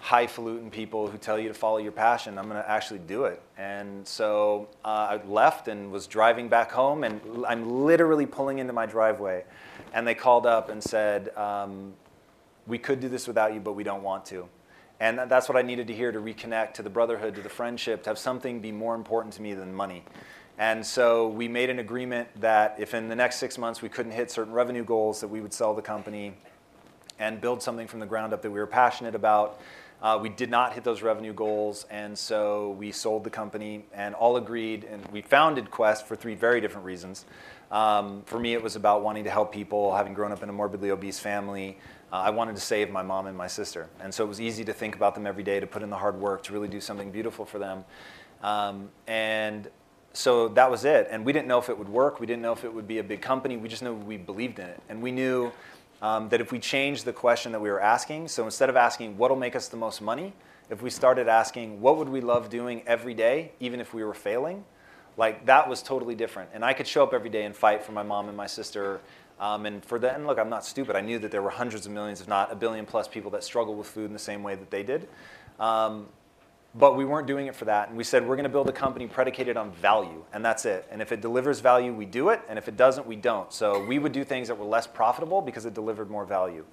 highfalutin 0.02 0.72
people 0.72 1.08
who 1.08 1.20
tell 1.20 1.38
you 1.38 1.50
to 1.50 1.54
follow 1.54 1.78
your 1.78 1.92
passion. 1.92 2.40
I'm 2.40 2.50
going 2.50 2.60
to 2.60 2.68
actually 2.68 3.02
do 3.02 3.26
it. 3.26 3.44
And 3.60 4.08
so 4.08 4.70
uh, 4.84 5.20
I 5.22 5.26
left 5.28 5.68
and 5.68 5.92
was 5.92 6.08
driving 6.08 6.50
back 6.50 6.72
home, 6.72 7.04
and 7.04 7.22
I'm 7.48 7.86
literally 7.86 8.26
pulling 8.26 8.58
into 8.58 8.74
my 8.74 8.88
driveway. 8.88 9.44
And 9.94 10.08
they 10.08 10.16
called 10.16 10.48
up 10.48 10.70
and 10.70 10.82
said, 10.82 11.30
um, 11.38 11.94
We 12.66 12.80
could 12.80 13.00
do 13.00 13.08
this 13.08 13.28
without 13.28 13.54
you, 13.54 13.60
but 13.60 13.74
we 13.74 13.84
don't 13.84 14.02
want 14.02 14.26
to. 14.26 14.50
And 15.00 15.20
that's 15.30 15.50
what 15.50 15.58
I 15.58 15.62
needed 15.62 15.88
to 15.88 15.94
hear 15.94 16.12
to 16.12 16.20
reconnect 16.20 16.76
to 16.76 16.84
the 16.84 16.90
brotherhood, 16.90 17.36
to 17.36 17.42
the 17.42 17.50
friendship, 17.50 18.04
to 18.04 18.10
have 18.10 18.18
something 18.18 18.62
be 18.62 18.72
more 18.72 18.96
important 18.96 19.34
to 19.36 19.42
me 19.42 19.54
than 19.54 19.74
money. 19.74 20.04
And 20.58 20.86
so 20.86 21.28
we 21.30 21.48
made 21.48 21.70
an 21.70 21.80
agreement 21.80 22.30
that 22.42 22.76
if 22.80 22.94
in 22.94 23.10
the 23.10 23.16
next 23.16 23.38
six 23.38 23.58
months 23.58 23.82
we 23.82 23.90
couldn't 23.90 24.12
hit 24.12 24.30
certain 24.30 24.54
revenue 24.54 24.84
goals, 24.84 25.22
that 25.22 25.28
we 25.28 25.42
would 25.42 25.54
sell 25.54 25.74
the 25.74 25.82
company 25.82 26.34
and 27.20 27.42
build 27.42 27.62
something 27.62 27.88
from 27.88 28.00
the 28.00 28.06
ground 28.06 28.34
up 28.34 28.42
that 28.44 28.52
we 28.52 28.60
were 28.60 28.68
passionate 28.68 29.16
about. 29.16 29.60
Uh, 30.02 30.20
we 30.22 30.30
did 30.30 30.50
not 30.50 30.74
hit 30.74 30.84
those 30.84 31.02
revenue 31.02 31.34
goals, 31.34 31.86
and 31.90 32.18
so 32.18 32.72
we 32.72 32.92
sold 32.92 33.24
the 33.24 33.30
company 33.30 33.86
and 33.94 34.14
all 34.14 34.36
agreed. 34.36 34.84
And 34.84 35.06
we 35.08 35.22
founded 35.22 35.72
Quest 35.72 36.06
for 36.06 36.16
three 36.16 36.36
very 36.36 36.60
different 36.60 36.86
reasons. 36.86 37.26
Um, 37.72 38.22
for 38.26 38.38
me, 38.38 38.54
it 38.54 38.62
was 38.62 38.76
about 38.76 39.02
wanting 39.02 39.24
to 39.24 39.30
help 39.30 39.54
people, 39.54 39.96
having 39.96 40.14
grown 40.14 40.32
up 40.32 40.44
in 40.44 40.50
a 40.50 40.54
morbidly 40.54 40.92
obese 40.92 41.20
family. 41.20 41.78
Uh, 42.14 42.18
I 42.18 42.30
wanted 42.30 42.54
to 42.54 42.62
save 42.62 42.92
my 42.92 43.02
mom 43.02 43.26
and 43.26 43.36
my 43.36 43.48
sister. 43.48 43.90
And 44.00 44.14
so 44.14 44.24
it 44.24 44.28
was 44.28 44.40
easy 44.40 44.64
to 44.66 44.74
think 44.74 44.96
about 44.96 45.16
them 45.16 45.26
every 45.26 45.42
day, 45.42 45.60
to 45.60 45.66
put 45.66 45.82
in 45.82 45.90
the 45.90 45.98
hard 45.98 46.20
work, 46.20 46.44
to 46.44 46.54
really 46.54 46.68
do 46.68 46.80
something 46.80 47.10
beautiful 47.10 47.44
for 47.44 47.58
them. 47.58 47.84
Um, 48.44 48.90
and 49.08 49.68
so 50.14 50.48
that 50.50 50.70
was 50.70 50.86
it. 50.86 51.08
And 51.10 51.26
we 51.26 51.34
didn't 51.34 51.48
know 51.48 51.58
if 51.58 51.70
it 51.70 51.78
would 51.78 51.90
work. 51.90 52.20
We 52.20 52.28
didn't 52.28 52.44
know 52.44 52.52
if 52.52 52.64
it 52.64 52.72
would 52.72 52.88
be 52.88 53.00
a 53.00 53.04
big 53.04 53.24
company. 53.24 53.58
We 53.58 53.68
just 53.68 53.82
knew 53.82 53.96
we 53.96 54.18
believed 54.18 54.60
in 54.60 54.68
it. 54.68 54.80
And 54.90 55.02
we 55.02 55.12
knew 55.12 55.52
um, 56.04 56.30
that 56.30 56.40
if 56.40 56.52
we 56.52 56.60
changed 56.60 57.04
the 57.04 57.14
question 57.14 57.52
that 57.52 57.60
we 57.60 57.72
were 57.72 57.82
asking, 57.82 58.28
so 58.28 58.46
instead 58.46 58.70
of 58.70 58.76
asking 58.76 59.18
what'll 59.18 59.36
make 59.36 59.56
us 59.56 59.68
the 59.68 59.78
most 59.78 60.00
money, 60.00 60.34
if 60.70 60.84
we 60.84 60.92
started 60.92 61.28
asking 61.28 61.82
what 61.82 61.98
would 61.98 62.10
we 62.10 62.22
love 62.22 62.48
doing 62.48 62.84
every 62.86 63.16
day, 63.16 63.54
even 63.60 63.80
if 63.80 63.92
we 63.92 64.04
were 64.04 64.14
failing, 64.14 64.64
like 65.18 65.48
that 65.48 65.68
was 65.68 65.82
totally 65.82 66.14
different. 66.14 66.52
And 66.54 66.64
I 66.64 66.74
could 66.74 66.88
show 66.88 67.02
up 67.02 67.14
every 67.14 67.32
day 67.32 67.46
and 67.46 67.56
fight 67.56 67.84
for 67.84 67.92
my 67.92 68.04
mom 68.04 68.28
and 68.28 68.38
my 68.38 68.48
sister 68.48 69.02
um, 69.40 69.66
and 69.66 69.84
for 69.84 70.04
and 70.06 70.28
look, 70.28 70.40
I'm 70.40 70.50
not 70.50 70.66
stupid. 70.66 70.96
I 70.96 71.02
knew 71.02 71.20
that 71.20 71.32
there 71.32 71.42
were 71.42 71.50
hundreds 71.50 71.86
of 71.86 71.92
millions, 71.92 72.22
if 72.22 72.28
not 72.28 72.52
a 72.52 72.56
billion 72.56 72.86
plus 72.86 73.08
people 73.08 73.32
that 73.32 73.44
struggle 73.44 73.76
with 73.76 73.88
food 73.88 74.06
in 74.06 74.14
the 74.14 74.20
same 74.20 74.44
way 74.44 74.56
that 74.56 74.70
they 74.70 74.84
did. 74.84 75.08
Um, 75.60 76.08
but 76.76 76.96
we 76.98 77.06
weren't 77.06 77.28
doing 77.28 77.48
it 77.48 77.56
for 77.56 77.66
that. 77.66 77.90
And 77.90 77.98
we 77.98 78.04
said, 78.04 78.28
we're 78.28 78.36
going 78.36 78.46
to 78.46 78.50
build 78.50 78.68
a 78.68 78.74
company 78.74 79.06
predicated 79.06 79.58
on 79.58 79.72
value, 79.74 80.24
and 80.34 80.44
that's 80.44 80.66
it. 80.66 80.88
And 80.92 81.02
if 81.02 81.12
it 81.12 81.22
delivers 81.22 81.60
value, 81.60 81.94
we 81.94 82.06
do 82.06 82.30
it. 82.30 82.42
And 82.50 82.58
if 82.58 82.68
it 82.68 82.76
doesn't, 82.78 83.06
we 83.06 83.16
don't. 83.16 83.54
So 83.54 83.84
we 83.86 84.00
would 84.00 84.12
do 84.12 84.24
things 84.24 84.48
that 84.48 84.58
were 84.58 84.66
less 84.66 84.88
profitable 84.88 85.42
because 85.42 85.66
it 85.66 85.74
delivered 85.76 86.10
more 86.10 86.26
value. 86.26 86.66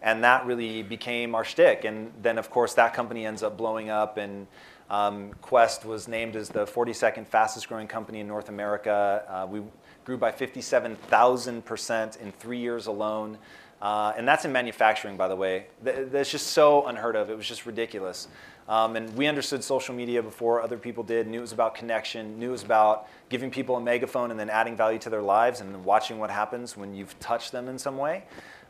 And 0.00 0.24
that 0.24 0.46
really 0.46 0.82
became 0.82 1.34
our 1.34 1.44
shtick. 1.44 1.84
And 1.84 2.12
then, 2.22 2.38
of 2.38 2.50
course, 2.50 2.74
that 2.74 2.94
company 2.94 3.26
ends 3.26 3.42
up 3.42 3.56
blowing 3.56 3.90
up. 3.90 4.16
And 4.16 4.46
um, 4.88 5.32
Quest 5.42 5.84
was 5.84 6.08
named 6.08 6.34
as 6.34 6.48
the 6.48 6.64
42nd 6.64 7.26
fastest 7.26 7.68
growing 7.68 7.86
company 7.86 8.20
in 8.20 8.26
North 8.26 8.48
America. 8.48 9.24
Uh, 9.28 9.46
we 9.46 9.62
grew 10.04 10.16
by 10.16 10.32
57,000% 10.32 12.20
in 12.20 12.32
three 12.32 12.58
years 12.58 12.86
alone. 12.86 13.38
Uh, 13.80 14.12
and 14.16 14.26
that's 14.26 14.44
in 14.44 14.52
manufacturing, 14.52 15.16
by 15.16 15.28
the 15.28 15.36
way. 15.36 15.66
That's 15.82 16.30
just 16.30 16.48
so 16.48 16.86
unheard 16.86 17.16
of. 17.16 17.30
It 17.30 17.36
was 17.36 17.48
just 17.48 17.66
ridiculous. 17.66 18.28
Um, 18.68 18.94
and 18.94 19.14
we 19.16 19.26
understood 19.26 19.64
social 19.64 19.94
media 19.94 20.22
before 20.22 20.62
other 20.62 20.78
people 20.78 21.02
did, 21.02 21.26
knew 21.26 21.38
it 21.38 21.42
was 21.42 21.52
about 21.52 21.74
connection, 21.74 22.38
knew 22.38 22.50
it 22.50 22.52
was 22.52 22.62
about 22.62 23.08
giving 23.28 23.50
people 23.50 23.76
a 23.76 23.80
megaphone 23.80 24.30
and 24.30 24.38
then 24.38 24.48
adding 24.48 24.76
value 24.76 25.00
to 25.00 25.10
their 25.10 25.22
lives 25.22 25.60
and 25.60 25.74
then 25.74 25.82
watching 25.82 26.18
what 26.18 26.30
happens 26.30 26.76
when 26.76 26.94
you've 26.94 27.18
touched 27.18 27.50
them 27.50 27.68
in 27.68 27.76
some 27.76 27.96
way. 27.96 28.22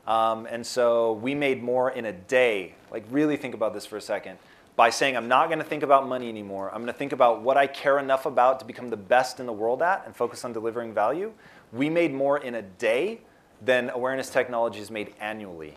Um, 0.07 0.47
and 0.47 0.67
so 0.67 1.13
we 1.15 1.35
made 1.35 1.63
more 1.63 1.91
in 1.91 2.07
a 2.07 2.13
day. 2.13 2.75
Like, 2.91 3.05
really 3.11 3.37
think 3.37 3.55
about 3.55 3.75
this 3.75 3.85
for 3.85 3.99
a 3.99 4.01
second 4.01 4.39
by 4.75 4.91
saying, 4.91 5.17
I'm 5.17 5.29
not 5.29 5.49
going 5.49 5.59
to 5.59 5.65
think 5.65 5.83
about 5.83 6.09
money 6.09 6.29
anymore. 6.29 6.71
I'm 6.71 6.83
going 6.83 6.93
to 6.93 6.99
think 6.99 7.13
about 7.13 7.43
what 7.43 7.57
I 7.57 7.67
care 7.67 7.99
enough 7.99 8.27
about 8.27 8.61
to 8.61 8.65
become 8.65 8.89
the 8.89 8.97
best 8.97 9.39
in 9.39 9.47
the 9.47 9.53
world 9.53 9.83
at 9.83 10.05
and 10.07 10.17
focus 10.17 10.45
on 10.45 10.53
delivering 10.53 10.95
value. 10.95 11.33
We 11.73 11.91
made 11.91 12.13
more 12.13 12.39
in 12.39 12.55
a 12.55 12.63
day 12.63 13.21
than 13.61 13.91
awareness 13.91 14.31
technology 14.31 14.81
technologies 14.81 14.91
made 14.91 15.15
annually. 15.21 15.77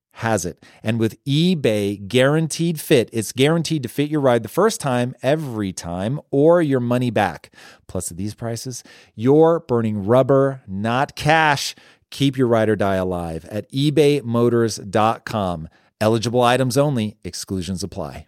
has 0.13 0.45
it. 0.45 0.63
And 0.83 0.99
with 0.99 1.23
eBay 1.25 2.07
guaranteed 2.07 2.79
fit, 2.79 3.09
it's 3.13 3.31
guaranteed 3.31 3.83
to 3.83 3.89
fit 3.89 4.09
your 4.09 4.21
ride 4.21 4.43
the 4.43 4.49
first 4.49 4.81
time, 4.81 5.15
every 5.23 5.71
time, 5.73 6.19
or 6.31 6.61
your 6.61 6.79
money 6.79 7.09
back. 7.09 7.53
Plus, 7.87 8.11
at 8.11 8.17
these 8.17 8.33
prices, 8.33 8.83
you're 9.15 9.59
burning 9.61 10.05
rubber, 10.05 10.61
not 10.67 11.15
cash. 11.15 11.75
Keep 12.09 12.37
your 12.37 12.47
ride 12.47 12.69
or 12.69 12.75
die 12.75 12.95
alive 12.95 13.45
at 13.45 13.71
ebaymotors.com. 13.71 15.69
Eligible 16.01 16.41
items 16.41 16.77
only, 16.77 17.17
exclusions 17.23 17.83
apply. 17.83 18.27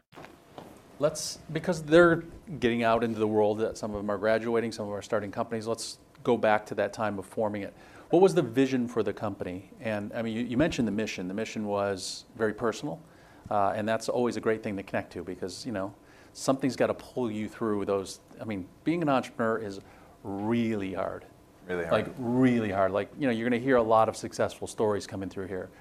Let's, 0.99 1.39
because 1.51 1.83
they're 1.83 2.23
getting 2.59 2.83
out 2.83 3.03
into 3.03 3.19
the 3.19 3.27
world, 3.27 3.59
that 3.59 3.77
some 3.77 3.91
of 3.91 3.97
them 3.97 4.09
are 4.09 4.17
graduating, 4.17 4.71
some 4.71 4.83
of 4.83 4.89
them 4.89 4.97
are 4.97 5.01
starting 5.01 5.31
companies, 5.31 5.67
let's 5.67 5.97
go 6.23 6.37
back 6.37 6.65
to 6.67 6.75
that 6.75 6.93
time 6.93 7.19
of 7.19 7.25
forming 7.25 7.63
it. 7.63 7.73
What 8.13 8.21
was 8.21 8.35
the 8.35 8.43
vision 8.43 8.87
for 8.87 9.01
the 9.01 9.11
company? 9.11 9.71
And 9.81 10.11
I 10.13 10.21
mean, 10.21 10.37
you, 10.37 10.43
you 10.43 10.55
mentioned 10.55 10.87
the 10.87 10.91
mission. 10.91 11.27
The 11.27 11.33
mission 11.33 11.65
was 11.65 12.25
very 12.37 12.53
personal, 12.53 13.01
uh, 13.49 13.73
and 13.75 13.89
that's 13.89 14.07
always 14.07 14.37
a 14.37 14.39
great 14.39 14.61
thing 14.61 14.77
to 14.77 14.83
connect 14.83 15.11
to 15.13 15.23
because 15.23 15.65
you 15.65 15.71
know 15.71 15.91
something's 16.33 16.75
got 16.75 16.87
to 16.87 16.93
pull 16.93 17.31
you 17.31 17.49
through 17.49 17.85
those. 17.85 18.19
I 18.39 18.43
mean, 18.43 18.67
being 18.83 19.01
an 19.01 19.09
entrepreneur 19.09 19.57
is 19.57 19.79
really 20.23 20.93
hard. 20.93 21.25
Really 21.67 21.85
hard. 21.85 21.91
Like 21.91 22.13
really 22.19 22.69
hard. 22.69 22.91
Like 22.91 23.09
you 23.17 23.25
know, 23.25 23.33
you're 23.33 23.49
going 23.49 23.59
to 23.59 23.65
hear 23.65 23.77
a 23.77 23.81
lot 23.81 24.07
of 24.07 24.15
successful 24.15 24.67
stories 24.67 25.07
coming 25.07 25.27
through 25.27 25.47
here. 25.47 25.71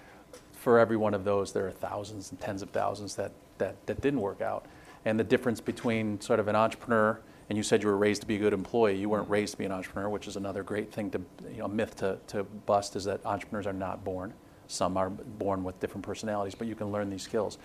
For 0.55 0.79
every 0.79 0.97
one 0.97 1.13
of 1.13 1.25
those, 1.25 1.53
there 1.53 1.67
are 1.67 1.71
thousands 1.71 2.31
and 2.31 2.41
tens 2.41 2.63
of 2.63 2.71
thousands 2.71 3.15
that 3.17 3.33
that 3.59 3.77
that 3.85 4.01
didn't 4.01 4.23
work 4.23 4.41
out. 4.41 4.65
And 5.05 5.21
the 5.21 5.25
difference 5.25 5.61
between 5.61 6.19
sort 6.23 6.41
of 6.41 6.49
an 6.49 6.57
entrepreneur 6.57 7.21
and 7.53 7.57
you 7.59 7.63
said 7.63 7.83
you 7.83 7.89
were 7.91 7.99
raised 7.99 8.23
to 8.23 8.27
be 8.27 8.37
a 8.37 8.39
good 8.39 8.55
employee. 8.55 8.97
You 8.97 9.11
weren't 9.11 9.29
raised 9.29 9.53
to 9.53 9.59
be 9.59 9.67
an 9.67 9.73
entrepreneur, 9.73 10.09
which 10.09 10.27
is 10.27 10.37
another 10.37 10.63
great 10.63 10.91
thing 10.91 11.11
to, 11.11 11.21
you 11.51 11.59
know, 11.59 11.69
myth 11.69 11.97
to, 11.97 12.19
to 12.29 12.45
bust 12.45 12.97
is 12.97 13.05
that 13.05 13.21
entrepreneurs 13.27 13.67
are 13.67 13.75
not 13.75 14.03
born. 14.03 14.33
Some 14.69 14.97
are 14.97 15.11
born 15.11 15.63
with 15.63 15.79
different 15.79 16.03
personalities, 16.03 16.55
but 16.55 16.67
you 16.67 16.75
can 16.75 16.91
learn 16.91 17.11
these 17.11 17.21
skills. 17.21 17.59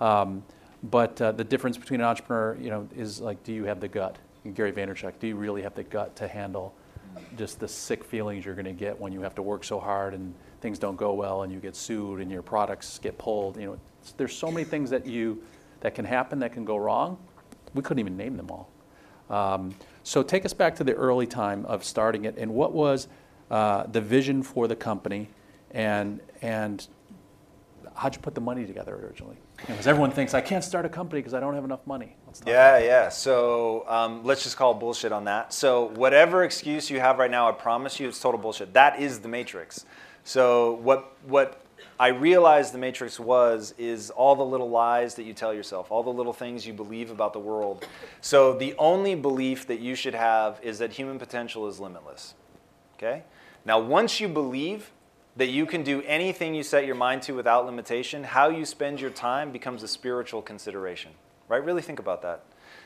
Um, 0.00 0.42
but 0.82 1.22
uh, 1.22 1.30
the 1.30 1.44
difference 1.44 1.78
between 1.78 2.00
an 2.00 2.06
entrepreneur, 2.06 2.58
you 2.60 2.68
know, 2.68 2.88
is 2.96 3.20
like, 3.20 3.40
do 3.44 3.52
you 3.52 3.62
have 3.62 3.78
the 3.78 3.86
gut? 3.86 4.16
Gary 4.54 4.72
Vaynerchuk, 4.72 5.12
do 5.20 5.28
you 5.28 5.36
really 5.36 5.62
have 5.62 5.76
the 5.76 5.84
gut 5.84 6.16
to 6.16 6.26
handle 6.26 6.74
just 7.36 7.60
the 7.60 7.68
sick 7.68 8.02
feelings 8.02 8.44
you're 8.44 8.56
going 8.56 8.64
to 8.64 8.72
get 8.72 8.98
when 8.98 9.12
you 9.12 9.20
have 9.20 9.36
to 9.36 9.42
work 9.42 9.62
so 9.62 9.78
hard 9.78 10.14
and 10.14 10.34
things 10.62 10.80
don't 10.80 10.96
go 10.96 11.12
well 11.12 11.42
and 11.42 11.52
you 11.52 11.60
get 11.60 11.76
sued 11.76 12.20
and 12.20 12.28
your 12.28 12.42
products 12.42 12.98
get 12.98 13.16
pulled? 13.18 13.56
You 13.56 13.66
know, 13.66 13.78
there's 14.16 14.34
so 14.34 14.50
many 14.50 14.64
things 14.64 14.90
that 14.90 15.06
you 15.06 15.40
that 15.78 15.94
can 15.94 16.04
happen 16.04 16.40
that 16.40 16.52
can 16.52 16.64
go 16.64 16.76
wrong. 16.76 17.16
We 17.72 17.82
couldn't 17.82 18.00
even 18.00 18.16
name 18.16 18.36
them 18.36 18.50
all. 18.50 18.68
Um, 19.30 19.74
so 20.02 20.22
take 20.22 20.44
us 20.44 20.54
back 20.54 20.76
to 20.76 20.84
the 20.84 20.94
early 20.94 21.26
time 21.26 21.66
of 21.66 21.84
starting 21.84 22.24
it, 22.24 22.36
and 22.38 22.54
what 22.54 22.72
was 22.72 23.08
uh, 23.50 23.84
the 23.86 24.00
vision 24.00 24.42
for 24.42 24.66
the 24.66 24.76
company, 24.76 25.28
and 25.70 26.20
and 26.40 26.86
how'd 27.94 28.14
you 28.14 28.22
put 28.22 28.34
the 28.34 28.40
money 28.40 28.64
together 28.64 28.94
originally? 28.94 29.36
Because 29.56 29.86
everyone 29.86 30.12
thinks 30.12 30.32
I 30.32 30.40
can't 30.40 30.62
start 30.62 30.86
a 30.86 30.88
company 30.88 31.20
because 31.20 31.34
I 31.34 31.40
don't 31.40 31.54
have 31.54 31.64
enough 31.64 31.84
money. 31.86 32.14
Yeah, 32.46 32.78
yeah. 32.78 33.08
So 33.08 33.84
um, 33.88 34.24
let's 34.24 34.44
just 34.44 34.56
call 34.56 34.72
bullshit 34.74 35.10
on 35.10 35.24
that. 35.24 35.52
So 35.52 35.86
whatever 35.86 36.44
excuse 36.44 36.90
you 36.90 37.00
have 37.00 37.18
right 37.18 37.30
now, 37.30 37.48
I 37.48 37.52
promise 37.52 37.98
you, 37.98 38.08
it's 38.08 38.20
total 38.20 38.40
bullshit. 38.40 38.72
That 38.74 39.00
is 39.00 39.18
the 39.18 39.28
matrix. 39.28 39.84
So 40.22 40.74
what 40.74 41.16
what 41.26 41.60
I 42.00 42.08
realized 42.08 42.72
the 42.72 42.78
matrix 42.78 43.18
was 43.18 43.74
is 43.76 44.10
all 44.10 44.36
the 44.36 44.44
little 44.44 44.70
lies 44.70 45.16
that 45.16 45.24
you 45.24 45.34
tell 45.34 45.52
yourself, 45.52 45.90
all 45.90 46.04
the 46.04 46.12
little 46.12 46.32
things 46.32 46.64
you 46.64 46.72
believe 46.72 47.10
about 47.10 47.32
the 47.32 47.40
world. 47.40 47.84
So 48.20 48.52
the 48.52 48.74
only 48.78 49.16
belief 49.16 49.66
that 49.66 49.80
you 49.80 49.96
should 49.96 50.14
have 50.14 50.60
is 50.62 50.78
that 50.78 50.92
human 50.92 51.18
potential 51.18 51.66
is 51.66 51.80
limitless. 51.80 52.34
Okay? 52.96 53.24
Now 53.64 53.80
once 53.80 54.20
you 54.20 54.28
believe 54.28 54.92
that 55.36 55.48
you 55.48 55.66
can 55.66 55.82
do 55.82 56.02
anything 56.02 56.54
you 56.54 56.62
set 56.62 56.86
your 56.86 56.94
mind 56.94 57.22
to 57.22 57.32
without 57.32 57.66
limitation, 57.66 58.22
how 58.22 58.48
you 58.48 58.64
spend 58.64 59.00
your 59.00 59.10
time 59.10 59.50
becomes 59.50 59.82
a 59.82 59.88
spiritual 59.88 60.40
consideration. 60.40 61.10
Right? 61.48 61.64
Really 61.64 61.82
think 61.82 61.98
about 61.98 62.22
that. 62.22 62.44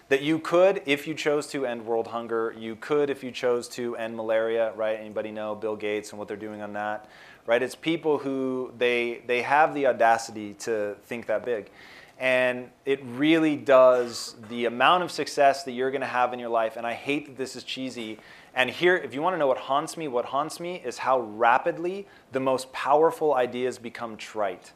That 0.08 0.22
you 0.22 0.38
could, 0.38 0.82
if 0.84 1.06
you 1.06 1.14
chose 1.14 1.46
to 1.48 1.66
end 1.66 1.84
world 1.86 2.08
hunger, 2.08 2.54
you 2.58 2.76
could, 2.76 3.10
if 3.10 3.24
you 3.24 3.30
chose 3.30 3.68
to 3.70 3.96
end 3.96 4.16
malaria, 4.16 4.72
right? 4.72 4.98
Anybody 4.98 5.30
know 5.30 5.54
Bill 5.54 5.76
Gates 5.76 6.10
and 6.10 6.18
what 6.18 6.28
they're 6.28 6.36
doing 6.36 6.60
on 6.60 6.74
that? 6.74 7.08
Right? 7.46 7.62
It's 7.62 7.74
people 7.74 8.18
who 8.18 8.72
they 8.78 9.22
they 9.26 9.42
have 9.42 9.74
the 9.74 9.86
audacity 9.86 10.54
to 10.60 10.96
think 11.04 11.26
that 11.26 11.44
big. 11.44 11.70
And 12.18 12.70
it 12.84 13.00
really 13.02 13.56
does 13.56 14.36
the 14.48 14.66
amount 14.66 15.02
of 15.02 15.10
success 15.10 15.64
that 15.64 15.72
you're 15.72 15.90
going 15.90 16.02
to 16.02 16.06
have 16.06 16.32
in 16.32 16.38
your 16.38 16.50
life. 16.50 16.76
And 16.76 16.86
I 16.86 16.92
hate 16.92 17.26
that 17.26 17.36
this 17.36 17.56
is 17.56 17.64
cheesy. 17.64 18.18
And 18.54 18.70
here, 18.70 18.96
if 18.96 19.12
you 19.12 19.22
want 19.22 19.34
to 19.34 19.38
know 19.38 19.48
what 19.48 19.58
haunts 19.58 19.96
me, 19.96 20.06
what 20.06 20.26
haunts 20.26 20.60
me 20.60 20.80
is 20.84 20.98
how 20.98 21.18
rapidly 21.20 22.06
the 22.30 22.38
most 22.38 22.72
powerful 22.72 23.34
ideas 23.34 23.78
become 23.78 24.16
trite. 24.16 24.72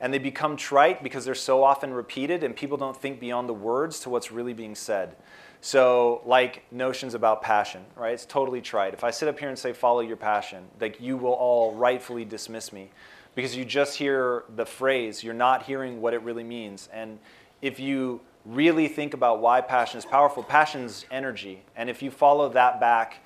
And 0.00 0.12
they 0.12 0.18
become 0.18 0.56
trite 0.56 1.02
because 1.02 1.24
they're 1.24 1.34
so 1.34 1.62
often 1.62 1.92
repeated, 1.92 2.42
and 2.42 2.56
people 2.56 2.78
don't 2.78 2.96
think 2.96 3.20
beyond 3.20 3.48
the 3.48 3.54
words 3.54 4.00
to 4.00 4.10
what's 4.10 4.32
really 4.32 4.54
being 4.54 4.74
said. 4.74 5.14
So, 5.62 6.22
like 6.24 6.64
notions 6.72 7.14
about 7.14 7.42
passion, 7.42 7.84
right? 7.94 8.14
It's 8.14 8.24
totally 8.24 8.62
trite. 8.62 8.94
If 8.94 9.04
I 9.04 9.10
sit 9.10 9.28
up 9.28 9.38
here 9.38 9.50
and 9.50 9.58
say, 9.58 9.74
follow 9.74 10.00
your 10.00 10.16
passion, 10.16 10.64
like 10.80 11.00
you 11.00 11.18
will 11.18 11.34
all 11.34 11.74
rightfully 11.74 12.24
dismiss 12.24 12.72
me 12.72 12.88
because 13.34 13.54
you 13.54 13.64
just 13.64 13.96
hear 13.96 14.44
the 14.56 14.64
phrase, 14.64 15.22
you're 15.22 15.34
not 15.34 15.64
hearing 15.64 16.00
what 16.00 16.14
it 16.14 16.22
really 16.22 16.44
means. 16.44 16.88
And 16.92 17.18
if 17.60 17.78
you 17.78 18.20
really 18.46 18.88
think 18.88 19.12
about 19.12 19.40
why 19.40 19.60
passion 19.60 19.98
is 19.98 20.04
powerful, 20.04 20.42
passion's 20.42 21.04
energy. 21.10 21.62
And 21.76 21.90
if 21.90 22.02
you 22.02 22.10
follow 22.10 22.48
that 22.50 22.80
back, 22.80 23.18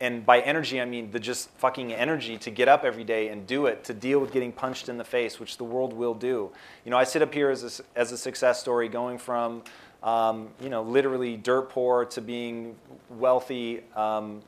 and 0.00 0.26
by 0.26 0.40
energy, 0.40 0.80
I 0.80 0.84
mean 0.86 1.12
the 1.12 1.20
just 1.20 1.50
fucking 1.50 1.92
energy 1.92 2.36
to 2.38 2.50
get 2.50 2.68
up 2.68 2.84
every 2.84 3.04
day 3.04 3.28
and 3.28 3.46
do 3.46 3.66
it, 3.66 3.84
to 3.84 3.94
deal 3.94 4.18
with 4.18 4.32
getting 4.32 4.52
punched 4.52 4.88
in 4.88 4.98
the 4.98 5.04
face, 5.04 5.38
which 5.38 5.56
the 5.56 5.64
world 5.64 5.92
will 5.92 6.14
do. 6.14 6.50
You 6.84 6.90
know, 6.90 6.96
I 6.96 7.04
sit 7.04 7.22
up 7.22 7.32
here 7.32 7.48
as 7.48 7.80
a, 7.80 7.98
as 7.98 8.10
a 8.10 8.18
success 8.18 8.60
story 8.60 8.88
going 8.88 9.18
from 9.18 9.62
um, 10.04 10.50
you 10.60 10.68
know, 10.68 10.82
literally 10.82 11.36
dirt 11.36 11.70
poor 11.70 12.04
to 12.04 12.20
being 12.20 12.76
wealthy. 13.10 13.80
Um, 13.96 14.42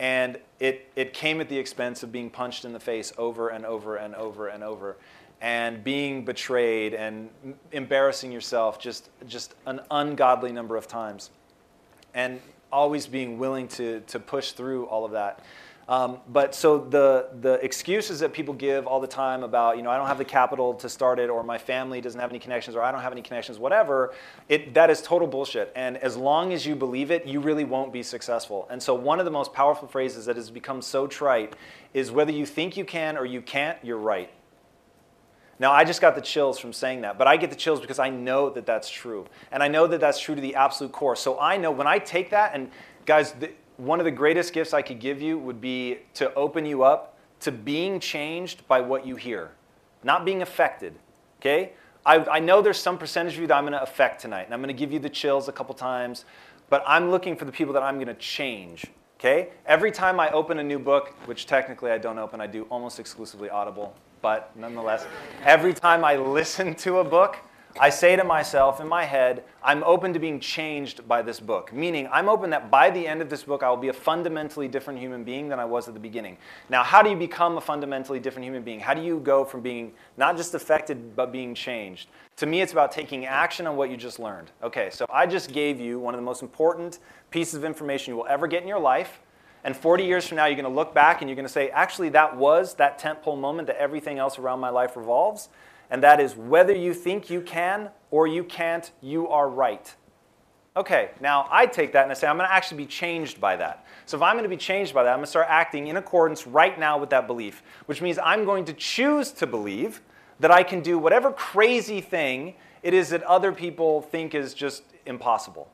and 0.00 0.38
it, 0.58 0.90
it 0.96 1.12
came 1.12 1.40
at 1.40 1.48
the 1.48 1.58
expense 1.58 2.02
of 2.02 2.10
being 2.10 2.30
punched 2.30 2.64
in 2.64 2.72
the 2.72 2.80
face 2.80 3.12
over 3.16 3.50
and 3.50 3.64
over 3.64 3.96
and 3.96 4.14
over 4.14 4.48
and 4.48 4.64
over. 4.64 4.96
and 5.40 5.84
being 5.84 6.24
betrayed 6.24 6.94
and 6.94 7.28
embarrassing 7.72 8.32
yourself 8.32 8.80
just, 8.80 9.10
just 9.26 9.54
an 9.66 9.80
ungodly 9.90 10.50
number 10.50 10.76
of 10.76 10.88
times. 10.88 11.30
And 12.14 12.40
always 12.72 13.06
being 13.06 13.38
willing 13.38 13.68
to, 13.68 14.00
to 14.00 14.18
push 14.18 14.52
through 14.52 14.86
all 14.86 15.04
of 15.04 15.12
that. 15.12 15.44
Um, 15.88 16.18
but 16.28 16.52
so 16.52 16.78
the, 16.78 17.28
the 17.40 17.64
excuses 17.64 18.18
that 18.18 18.32
people 18.32 18.54
give 18.54 18.88
all 18.88 18.98
the 19.00 19.06
time 19.06 19.44
about, 19.44 19.76
you 19.76 19.84
know, 19.84 19.90
I 19.90 19.96
don't 19.96 20.08
have 20.08 20.18
the 20.18 20.24
capital 20.24 20.74
to 20.74 20.88
start 20.88 21.20
it, 21.20 21.30
or 21.30 21.44
my 21.44 21.58
family 21.58 22.00
doesn't 22.00 22.20
have 22.20 22.30
any 22.30 22.40
connections, 22.40 22.74
or 22.74 22.82
I 22.82 22.90
don't 22.90 23.02
have 23.02 23.12
any 23.12 23.22
connections, 23.22 23.58
whatever, 23.60 24.12
it, 24.48 24.74
that 24.74 24.90
is 24.90 25.00
total 25.00 25.28
bullshit. 25.28 25.72
And 25.76 25.96
as 25.98 26.16
long 26.16 26.52
as 26.52 26.66
you 26.66 26.74
believe 26.74 27.12
it, 27.12 27.24
you 27.24 27.38
really 27.38 27.64
won't 27.64 27.92
be 27.92 28.02
successful. 28.02 28.66
And 28.68 28.82
so 28.82 28.94
one 28.94 29.20
of 29.20 29.26
the 29.26 29.30
most 29.30 29.52
powerful 29.52 29.86
phrases 29.86 30.26
that 30.26 30.34
has 30.34 30.50
become 30.50 30.82
so 30.82 31.06
trite 31.06 31.54
is 31.94 32.10
whether 32.10 32.32
you 32.32 32.46
think 32.46 32.76
you 32.76 32.84
can 32.84 33.16
or 33.16 33.24
you 33.24 33.40
can't, 33.40 33.78
you're 33.84 33.96
right. 33.96 34.30
Now, 35.58 35.72
I 35.72 35.84
just 35.84 36.00
got 36.00 36.16
the 36.16 36.20
chills 36.20 36.58
from 36.58 36.72
saying 36.72 37.02
that, 37.02 37.16
but 37.16 37.28
I 37.28 37.36
get 37.36 37.50
the 37.50 37.56
chills 37.56 37.80
because 37.80 38.00
I 38.00 38.10
know 38.10 38.50
that 38.50 38.66
that's 38.66 38.90
true. 38.90 39.24
And 39.52 39.62
I 39.62 39.68
know 39.68 39.86
that 39.86 40.00
that's 40.00 40.18
true 40.18 40.34
to 40.34 40.40
the 40.40 40.56
absolute 40.56 40.92
core. 40.92 41.16
So 41.16 41.38
I 41.38 41.56
know 41.56 41.70
when 41.70 41.86
I 41.86 41.98
take 41.98 42.30
that, 42.30 42.50
and 42.54 42.70
guys, 43.06 43.32
the, 43.32 43.50
one 43.76 44.00
of 44.00 44.04
the 44.04 44.10
greatest 44.10 44.52
gifts 44.52 44.72
I 44.72 44.82
could 44.82 45.00
give 45.00 45.20
you 45.20 45.38
would 45.38 45.60
be 45.60 45.98
to 46.14 46.32
open 46.34 46.64
you 46.66 46.82
up 46.82 47.16
to 47.40 47.52
being 47.52 48.00
changed 48.00 48.66
by 48.68 48.80
what 48.80 49.06
you 49.06 49.16
hear, 49.16 49.50
not 50.02 50.24
being 50.24 50.42
affected. 50.42 50.94
Okay? 51.40 51.72
I, 52.04 52.24
I 52.24 52.38
know 52.38 52.62
there's 52.62 52.78
some 52.78 52.98
percentage 52.98 53.34
of 53.34 53.40
you 53.40 53.46
that 53.48 53.54
I'm 53.54 53.64
going 53.64 53.72
to 53.72 53.82
affect 53.82 54.20
tonight, 54.20 54.44
and 54.44 54.54
I'm 54.54 54.60
going 54.60 54.74
to 54.74 54.78
give 54.78 54.92
you 54.92 54.98
the 54.98 55.10
chills 55.10 55.48
a 55.48 55.52
couple 55.52 55.74
times, 55.74 56.24
but 56.70 56.82
I'm 56.86 57.10
looking 57.10 57.36
for 57.36 57.44
the 57.44 57.52
people 57.52 57.74
that 57.74 57.82
I'm 57.82 57.96
going 57.96 58.06
to 58.06 58.14
change. 58.14 58.86
Okay? 59.18 59.50
Every 59.66 59.90
time 59.90 60.20
I 60.20 60.30
open 60.30 60.58
a 60.58 60.64
new 60.64 60.78
book, 60.78 61.14
which 61.26 61.46
technically 61.46 61.90
I 61.90 61.98
don't 61.98 62.18
open, 62.18 62.40
I 62.40 62.46
do 62.46 62.66
almost 62.70 63.00
exclusively 63.00 63.50
Audible 63.50 63.94
but 64.26 64.50
nonetheless, 64.56 65.06
every 65.44 65.72
time 65.72 66.04
I 66.04 66.16
listen 66.38 66.74
to 66.76 66.98
a 66.98 67.04
book, 67.04 67.36
I 67.78 67.90
say 67.90 68.16
to 68.16 68.24
myself 68.24 68.80
in 68.80 68.88
my 68.88 69.04
head, 69.04 69.44
I'm 69.62 69.84
open 69.84 70.14
to 70.14 70.18
being 70.18 70.40
changed 70.40 71.06
by 71.06 71.20
this 71.20 71.40
book. 71.40 71.74
Meaning, 71.74 72.08
I'm 72.10 72.26
open 72.26 72.48
that 72.50 72.70
by 72.70 72.88
the 72.88 73.06
end 73.06 73.20
of 73.20 73.28
this 73.28 73.42
book, 73.42 73.62
I 73.62 73.68
will 73.68 73.76
be 73.76 73.88
a 73.88 73.92
fundamentally 73.92 74.66
different 74.66 74.98
human 74.98 75.24
being 75.24 75.48
than 75.48 75.60
I 75.60 75.66
was 75.66 75.86
at 75.86 75.92
the 75.92 76.00
beginning. 76.00 76.38
Now, 76.70 76.82
how 76.82 77.02
do 77.02 77.10
you 77.10 77.16
become 77.16 77.58
a 77.58 77.60
fundamentally 77.60 78.18
different 78.18 78.44
human 78.46 78.62
being? 78.62 78.80
How 78.80 78.94
do 78.94 79.02
you 79.02 79.20
go 79.20 79.44
from 79.44 79.60
being 79.60 79.92
not 80.16 80.38
just 80.38 80.54
affected, 80.54 81.14
but 81.14 81.32
being 81.32 81.54
changed? 81.54 82.08
To 82.36 82.46
me, 82.46 82.62
it's 82.62 82.72
about 82.72 82.92
taking 82.92 83.26
action 83.26 83.66
on 83.66 83.76
what 83.76 83.90
you 83.90 83.98
just 83.98 84.18
learned. 84.18 84.50
Okay, 84.62 84.88
so 84.90 85.04
I 85.10 85.26
just 85.26 85.52
gave 85.52 85.78
you 85.78 85.98
one 85.98 86.14
of 86.14 86.18
the 86.18 86.24
most 86.24 86.40
important 86.40 87.00
pieces 87.30 87.54
of 87.56 87.64
information 87.64 88.12
you 88.12 88.16
will 88.16 88.26
ever 88.26 88.46
get 88.46 88.62
in 88.62 88.68
your 88.68 88.80
life. 88.80 89.20
And 89.64 89.76
40 89.76 90.04
years 90.04 90.26
from 90.26 90.36
now, 90.36 90.46
you're 90.46 90.54
going 90.54 90.64
to 90.64 90.70
look 90.70 90.94
back 90.94 91.20
and 91.20 91.28
you're 91.28 91.36
going 91.36 91.46
to 91.46 91.52
say, 91.52 91.68
actually, 91.70 92.08
that 92.10 92.36
was 92.36 92.74
that 92.76 92.98
tentpole 93.00 93.38
moment 93.38 93.66
that 93.66 93.76
everything 93.76 94.18
else 94.18 94.38
around 94.38 94.60
my 94.60 94.70
life 94.70 94.96
revolves. 94.96 95.50
And 95.90 96.02
that 96.02 96.20
is 96.20 96.36
whether 96.36 96.74
you 96.74 96.94
think 96.94 97.30
you 97.30 97.40
can 97.40 97.90
or 98.10 98.26
you 98.26 98.44
can't, 98.44 98.90
you 99.00 99.28
are 99.28 99.48
right. 99.48 99.94
Okay, 100.76 101.10
now 101.20 101.48
I 101.50 101.66
take 101.66 101.92
that 101.92 102.02
and 102.02 102.10
I 102.10 102.14
say, 102.14 102.26
I'm 102.26 102.36
going 102.36 102.48
to 102.48 102.54
actually 102.54 102.78
be 102.78 102.86
changed 102.86 103.40
by 103.40 103.56
that. 103.56 103.86
So 104.04 104.16
if 104.16 104.22
I'm 104.22 104.34
going 104.34 104.42
to 104.42 104.48
be 104.48 104.58
changed 104.58 104.92
by 104.92 105.04
that, 105.04 105.10
I'm 105.10 105.18
going 105.18 105.24
to 105.24 105.30
start 105.30 105.46
acting 105.48 105.86
in 105.86 105.96
accordance 105.96 106.46
right 106.46 106.78
now 106.78 106.98
with 106.98 107.10
that 107.10 107.26
belief, 107.26 107.62
which 107.86 108.02
means 108.02 108.18
I'm 108.22 108.44
going 108.44 108.66
to 108.66 108.74
choose 108.74 109.30
to 109.32 109.46
believe 109.46 110.02
that 110.38 110.50
I 110.50 110.62
can 110.62 110.80
do 110.82 110.98
whatever 110.98 111.32
crazy 111.32 112.00
thing 112.00 112.54
it 112.82 112.92
is 112.92 113.08
that 113.08 113.22
other 113.22 113.52
people 113.52 114.02
think 114.02 114.34
is 114.34 114.52
just 114.52 114.82
impossible 115.06 115.70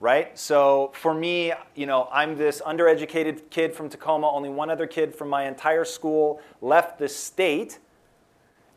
right? 0.00 0.38
So 0.38 0.92
for 0.94 1.14
me, 1.14 1.52
you 1.74 1.86
know, 1.86 2.08
I'm 2.12 2.36
this 2.36 2.60
undereducated 2.60 3.50
kid 3.50 3.74
from 3.74 3.88
Tacoma. 3.88 4.28
Only 4.28 4.50
one 4.50 4.70
other 4.70 4.86
kid 4.86 5.14
from 5.14 5.28
my 5.28 5.46
entire 5.46 5.84
school 5.84 6.40
left 6.60 6.98
the 6.98 7.08
state. 7.08 7.78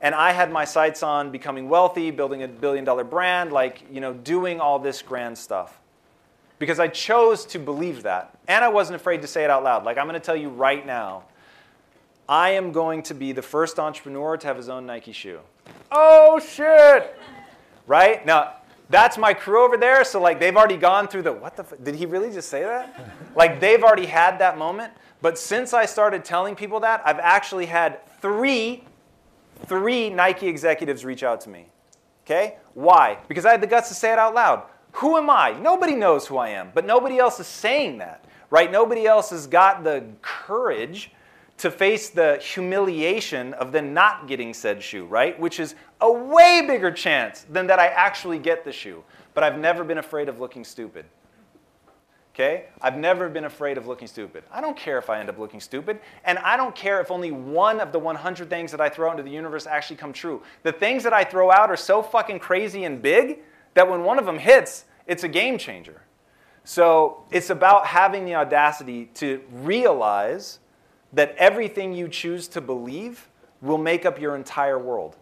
And 0.01 0.15
I 0.15 0.31
had 0.31 0.51
my 0.51 0.65
sights 0.65 1.03
on 1.03 1.31
becoming 1.31 1.67
wealthy, 1.67 2.11
building 2.11 2.43
a 2.43 2.47
billion 2.47 2.85
dollar 2.85 3.03
brand, 3.03 3.51
like, 3.51 3.83
you 3.91 3.99
know, 3.99 4.13
doing 4.13 4.61
all 4.61 4.79
this 4.79 5.01
grand 5.01 5.37
stuff. 5.37 5.77
Because 6.57 6.79
I 6.79 6.87
chose 6.87 7.45
to 7.47 7.59
believe 7.59 8.03
that. 8.03 8.37
And 8.47 8.63
I 8.63 8.69
wasn't 8.69 8.95
afraid 8.95 9.21
to 9.21 9.27
say 9.27 9.43
it 9.43 9.49
out 9.49 9.63
loud. 9.63 9.83
Like, 9.83 9.97
I'm 9.97 10.05
going 10.05 10.19
to 10.19 10.25
tell 10.25 10.35
you 10.35 10.49
right 10.49 10.85
now, 10.85 11.23
I 12.27 12.51
am 12.51 12.71
going 12.71 13.03
to 13.03 13.13
be 13.13 13.31
the 13.31 13.41
first 13.41 13.79
entrepreneur 13.79 14.37
to 14.37 14.47
have 14.47 14.57
his 14.57 14.69
own 14.69 14.85
Nike 14.85 15.11
shoe. 15.11 15.39
Oh, 15.91 16.39
shit! 16.39 17.17
Right? 17.87 18.25
Now, 18.25 18.53
that's 18.89 19.17
my 19.17 19.33
crew 19.33 19.63
over 19.63 19.77
there. 19.77 20.03
So 20.03 20.19
like 20.19 20.39
they've 20.39 20.55
already 20.55 20.77
gone 20.77 21.07
through 21.07 21.21
the 21.23 21.33
what 21.33 21.55
the 21.55 21.63
f- 21.63 21.73
did 21.83 21.95
he 21.95 22.05
really 22.05 22.31
just 22.31 22.49
say 22.49 22.63
that? 22.63 23.11
like 23.35 23.59
they've 23.59 23.81
already 23.83 24.07
had 24.07 24.39
that 24.39 24.57
moment. 24.57 24.91
But 25.21 25.37
since 25.37 25.73
I 25.73 25.85
started 25.85 26.25
telling 26.25 26.55
people 26.55 26.79
that, 26.81 27.01
I've 27.05 27.19
actually 27.19 27.65
had 27.65 27.99
three, 28.21 28.83
three 29.65 30.09
Nike 30.09 30.47
executives 30.47 31.05
reach 31.05 31.23
out 31.23 31.41
to 31.41 31.49
me. 31.49 31.67
Okay? 32.25 32.57
Why? 32.73 33.17
Because 33.27 33.45
I 33.45 33.51
had 33.51 33.61
the 33.61 33.67
guts 33.67 33.89
to 33.89 33.95
say 33.95 34.11
it 34.11 34.19
out 34.19 34.35
loud. 34.35 34.63
Who 34.93 35.17
am 35.17 35.29
I? 35.29 35.53
Nobody 35.53 35.95
knows 35.95 36.27
who 36.27 36.37
I 36.37 36.49
am, 36.49 36.71
but 36.73 36.85
nobody 36.85 37.17
else 37.17 37.39
is 37.39 37.47
saying 37.47 37.99
that, 37.99 38.25
right? 38.49 38.71
Nobody 38.71 39.05
else 39.05 39.29
has 39.29 39.47
got 39.47 39.83
the 39.83 40.03
courage 40.21 41.11
to 41.57 41.69
face 41.69 42.09
the 42.09 42.37
humiliation 42.37 43.53
of 43.55 43.71
then 43.71 43.93
not 43.93 44.27
getting 44.27 44.53
said 44.53 44.81
shoe, 44.81 45.05
right? 45.05 45.39
Which 45.39 45.59
is 45.59 45.75
a 46.01 46.11
way 46.11 46.63
bigger 46.65 46.91
chance 46.91 47.45
than 47.49 47.67
that 47.67 47.79
I 47.79 47.87
actually 47.87 48.39
get 48.39 48.63
the 48.63 48.71
shoe. 48.71 49.03
But 49.33 49.43
I've 49.43 49.59
never 49.59 49.83
been 49.83 49.97
afraid 49.97 50.29
of 50.29 50.39
looking 50.39 50.63
stupid. 50.63 51.05
Okay? 52.39 52.67
I've 52.81 52.95
never 52.95 53.27
been 53.27 53.43
afraid 53.43 53.77
of 53.77 53.85
looking 53.85 54.07
stupid. 54.07 54.45
I 54.49 54.61
don't 54.61 54.77
care 54.77 54.97
if 54.97 55.09
I 55.09 55.19
end 55.19 55.27
up 55.27 55.37
looking 55.37 55.59
stupid, 55.59 55.99
and 56.23 56.39
I 56.39 56.55
don't 56.55 56.73
care 56.73 57.01
if 57.01 57.11
only 57.11 57.31
one 57.31 57.81
of 57.81 57.91
the 57.91 57.99
100 57.99 58.49
things 58.49 58.71
that 58.71 58.79
I 58.79 58.87
throw 58.87 59.11
into 59.11 59.23
the 59.23 59.29
universe 59.29 59.67
actually 59.67 59.97
come 59.97 60.13
true. 60.13 60.41
The 60.63 60.71
things 60.71 61.03
that 61.03 61.11
I 61.11 61.25
throw 61.25 61.51
out 61.51 61.69
are 61.69 61.75
so 61.75 62.01
fucking 62.01 62.39
crazy 62.39 62.85
and 62.85 63.01
big 63.01 63.39
that 63.73 63.89
when 63.89 64.05
one 64.05 64.17
of 64.17 64.25
them 64.25 64.37
hits, 64.37 64.85
it's 65.05 65.25
a 65.25 65.27
game 65.27 65.57
changer. 65.57 66.03
So 66.63 67.25
it's 67.29 67.49
about 67.49 67.87
having 67.87 68.23
the 68.23 68.35
audacity 68.35 69.09
to 69.15 69.43
realize 69.51 70.59
that 71.11 71.35
everything 71.37 71.93
you 71.93 72.07
choose 72.07 72.47
to 72.49 72.61
believe 72.61 73.27
will 73.61 73.77
make 73.77 74.05
up 74.05 74.17
your 74.17 74.37
entire 74.37 74.79
world. 74.79 75.17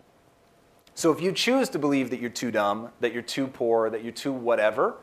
So 0.94 1.12
if 1.12 1.20
you 1.20 1.32
choose 1.32 1.70
to 1.70 1.80
believe 1.80 2.12
that 2.12 2.20
you're 2.20 2.30
too 2.30 2.52
dumb, 2.52 2.90
that 3.00 3.12
you're 3.12 3.24
too 3.24 3.48
poor, 3.48 3.90
that 3.90 4.04
you're 4.04 4.14
too 4.14 4.34
whatever, 4.34 4.98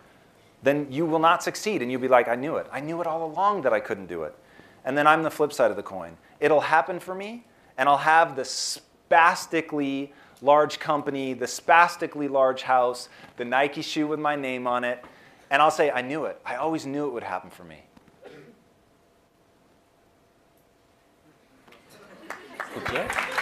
then 0.64 0.88
you 0.90 1.06
will 1.06 1.18
not 1.18 1.42
succeed. 1.42 1.82
And 1.82 1.92
you'll 1.92 2.00
be 2.00 2.08
like, 2.08 2.26
I 2.26 2.34
knew 2.34 2.56
it. 2.56 2.66
I 2.72 2.80
knew 2.80 3.00
it 3.00 3.06
all 3.06 3.24
along 3.24 3.62
that 3.62 3.72
I 3.72 3.80
couldn't 3.80 4.06
do 4.06 4.24
it. 4.24 4.34
And 4.84 4.98
then 4.98 5.06
I'm 5.06 5.22
the 5.22 5.30
flip 5.30 5.52
side 5.52 5.70
of 5.70 5.76
the 5.76 5.82
coin. 5.82 6.16
It'll 6.40 6.60
happen 6.60 6.98
for 6.98 7.14
me, 7.14 7.44
and 7.78 7.88
I'll 7.88 7.96
have 7.98 8.36
the 8.36 8.44
spastically 8.44 10.12
large 10.42 10.78
company, 10.78 11.32
the 11.32 11.46
spastically 11.46 12.28
large 12.28 12.62
house, 12.62 13.08
the 13.36 13.44
Nike 13.44 13.82
shoe 13.82 14.06
with 14.06 14.20
my 14.20 14.36
name 14.36 14.66
on 14.66 14.84
it, 14.84 15.02
and 15.50 15.62
I'll 15.62 15.70
say, 15.70 15.90
I 15.90 16.02
knew 16.02 16.24
it. 16.24 16.40
I 16.44 16.56
always 16.56 16.84
knew 16.84 17.06
it 17.06 17.12
would 17.12 17.22
happen 17.22 17.50
for 17.50 17.64
me. 17.64 17.82
Okay. 22.76 23.33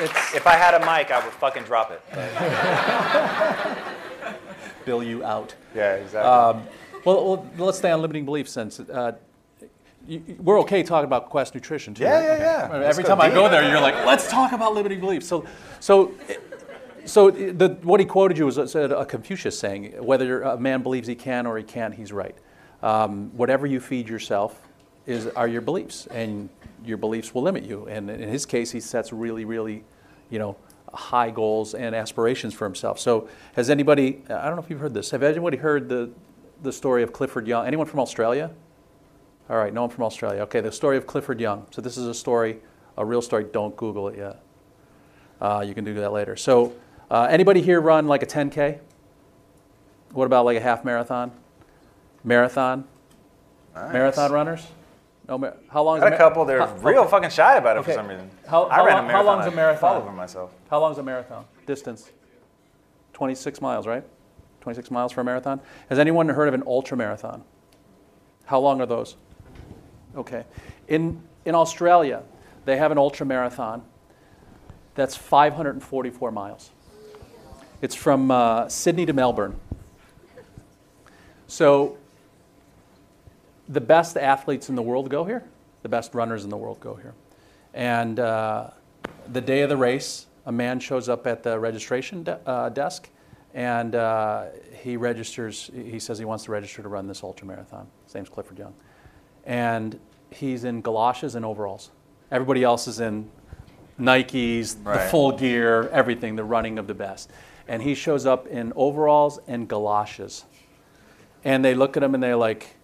It's, 0.00 0.34
if 0.34 0.46
I 0.46 0.56
had 0.56 0.74
a 0.74 0.80
mic, 0.80 1.10
I 1.10 1.22
would 1.24 1.34
fucking 1.34 1.64
drop 1.64 1.90
it. 1.90 2.02
Bilyeu 4.86 5.22
out. 5.22 5.54
Yeah, 5.74 5.94
exactly. 5.94 6.30
Um, 6.30 6.66
well, 7.04 7.36
well, 7.56 7.66
let's 7.66 7.78
stay 7.78 7.90
on 7.90 8.00
limiting 8.00 8.24
beliefs 8.24 8.52
since 8.52 8.80
uh, 8.80 9.12
you, 10.06 10.22
we're 10.38 10.58
okay 10.60 10.82
talking 10.82 11.04
about 11.04 11.28
Quest 11.28 11.54
Nutrition 11.54 11.94
too. 11.94 12.04
Yeah, 12.04 12.14
right? 12.14 12.24
yeah, 12.24 12.32
Okay. 12.32 12.42
yeah. 12.42 12.68
I 12.68 12.72
mean, 12.72 12.82
Let's 12.82 12.98
Every 12.98 13.02
go 13.04 13.08
time 13.10 13.20
I 13.20 13.30
go 13.30 13.48
there, 13.48 13.68
you're 13.68 13.80
like, 13.80 13.94
let's 14.06 14.30
talk 14.30 14.52
about 14.52 14.74
limiting 14.74 15.00
beliefs. 15.00 15.26
So, 15.28 15.44
so, 15.80 16.14
so 17.04 17.30
the, 17.30 17.68
what 17.82 18.00
he 18.00 18.06
quoted 18.06 18.38
you 18.38 18.46
was 18.46 18.56
a, 18.58 18.66
said 18.66 18.92
a 18.92 19.04
Confucius 19.04 19.58
saying, 19.58 19.92
whether 20.02 20.42
a 20.42 20.58
man 20.58 20.82
believes 20.82 21.06
he 21.06 21.14
can 21.14 21.46
or 21.46 21.58
he 21.58 21.64
can't, 21.64 21.94
he's 21.94 22.12
right. 22.12 22.34
Um, 22.82 23.30
whatever 23.36 23.66
you 23.66 23.80
feed 23.80 24.08
yourself 24.08 24.62
is 25.06 25.26
are 25.28 25.48
your 25.48 25.60
beliefs, 25.60 26.06
and 26.06 26.48
your 26.84 26.96
beliefs 26.96 27.34
will 27.34 27.42
limit 27.42 27.64
you. 27.64 27.86
And 27.86 28.10
in 28.10 28.28
his 28.28 28.46
case, 28.46 28.70
he 28.70 28.80
sets 28.80 29.12
really, 29.12 29.44
really, 29.44 29.84
you 30.30 30.38
know, 30.38 30.56
high 30.92 31.30
goals 31.30 31.74
and 31.74 31.94
aspirations 31.94 32.54
for 32.54 32.64
himself. 32.64 32.98
So, 32.98 33.28
has 33.54 33.70
anybody? 33.70 34.22
I 34.28 34.46
don't 34.46 34.56
know 34.56 34.62
if 34.62 34.70
you've 34.70 34.80
heard 34.80 34.94
this. 34.94 35.10
Have 35.10 35.22
anybody 35.22 35.56
heard 35.56 35.88
the 35.88 36.10
the 36.62 36.72
story 36.72 37.02
of 37.02 37.12
Clifford 37.12 37.46
Young? 37.46 37.66
Anyone 37.66 37.86
from 37.86 38.00
Australia? 38.00 38.50
All 39.48 39.56
right, 39.56 39.72
no 39.72 39.82
one 39.82 39.90
from 39.90 40.04
Australia. 40.04 40.42
Okay, 40.42 40.60
the 40.60 40.72
story 40.72 40.96
of 40.96 41.06
Clifford 41.06 41.40
Young. 41.40 41.66
So 41.70 41.80
this 41.80 41.96
is 41.96 42.06
a 42.06 42.14
story, 42.14 42.60
a 42.96 43.04
real 43.04 43.22
story. 43.22 43.44
Don't 43.44 43.76
Google 43.76 44.08
it 44.08 44.18
yet. 44.18 44.42
Uh, 45.40 45.64
you 45.66 45.74
can 45.74 45.84
do 45.84 45.94
that 45.94 46.12
later. 46.12 46.36
So, 46.36 46.74
uh, 47.10 47.26
anybody 47.30 47.62
here 47.62 47.80
run 47.80 48.06
like 48.06 48.22
a 48.22 48.26
10K? 48.26 48.78
What 50.12 50.26
about 50.26 50.44
like 50.44 50.56
a 50.56 50.60
half 50.60 50.84
marathon? 50.84 51.32
Marathon? 52.22 52.84
Marathon 53.74 54.32
runners? 54.32 54.66
No, 55.30 55.54
how 55.70 55.82
long 55.84 55.98
is 55.98 56.02
Got 56.02 56.12
a 56.12 56.16
couple. 56.16 56.44
They're 56.44 56.66
how- 56.66 56.74
real 56.78 57.02
okay. 57.02 57.10
fucking 57.10 57.30
shy 57.30 57.56
about 57.56 57.76
it 57.76 57.80
Okay. 57.80 57.92
for 57.92 57.98
some 57.98 58.08
reason. 58.08 58.28
How- 58.48 58.66
I 58.66 58.76
how 58.76 58.84
ran 58.84 58.96
long- 58.96 59.04
a 59.04 59.08
how 59.12 59.12
marathon. 59.22 59.26
long's 59.38 59.46
a 59.52 59.56
marathon? 59.56 59.96
over 60.02 60.10
myself. 60.12 60.50
How 60.68 60.80
long 60.80 60.90
is 60.92 60.98
a 60.98 61.02
marathon? 61.04 61.44
Distance? 61.66 62.10
26 63.12 63.60
miles, 63.60 63.86
right? 63.86 64.02
26 64.60 64.90
miles 64.90 65.12
for 65.12 65.20
a 65.20 65.24
marathon. 65.24 65.60
Has 65.88 65.98
anyone 66.00 66.28
heard 66.30 66.48
of 66.48 66.54
an 66.54 66.64
ultra 66.66 66.96
marathon? 66.96 67.44
How 68.46 68.58
long 68.58 68.80
are 68.80 68.86
those? 68.86 69.16
Okay. 70.16 70.44
In 70.88 71.22
in 71.44 71.54
Australia, 71.54 72.22
they 72.64 72.76
have 72.76 72.90
an 72.90 72.98
ultra 72.98 73.24
marathon 73.24 73.82
that's 74.96 75.16
544 75.16 76.30
miles. 76.32 76.70
It's 77.80 77.94
from 77.94 78.30
uh, 78.30 78.68
Sydney 78.68 79.06
to 79.06 79.12
Melbourne. 79.12 79.58
So 81.46 81.96
the 83.70 83.80
best 83.80 84.16
athletes 84.16 84.68
in 84.68 84.74
the 84.74 84.82
world 84.82 85.08
go 85.08 85.24
here, 85.24 85.44
the 85.82 85.88
best 85.88 86.12
runners 86.12 86.44
in 86.44 86.50
the 86.50 86.56
world 86.56 86.80
go 86.80 86.94
here. 86.94 87.14
And 87.72 88.18
uh, 88.18 88.70
the 89.32 89.40
day 89.40 89.62
of 89.62 89.68
the 89.68 89.76
race, 89.76 90.26
a 90.44 90.52
man 90.52 90.80
shows 90.80 91.08
up 91.08 91.26
at 91.26 91.42
the 91.42 91.58
registration 91.58 92.24
de- 92.24 92.40
uh, 92.46 92.68
desk 92.70 93.08
and 93.54 93.94
uh, 93.94 94.46
he 94.82 94.96
registers, 94.96 95.70
he 95.74 95.98
says 95.98 96.18
he 96.18 96.24
wants 96.24 96.44
to 96.44 96.52
register 96.52 96.82
to 96.82 96.88
run 96.88 97.08
this 97.08 97.22
ultra 97.22 97.46
marathon. 97.46 97.86
His 98.04 98.14
name's 98.14 98.28
Clifford 98.28 98.58
Young. 98.58 98.74
And 99.44 99.98
he's 100.30 100.64
in 100.64 100.82
galoshes 100.82 101.34
and 101.34 101.44
overalls. 101.44 101.90
Everybody 102.30 102.62
else 102.62 102.86
is 102.86 103.00
in 103.00 103.28
Nikes, 103.98 104.76
right. 104.84 105.04
the 105.04 105.10
full 105.10 105.36
gear, 105.36 105.88
everything, 105.88 106.36
the 106.36 106.44
running 106.44 106.78
of 106.78 106.86
the 106.86 106.94
best. 106.94 107.30
And 107.66 107.82
he 107.82 107.94
shows 107.94 108.24
up 108.24 108.46
in 108.46 108.72
overalls 108.76 109.40
and 109.48 109.68
galoshes. 109.68 110.44
And 111.42 111.64
they 111.64 111.74
look 111.74 111.96
at 111.96 112.02
him 112.02 112.14
and 112.14 112.22
they're 112.22 112.36
like, 112.36 112.76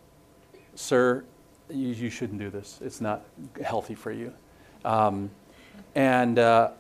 Sir, 0.77 1.25
you, 1.71 1.89
you 1.89 2.11
shouldn't 2.11 2.39
do 2.39 2.51
this. 2.51 2.79
It's 2.83 3.01
not 3.01 3.25
healthy 3.65 3.95
for 3.95 4.13
you. 4.13 4.33
Um, 4.85 5.31
and 5.95 6.39
uh, 6.39 6.71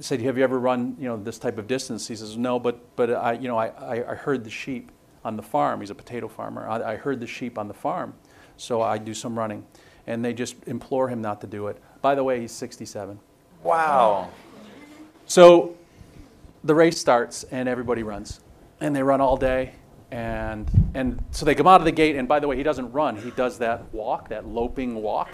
said, 0.00 0.20
"Have 0.22 0.36
you 0.36 0.44
ever 0.44 0.58
run, 0.58 0.96
you 0.98 1.06
know, 1.06 1.16
this 1.16 1.38
type 1.38 1.58
of 1.58 1.66
distance?" 1.66 2.08
He 2.08 2.16
says, 2.16 2.36
"No, 2.36 2.58
but 2.58 2.80
but 2.96 3.10
I, 3.10 3.34
you 3.34 3.46
know, 3.46 3.58
I, 3.58 4.10
I 4.10 4.14
herd 4.14 4.42
the 4.42 4.50
sheep 4.50 4.90
on 5.24 5.36
the 5.36 5.42
farm. 5.42 5.80
He's 5.80 5.90
a 5.90 5.94
potato 5.94 6.28
farmer. 6.28 6.68
I, 6.68 6.92
I 6.92 6.96
herd 6.96 7.20
the 7.20 7.26
sheep 7.26 7.58
on 7.58 7.68
the 7.68 7.74
farm, 7.74 8.14
so 8.56 8.82
I 8.82 8.98
do 8.98 9.14
some 9.14 9.38
running." 9.38 9.64
And 10.06 10.22
they 10.22 10.34
just 10.34 10.56
implore 10.66 11.08
him 11.08 11.22
not 11.22 11.40
to 11.42 11.46
do 11.46 11.68
it. 11.68 11.80
By 12.02 12.14
the 12.14 12.22
way, 12.22 12.40
he's 12.40 12.52
67. 12.52 13.18
Wow. 13.62 14.28
So 15.24 15.76
the 16.62 16.74
race 16.74 17.00
starts 17.00 17.44
and 17.44 17.66
everybody 17.68 18.02
runs, 18.02 18.40
and 18.80 18.94
they 18.94 19.02
run 19.02 19.22
all 19.22 19.38
day. 19.38 19.72
And, 20.10 20.70
and 20.94 21.24
so 21.30 21.44
they 21.44 21.54
come 21.54 21.66
out 21.66 21.80
of 21.80 21.84
the 21.84 21.92
gate, 21.92 22.16
and 22.16 22.28
by 22.28 22.38
the 22.38 22.46
way, 22.46 22.56
he 22.56 22.62
doesn't 22.62 22.92
run. 22.92 23.16
He 23.16 23.30
does 23.32 23.58
that 23.58 23.92
walk, 23.92 24.28
that 24.28 24.46
loping 24.46 24.94
walk. 24.96 25.30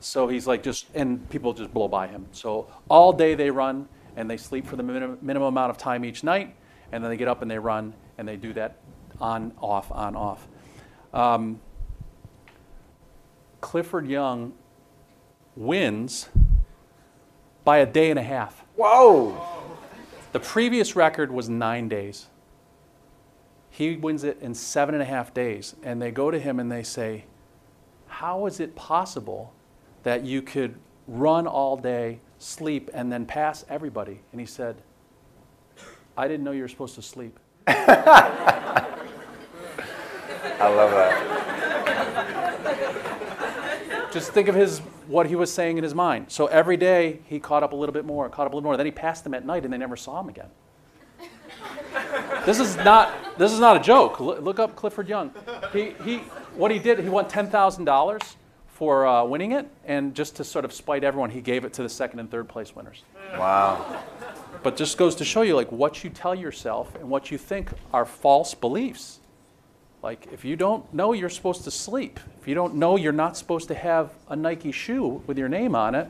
So 0.00 0.28
he's 0.28 0.46
like 0.46 0.62
just, 0.62 0.86
and 0.94 1.28
people 1.28 1.52
just 1.52 1.72
blow 1.74 1.86
by 1.86 2.06
him. 2.06 2.26
So 2.32 2.72
all 2.88 3.12
day 3.12 3.34
they 3.34 3.50
run 3.50 3.88
and 4.16 4.30
they 4.30 4.38
sleep 4.38 4.66
for 4.66 4.76
the 4.76 4.82
minimum, 4.82 5.18
minimum 5.20 5.48
amount 5.48 5.70
of 5.70 5.76
time 5.76 6.04
each 6.04 6.24
night, 6.24 6.56
and 6.92 7.04
then 7.04 7.10
they 7.10 7.16
get 7.16 7.28
up 7.28 7.42
and 7.42 7.50
they 7.50 7.58
run 7.58 7.92
and 8.16 8.26
they 8.26 8.36
do 8.36 8.52
that 8.54 8.78
on, 9.20 9.52
off, 9.60 9.92
on, 9.92 10.16
off. 10.16 10.48
Um, 11.12 11.60
Clifford 13.60 14.06
Young 14.06 14.54
wins 15.54 16.30
by 17.64 17.78
a 17.78 17.86
day 17.86 18.10
and 18.10 18.18
a 18.18 18.22
half. 18.22 18.64
Whoa! 18.76 19.46
The 20.32 20.40
previous 20.40 20.96
record 20.96 21.30
was 21.30 21.48
nine 21.48 21.88
days. 21.88 22.26
He 23.70 23.96
wins 23.96 24.24
it 24.24 24.38
in 24.40 24.54
seven 24.54 24.94
and 24.94 25.02
a 25.02 25.06
half 25.06 25.32
days. 25.32 25.74
And 25.82 26.02
they 26.02 26.10
go 26.10 26.30
to 26.30 26.38
him 26.38 26.60
and 26.60 26.70
they 26.70 26.82
say, 26.82 27.24
How 28.06 28.46
is 28.46 28.60
it 28.60 28.74
possible 28.74 29.52
that 30.02 30.24
you 30.24 30.42
could 30.42 30.76
run 31.10 31.46
all 31.46 31.76
day, 31.76 32.20
sleep, 32.38 32.90
and 32.94 33.12
then 33.12 33.26
pass 33.26 33.64
everybody. 33.68 34.20
And 34.32 34.40
he 34.40 34.46
said, 34.46 34.76
I 36.16 36.28
didn't 36.28 36.44
know 36.44 36.52
you 36.52 36.62
were 36.62 36.68
supposed 36.68 36.94
to 36.94 37.02
sleep. 37.02 37.38
I 37.66 38.86
love 40.60 40.90
that. 40.92 41.36
Just 44.12 44.32
think 44.32 44.48
of 44.48 44.56
his 44.56 44.80
what 45.06 45.26
he 45.26 45.36
was 45.36 45.52
saying 45.52 45.78
in 45.78 45.84
his 45.84 45.94
mind. 45.94 46.26
So 46.28 46.46
every 46.46 46.76
day 46.76 47.20
he 47.26 47.38
caught 47.38 47.62
up 47.62 47.72
a 47.72 47.76
little 47.76 47.92
bit 47.92 48.04
more, 48.04 48.28
caught 48.28 48.46
up 48.46 48.52
a 48.52 48.56
little 48.56 48.68
more. 48.68 48.76
Then 48.76 48.86
he 48.86 48.92
passed 48.92 49.24
them 49.24 49.34
at 49.34 49.46
night, 49.46 49.64
and 49.64 49.72
they 49.72 49.78
never 49.78 49.96
saw 49.96 50.20
him 50.20 50.28
again. 50.28 50.48
This 52.44 52.60
is 52.60 52.76
not 52.76 53.38
this 53.38 53.52
is 53.52 53.60
not 53.60 53.76
a 53.76 53.80
joke. 53.80 54.20
Look, 54.20 54.42
look 54.42 54.58
up 54.58 54.76
Clifford 54.76 55.08
Young. 55.08 55.32
He, 55.72 55.94
he 56.04 56.18
what 56.54 56.70
he 56.70 56.78
did 56.78 56.98
he 56.98 57.08
won 57.08 57.28
ten 57.28 57.48
thousand 57.48 57.84
dollars 57.84 58.22
for 58.68 59.06
uh, 59.06 59.22
winning 59.24 59.52
it, 59.52 59.68
and 59.84 60.14
just 60.14 60.36
to 60.36 60.44
sort 60.44 60.64
of 60.64 60.72
spite 60.72 61.04
everyone, 61.04 61.28
he 61.28 61.42
gave 61.42 61.66
it 61.66 61.72
to 61.74 61.82
the 61.82 61.88
second 61.88 62.18
and 62.18 62.30
third 62.30 62.48
place 62.48 62.74
winners. 62.74 63.02
Wow. 63.32 64.02
But 64.62 64.76
just 64.76 64.96
goes 64.96 65.14
to 65.16 65.24
show 65.24 65.42
you, 65.42 65.54
like, 65.54 65.70
what 65.70 66.02
you 66.02 66.08
tell 66.08 66.34
yourself 66.34 66.94
and 66.94 67.10
what 67.10 67.30
you 67.30 67.36
think 67.36 67.68
are 67.92 68.06
false 68.06 68.54
beliefs. 68.54 69.20
Like, 70.02 70.28
if 70.32 70.46
you 70.46 70.56
don't 70.56 70.92
know 70.94 71.12
you're 71.12 71.28
supposed 71.28 71.64
to 71.64 71.70
sleep, 71.70 72.20
if 72.40 72.48
you 72.48 72.54
don't 72.54 72.76
know 72.76 72.96
you're 72.96 73.12
not 73.12 73.36
supposed 73.36 73.68
to 73.68 73.74
have 73.74 74.14
a 74.30 74.36
Nike 74.36 74.72
shoe 74.72 75.22
with 75.26 75.36
your 75.36 75.48
name 75.48 75.74
on 75.74 75.94
it, 75.94 76.08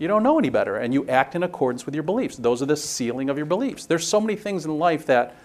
you 0.00 0.08
don't 0.08 0.24
know 0.24 0.40
any 0.40 0.50
better, 0.50 0.76
and 0.76 0.92
you 0.92 1.06
act 1.08 1.36
in 1.36 1.44
accordance 1.44 1.86
with 1.86 1.94
your 1.94 2.02
beliefs. 2.02 2.36
Those 2.36 2.62
are 2.62 2.66
the 2.66 2.76
ceiling 2.76 3.30
of 3.30 3.36
your 3.36 3.46
beliefs. 3.46 3.86
There's 3.86 4.06
so 4.06 4.20
many 4.20 4.34
things 4.34 4.64
in 4.64 4.76
life 4.76 5.06
that 5.06 5.36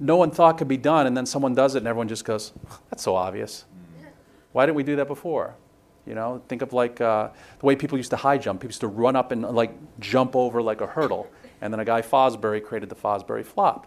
no 0.00 0.16
one 0.16 0.30
thought 0.30 0.58
could 0.58 0.66
be 0.66 0.76
done, 0.76 1.06
and 1.06 1.16
then 1.16 1.26
someone 1.26 1.54
does 1.54 1.76
it, 1.76 1.78
and 1.78 1.86
everyone 1.86 2.08
just 2.08 2.24
goes, 2.24 2.52
"That's 2.90 3.02
so 3.02 3.14
obvious. 3.14 3.66
Why 4.52 4.66
didn't 4.66 4.76
we 4.76 4.82
do 4.82 4.96
that 4.96 5.06
before?" 5.06 5.54
You 6.06 6.14
know, 6.14 6.42
think 6.48 6.62
of 6.62 6.72
like 6.72 7.00
uh, 7.00 7.28
the 7.60 7.66
way 7.66 7.76
people 7.76 7.98
used 7.98 8.10
to 8.10 8.16
high 8.16 8.38
jump. 8.38 8.60
People 8.60 8.70
used 8.70 8.80
to 8.80 8.88
run 8.88 9.14
up 9.14 9.30
and 9.30 9.42
like 9.42 9.72
jump 10.00 10.34
over 10.34 10.60
like 10.62 10.80
a 10.80 10.86
hurdle. 10.86 11.30
And 11.60 11.72
then 11.72 11.78
a 11.80 11.84
guy, 11.84 12.00
Fosbury, 12.00 12.64
created 12.64 12.88
the 12.88 12.96
Fosbury 12.96 13.44
flop. 13.44 13.86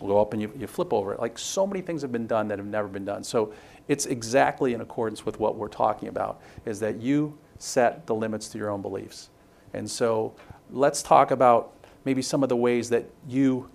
You 0.00 0.08
go 0.08 0.20
up 0.20 0.32
and 0.32 0.42
you, 0.42 0.52
you 0.58 0.66
flip 0.66 0.92
over 0.92 1.14
it. 1.14 1.20
Like 1.20 1.38
so 1.38 1.66
many 1.66 1.80
things 1.80 2.02
have 2.02 2.10
been 2.10 2.26
done 2.26 2.48
that 2.48 2.58
have 2.58 2.66
never 2.66 2.88
been 2.88 3.04
done. 3.04 3.22
So 3.22 3.52
it's 3.88 4.06
exactly 4.06 4.74
in 4.74 4.80
accordance 4.80 5.24
with 5.24 5.38
what 5.38 5.56
we're 5.56 5.68
talking 5.68 6.08
about, 6.08 6.40
is 6.66 6.80
that 6.80 7.00
you 7.00 7.38
set 7.58 8.06
the 8.06 8.14
limits 8.14 8.48
to 8.48 8.58
your 8.58 8.70
own 8.70 8.82
beliefs. 8.82 9.30
And 9.72 9.88
so 9.88 10.34
let's 10.70 11.02
talk 11.02 11.30
about 11.30 11.72
maybe 12.04 12.22
some 12.22 12.42
of 12.42 12.48
the 12.48 12.56
ways 12.56 12.90
that 12.90 13.04
you, 13.28 13.70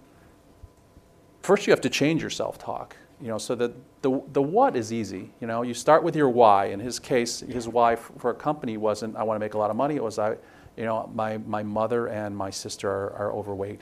first 1.48 1.66
you 1.66 1.72
have 1.72 1.82
to 1.82 1.90
change 1.90 2.22
your 2.22 2.30
self-talk. 2.30 2.96
You 3.20 3.30
know, 3.30 3.40
so 3.40 3.56
that 3.56 3.72
the, 4.04 4.22
the 4.34 4.42
what 4.42 4.76
is 4.76 4.94
easy. 4.94 5.32
You 5.42 5.48
know, 5.48 5.64
you 5.64 5.74
start 5.74 6.04
with 6.04 6.16
your 6.16 6.30
why. 6.30 6.66
In 6.66 6.80
his 6.80 7.00
case, 7.00 7.40
his 7.40 7.68
why 7.68 7.96
for 7.96 8.30
a 8.30 8.36
company 8.36 8.78
wasn't 8.78 9.16
I 9.16 9.24
want 9.24 9.38
to 9.38 9.40
make 9.40 9.56
a 9.56 9.58
lot 9.58 9.72
of 9.72 9.76
money. 9.76 9.96
It 9.96 10.04
was 10.04 10.20
I, 10.20 10.36
you 10.76 10.86
know, 10.86 11.10
my, 11.16 11.40
my 11.40 11.64
mother 11.64 12.10
and 12.10 12.38
my 12.38 12.52
sister 12.52 12.88
are, 12.88 13.10
are 13.14 13.34
overweight, 13.34 13.82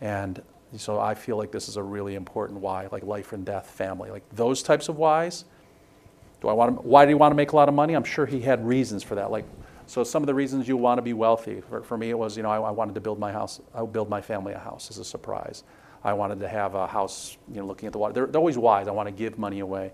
and 0.00 0.40
so 0.76 1.00
I 1.00 1.14
feel 1.14 1.36
like 1.36 1.50
this 1.50 1.68
is 1.68 1.76
a 1.76 1.82
really 1.82 2.14
important 2.14 2.60
why, 2.60 2.86
like 2.92 3.02
life 3.02 3.32
and 3.32 3.44
death, 3.44 3.66
family, 3.70 4.10
like 4.10 4.22
those 4.32 4.62
types 4.62 4.88
of 4.88 4.96
whys. 4.96 5.44
Do 6.40 6.48
I 6.48 6.52
want 6.52 6.76
to, 6.76 6.82
why 6.86 7.04
do 7.06 7.10
you 7.10 7.18
want 7.18 7.32
to 7.32 7.36
make 7.36 7.52
a 7.52 7.56
lot 7.56 7.68
of 7.68 7.74
money? 7.74 7.94
I'm 7.94 8.04
sure 8.04 8.26
he 8.26 8.40
had 8.40 8.64
reasons 8.64 9.02
for 9.02 9.14
that. 9.14 9.30
Like, 9.30 9.46
so 9.86 10.04
some 10.04 10.22
of 10.22 10.26
the 10.26 10.34
reasons 10.34 10.68
you 10.68 10.76
want 10.76 10.98
to 10.98 11.02
be 11.02 11.14
wealthy. 11.14 11.62
For, 11.62 11.82
for 11.82 11.96
me, 11.96 12.10
it 12.10 12.18
was, 12.18 12.36
you 12.36 12.42
know, 12.42 12.50
I, 12.50 12.58
I 12.58 12.70
wanted 12.70 12.94
to 12.94 13.00
build 13.00 13.18
my 13.18 13.32
house, 13.32 13.60
I 13.74 13.80
would 13.82 13.92
build 13.92 14.10
my 14.10 14.20
family 14.20 14.52
a 14.52 14.58
house 14.58 14.90
as 14.90 14.98
a 14.98 15.04
surprise. 15.04 15.64
I 16.06 16.12
wanted 16.12 16.38
to 16.38 16.48
have 16.48 16.76
a 16.76 16.86
house, 16.86 17.36
you 17.52 17.56
know, 17.56 17.66
looking 17.66 17.88
at 17.88 17.92
the 17.92 17.98
water. 17.98 18.14
They're, 18.14 18.26
they're 18.26 18.38
always 18.38 18.56
whys. 18.56 18.86
I 18.86 18.92
want 18.92 19.08
to 19.08 19.12
give 19.12 19.38
money 19.38 19.58
away. 19.58 19.90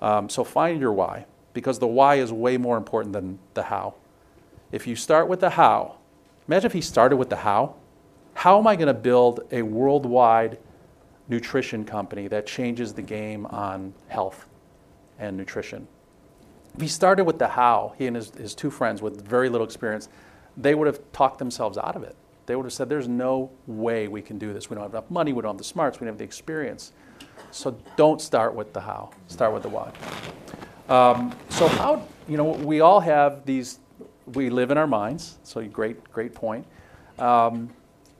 Um, 0.00 0.28
so 0.28 0.44
find 0.44 0.80
your 0.80 0.92
why, 0.92 1.26
because 1.54 1.80
the 1.80 1.88
why 1.88 2.14
is 2.14 2.32
way 2.32 2.56
more 2.56 2.76
important 2.76 3.12
than 3.12 3.40
the 3.54 3.64
how. 3.64 3.94
If 4.70 4.86
you 4.86 4.94
start 4.94 5.26
with 5.26 5.40
the 5.40 5.50
how, 5.50 5.96
imagine 6.46 6.66
if 6.66 6.72
he 6.72 6.80
started 6.80 7.16
with 7.16 7.30
the 7.30 7.36
how. 7.36 7.74
How 8.34 8.60
am 8.60 8.68
I 8.68 8.76
going 8.76 8.86
to 8.86 8.94
build 8.94 9.40
a 9.50 9.62
worldwide 9.62 10.58
nutrition 11.26 11.84
company 11.84 12.28
that 12.28 12.46
changes 12.46 12.94
the 12.94 13.02
game 13.02 13.44
on 13.46 13.92
health 14.06 14.46
and 15.18 15.36
nutrition? 15.36 15.88
If 16.76 16.80
he 16.80 16.86
started 16.86 17.24
with 17.24 17.40
the 17.40 17.48
how, 17.48 17.92
he 17.98 18.06
and 18.06 18.14
his, 18.14 18.30
his 18.36 18.54
two 18.54 18.70
friends 18.70 19.02
with 19.02 19.26
very 19.26 19.48
little 19.48 19.66
experience, 19.66 20.10
they 20.56 20.76
would 20.76 20.86
have 20.86 21.00
talked 21.10 21.40
themselves 21.40 21.76
out 21.76 21.96
of 21.96 22.04
it. 22.04 22.14
They 22.46 22.56
would 22.56 22.64
have 22.64 22.72
said, 22.72 22.88
There's 22.88 23.08
no 23.08 23.50
way 23.66 24.08
we 24.08 24.22
can 24.22 24.38
do 24.38 24.52
this. 24.52 24.70
We 24.70 24.74
don't 24.74 24.84
have 24.84 24.92
enough 24.92 25.10
money, 25.10 25.32
we 25.32 25.42
don't 25.42 25.50
have 25.50 25.58
the 25.58 25.64
smarts, 25.64 26.00
we 26.00 26.04
don't 26.04 26.14
have 26.14 26.18
the 26.18 26.24
experience. 26.24 26.92
So 27.50 27.76
don't 27.96 28.20
start 28.20 28.54
with 28.54 28.72
the 28.72 28.80
how, 28.80 29.10
start 29.28 29.52
with 29.52 29.62
the 29.62 29.68
why. 29.68 29.92
Um, 30.88 31.34
so, 31.50 31.66
how, 31.66 32.06
you 32.28 32.36
know, 32.36 32.44
we 32.44 32.80
all 32.80 33.00
have 33.00 33.44
these, 33.44 33.80
we 34.34 34.50
live 34.50 34.70
in 34.70 34.78
our 34.78 34.86
minds, 34.86 35.38
so 35.42 35.64
great, 35.66 36.02
great 36.12 36.34
point. 36.34 36.66
Um, 37.18 37.70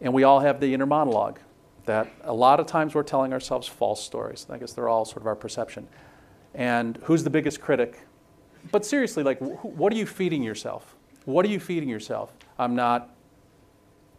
and 0.00 0.12
we 0.12 0.24
all 0.24 0.40
have 0.40 0.60
the 0.60 0.74
inner 0.74 0.86
monologue 0.86 1.38
that 1.84 2.10
a 2.24 2.34
lot 2.34 2.58
of 2.58 2.66
times 2.66 2.94
we're 2.94 3.04
telling 3.04 3.32
ourselves 3.32 3.68
false 3.68 4.02
stories. 4.02 4.46
I 4.50 4.58
guess 4.58 4.72
they're 4.72 4.88
all 4.88 5.04
sort 5.04 5.22
of 5.22 5.26
our 5.26 5.36
perception. 5.36 5.86
And 6.54 6.98
who's 7.04 7.22
the 7.22 7.30
biggest 7.30 7.60
critic? 7.60 8.00
But 8.72 8.84
seriously, 8.84 9.22
like, 9.22 9.38
wh- 9.38 9.64
what 9.64 9.92
are 9.92 9.96
you 9.96 10.06
feeding 10.06 10.42
yourself? 10.42 10.96
What 11.24 11.44
are 11.44 11.48
you 11.48 11.60
feeding 11.60 11.88
yourself? 11.88 12.32
I'm 12.58 12.74
not 12.74 13.15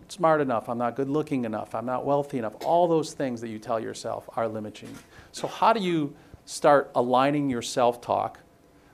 smart 0.10 0.42
enough, 0.42 0.70
I'm 0.70 0.78
not 0.78 0.96
good 0.96 1.10
looking 1.10 1.46
enough, 1.46 1.76
I'm 1.76 1.86
not 1.86 2.06
wealthy 2.06 2.38
enough. 2.38 2.56
All 2.64 2.88
those 2.88 3.14
things 3.14 3.42
that 3.42 3.50
you 3.50 3.60
tell 3.60 3.80
yourself 3.80 4.30
are 4.36 4.48
limiting. 4.48 4.96
So, 5.32 5.48
how 5.48 5.74
do 5.74 5.80
you 5.80 6.16
start 6.46 6.92
aligning 6.96 7.50
your 7.50 7.62
self 7.62 8.02
talk 8.02 8.40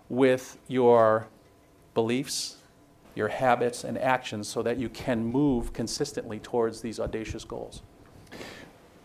with 0.10 0.58
your 0.68 1.28
beliefs, 1.94 2.58
your 3.16 3.28
habits, 3.28 3.84
and 3.84 3.98
actions 3.98 4.48
so 4.48 4.62
that 4.64 4.78
you 4.78 4.90
can 4.90 5.26
move 5.26 5.74
consistently 5.74 6.40
towards 6.40 6.82
these 6.82 7.00
audacious 7.00 7.44
goals? 7.44 7.82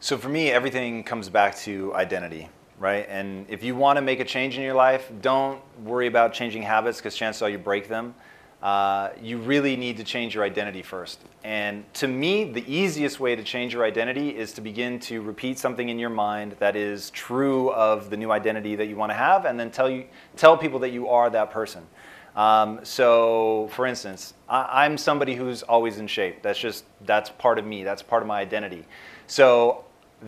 So, 0.00 0.16
for 0.16 0.28
me, 0.28 0.50
everything 0.50 1.04
comes 1.04 1.28
back 1.28 1.56
to 1.59 1.94
identity 1.94 2.48
right? 2.78 3.06
And 3.09 3.46
if 3.48 3.62
you 3.62 3.74
want 3.74 3.96
to 3.96 4.02
make 4.02 4.20
a 4.20 4.24
change 4.24 4.56
in 4.56 4.62
your 4.62 4.74
life, 4.74 5.11
don't 5.20 5.61
worry 5.84 6.06
about 6.06 6.32
changing 6.32 6.62
habits 6.62 6.98
because 6.98 7.14
chances 7.16 7.42
are 7.42 7.50
you 7.50 7.59
break 7.59 7.88
them. 7.88 8.14
Uh, 8.62 9.11
you 9.22 9.38
really 9.38 9.76
need 9.76 9.96
to 9.98 10.04
change 10.04 10.34
your 10.34 10.42
identity 10.42 10.82
first. 10.82 11.20
And 11.44 11.84
to 11.94 12.09
me, 12.09 12.44
the 12.44 12.64
easiest 12.72 13.20
way 13.20 13.36
to 13.36 13.42
change 13.42 13.72
your 13.72 13.84
identity 13.84 14.30
is 14.30 14.52
to 14.54 14.61
begin 14.61 14.98
to 15.00 15.22
repeat 15.22 15.59
something 15.59 15.88
in 15.88 15.98
your 15.98 16.11
mind 16.11 16.56
that 16.59 16.74
is 16.74 17.11
true 17.11 17.70
of 17.72 18.11
the 18.11 18.16
new 18.16 18.32
identity 18.32 18.74
that 18.74 18.86
you 18.86 18.96
want 18.96 19.11
to 19.11 19.16
have, 19.16 19.44
and 19.44 19.59
then 19.59 19.70
tell 19.70 19.88
you 19.88 20.06
tell 20.36 20.56
people 20.56 20.80
that 20.80 20.90
you 20.90 21.09
are 21.09 21.30
that 21.30 21.50
person. 21.50 21.86
Um, 22.34 22.80
so, 22.84 23.68
for 23.72 23.86
instance, 23.86 24.34
I, 24.48 24.84
I'm 24.84 24.98
somebody 24.98 25.34
who's 25.34 25.62
always 25.62 25.98
in 25.98 26.06
shape. 26.06 26.42
That's 26.42 26.59
just 26.59 26.84
that's 27.02 27.30
part 27.30 27.59
of 27.59 27.64
me. 27.64 27.84
That's 27.84 28.02
part 28.02 28.22
of 28.22 28.26
my 28.26 28.40
identity. 28.40 28.86
So 29.28 29.84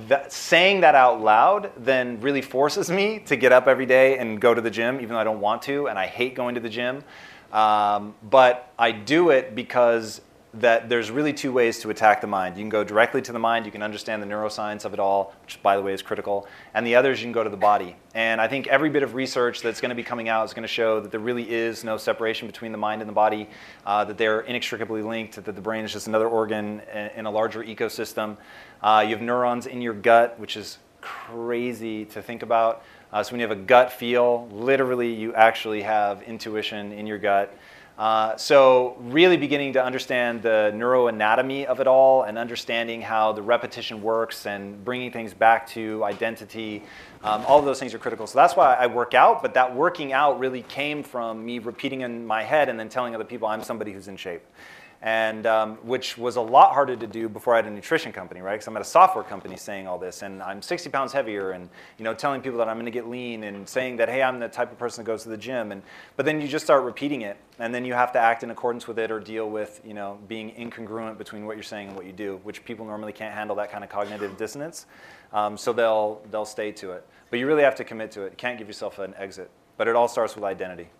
that, 0.08 0.32
saying 0.32 0.82
that 0.82 0.94
out 0.94 1.20
loud 1.20 1.72
then 1.76 2.20
really 2.20 2.42
forces 2.42 2.90
me 2.90 3.18
to 3.26 3.34
get 3.34 3.50
up 3.50 3.66
every 3.66 3.86
day 3.86 4.18
and 4.18 4.40
go 4.40 4.54
to 4.54 4.60
the 4.60 4.70
gym, 4.70 4.96
even 4.96 5.10
though 5.10 5.18
I 5.18 5.24
don't 5.24 5.40
want 5.40 5.62
to, 5.62 5.88
and 5.88 5.98
I 5.98 6.06
hate 6.06 6.36
going 6.36 6.54
to 6.54 6.60
the 6.60 6.68
gym. 6.68 7.02
Um, 7.52 8.14
but 8.22 8.72
I 8.78 8.92
do 8.92 9.30
it 9.30 9.54
because 9.54 10.20
that 10.54 10.88
there's 10.88 11.10
really 11.10 11.32
two 11.32 11.52
ways 11.52 11.78
to 11.78 11.90
attack 11.90 12.20
the 12.20 12.26
mind. 12.26 12.56
You 12.56 12.62
can 12.62 12.70
go 12.70 12.82
directly 12.82 13.22
to 13.22 13.32
the 13.32 13.38
mind, 13.38 13.66
you 13.66 13.72
can 13.72 13.82
understand 13.82 14.20
the 14.20 14.26
neuroscience 14.26 14.84
of 14.84 14.92
it 14.92 14.98
all, 14.98 15.32
which 15.44 15.62
by 15.62 15.76
the 15.76 15.82
way 15.82 15.92
is 15.92 16.02
critical, 16.02 16.48
and 16.74 16.84
the 16.84 16.96
others 16.96 17.20
you 17.20 17.26
can 17.26 17.32
go 17.32 17.44
to 17.44 17.50
the 17.50 17.56
body. 17.56 17.94
And 18.14 18.40
I 18.40 18.48
think 18.48 18.66
every 18.66 18.90
bit 18.90 19.04
of 19.04 19.14
research 19.14 19.62
that's 19.62 19.80
going 19.80 19.90
to 19.90 19.94
be 19.94 20.02
coming 20.02 20.28
out 20.28 20.44
is 20.44 20.52
going 20.52 20.62
to 20.62 20.68
show 20.68 20.98
that 21.00 21.12
there 21.12 21.20
really 21.20 21.48
is 21.48 21.84
no 21.84 21.96
separation 21.96 22.48
between 22.48 22.72
the 22.72 22.78
mind 22.78 23.00
and 23.00 23.08
the 23.08 23.14
body, 23.14 23.48
uh, 23.86 24.04
that 24.06 24.18
they're 24.18 24.40
inextricably 24.40 25.02
linked, 25.02 25.36
that 25.36 25.54
the 25.54 25.60
brain 25.60 25.84
is 25.84 25.92
just 25.92 26.08
another 26.08 26.28
organ 26.28 26.80
in 27.16 27.26
a 27.26 27.30
larger 27.30 27.62
ecosystem. 27.62 28.36
Uh, 28.82 29.04
you 29.06 29.14
have 29.14 29.22
neurons 29.22 29.66
in 29.66 29.80
your 29.80 29.94
gut, 29.94 30.38
which 30.40 30.56
is 30.56 30.78
crazy 31.00 32.04
to 32.06 32.20
think 32.20 32.42
about. 32.42 32.82
Uh, 33.12 33.22
so 33.22 33.32
when 33.32 33.40
you 33.40 33.48
have 33.48 33.56
a 33.56 33.60
gut 33.60 33.92
feel, 33.92 34.48
literally 34.52 35.12
you 35.12 35.34
actually 35.34 35.82
have 35.82 36.22
intuition 36.22 36.92
in 36.92 37.06
your 37.06 37.18
gut. 37.18 37.52
Uh, 37.98 38.34
so 38.36 38.96
really 39.00 39.36
beginning 39.36 39.74
to 39.74 39.84
understand 39.84 40.40
the 40.40 40.72
neuroanatomy 40.74 41.66
of 41.66 41.80
it 41.80 41.86
all 41.86 42.22
and 42.22 42.38
understanding 42.38 43.02
how 43.02 43.30
the 43.30 43.42
repetition 43.42 44.00
works 44.00 44.46
and 44.46 44.82
bringing 44.84 45.10
things 45.10 45.34
back 45.34 45.66
to 45.66 46.02
identity, 46.04 46.82
um, 47.22 47.44
all 47.46 47.58
of 47.58 47.66
those 47.66 47.78
things 47.78 47.92
are 47.92 47.98
critical. 47.98 48.26
So 48.26 48.38
that's 48.38 48.56
why 48.56 48.74
I 48.74 48.86
work 48.86 49.12
out, 49.12 49.42
but 49.42 49.52
that 49.52 49.74
working 49.74 50.14
out 50.14 50.38
really 50.38 50.62
came 50.62 51.02
from 51.02 51.44
me 51.44 51.58
repeating 51.58 52.00
in 52.00 52.26
my 52.26 52.42
head 52.42 52.70
and 52.70 52.80
then 52.80 52.88
telling 52.88 53.14
other 53.14 53.24
people 53.24 53.48
I'm 53.48 53.62
somebody 53.62 53.92
who's 53.92 54.08
in 54.08 54.16
shape 54.16 54.42
and 55.02 55.46
um, 55.46 55.76
which 55.76 56.18
was 56.18 56.36
a 56.36 56.40
lot 56.40 56.74
harder 56.74 56.94
to 56.94 57.06
do 57.06 57.28
before 57.28 57.54
I 57.54 57.56
had 57.56 57.66
a 57.66 57.70
nutrition 57.70 58.12
company, 58.12 58.42
right? 58.42 58.54
Because 58.54 58.66
I'm 58.66 58.76
at 58.76 58.82
a 58.82 58.84
software 58.84 59.24
company 59.24 59.56
saying 59.56 59.86
all 59.86 59.98
this, 59.98 60.22
and 60.22 60.42
I'm 60.42 60.60
60 60.60 60.90
pounds 60.90 61.12
heavier, 61.12 61.52
and 61.52 61.70
you 61.98 62.04
know, 62.04 62.12
telling 62.12 62.42
people 62.42 62.58
that 62.58 62.68
I'm 62.68 62.76
going 62.76 62.84
to 62.84 62.90
get 62.90 63.08
lean, 63.08 63.44
and 63.44 63.68
saying 63.68 63.96
that 63.96 64.08
hey, 64.08 64.22
I'm 64.22 64.38
the 64.38 64.48
type 64.48 64.70
of 64.70 64.78
person 64.78 65.04
that 65.04 65.06
goes 65.10 65.22
to 65.22 65.30
the 65.30 65.38
gym, 65.38 65.72
and 65.72 65.82
but 66.16 66.26
then 66.26 66.40
you 66.40 66.48
just 66.48 66.64
start 66.64 66.84
repeating 66.84 67.22
it, 67.22 67.38
and 67.58 67.74
then 67.74 67.84
you 67.84 67.94
have 67.94 68.12
to 68.12 68.18
act 68.18 68.42
in 68.42 68.50
accordance 68.50 68.86
with 68.86 68.98
it 68.98 69.10
or 69.10 69.20
deal 69.20 69.48
with 69.48 69.80
you 69.84 69.94
know 69.94 70.18
being 70.28 70.50
incongruent 70.52 71.16
between 71.16 71.46
what 71.46 71.56
you're 71.56 71.62
saying 71.62 71.88
and 71.88 71.96
what 71.96 72.04
you 72.04 72.12
do, 72.12 72.38
which 72.42 72.64
people 72.64 72.84
normally 72.84 73.12
can't 73.12 73.34
handle 73.34 73.56
that 73.56 73.70
kind 73.72 73.82
of 73.82 73.90
cognitive 73.90 74.36
dissonance, 74.36 74.86
um, 75.32 75.56
so 75.56 75.72
they'll 75.72 76.20
they'll 76.30 76.44
stay 76.44 76.72
to 76.72 76.92
it. 76.92 77.06
But 77.30 77.38
you 77.38 77.46
really 77.46 77.62
have 77.62 77.76
to 77.76 77.84
commit 77.84 78.10
to 78.12 78.22
it. 78.22 78.32
You 78.32 78.36
can't 78.36 78.58
give 78.58 78.66
yourself 78.66 78.98
an 78.98 79.14
exit. 79.16 79.50
But 79.76 79.88
it 79.88 79.96
all 79.96 80.08
starts 80.08 80.34
with 80.34 80.44
identity. 80.44 80.90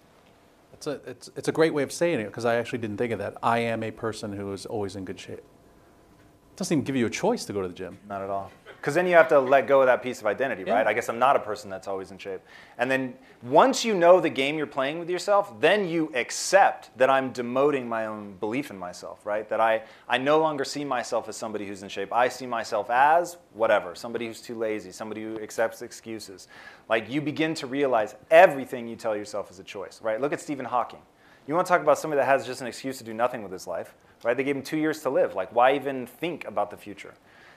It's 0.80 0.86
a, 0.86 1.00
it's, 1.04 1.30
it's 1.36 1.48
a 1.48 1.52
great 1.52 1.74
way 1.74 1.82
of 1.82 1.92
saying 1.92 2.20
it 2.20 2.28
because 2.28 2.46
I 2.46 2.54
actually 2.54 2.78
didn't 2.78 2.96
think 2.96 3.12
of 3.12 3.18
that. 3.18 3.36
I 3.42 3.58
am 3.58 3.82
a 3.82 3.90
person 3.90 4.32
who 4.32 4.50
is 4.54 4.64
always 4.64 4.96
in 4.96 5.04
good 5.04 5.20
shape. 5.20 5.40
It 5.40 6.56
doesn't 6.56 6.74
even 6.74 6.84
give 6.84 6.96
you 6.96 7.04
a 7.04 7.10
choice 7.10 7.44
to 7.44 7.52
go 7.52 7.60
to 7.60 7.68
the 7.68 7.74
gym. 7.74 7.98
Not 8.08 8.22
at 8.22 8.30
all. 8.30 8.50
Because 8.80 8.94
then 8.94 9.06
you 9.06 9.12
have 9.12 9.28
to 9.28 9.38
let 9.38 9.66
go 9.66 9.80
of 9.80 9.86
that 9.86 10.02
piece 10.02 10.20
of 10.20 10.26
identity, 10.26 10.64
yeah. 10.66 10.72
right? 10.72 10.86
I 10.86 10.94
guess 10.94 11.10
I'm 11.10 11.18
not 11.18 11.36
a 11.36 11.38
person 11.38 11.68
that's 11.68 11.86
always 11.86 12.12
in 12.12 12.16
shape. 12.16 12.40
And 12.78 12.90
then 12.90 13.12
once 13.42 13.84
you 13.84 13.94
know 13.94 14.20
the 14.20 14.30
game 14.30 14.56
you're 14.56 14.66
playing 14.66 14.98
with 14.98 15.10
yourself, 15.10 15.60
then 15.60 15.86
you 15.86 16.10
accept 16.14 16.96
that 16.96 17.10
I'm 17.10 17.30
demoting 17.30 17.86
my 17.86 18.06
own 18.06 18.36
belief 18.40 18.70
in 18.70 18.78
myself, 18.78 19.26
right? 19.26 19.46
That 19.50 19.60
I, 19.60 19.82
I 20.08 20.16
no 20.16 20.40
longer 20.40 20.64
see 20.64 20.82
myself 20.82 21.28
as 21.28 21.36
somebody 21.36 21.66
who's 21.66 21.82
in 21.82 21.90
shape. 21.90 22.10
I 22.10 22.28
see 22.30 22.46
myself 22.46 22.88
as 22.88 23.36
whatever, 23.52 23.94
somebody 23.94 24.26
who's 24.26 24.40
too 24.40 24.54
lazy, 24.54 24.92
somebody 24.92 25.24
who 25.24 25.38
accepts 25.40 25.82
excuses. 25.82 26.48
Like 26.88 27.10
you 27.10 27.20
begin 27.20 27.52
to 27.56 27.66
realize 27.66 28.14
everything 28.30 28.88
you 28.88 28.96
tell 28.96 29.14
yourself 29.14 29.50
is 29.50 29.58
a 29.58 29.64
choice, 29.64 30.00
right? 30.02 30.18
Look 30.18 30.32
at 30.32 30.40
Stephen 30.40 30.64
Hawking. 30.64 31.00
You 31.46 31.54
want 31.54 31.66
to 31.66 31.70
talk 31.70 31.82
about 31.82 31.98
somebody 31.98 32.20
that 32.20 32.26
has 32.26 32.46
just 32.46 32.62
an 32.62 32.66
excuse 32.66 32.96
to 32.96 33.04
do 33.04 33.12
nothing 33.12 33.42
with 33.42 33.52
his 33.52 33.66
life, 33.66 33.94
right? 34.24 34.34
They 34.34 34.44
gave 34.44 34.56
him 34.56 34.62
two 34.62 34.78
years 34.78 35.02
to 35.02 35.10
live. 35.10 35.34
Like, 35.34 35.54
why 35.54 35.74
even 35.74 36.06
think 36.06 36.46
about 36.46 36.70
the 36.70 36.78
future? 36.78 37.12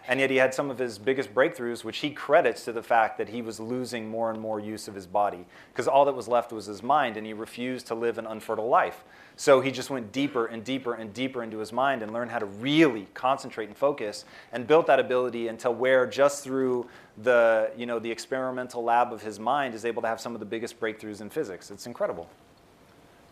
And 0.05 0.19
yet 0.19 0.29
he 0.29 0.35
had 0.35 0.53
some 0.53 0.69
of 0.69 0.77
his 0.77 0.97
biggest 0.97 1.33
breakthroughs, 1.33 1.85
which 1.85 1.99
he 1.99 2.11
credits 2.11 2.65
to 2.65 2.73
the 2.73 2.83
fact 2.83 3.17
that 3.17 3.29
he 3.29 3.41
was 3.41 3.59
losing 3.59 4.09
more 4.09 4.29
and 4.29 4.39
more 4.39 4.59
use 4.59 4.89
of 4.89 4.95
his 4.95 5.07
body. 5.07 5.45
Because 5.71 5.87
all 5.87 6.03
that 6.05 6.15
was 6.15 6.27
left 6.27 6.51
was 6.51 6.65
his 6.65 6.83
mind, 6.83 7.15
and 7.15 7.25
he 7.25 7.31
refused 7.31 7.87
to 7.87 7.95
live 7.95 8.17
an 8.17 8.25
unfertile 8.25 8.67
life. 8.67 9.05
So 9.37 9.61
he 9.61 9.71
just 9.71 9.89
went 9.89 10.11
deeper 10.11 10.45
and 10.45 10.63
deeper 10.63 10.93
and 10.93 11.13
deeper 11.13 11.41
into 11.41 11.57
his 11.57 11.71
mind 11.71 12.03
and 12.03 12.11
learned 12.11 12.31
how 12.31 12.39
to 12.39 12.45
really 12.45 13.07
concentrate 13.13 13.67
and 13.69 13.77
focus 13.77 14.25
and 14.51 14.67
built 14.67 14.87
that 14.87 14.99
ability 14.99 15.47
until 15.47 15.73
where 15.73 16.05
just 16.05 16.43
through 16.43 16.87
the, 17.23 17.71
you 17.77 17.85
know, 17.85 17.97
the 17.97 18.11
experimental 18.11 18.83
lab 18.83 19.13
of 19.13 19.21
his 19.21 19.39
mind 19.39 19.73
is 19.73 19.85
able 19.85 20.01
to 20.01 20.07
have 20.07 20.19
some 20.19 20.33
of 20.33 20.39
the 20.39 20.45
biggest 20.45 20.79
breakthroughs 20.79 21.21
in 21.21 21.29
physics. 21.29 21.71
It's 21.71 21.87
incredible. 21.87 22.29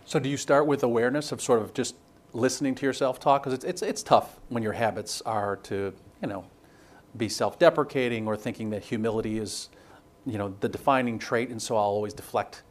So 0.05 0.19
do 0.19 0.29
you 0.29 0.37
start 0.37 0.65
with 0.65 0.83
awareness 0.83 1.31
of 1.31 1.41
sort 1.41 1.61
of 1.61 1.73
just 1.73 1.95
listening 2.33 2.75
to 2.75 2.85
yourself 2.85 3.19
talk? 3.19 3.43
Because 3.43 3.53
it's, 3.53 3.65
it's, 3.65 3.81
it's 3.81 4.03
tough 4.03 4.39
when 4.49 4.63
your 4.63 4.73
habits 4.73 5.21
are 5.23 5.57
to, 5.57 5.93
you 6.21 6.27
know, 6.27 6.45
be 7.17 7.29
self-deprecating 7.29 8.27
or 8.27 8.37
thinking 8.37 8.69
that 8.71 8.83
humility 8.83 9.37
is, 9.37 9.69
you 10.25 10.37
know, 10.37 10.55
the 10.59 10.69
defining 10.69 11.19
trait, 11.19 11.49
and 11.49 11.61
so 11.61 11.75
I'll 11.75 11.83
always 11.83 12.13
deflect 12.13 12.63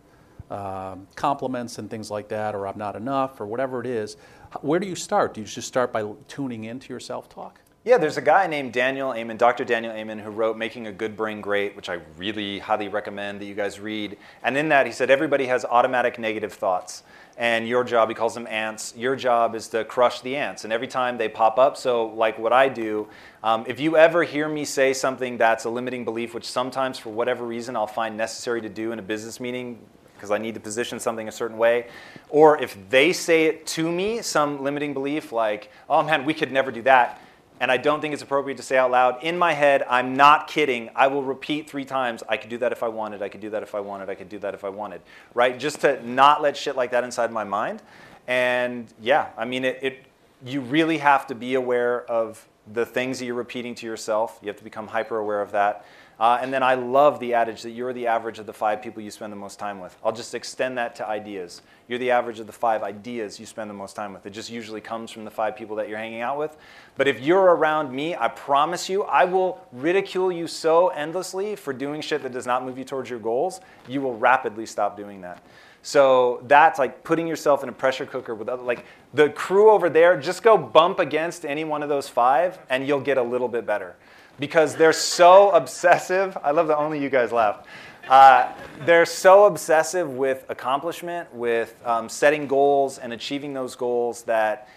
um, 0.50 1.06
compliments 1.14 1.78
and 1.78 1.88
things 1.88 2.10
like 2.10 2.28
that, 2.28 2.54
or 2.54 2.66
I'm 2.66 2.78
not 2.78 2.96
enough, 2.96 3.40
or 3.40 3.46
whatever 3.46 3.80
it 3.80 3.86
is. 3.86 4.16
Where 4.62 4.80
do 4.80 4.86
you 4.86 4.96
start? 4.96 5.34
Do 5.34 5.40
you 5.40 5.46
just 5.46 5.68
start 5.68 5.92
by 5.92 6.04
tuning 6.26 6.64
into 6.64 6.88
your 6.92 7.00
self-talk? 7.00 7.60
Yeah, 7.82 7.96
there's 7.96 8.18
a 8.18 8.22
guy 8.22 8.46
named 8.46 8.74
Daniel 8.74 9.14
Amen, 9.14 9.38
Dr. 9.38 9.64
Daniel 9.64 9.94
Amen, 9.94 10.18
who 10.18 10.28
wrote 10.28 10.58
Making 10.58 10.86
a 10.88 10.92
Good 10.92 11.16
Brain 11.16 11.40
Great, 11.40 11.74
which 11.74 11.88
I 11.88 12.00
really 12.18 12.58
highly 12.58 12.88
recommend 12.88 13.40
that 13.40 13.46
you 13.46 13.54
guys 13.54 13.80
read. 13.80 14.18
And 14.42 14.54
in 14.58 14.68
that, 14.68 14.84
he 14.84 14.92
said 14.92 15.10
everybody 15.10 15.46
has 15.46 15.64
automatic 15.64 16.18
negative 16.18 16.52
thoughts 16.52 17.04
and 17.38 17.66
your 17.66 17.82
job, 17.82 18.10
he 18.10 18.14
calls 18.14 18.34
them 18.34 18.46
ants, 18.48 18.92
your 18.98 19.16
job 19.16 19.54
is 19.54 19.68
to 19.68 19.84
crush 19.84 20.20
the 20.20 20.36
ants. 20.36 20.64
And 20.64 20.74
every 20.74 20.88
time 20.88 21.16
they 21.16 21.30
pop 21.30 21.58
up, 21.58 21.78
so 21.78 22.08
like 22.08 22.38
what 22.38 22.52
I 22.52 22.68
do, 22.68 23.08
um, 23.42 23.64
if 23.66 23.80
you 23.80 23.96
ever 23.96 24.24
hear 24.24 24.46
me 24.46 24.66
say 24.66 24.92
something 24.92 25.38
that's 25.38 25.64
a 25.64 25.70
limiting 25.70 26.04
belief, 26.04 26.34
which 26.34 26.44
sometimes 26.44 26.98
for 26.98 27.08
whatever 27.08 27.46
reason 27.46 27.76
I'll 27.76 27.86
find 27.86 28.14
necessary 28.14 28.60
to 28.60 28.68
do 28.68 28.92
in 28.92 28.98
a 28.98 29.02
business 29.02 29.40
meeting, 29.40 29.78
because 30.12 30.30
I 30.30 30.36
need 30.36 30.52
to 30.52 30.60
position 30.60 31.00
something 31.00 31.28
a 31.28 31.32
certain 31.32 31.56
way. 31.56 31.86
Or 32.28 32.60
if 32.60 32.76
they 32.90 33.14
say 33.14 33.46
it 33.46 33.66
to 33.68 33.90
me, 33.90 34.20
some 34.20 34.62
limiting 34.62 34.92
belief 34.92 35.32
like, 35.32 35.70
oh 35.88 36.02
man, 36.02 36.26
we 36.26 36.34
could 36.34 36.52
never 36.52 36.70
do 36.70 36.82
that 36.82 37.22
and 37.60 37.70
I 37.70 37.76
don't 37.76 38.00
think 38.00 38.14
it's 38.14 38.22
appropriate 38.22 38.56
to 38.56 38.62
say 38.62 38.78
out 38.78 38.90
loud. 38.90 39.22
In 39.22 39.38
my 39.38 39.52
head, 39.52 39.84
I'm 39.88 40.16
not 40.16 40.48
kidding. 40.48 40.88
I 40.96 41.06
will 41.08 41.22
repeat 41.22 41.68
three 41.68 41.84
times, 41.84 42.22
I 42.28 42.38
could 42.38 42.48
do 42.48 42.58
that 42.58 42.72
if 42.72 42.82
I 42.82 42.88
wanted, 42.88 43.22
I 43.22 43.28
could 43.28 43.42
do 43.42 43.50
that 43.50 43.62
if 43.62 43.74
I 43.74 43.80
wanted, 43.80 44.08
I 44.08 44.14
could 44.14 44.30
do 44.30 44.38
that 44.38 44.54
if 44.54 44.64
I 44.64 44.70
wanted, 44.70 45.02
right? 45.34 45.58
Just 45.58 45.82
to 45.82 46.04
not 46.08 46.40
let 46.40 46.56
shit 46.56 46.74
like 46.74 46.90
that 46.92 47.04
inside 47.04 47.30
my 47.30 47.44
mind. 47.44 47.82
And 48.26 48.92
yeah, 49.00 49.28
I 49.36 49.44
mean, 49.44 49.64
it, 49.64 49.78
it 49.82 50.04
you 50.44 50.62
really 50.62 50.98
have 50.98 51.26
to 51.26 51.34
be 51.34 51.54
aware 51.54 52.02
of 52.10 52.46
the 52.72 52.86
things 52.86 53.18
that 53.18 53.26
you're 53.26 53.34
repeating 53.34 53.74
to 53.76 53.86
yourself. 53.86 54.38
You 54.42 54.48
have 54.48 54.56
to 54.56 54.64
become 54.64 54.86
hyper 54.86 55.18
aware 55.18 55.42
of 55.42 55.52
that. 55.52 55.84
Uh, 56.20 56.38
and 56.42 56.52
then 56.52 56.62
I 56.62 56.74
love 56.74 57.18
the 57.18 57.32
adage 57.32 57.62
that 57.62 57.70
you're 57.70 57.94
the 57.94 58.06
average 58.06 58.38
of 58.38 58.44
the 58.44 58.52
five 58.52 58.82
people 58.82 59.02
you 59.02 59.10
spend 59.10 59.32
the 59.32 59.38
most 59.38 59.58
time 59.58 59.80
with. 59.80 59.96
I'll 60.04 60.12
just 60.12 60.34
extend 60.34 60.76
that 60.76 60.94
to 60.96 61.08
ideas. 61.08 61.62
You're 61.88 61.98
the 61.98 62.10
average 62.10 62.38
of 62.40 62.46
the 62.46 62.52
five 62.52 62.82
ideas 62.82 63.40
you 63.40 63.46
spend 63.46 63.70
the 63.70 63.74
most 63.74 63.96
time 63.96 64.12
with. 64.12 64.26
It 64.26 64.30
just 64.34 64.50
usually 64.50 64.82
comes 64.82 65.10
from 65.10 65.24
the 65.24 65.30
five 65.30 65.56
people 65.56 65.76
that 65.76 65.88
you're 65.88 65.96
hanging 65.96 66.20
out 66.20 66.38
with. 66.38 66.58
But 66.98 67.08
if 67.08 67.22
you're 67.22 67.56
around 67.56 67.90
me, 67.90 68.14
I 68.14 68.28
promise 68.28 68.86
you, 68.86 69.04
I 69.04 69.24
will 69.24 69.66
ridicule 69.72 70.30
you 70.30 70.46
so 70.46 70.88
endlessly 70.88 71.56
for 71.56 71.72
doing 71.72 72.02
shit 72.02 72.22
that 72.22 72.32
does 72.32 72.46
not 72.46 72.66
move 72.66 72.76
you 72.76 72.84
towards 72.84 73.08
your 73.08 73.18
goals, 73.18 73.62
you 73.88 74.02
will 74.02 74.14
rapidly 74.14 74.66
stop 74.66 74.98
doing 74.98 75.22
that. 75.22 75.42
So 75.80 76.44
that's 76.46 76.78
like 76.78 77.02
putting 77.02 77.26
yourself 77.26 77.62
in 77.62 77.70
a 77.70 77.72
pressure 77.72 78.04
cooker 78.04 78.34
with 78.34 78.50
other, 78.50 78.62
like 78.62 78.84
the 79.14 79.30
crew 79.30 79.70
over 79.70 79.88
there, 79.88 80.20
just 80.20 80.42
go 80.42 80.58
bump 80.58 80.98
against 80.98 81.46
any 81.46 81.64
one 81.64 81.82
of 81.82 81.88
those 81.88 82.10
five 82.10 82.58
and 82.68 82.86
you'll 82.86 83.00
get 83.00 83.16
a 83.16 83.22
little 83.22 83.48
bit 83.48 83.64
better 83.64 83.96
because 84.40 84.74
they're 84.74 84.92
so 84.92 85.50
obsessive. 85.50 86.36
I 86.42 86.50
love 86.50 86.66
that 86.68 86.78
only 86.78 87.00
you 87.00 87.10
guys 87.10 87.30
laugh. 87.30 87.64
Uh, 88.08 88.52
they're 88.86 89.06
so 89.06 89.44
obsessive 89.44 90.10
with 90.10 90.44
accomplishment, 90.48 91.32
with 91.32 91.80
um, 91.86 92.08
setting 92.08 92.48
goals 92.48 92.98
and 92.98 93.12
achieving 93.12 93.54
those 93.54 93.76
goals 93.76 94.22
that 94.22 94.68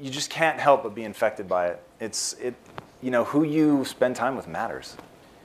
you 0.00 0.10
just 0.10 0.30
can't 0.30 0.58
help 0.58 0.82
but 0.82 0.94
be 0.94 1.04
infected 1.04 1.46
by 1.46 1.68
it. 1.68 1.82
It's 2.00 2.32
it, 2.34 2.54
you 3.02 3.10
know, 3.10 3.22
who 3.24 3.44
you 3.44 3.84
spend 3.84 4.16
time 4.16 4.34
with 4.34 4.48
matters. 4.48 4.96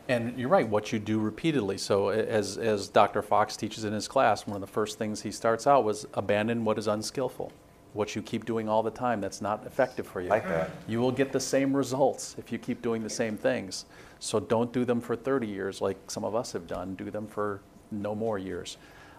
And 0.07 0.39
you're 0.39 0.49
right, 0.49 0.67
what 0.67 0.91
you 0.91 0.97
do 0.97 1.19
repeatedly. 1.19 1.77
So, 1.77 2.09
as, 2.09 2.57
as 2.57 2.87
Dr. 2.87 3.21
Fox 3.21 3.55
teaches 3.55 3.83
in 3.83 3.93
his 3.93 4.07
class, 4.07 4.47
one 4.47 4.55
of 4.55 4.61
the 4.61 4.67
first 4.67 4.97
things 4.97 5.21
he 5.21 5.29
starts 5.29 5.67
out 5.67 5.83
was 5.83 6.07
abandon 6.15 6.65
what 6.65 6.79
is 6.79 6.87
unskillful 6.87 7.51
what 7.93 8.15
you 8.15 8.21
keep 8.21 8.45
doing 8.45 8.69
all 8.69 8.83
the 8.83 8.91
time 8.91 9.19
that's 9.19 9.41
not 9.41 9.65
effective 9.65 10.05
for 10.05 10.21
you. 10.21 10.29
Like 10.29 10.47
that. 10.47 10.69
You 10.87 10.99
will 10.99 11.11
get 11.11 11.31
the 11.31 11.39
same 11.39 11.75
results 11.75 12.35
if 12.37 12.51
you 12.51 12.57
keep 12.57 12.81
doing 12.81 13.03
the 13.03 13.09
same 13.09 13.37
things. 13.37 13.85
So 14.19 14.39
don't 14.39 14.71
do 14.71 14.85
them 14.85 15.01
for 15.01 15.15
30 15.15 15.47
years 15.47 15.81
like 15.81 15.97
some 16.11 16.23
of 16.23 16.35
us 16.35 16.51
have 16.51 16.67
done. 16.67 16.95
Do 16.95 17.09
them 17.09 17.27
for 17.27 17.61
no 17.91 18.13
more 18.13 18.37
years. 18.37 18.77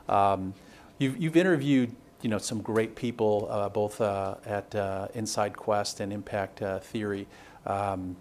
Um, 0.08 0.54
you've, 0.98 1.20
you've 1.20 1.36
interviewed 1.36 1.94
you 2.22 2.28
know, 2.28 2.38
some 2.38 2.60
great 2.60 2.94
people, 2.96 3.48
uh, 3.50 3.68
both 3.68 4.00
uh, 4.00 4.34
at 4.44 4.74
uh, 4.74 5.08
Inside 5.14 5.56
Quest 5.56 6.00
and 6.00 6.12
Impact 6.12 6.62
uh, 6.62 6.78
Theory. 6.80 7.26
Um, 7.66 8.16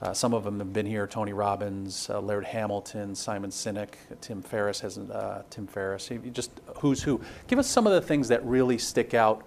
uh, 0.00 0.12
some 0.12 0.34
of 0.34 0.44
them 0.44 0.58
have 0.58 0.72
been 0.72 0.86
here: 0.86 1.06
Tony 1.06 1.32
Robbins, 1.32 2.08
uh, 2.10 2.20
Laird 2.20 2.44
Hamilton, 2.44 3.14
Simon 3.14 3.50
Sinek, 3.50 3.94
Tim 4.20 4.42
Ferriss 4.42 4.80
hasn't. 4.80 5.10
Tim 5.50 5.66
Ferriss, 5.66 6.10
just 6.32 6.50
who's 6.78 7.02
who. 7.02 7.20
Give 7.46 7.58
us 7.58 7.66
some 7.66 7.86
of 7.86 7.92
the 7.92 8.00
things 8.00 8.28
that 8.28 8.44
really 8.44 8.78
stick 8.78 9.14
out 9.14 9.42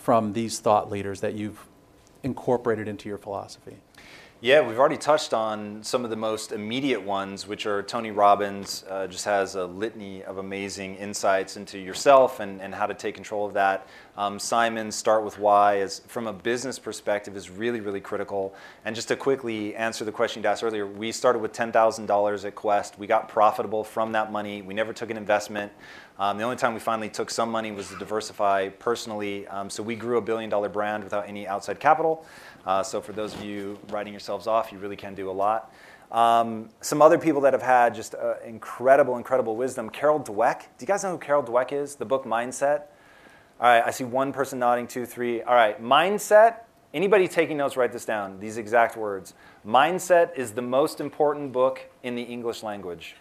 from 0.00 0.32
these 0.32 0.58
thought 0.60 0.90
leaders 0.90 1.20
that 1.20 1.34
you've 1.34 1.66
incorporated 2.22 2.88
into 2.88 3.08
your 3.08 3.18
philosophy. 3.18 3.76
Yeah, 4.42 4.66
we've 4.66 4.78
already 4.78 4.96
touched 4.96 5.34
on 5.34 5.82
some 5.82 6.02
of 6.02 6.08
the 6.08 6.16
most 6.16 6.50
immediate 6.50 7.02
ones, 7.02 7.46
which 7.46 7.66
are 7.66 7.82
Tony 7.82 8.10
Robbins 8.10 8.86
uh, 8.88 9.06
just 9.06 9.26
has 9.26 9.54
a 9.54 9.66
litany 9.66 10.24
of 10.24 10.38
amazing 10.38 10.94
insights 10.94 11.58
into 11.58 11.78
yourself 11.78 12.40
and, 12.40 12.58
and 12.62 12.74
how 12.74 12.86
to 12.86 12.94
take 12.94 13.14
control 13.14 13.44
of 13.44 13.52
that. 13.52 13.86
Um, 14.16 14.38
Simon, 14.38 14.90
Start 14.92 15.24
With 15.24 15.38
Why, 15.38 15.80
is 15.80 16.00
from 16.06 16.26
a 16.26 16.32
business 16.32 16.78
perspective, 16.78 17.36
is 17.36 17.50
really, 17.50 17.80
really 17.80 18.00
critical. 18.00 18.54
And 18.86 18.96
just 18.96 19.08
to 19.08 19.16
quickly 19.16 19.76
answer 19.76 20.06
the 20.06 20.12
question 20.12 20.42
you 20.42 20.48
asked 20.48 20.64
earlier, 20.64 20.86
we 20.86 21.12
started 21.12 21.40
with 21.40 21.52
$10,000 21.52 22.44
at 22.46 22.54
Quest. 22.54 22.98
We 22.98 23.06
got 23.06 23.28
profitable 23.28 23.84
from 23.84 24.12
that 24.12 24.32
money. 24.32 24.62
We 24.62 24.72
never 24.72 24.94
took 24.94 25.10
an 25.10 25.18
investment. 25.18 25.70
Um, 26.20 26.36
the 26.36 26.44
only 26.44 26.56
time 26.56 26.74
we 26.74 26.80
finally 26.80 27.08
took 27.08 27.30
some 27.30 27.50
money 27.50 27.72
was 27.72 27.88
to 27.88 27.96
diversify 27.96 28.68
personally. 28.68 29.46
Um, 29.48 29.70
so 29.70 29.82
we 29.82 29.96
grew 29.96 30.18
a 30.18 30.20
billion 30.20 30.50
dollar 30.50 30.68
brand 30.68 31.02
without 31.02 31.26
any 31.26 31.48
outside 31.48 31.80
capital. 31.80 32.26
Uh, 32.66 32.82
so 32.82 33.00
for 33.00 33.12
those 33.12 33.32
of 33.34 33.42
you 33.42 33.78
writing 33.88 34.12
yourselves 34.12 34.46
off, 34.46 34.70
you 34.70 34.76
really 34.76 34.96
can 34.96 35.14
do 35.14 35.30
a 35.30 35.32
lot. 35.32 35.72
Um, 36.12 36.68
some 36.82 37.00
other 37.00 37.16
people 37.16 37.40
that 37.40 37.54
have 37.54 37.62
had 37.62 37.94
just 37.94 38.14
uh, 38.14 38.34
incredible, 38.44 39.16
incredible 39.16 39.56
wisdom. 39.56 39.88
Carol 39.88 40.20
Dweck. 40.20 40.60
Do 40.60 40.66
you 40.80 40.86
guys 40.86 41.02
know 41.02 41.12
who 41.12 41.18
Carol 41.18 41.42
Dweck 41.42 41.72
is? 41.72 41.94
The 41.94 42.04
book 42.04 42.26
Mindset. 42.26 42.82
All 43.58 43.68
right, 43.68 43.82
I 43.84 43.90
see 43.90 44.04
one 44.04 44.32
person 44.32 44.58
nodding, 44.58 44.86
two, 44.86 45.06
three. 45.06 45.40
All 45.42 45.54
right, 45.54 45.82
mindset. 45.82 46.60
Anybody 46.92 47.28
taking 47.28 47.56
notes, 47.58 47.76
write 47.76 47.92
this 47.92 48.04
down. 48.04 48.40
These 48.40 48.56
exact 48.56 48.96
words. 48.96 49.34
Mindset 49.66 50.36
is 50.36 50.52
the 50.52 50.62
most 50.62 51.00
important 51.00 51.52
book 51.52 51.89
in 52.02 52.14
the 52.14 52.22
English 52.22 52.62
language. 52.62 53.16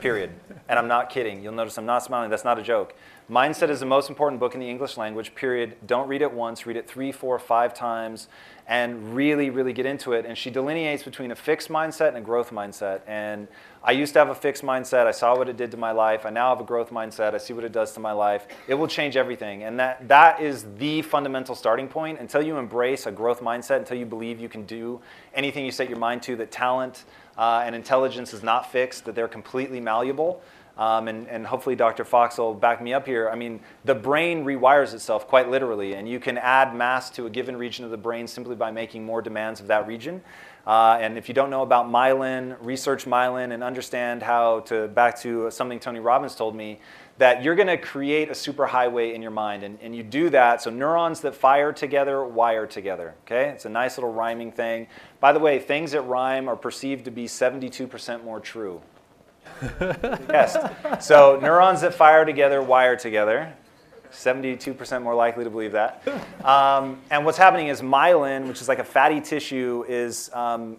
Period. 0.00 0.30
And 0.68 0.78
I'm 0.78 0.88
not 0.88 1.10
kidding. 1.10 1.42
You'll 1.42 1.52
notice 1.52 1.78
I'm 1.78 1.86
not 1.86 2.02
smiling. 2.02 2.30
That's 2.30 2.44
not 2.44 2.58
a 2.58 2.62
joke. 2.62 2.94
Mindset 3.30 3.70
is 3.70 3.80
the 3.80 3.86
most 3.86 4.08
important 4.08 4.38
book 4.38 4.54
in 4.54 4.60
the 4.60 4.70
English 4.70 4.96
language, 4.96 5.34
period. 5.34 5.76
Don't 5.84 6.06
read 6.06 6.22
it 6.22 6.32
once, 6.32 6.64
read 6.64 6.76
it 6.76 6.88
three, 6.88 7.10
four, 7.10 7.36
five 7.40 7.74
times, 7.74 8.28
and 8.68 9.16
really, 9.16 9.50
really 9.50 9.72
get 9.72 9.84
into 9.84 10.12
it. 10.12 10.24
And 10.26 10.38
she 10.38 10.48
delineates 10.48 11.02
between 11.02 11.32
a 11.32 11.34
fixed 11.34 11.68
mindset 11.68 12.08
and 12.08 12.18
a 12.18 12.20
growth 12.20 12.50
mindset. 12.50 13.00
And 13.06 13.48
I 13.82 13.92
used 13.92 14.12
to 14.12 14.20
have 14.20 14.28
a 14.28 14.34
fixed 14.34 14.62
mindset. 14.62 15.06
I 15.06 15.10
saw 15.10 15.36
what 15.36 15.48
it 15.48 15.56
did 15.56 15.72
to 15.72 15.76
my 15.76 15.90
life. 15.90 16.24
I 16.24 16.30
now 16.30 16.50
have 16.50 16.60
a 16.60 16.64
growth 16.64 16.90
mindset. 16.90 17.34
I 17.34 17.38
see 17.38 17.52
what 17.52 17.64
it 17.64 17.72
does 17.72 17.92
to 17.92 18.00
my 18.00 18.12
life. 18.12 18.46
It 18.68 18.74
will 18.74 18.88
change 18.88 19.16
everything. 19.16 19.64
And 19.64 19.78
that, 19.80 20.06
that 20.06 20.40
is 20.40 20.64
the 20.76 21.02
fundamental 21.02 21.56
starting 21.56 21.88
point. 21.88 22.20
Until 22.20 22.42
you 22.42 22.58
embrace 22.58 23.06
a 23.06 23.12
growth 23.12 23.40
mindset, 23.40 23.78
until 23.78 23.96
you 23.96 24.06
believe 24.06 24.38
you 24.38 24.48
can 24.48 24.66
do 24.66 25.00
anything 25.34 25.64
you 25.64 25.72
set 25.72 25.88
your 25.88 25.98
mind 25.98 26.22
to, 26.24 26.36
that 26.36 26.52
talent 26.52 27.04
uh, 27.38 27.62
and 27.64 27.74
intelligence 27.74 28.32
is 28.32 28.42
not 28.42 28.70
fixed, 28.70 29.04
that 29.04 29.14
they're 29.14 29.28
completely 29.28 29.80
malleable 29.80 30.42
um, 30.78 31.08
and, 31.08 31.26
and 31.28 31.46
hopefully 31.46 31.74
Dr. 31.74 32.04
Fox 32.04 32.36
will 32.36 32.52
back 32.52 32.82
me 32.82 32.92
up 32.92 33.06
here. 33.06 33.30
I 33.30 33.34
mean, 33.34 33.60
the 33.84 33.94
brain 33.94 34.44
rewires 34.44 34.92
itself 34.92 35.26
quite 35.26 35.50
literally, 35.50 35.94
and 35.94 36.08
you 36.08 36.20
can 36.20 36.36
add 36.36 36.74
mass 36.74 37.08
to 37.10 37.26
a 37.26 37.30
given 37.30 37.56
region 37.56 37.84
of 37.84 37.90
the 37.90 37.96
brain 37.96 38.26
simply 38.26 38.56
by 38.56 38.70
making 38.70 39.04
more 39.04 39.22
demands 39.22 39.60
of 39.60 39.68
that 39.68 39.86
region. 39.86 40.20
Uh, 40.66 40.98
and 41.00 41.16
if 41.16 41.28
you 41.28 41.34
don't 41.34 41.48
know 41.48 41.62
about 41.62 41.86
myelin, 41.86 42.56
research 42.60 43.06
myelin 43.06 43.52
and 43.52 43.62
understand 43.62 44.22
how 44.22 44.60
to, 44.60 44.88
back 44.88 45.18
to 45.20 45.50
something 45.50 45.78
Tony 45.80 46.00
Robbins 46.00 46.34
told 46.34 46.54
me, 46.54 46.80
that 47.18 47.42
you're 47.42 47.54
going 47.54 47.68
to 47.68 47.78
create 47.78 48.28
a 48.28 48.32
superhighway 48.32 49.14
in 49.14 49.22
your 49.22 49.30
mind. 49.30 49.62
And, 49.62 49.78
and 49.80 49.96
you 49.96 50.02
do 50.02 50.30
that, 50.30 50.62
so 50.62 50.70
neurons 50.70 51.20
that 51.20 51.34
fire 51.34 51.72
together 51.72 52.24
wire 52.24 52.66
together. 52.66 53.14
Okay? 53.24 53.48
It's 53.50 53.64
a 53.64 53.70
nice 53.70 53.96
little 53.96 54.12
rhyming 54.12 54.52
thing. 54.52 54.86
By 55.20 55.32
the 55.32 55.38
way, 55.38 55.58
things 55.58 55.92
that 55.92 56.02
rhyme 56.02 56.48
are 56.48 56.56
perceived 56.56 57.06
to 57.06 57.10
be 57.10 57.26
72% 57.26 58.24
more 58.24 58.40
true 58.40 58.82
yes. 59.80 60.56
So 61.00 61.38
neurons 61.40 61.80
that 61.80 61.94
fire 61.94 62.24
together 62.24 62.62
wire 62.62 62.96
together. 62.96 63.52
72% 64.12 65.02
more 65.02 65.14
likely 65.14 65.44
to 65.44 65.50
believe 65.50 65.72
that. 65.72 66.06
Um, 66.46 67.00
and 67.10 67.24
what's 67.24 67.38
happening 67.38 67.68
is 67.68 67.82
myelin, 67.82 68.46
which 68.46 68.60
is 68.60 68.68
like 68.68 68.78
a 68.78 68.84
fatty 68.84 69.20
tissue, 69.20 69.84
is 69.88 70.30
um, 70.32 70.76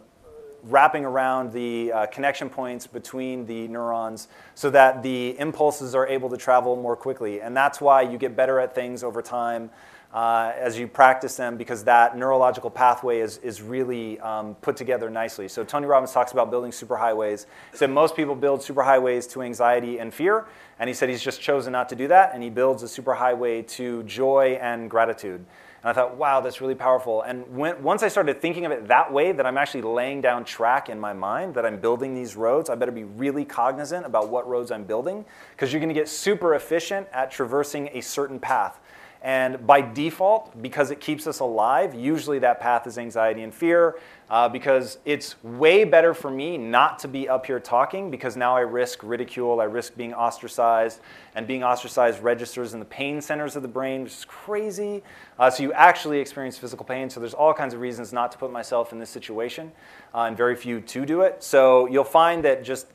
wrapping 0.72 1.06
around 1.06 1.52
the 1.52 1.92
uh, 1.92 2.06
connection 2.08 2.50
points 2.50 2.88
between 2.88 3.46
the 3.46 3.68
neurons 3.68 4.28
so 4.56 4.70
that 4.70 5.04
the 5.04 5.38
impulses 5.40 5.96
are 5.96 6.08
able 6.08 6.30
to 6.30 6.38
travel 6.38 6.76
more 6.76 6.96
quickly. 6.96 7.42
And 7.42 7.56
that's 7.56 7.82
why 7.82 8.02
you 8.02 8.18
get 8.18 8.36
better 8.36 8.60
at 8.60 8.76
things 8.76 9.04
over 9.04 9.22
time 9.22 9.70
uh, 10.14 10.54
as 10.58 10.80
you 10.80 10.88
practice 10.88 11.36
them 11.36 11.58
because 11.58 11.84
that 11.84 12.18
neurological 12.18 12.70
pathway 12.70 13.20
is, 13.20 13.38
is 13.40 13.62
really 13.62 14.20
um, 14.22 14.56
put 14.56 14.78
together 14.78 15.10
nicely. 15.10 15.48
So 15.48 15.64
Tony 15.64 15.86
Robbins 15.86 16.12
talks 16.12 16.32
about 16.32 16.50
building 16.50 16.72
superhighways. 16.72 17.46
He 17.72 17.78
said 17.78 17.90
most 17.90 18.16
people 18.16 18.36
build 18.36 18.62
superhighways 18.62 19.30
to 19.32 19.42
anxiety 19.42 20.00
and 20.00 20.14
fear, 20.14 20.46
and 20.80 20.88
he 20.88 20.94
said 20.94 21.10
he's 21.10 21.22
just 21.22 21.42
chosen 21.42 21.74
not 21.74 21.90
to 21.90 21.96
do 21.96 22.08
that, 22.08 22.32
and 22.34 22.42
he 22.42 22.50
builds 22.50 22.84
a 22.84 22.86
superhighway 22.86 23.68
to 23.68 24.04
joy 24.04 24.58
and 24.62 24.90
gratitude. 24.90 25.46
And 25.84 25.90
I 25.92 25.94
thought, 25.94 26.18
wow, 26.18 26.42
that's 26.42 26.60
really 26.60 26.76
powerful. 26.76 27.22
And 27.22 27.56
when, 27.56 27.82
once 27.84 28.04
I 28.04 28.08
started 28.08 28.42
thinking 28.42 28.66
of 28.66 28.72
it 28.72 28.88
that 28.88 29.14
way, 29.14 29.32
that 29.32 29.46
I'm 29.46 29.58
actually 29.58 29.84
laying 29.84 30.22
down 30.22 30.44
track 30.44 30.90
in 30.90 31.00
my 31.00 31.14
mind, 31.14 31.54
that 31.56 31.66
I'm 31.66 31.80
building 31.80 32.16
these 32.16 32.36
roads, 32.36 32.70
I 32.70 32.76
better 32.76 32.92
be 32.92 33.04
really 33.04 33.46
cognizant 33.46 34.06
about 34.06 34.30
what 34.30 34.48
roads 34.48 34.72
I'm 34.72 34.84
building, 34.84 35.24
because 35.52 35.72
you're 35.72 35.80
going 35.80 35.94
to 35.94 36.00
get 36.00 36.10
super 36.10 36.56
efficient 36.56 37.08
at 37.14 37.30
traversing 37.30 37.90
a 37.94 38.02
certain 38.02 38.40
path. 38.40 38.80
And 39.22 39.66
by 39.66 39.82
default, 39.82 40.62
because 40.62 40.92
it 40.92 41.00
keeps 41.00 41.28
us 41.28 41.40
alive, 41.40 41.96
usually 41.96 42.40
that 42.40 42.60
path 42.60 42.86
is 42.88 42.98
anxiety 42.98 43.44
and 43.44 43.54
fear, 43.54 43.96
uh, 44.30 44.50
because 44.50 44.98
it's 45.06 45.42
way 45.44 45.84
better 45.84 46.14
for 46.14 46.30
me 46.30 46.58
not 46.58 47.00
to 47.00 47.08
be 47.08 47.30
up 47.30 47.46
here 47.46 47.60
talking 47.60 48.12
because 48.12 48.36
now 48.36 48.56
I 48.56 48.62
risk 48.62 49.00
ridicule, 49.04 49.62
I 49.62 49.66
risk 49.66 49.96
being 49.96 50.14
ostracized, 50.14 51.00
and 51.36 51.48
being 51.48 51.64
ostracized 51.64 52.22
registers 52.22 52.74
in 52.74 52.80
the 52.80 52.86
pain 52.86 53.22
centers 53.22 53.56
of 53.56 53.62
the 53.62 53.68
brain, 53.68 54.04
which 54.04 54.14
is 54.14 54.26
crazy. 54.26 55.04
Uh, 55.40 55.50
so 55.50 55.64
you 55.64 55.72
actually 55.74 56.20
experience 56.20 56.58
physical 56.58 56.86
pain. 56.86 57.10
So 57.10 57.20
there's 57.20 57.34
all 57.34 57.54
kinds 57.54 57.74
of 57.74 57.80
reasons 57.80 58.12
not 58.12 58.32
to 58.34 58.38
put 58.38 58.52
myself 58.52 58.92
in 58.92 59.00
this 59.00 59.10
situation, 59.10 59.72
uh, 60.14 60.22
and 60.22 60.36
very 60.36 60.56
few 60.56 60.82
to 60.82 61.06
do 61.06 61.22
it. 61.22 61.44
So 61.44 61.88
you'll 61.88 62.04
find 62.04 62.44
that 62.44 62.64
just 62.64 62.88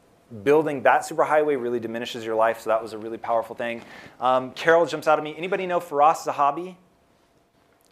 building 0.44 0.82
that 0.82 1.02
superhighway 1.02 1.60
really 1.60 1.80
diminishes 1.80 2.24
your 2.24 2.34
life. 2.34 2.60
So 2.60 2.70
that 2.70 2.82
was 2.82 2.92
a 2.92 2.98
really 2.98 3.18
powerful 3.18 3.54
thing. 3.54 3.82
Um, 4.20 4.52
Carol 4.52 4.86
jumps 4.86 5.06
out 5.06 5.18
at 5.18 5.24
me. 5.24 5.34
Anybody 5.36 5.66
know 5.66 5.80
Firas 5.80 6.26
Zahabi? 6.26 6.76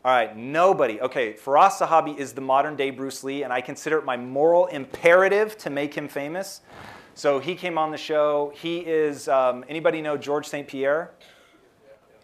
All 0.03 0.11
right, 0.11 0.34
nobody. 0.34 0.98
Okay, 0.98 1.34
Firas 1.34 1.72
Zahabi 1.72 2.16
is 2.16 2.32
the 2.32 2.40
modern 2.40 2.74
day 2.74 2.88
Bruce 2.88 3.22
Lee, 3.22 3.42
and 3.42 3.53
I 3.53 3.61
consider 3.61 3.98
it 3.98 4.07
my 4.07 4.16
moral 4.16 4.64
imperative 4.66 5.59
to 5.59 5.68
make 5.68 5.92
him 5.92 6.09
famous. 6.09 6.62
So 7.12 7.38
he 7.38 7.55
came 7.55 7.76
on 7.76 7.90
the 7.90 7.98
show. 7.98 8.51
He 8.57 8.78
is, 8.78 9.28
um, 9.28 9.62
anybody 9.68 10.01
know 10.01 10.16
George 10.16 10.46
St. 10.46 10.66
Pierre? 10.66 11.11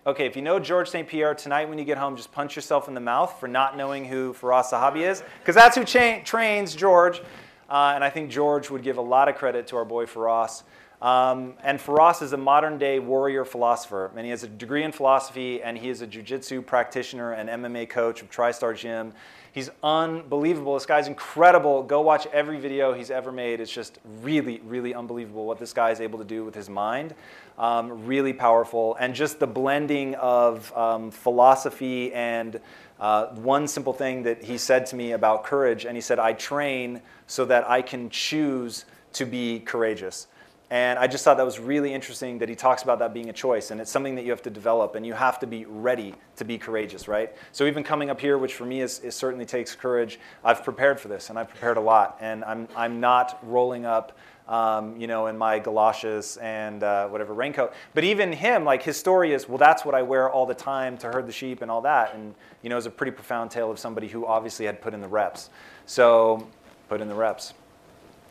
Okay, 0.06 0.24
if 0.24 0.36
you 0.36 0.40
know 0.40 0.58
George 0.58 0.88
St. 0.88 1.06
Pierre, 1.06 1.34
tonight 1.34 1.68
when 1.68 1.76
you 1.76 1.84
get 1.84 1.98
home, 1.98 2.16
just 2.16 2.32
punch 2.32 2.56
yourself 2.56 2.88
in 2.88 2.94
the 2.94 3.00
mouth 3.00 3.38
for 3.38 3.46
not 3.46 3.76
knowing 3.76 4.06
who 4.06 4.32
Firas 4.32 4.70
Zahabi 4.70 5.06
is, 5.06 5.22
because 5.40 5.54
that's 5.54 5.76
who 5.76 5.84
cha- 5.84 6.22
trains 6.24 6.74
George. 6.74 7.20
Uh, 7.68 7.92
and 7.94 8.02
I 8.02 8.08
think 8.08 8.30
George 8.30 8.70
would 8.70 8.82
give 8.82 8.96
a 8.96 9.02
lot 9.02 9.28
of 9.28 9.34
credit 9.34 9.66
to 9.66 9.76
our 9.76 9.84
boy 9.84 10.06
Firas. 10.06 10.62
Um, 11.02 11.54
and 11.62 11.78
Firas 11.78 12.22
is 12.22 12.32
a 12.32 12.36
modern 12.36 12.78
day 12.78 12.98
warrior 12.98 13.44
philosopher. 13.44 14.10
And 14.16 14.24
he 14.24 14.30
has 14.30 14.42
a 14.42 14.48
degree 14.48 14.82
in 14.82 14.92
philosophy, 14.92 15.62
and 15.62 15.76
he 15.76 15.88
is 15.88 16.00
a 16.00 16.06
jiu-jitsu 16.06 16.62
practitioner 16.62 17.32
and 17.32 17.48
MMA 17.48 17.88
coach 17.88 18.22
of 18.22 18.30
TriStar 18.30 18.76
Gym. 18.76 19.12
He's 19.52 19.70
unbelievable. 19.82 20.74
This 20.74 20.84
guy's 20.84 21.06
incredible. 21.06 21.82
Go 21.82 22.02
watch 22.02 22.26
every 22.26 22.58
video 22.58 22.92
he's 22.92 23.10
ever 23.10 23.32
made. 23.32 23.58
It's 23.58 23.72
just 23.72 23.98
really, 24.20 24.60
really 24.66 24.94
unbelievable 24.94 25.46
what 25.46 25.58
this 25.58 25.72
guy 25.72 25.90
is 25.90 26.00
able 26.00 26.18
to 26.18 26.26
do 26.26 26.44
with 26.44 26.54
his 26.54 26.68
mind. 26.68 27.14
Um, 27.58 28.04
really 28.06 28.34
powerful. 28.34 28.96
And 29.00 29.14
just 29.14 29.38
the 29.38 29.46
blending 29.46 30.14
of 30.16 30.76
um, 30.76 31.10
philosophy 31.10 32.12
and 32.12 32.60
uh, 33.00 33.28
one 33.28 33.66
simple 33.66 33.94
thing 33.94 34.22
that 34.24 34.44
he 34.44 34.58
said 34.58 34.86
to 34.86 34.96
me 34.96 35.12
about 35.12 35.44
courage, 35.44 35.84
and 35.84 35.96
he 35.96 36.00
said, 36.00 36.18
I 36.18 36.32
train 36.34 37.00
so 37.26 37.44
that 37.46 37.68
I 37.68 37.80
can 37.82 38.10
choose 38.10 38.84
to 39.14 39.24
be 39.24 39.60
courageous. 39.60 40.26
And 40.70 40.98
I 40.98 41.06
just 41.06 41.22
thought 41.22 41.36
that 41.36 41.46
was 41.46 41.60
really 41.60 41.94
interesting 41.94 42.38
that 42.38 42.48
he 42.48 42.56
talks 42.56 42.82
about 42.82 42.98
that 42.98 43.14
being 43.14 43.28
a 43.28 43.32
choice. 43.32 43.70
And 43.70 43.80
it's 43.80 43.90
something 43.90 44.16
that 44.16 44.24
you 44.24 44.32
have 44.32 44.42
to 44.42 44.50
develop, 44.50 44.96
and 44.96 45.06
you 45.06 45.12
have 45.12 45.38
to 45.40 45.46
be 45.46 45.64
ready 45.64 46.14
to 46.36 46.44
be 46.44 46.58
courageous, 46.58 47.06
right? 47.06 47.32
So, 47.52 47.66
even 47.66 47.84
coming 47.84 48.10
up 48.10 48.20
here, 48.20 48.36
which 48.36 48.54
for 48.54 48.64
me 48.64 48.80
is, 48.80 48.98
is 49.00 49.14
certainly 49.14 49.44
takes 49.44 49.76
courage, 49.76 50.18
I've 50.44 50.64
prepared 50.64 50.98
for 50.98 51.06
this, 51.06 51.30
and 51.30 51.38
I've 51.38 51.48
prepared 51.48 51.76
a 51.76 51.80
lot. 51.80 52.18
And 52.20 52.44
I'm, 52.44 52.66
I'm 52.74 52.98
not 52.98 53.38
rolling 53.44 53.86
up 53.86 54.18
um, 54.48 54.96
you 54.96 55.06
know, 55.06 55.26
in 55.26 55.36
my 55.36 55.58
galoshes 55.58 56.36
and 56.36 56.82
uh, 56.82 57.08
whatever 57.08 57.34
raincoat. 57.34 57.72
But 57.94 58.04
even 58.04 58.32
him, 58.32 58.64
like 58.64 58.82
his 58.82 58.96
story 58.96 59.32
is, 59.32 59.48
well, 59.48 59.58
that's 59.58 59.84
what 59.84 59.94
I 59.94 60.02
wear 60.02 60.30
all 60.30 60.46
the 60.46 60.54
time 60.54 60.96
to 60.98 61.08
herd 61.08 61.26
the 61.26 61.32
sheep 61.32 61.62
and 61.62 61.70
all 61.70 61.80
that. 61.82 62.14
And 62.14 62.34
you 62.62 62.70
know, 62.70 62.76
it's 62.76 62.86
a 62.86 62.90
pretty 62.90 63.12
profound 63.12 63.50
tale 63.50 63.70
of 63.70 63.78
somebody 63.78 64.08
who 64.08 64.26
obviously 64.26 64.66
had 64.66 64.80
put 64.80 64.94
in 64.94 65.00
the 65.00 65.08
reps. 65.08 65.50
So, 65.86 66.46
put 66.88 67.00
in 67.00 67.08
the 67.08 67.14
reps. 67.14 67.54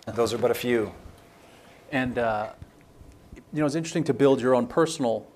Those 0.08 0.34
are 0.34 0.38
but 0.38 0.52
a 0.52 0.56
few. 0.56 0.94
And 1.92 2.18
uh, 2.18 2.50
you 3.36 3.60
know, 3.60 3.66
it's 3.66 3.76
interesting 3.76 4.04
to 4.06 4.14
build 4.14 4.42
your 4.42 4.56
own 4.56 4.68
personal 4.68 5.28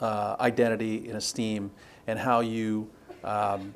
uh, 0.00 0.36
identity 0.40 1.08
and 1.08 1.16
esteem, 1.16 1.70
and 2.06 2.18
how 2.18 2.40
you 2.40 2.88
um, 3.24 3.74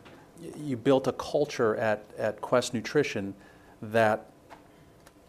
you 0.57 0.77
built 0.77 1.07
a 1.07 1.13
culture 1.13 1.77
at, 1.77 2.05
at 2.19 2.41
Quest 2.41 2.75
Nutrition 2.75 3.35
that 3.83 4.31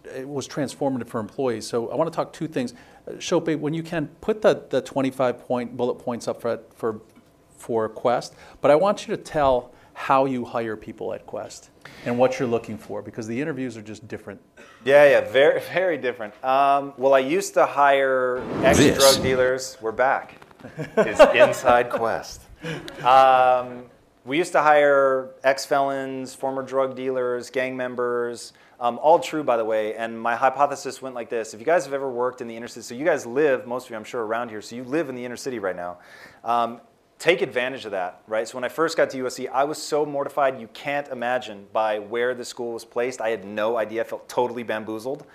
it 0.03 0.27
was 0.27 0.47
transformative 0.47 1.07
for 1.07 1.19
employees. 1.19 1.65
So 1.67 1.89
I 1.89 1.95
want 1.95 2.11
to 2.11 2.15
talk 2.15 2.33
two 2.33 2.47
things. 2.47 2.73
Uh, 3.07 3.19
Shope, 3.19 3.59
when 3.59 3.73
you 3.73 3.83
can, 3.83 4.07
put 4.21 4.41
the, 4.41 4.63
the 4.69 4.81
25 4.81 5.39
point 5.47 5.75
bullet 5.75 5.95
points 5.95 6.27
up 6.27 6.41
for, 6.41 6.59
for, 6.75 7.01
for 7.57 7.89
Quest, 7.89 8.35
but 8.61 8.71
I 8.71 8.75
want 8.75 9.07
you 9.07 9.15
to 9.15 9.21
tell 9.21 9.71
how 9.93 10.25
you 10.25 10.45
hire 10.45 10.75
people 10.75 11.13
at 11.13 11.25
Quest 11.25 11.69
and 12.05 12.17
what 12.17 12.39
you're 12.39 12.47
looking 12.47 12.77
for 12.77 13.01
because 13.01 13.27
the 13.27 13.39
interviews 13.39 13.77
are 13.77 13.81
just 13.81 14.07
different. 14.07 14.39
Yeah, 14.83 15.09
yeah, 15.09 15.21
very, 15.29 15.59
very 15.73 15.97
different. 15.97 16.33
Um, 16.43 16.93
well, 16.97 17.13
I 17.13 17.19
used 17.19 17.53
to 17.55 17.65
hire 17.65 18.43
ex 18.63 18.77
drug 18.77 19.23
dealers. 19.23 19.77
We're 19.81 19.91
back. 19.91 20.35
It's 20.97 21.19
inside 21.35 21.89
Quest. 21.89 22.41
Um, 23.03 23.85
we 24.25 24.37
used 24.37 24.53
to 24.53 24.61
hire 24.61 25.35
ex 25.43 25.65
felons, 25.65 26.33
former 26.33 26.63
drug 26.63 26.95
dealers, 26.95 27.49
gang 27.49 27.77
members. 27.77 28.53
Um, 28.79 28.99
all 29.01 29.19
true, 29.19 29.43
by 29.43 29.55
the 29.55 29.63
way. 29.63 29.95
And 29.95 30.19
my 30.19 30.35
hypothesis 30.35 31.01
went 31.01 31.15
like 31.15 31.29
this: 31.29 31.53
If 31.53 31.59
you 31.59 31.65
guys 31.65 31.85
have 31.85 31.93
ever 31.93 32.09
worked 32.09 32.41
in 32.41 32.47
the 32.47 32.55
inner 32.55 32.67
city, 32.67 32.83
so 32.83 32.95
you 32.95 33.05
guys 33.05 33.25
live, 33.25 33.67
most 33.67 33.85
of 33.85 33.91
you, 33.91 33.95
I'm 33.95 34.03
sure, 34.03 34.25
around 34.25 34.49
here. 34.49 34.61
So 34.61 34.75
you 34.75 34.83
live 34.83 35.09
in 35.09 35.15
the 35.15 35.23
inner 35.23 35.37
city 35.37 35.59
right 35.59 35.75
now. 35.75 35.99
Um, 36.43 36.81
take 37.19 37.41
advantage 37.41 37.85
of 37.85 37.91
that, 37.91 38.21
right? 38.27 38.47
So 38.47 38.57
when 38.57 38.63
I 38.63 38.69
first 38.69 38.97
got 38.97 39.09
to 39.11 39.17
USC, 39.17 39.49
I 39.49 39.63
was 39.63 39.81
so 39.81 40.05
mortified 40.05 40.59
you 40.59 40.67
can't 40.73 41.07
imagine 41.07 41.67
by 41.71 41.99
where 41.99 42.33
the 42.33 42.45
school 42.45 42.73
was 42.73 42.85
placed. 42.85 43.21
I 43.21 43.29
had 43.29 43.45
no 43.45 43.77
idea. 43.77 44.01
I 44.01 44.03
felt 44.03 44.27
totally 44.27 44.63
bamboozled. 44.63 45.25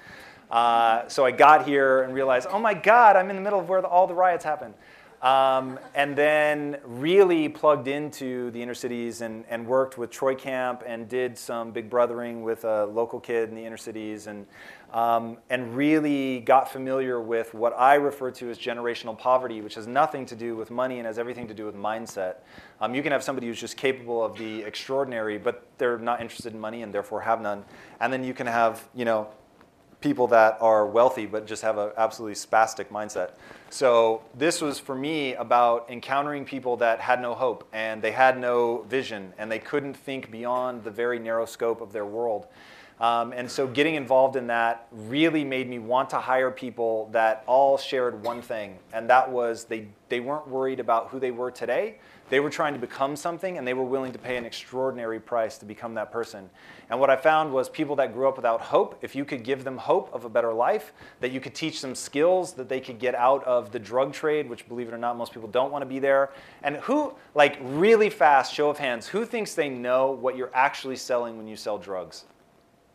Uh, 0.51 1.09
so 1.09 1.25
I 1.25 1.31
got 1.31 1.67
here 1.67 2.03
and 2.03 2.13
realized, 2.13 2.49
oh 2.51 2.59
my 2.59 2.75
God, 2.75 3.17
I'm 3.17 3.31
in 3.31 3.37
the 3.37 3.43
middle 3.43 3.61
of 3.61 3.69
where 3.69 3.81
the, 3.81 3.89
all 3.89 4.07
the 4.07 4.15
riots 4.15 4.45
happened. 4.45 4.75
Um, 5.23 5.79
and 5.95 6.17
then 6.17 6.79
really 6.83 7.49
plugged 7.51 7.89
into 7.89 8.51
the 8.53 8.63
inner 8.63 8.75
cities 8.75 9.21
and, 9.21 9.45
and 9.51 9.67
worked 9.67 9.99
with 9.99 10.11
Troy 10.11 10.35
Camp 10.35 10.83
and 10.87 11.09
did 11.09 11.37
some 11.37 11.73
big 11.73 11.91
brothering 11.91 12.43
with 12.43 12.65
a 12.65 12.87
local 12.87 13.21
kid 13.21 13.51
in 13.51 13.55
the 13.55 13.65
inner 13.65 13.77
cities 13.77 14.29
and, 14.29 14.47
um, 14.93 15.37
and 15.49 15.77
really 15.77 16.41
got 16.41 16.73
familiar 16.73 17.21
with 17.21 17.55
what 17.55 17.73
I 17.79 17.95
refer 17.95 18.31
to 18.33 18.51
as 18.51 18.59
generational 18.59 19.17
poverty, 19.17 19.61
which 19.61 19.75
has 19.77 19.87
nothing 19.87 20.27
to 20.27 20.37
do 20.37 20.57
with 20.57 20.71
money 20.71 20.99
and 20.99 21.07
has 21.07 21.19
everything 21.19 21.47
to 21.49 21.55
do 21.55 21.65
with 21.65 21.77
mindset. 21.77 22.37
Um, 22.81 22.95
you 22.95 23.03
can 23.03 23.13
have 23.13 23.23
somebody 23.23 23.47
who's 23.47 23.61
just 23.61 23.77
capable 23.77 24.25
of 24.25 24.37
the 24.37 24.63
extraordinary, 24.63 25.39
but 25.39 25.67
they're 25.79 25.99
not 25.99 26.21
interested 26.21 26.53
in 26.53 26.61
money 26.61 26.83
and 26.83 26.93
therefore 26.93 27.21
have 27.21 27.41
none. 27.41 27.65
And 28.01 28.13
then 28.13 28.25
you 28.25 28.35
can 28.35 28.47
have, 28.47 28.89
you 28.95 29.05
know, 29.05 29.29
people 30.01 30.27
that 30.29 30.57
are 30.61 30.87
wealthy 30.87 31.27
but 31.27 31.47
just 31.47 31.63
have 31.63 31.79
an 31.79 31.91
absolutely 31.97 32.35
spastic 32.35 32.89
mindset. 32.89 33.33
So 33.69 34.23
this 34.35 34.61
was 34.61 34.79
for 34.79 34.95
me 34.95 35.35
about 35.35 35.91
encountering 35.91 36.45
people 36.45 36.77
that 36.79 37.01
had 37.01 37.21
no 37.21 37.35
hope 37.35 37.69
and 37.73 38.01
they 38.03 38.13
had 38.13 38.39
no 38.39 38.83
vision 38.89 39.33
and 39.39 39.53
they 39.53 39.59
couldn't 39.59 39.95
think 39.95 40.31
beyond 40.31 40.85
the 40.85 40.91
very 40.91 41.19
narrow 41.19 41.45
scope 41.45 41.81
of 41.81 41.93
their 41.93 42.07
world. 42.07 42.47
Um, 43.01 43.33
and 43.33 43.51
so 43.51 43.67
getting 43.67 43.95
involved 43.95 44.37
in 44.37 44.47
that 44.49 44.87
really 44.93 45.43
made 45.43 45.69
me 45.69 45.79
want 45.79 46.11
to 46.11 46.19
hire 46.19 46.51
people 46.51 47.09
that 47.13 47.43
all 47.47 47.79
shared 47.79 48.23
one 48.23 48.43
thing, 48.43 48.79
and 48.93 49.09
that 49.09 49.31
was 49.31 49.65
they, 49.65 49.89
they 50.11 50.21
weren't 50.21 50.47
worried 50.47 50.81
about 50.81 51.09
who 51.09 51.19
they 51.19 51.31
were 51.31 51.51
today. 51.51 51.99
They 52.29 52.41
were 52.41 52.51
trying 52.51 52.75
to 52.75 52.79
become 52.79 53.17
something, 53.17 53.59
and 53.59 53.67
they 53.67 53.75
were 53.75 53.85
willing 53.85 54.13
to 54.13 54.19
pay 54.19 54.37
an 54.37 54.45
extraordinary 54.45 55.19
price 55.19 55.59
to 55.59 55.65
become 55.65 55.95
that 55.95 56.13
person. 56.13 56.49
And 56.89 57.01
what 57.01 57.11
I 57.11 57.17
found 57.17 57.53
was 57.53 57.69
people 57.69 57.97
that 57.97 58.13
grew 58.13 58.29
up 58.29 58.37
without 58.37 58.61
hope, 58.61 58.99
if 59.03 59.17
you 59.17 59.25
could 59.25 59.43
give 59.43 59.65
them 59.65 59.79
hope 59.79 60.15
of 60.15 60.25
a 60.27 60.29
better 60.29 60.53
life, 60.53 60.93
that 61.21 61.33
you 61.33 61.41
could 61.41 61.55
teach 61.55 61.81
them 61.81 61.95
skills 61.95 62.53
that 62.53 62.69
they 62.69 62.81
could 62.81 63.01
get 63.01 63.15
out 63.17 63.43
of 63.45 63.73
the 63.73 63.81
drug 63.81 64.13
trade, 64.13 64.49
which, 64.49 64.69
believe 64.69 64.89
it 64.89 64.95
or 64.95 64.99
not, 64.99 65.17
most 65.17 65.33
people 65.33 65.49
don't 65.49 65.73
want 65.73 65.83
to 65.83 65.87
be 65.87 65.99
there. 65.99 66.31
And 66.63 66.77
who, 66.77 67.15
like, 67.35 67.59
really 67.63 68.11
fast, 68.11 68.55
show 68.55 68.69
of 68.69 68.79
hands, 68.79 69.09
who 69.09 69.25
thinks 69.25 69.55
they 69.55 69.71
know 69.71 70.13
what 70.13 70.37
you're 70.37 70.55
actually 70.55 70.97
selling 70.97 71.37
when 71.37 71.49
you 71.49 71.57
sell 71.57 71.79
drugs? 71.79 72.27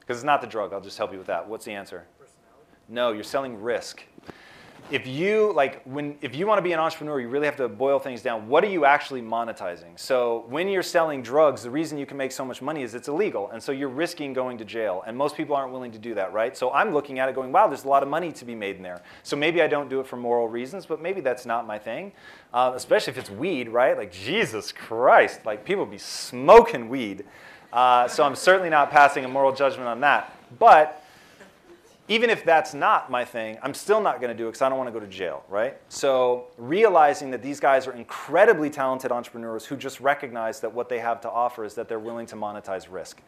Because 0.05 0.19
it's 0.19 0.25
not 0.25 0.41
the 0.41 0.47
drug. 0.47 0.71
I'll 0.73 0.81
just 0.81 0.97
help 0.97 1.11
you 1.11 1.17
with 1.17 1.27
that. 1.27 1.47
What's 1.47 1.65
the 1.65 1.73
answer? 1.73 2.05
No, 2.87 3.11
you're 3.11 3.23
selling 3.23 3.61
risk. 3.61 4.03
If 4.91 5.07
you 5.07 5.51
like 5.53 5.81
when 5.85 6.15
if 6.21 6.35
you 6.35 6.45
want 6.45 6.59
to 6.59 6.61
be 6.61 6.71
an 6.71 6.79
entrepreneur, 6.79 7.19
you 7.19 7.27
really 7.27 7.47
have 7.47 7.55
to 7.55 7.67
boil 7.67 7.97
things 7.97 8.21
down. 8.21 8.47
What 8.47 8.63
are 8.63 8.69
you 8.69 8.85
actually 8.85 9.23
monetizing? 9.23 9.99
So 9.99 10.45
when 10.47 10.67
you're 10.67 10.83
selling 10.83 11.23
drugs, 11.23 11.63
the 11.63 11.71
reason 11.71 11.97
you 11.97 12.05
can 12.05 12.17
make 12.17 12.31
so 12.31 12.45
much 12.45 12.61
money 12.61 12.83
is 12.83 12.93
it's 12.93 13.07
illegal, 13.07 13.49
and 13.49 13.63
so 13.63 13.71
you're 13.71 13.89
risking 13.89 14.31
going 14.31 14.59
to 14.59 14.65
jail. 14.65 15.03
And 15.07 15.17
most 15.17 15.35
people 15.35 15.55
aren't 15.55 15.71
willing 15.71 15.91
to 15.91 15.97
do 15.97 16.13
that, 16.13 16.33
right? 16.33 16.55
So 16.55 16.71
I'm 16.71 16.93
looking 16.93 17.17
at 17.17 17.27
it 17.27 17.33
going, 17.33 17.51
wow, 17.51 17.67
there's 17.67 17.83
a 17.83 17.87
lot 17.87 18.03
of 18.03 18.09
money 18.09 18.31
to 18.33 18.45
be 18.45 18.53
made 18.53 18.75
in 18.75 18.83
there. 18.83 19.01
So 19.23 19.35
maybe 19.35 19.63
I 19.63 19.67
don't 19.67 19.89
do 19.89 19.99
it 20.01 20.05
for 20.05 20.17
moral 20.17 20.47
reasons, 20.47 20.85
but 20.85 21.01
maybe 21.01 21.19
that's 21.19 21.47
not 21.47 21.65
my 21.65 21.79
thing. 21.79 22.11
Uh, 22.53 22.73
especially 22.75 23.09
if 23.09 23.17
it's 23.17 23.31
weed, 23.31 23.69
right? 23.69 23.97
Like 23.97 24.11
Jesus 24.11 24.71
Christ, 24.71 25.47
like 25.47 25.65
people 25.65 25.87
be 25.87 25.97
smoking 25.97 26.89
weed. 26.89 27.25
Uh, 27.73 28.07
so 28.07 28.23
I'm 28.23 28.35
certainly 28.35 28.69
not 28.69 28.91
passing 28.91 29.25
a 29.25 29.27
moral 29.27 29.53
judgment 29.53 29.87
on 29.87 29.99
that. 30.01 30.31
But 30.59 31.01
even 32.07 32.29
if 32.29 32.45
that's 32.45 32.75
not 32.75 33.09
my 33.09 33.25
thing, 33.25 33.57
I'm 33.63 33.73
still 33.73 33.99
not 33.99 34.21
going 34.21 34.29
to 34.29 34.37
do 34.37 34.45
it 34.45 34.49
because 34.49 34.61
I 34.61 34.69
don't 34.69 34.77
want 34.77 34.87
to 34.89 34.91
go 34.91 34.99
to 34.99 35.11
jail, 35.11 35.43
right? 35.49 35.75
So 35.89 36.45
realizing 36.57 37.31
that 37.31 37.41
these 37.41 37.59
guys 37.59 37.87
are 37.87 37.93
incredibly 37.93 38.69
talented 38.69 39.11
entrepreneurs 39.11 39.65
who 39.65 39.75
just 39.75 39.99
recognize 39.99 40.59
that 40.59 40.71
what 40.71 40.87
they 40.87 40.99
have 40.99 41.19
to 41.21 41.31
offer 41.31 41.65
is 41.65 41.73
that 41.73 41.89
they're 41.89 41.97
willing 41.97 42.27
to 42.27 42.35
monetize 42.35 42.91
risk. 42.91 43.21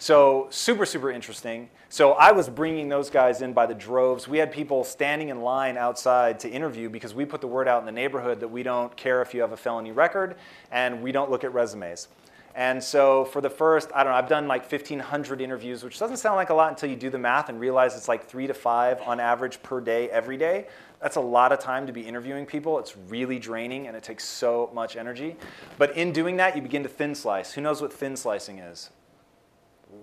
So 0.00 0.48
super, 0.50 0.84
super 0.84 1.12
interesting. 1.12 1.70
So 1.90 2.14
I 2.14 2.32
was 2.32 2.48
bringing 2.48 2.88
those 2.88 3.08
guys 3.08 3.40
in 3.40 3.52
by 3.52 3.66
the 3.66 3.74
droves. 3.74 4.26
We 4.26 4.38
had 4.38 4.50
people 4.50 4.82
standing 4.82 5.28
in 5.28 5.42
line 5.42 5.76
outside 5.76 6.40
to 6.40 6.50
interview 6.50 6.88
because 6.88 7.14
we 7.14 7.24
put 7.24 7.40
the 7.40 7.46
word 7.46 7.68
out 7.68 7.78
in 7.78 7.86
the 7.86 7.92
neighborhood 7.92 8.40
that 8.40 8.48
we 8.48 8.64
don't 8.64 8.96
care 8.96 9.22
if 9.22 9.32
you 9.32 9.42
have 9.42 9.52
a 9.52 9.56
felony 9.56 9.92
record 9.92 10.34
and 10.72 11.04
we 11.04 11.12
don't 11.12 11.30
look 11.30 11.44
at 11.44 11.54
resumes. 11.54 12.08
And 12.54 12.82
so 12.82 13.24
for 13.24 13.40
the 13.40 13.50
first, 13.50 13.90
I 13.94 14.04
don't 14.04 14.12
know, 14.12 14.18
I've 14.18 14.28
done 14.28 14.46
like 14.46 14.70
1,500 14.70 15.40
interviews, 15.40 15.82
which 15.82 15.98
doesn't 15.98 16.18
sound 16.18 16.36
like 16.36 16.50
a 16.50 16.54
lot 16.54 16.70
until 16.70 16.88
you 16.88 16.94
do 16.94 17.10
the 17.10 17.18
math 17.18 17.48
and 17.48 17.58
realize 17.58 17.96
it's 17.96 18.06
like 18.06 18.26
three 18.26 18.46
to 18.46 18.54
five 18.54 19.00
on 19.02 19.18
average 19.18 19.60
per 19.62 19.80
day, 19.80 20.08
every 20.10 20.36
day. 20.36 20.68
That's 21.00 21.16
a 21.16 21.20
lot 21.20 21.50
of 21.50 21.58
time 21.58 21.86
to 21.88 21.92
be 21.92 22.02
interviewing 22.02 22.46
people. 22.46 22.78
It's 22.78 22.96
really 23.08 23.40
draining 23.40 23.88
and 23.88 23.96
it 23.96 24.04
takes 24.04 24.24
so 24.24 24.70
much 24.72 24.96
energy. 24.96 25.36
But 25.78 25.96
in 25.96 26.12
doing 26.12 26.36
that, 26.36 26.54
you 26.54 26.62
begin 26.62 26.84
to 26.84 26.88
thin 26.88 27.16
slice. 27.16 27.52
Who 27.52 27.60
knows 27.60 27.82
what 27.82 27.92
thin 27.92 28.16
slicing 28.16 28.58
is? 28.58 28.90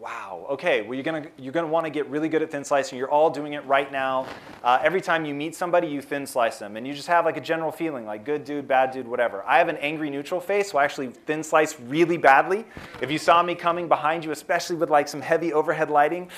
Wow, 0.01 0.47
okay, 0.49 0.81
well, 0.81 0.95
you're 0.95 1.03
gonna, 1.03 1.27
you're 1.37 1.53
gonna 1.53 1.67
wanna 1.67 1.89
get 1.91 2.07
really 2.07 2.27
good 2.27 2.41
at 2.41 2.49
thin 2.49 2.63
slicing. 2.63 2.97
You're 2.97 3.11
all 3.11 3.29
doing 3.29 3.53
it 3.53 3.63
right 3.67 3.91
now. 3.91 4.25
Uh, 4.63 4.79
every 4.81 4.99
time 4.99 5.25
you 5.25 5.35
meet 5.35 5.53
somebody, 5.53 5.87
you 5.87 6.01
thin 6.01 6.25
slice 6.25 6.57
them. 6.57 6.75
And 6.75 6.87
you 6.87 6.93
just 6.93 7.07
have 7.07 7.23
like 7.23 7.37
a 7.37 7.41
general 7.41 7.71
feeling, 7.71 8.07
like 8.07 8.25
good 8.25 8.43
dude, 8.43 8.67
bad 8.67 8.89
dude, 8.89 9.07
whatever. 9.07 9.43
I 9.45 9.59
have 9.59 9.69
an 9.69 9.77
angry 9.77 10.09
neutral 10.09 10.41
face, 10.41 10.71
so 10.71 10.79
I 10.79 10.85
actually 10.85 11.09
thin 11.09 11.43
slice 11.43 11.79
really 11.79 12.17
badly. 12.17 12.65
If 12.99 13.11
you 13.11 13.19
saw 13.19 13.43
me 13.43 13.53
coming 13.53 13.87
behind 13.87 14.25
you, 14.25 14.31
especially 14.31 14.75
with 14.75 14.89
like 14.89 15.07
some 15.07 15.21
heavy 15.21 15.53
overhead 15.53 15.91
lighting, 15.91 16.29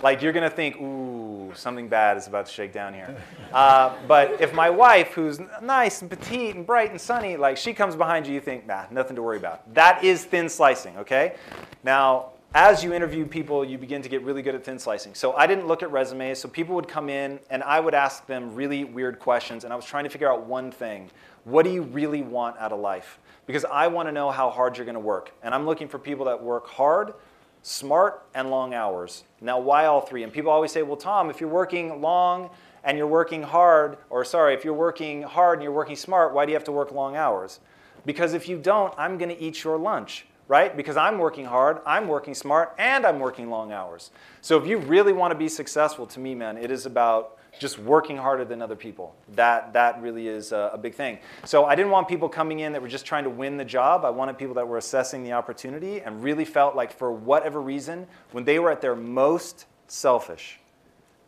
like 0.00 0.22
you're 0.22 0.32
gonna 0.32 0.48
think, 0.48 0.76
ooh, 0.76 1.52
something 1.54 1.88
bad 1.88 2.16
is 2.18 2.28
about 2.28 2.46
to 2.46 2.52
shake 2.52 2.72
down 2.72 2.94
here. 2.94 3.16
Uh, 3.52 3.96
but 4.06 4.40
if 4.40 4.54
my 4.54 4.70
wife, 4.70 5.08
who's 5.08 5.40
nice 5.60 6.02
and 6.02 6.10
petite 6.10 6.54
and 6.54 6.64
bright 6.64 6.92
and 6.92 7.00
sunny, 7.00 7.36
like 7.36 7.56
she 7.56 7.72
comes 7.72 7.96
behind 7.96 8.28
you, 8.28 8.34
you 8.34 8.40
think, 8.40 8.64
nah, 8.64 8.84
nothing 8.92 9.16
to 9.16 9.22
worry 9.22 9.38
about. 9.38 9.74
That 9.74 10.04
is 10.04 10.24
thin 10.24 10.48
slicing, 10.48 10.96
okay? 10.98 11.34
Now, 11.82 12.30
as 12.54 12.82
you 12.82 12.94
interview 12.94 13.26
people, 13.26 13.62
you 13.62 13.76
begin 13.76 14.00
to 14.00 14.08
get 14.08 14.22
really 14.22 14.40
good 14.40 14.54
at 14.54 14.64
thin 14.64 14.78
slicing. 14.78 15.14
So 15.14 15.34
I 15.34 15.46
didn't 15.46 15.66
look 15.66 15.82
at 15.82 15.92
resumes. 15.92 16.38
So 16.38 16.48
people 16.48 16.74
would 16.76 16.88
come 16.88 17.10
in 17.10 17.40
and 17.50 17.62
I 17.62 17.78
would 17.78 17.94
ask 17.94 18.26
them 18.26 18.54
really 18.54 18.84
weird 18.84 19.18
questions. 19.18 19.64
And 19.64 19.72
I 19.72 19.76
was 19.76 19.84
trying 19.84 20.04
to 20.04 20.10
figure 20.10 20.32
out 20.32 20.46
one 20.46 20.70
thing 20.70 21.10
what 21.44 21.64
do 21.64 21.70
you 21.70 21.82
really 21.82 22.22
want 22.22 22.58
out 22.58 22.72
of 22.72 22.80
life? 22.80 23.18
Because 23.46 23.64
I 23.64 23.86
want 23.86 24.08
to 24.08 24.12
know 24.12 24.30
how 24.30 24.50
hard 24.50 24.76
you're 24.76 24.84
going 24.84 24.94
to 24.94 25.00
work. 25.00 25.32
And 25.42 25.54
I'm 25.54 25.64
looking 25.64 25.88
for 25.88 25.98
people 25.98 26.26
that 26.26 26.42
work 26.42 26.66
hard, 26.66 27.14
smart, 27.62 28.26
and 28.34 28.50
long 28.50 28.74
hours. 28.74 29.24
Now, 29.40 29.58
why 29.58 29.86
all 29.86 30.02
three? 30.02 30.24
And 30.24 30.32
people 30.32 30.50
always 30.50 30.72
say, 30.72 30.82
well, 30.82 30.96
Tom, 30.96 31.30
if 31.30 31.40
you're 31.40 31.48
working 31.48 32.02
long 32.02 32.50
and 32.84 32.98
you're 32.98 33.06
working 33.06 33.42
hard, 33.42 33.96
or 34.10 34.24
sorry, 34.26 34.52
if 34.52 34.64
you're 34.64 34.74
working 34.74 35.22
hard 35.22 35.58
and 35.58 35.62
you're 35.62 35.72
working 35.72 35.96
smart, 35.96 36.34
why 36.34 36.44
do 36.44 36.52
you 36.52 36.56
have 36.56 36.64
to 36.64 36.72
work 36.72 36.92
long 36.92 37.16
hours? 37.16 37.60
Because 38.04 38.34
if 38.34 38.48
you 38.48 38.58
don't, 38.58 38.92
I'm 38.98 39.16
going 39.16 39.34
to 39.34 39.42
eat 39.42 39.64
your 39.64 39.78
lunch 39.78 40.26
right? 40.48 40.74
Because 40.74 40.96
I'm 40.96 41.18
working 41.18 41.44
hard, 41.44 41.80
I'm 41.86 42.08
working 42.08 42.34
smart, 42.34 42.74
and 42.78 43.06
I'm 43.06 43.20
working 43.20 43.50
long 43.50 43.70
hours. 43.70 44.10
So 44.40 44.58
if 44.58 44.66
you 44.66 44.78
really 44.78 45.12
want 45.12 45.30
to 45.30 45.38
be 45.38 45.48
successful, 45.48 46.06
to 46.06 46.20
me, 46.20 46.34
man, 46.34 46.56
it 46.56 46.70
is 46.70 46.86
about 46.86 47.38
just 47.58 47.78
working 47.78 48.16
harder 48.16 48.44
than 48.44 48.62
other 48.62 48.76
people. 48.76 49.14
That, 49.34 49.72
that 49.74 50.00
really 50.00 50.28
is 50.28 50.52
a, 50.52 50.70
a, 50.74 50.78
big 50.78 50.94
thing. 50.94 51.18
So 51.44 51.64
I 51.64 51.74
didn't 51.74 51.90
want 51.90 52.08
people 52.08 52.28
coming 52.28 52.60
in 52.60 52.72
that 52.72 52.80
were 52.80 52.88
just 52.88 53.04
trying 53.04 53.24
to 53.24 53.30
win 53.30 53.56
the 53.56 53.64
job. 53.64 54.04
I 54.04 54.10
wanted 54.10 54.38
people 54.38 54.54
that 54.54 54.68
were 54.68 54.78
assessing 54.78 55.24
the 55.24 55.32
opportunity 55.32 56.00
and 56.00 56.22
really 56.22 56.44
felt 56.44 56.76
like, 56.76 56.92
for 56.92 57.10
whatever 57.12 57.60
reason, 57.60 58.06
when 58.32 58.44
they 58.44 58.58
were 58.58 58.70
at 58.70 58.80
their 58.80 58.94
most 58.94 59.66
selfish, 59.86 60.60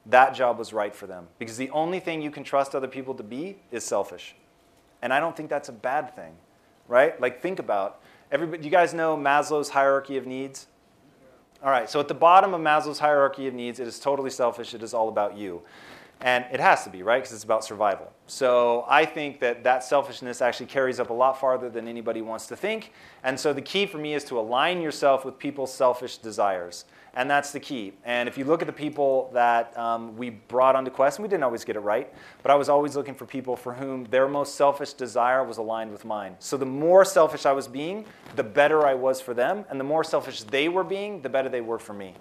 that 0.07 0.35
job 0.35 0.59
was 0.59 0.73
right 0.73 0.95
for 0.95 1.07
them. 1.07 1.27
Because 1.39 1.57
the 1.57 1.71
only 1.71 2.01
thing 2.01 2.23
you 2.23 2.31
can 2.31 2.45
trust 2.45 2.75
other 2.75 2.89
people 2.89 3.15
to 3.15 3.23
be 3.23 3.59
is 3.71 3.85
selfish. 3.85 4.35
And 5.03 5.13
I 5.13 5.21
don't 5.21 5.37
think 5.37 5.51
that's 5.51 5.69
a 5.69 5.73
bad 5.73 6.15
thing, 6.15 6.35
right? 6.87 7.21
Like, 7.21 7.43
think 7.43 7.59
about 7.59 8.01
Everybody, 8.33 8.63
you 8.63 8.71
guys 8.71 8.95
know 8.95 9.17
Maslow's 9.17 9.71
hierarchy 9.71 10.17
of 10.17 10.25
needs? 10.27 10.69
All 11.65 11.71
right, 11.71 11.91
so 11.91 11.99
at 11.99 12.07
the 12.07 12.15
bottom 12.15 12.55
of 12.55 12.61
Maslow's 12.61 13.01
hierarchy 13.01 13.49
of 13.49 13.55
needs, 13.55 13.81
it 13.81 13.89
is 13.89 13.99
totally 13.99 14.31
selfish. 14.31 14.73
It 14.73 14.83
is 14.83 14.95
all 14.95 15.09
about 15.09 15.37
you. 15.37 15.63
And 16.21 16.45
it 16.53 16.61
has 16.61 16.85
to 16.85 16.91
be, 16.91 17.03
right? 17.03 17.21
Because 17.21 17.35
it's 17.35 17.45
about 17.45 17.65
survival. 17.65 18.13
So 18.27 18.85
I 18.89 19.05
think 19.05 19.41
that 19.41 19.65
that 19.65 19.83
selfishness 19.83 20.41
actually 20.41 20.67
carries 20.67 21.01
up 21.01 21.11
a 21.11 21.15
lot 21.15 21.41
farther 21.41 21.69
than 21.69 21.89
anybody 21.89 22.23
wants 22.23 22.47
to 22.49 22.57
think. 22.57 22.93
And 23.25 23.41
so 23.41 23.53
the 23.53 23.63
key 23.63 23.87
for 23.87 23.99
me 23.99 24.15
is 24.15 24.23
to 24.25 24.39
align 24.39 24.81
yourself 24.81 25.25
with 25.25 25.39
people's 25.39 25.73
selfish 25.73 26.19
desires. 26.19 26.85
And 27.15 27.29
that's 27.29 27.51
the 27.51 27.61
key. 27.61 27.93
And 28.05 28.29
if 28.29 28.39
you 28.39 28.45
look 28.45 28.63
at 28.63 28.67
the 28.67 28.73
people 28.73 29.31
that 29.35 29.77
um, 29.77 30.17
we 30.17 30.31
brought 30.31 30.77
onto 30.77 30.91
Quest, 30.91 31.19
and 31.19 31.25
we 31.25 31.29
didn't 31.29 31.43
always 31.43 31.65
get 31.65 31.75
it 31.75 31.81
right, 31.81 32.13
but 32.43 32.53
I 32.53 32.55
was 32.55 32.69
always 32.69 32.95
looking 32.95 33.15
for 33.15 33.27
people 33.27 33.57
for 33.57 33.75
whom 33.75 34.05
their 34.05 34.29
most 34.29 34.55
selfish 34.55 34.93
desire 34.93 35.43
was 35.43 35.59
aligned 35.59 35.91
with 35.91 36.05
mine. 36.05 36.37
So 36.39 36.57
the 36.57 36.67
more 36.67 37.05
selfish 37.05 37.47
I 37.47 37.53
was 37.53 37.67
being, 37.67 38.05
the 38.37 38.45
better 38.45 38.87
I 38.87 38.95
was 38.95 39.21
for 39.21 39.35
them. 39.35 39.65
And 39.71 39.81
the 39.81 39.85
more 39.85 40.05
selfish 40.05 40.45
they 40.45 40.69
were 40.69 40.85
being, 40.85 41.21
the 41.21 41.29
better 41.29 41.49
they 41.49 41.61
were 41.61 41.79
for 41.79 41.95
me. 41.95 42.15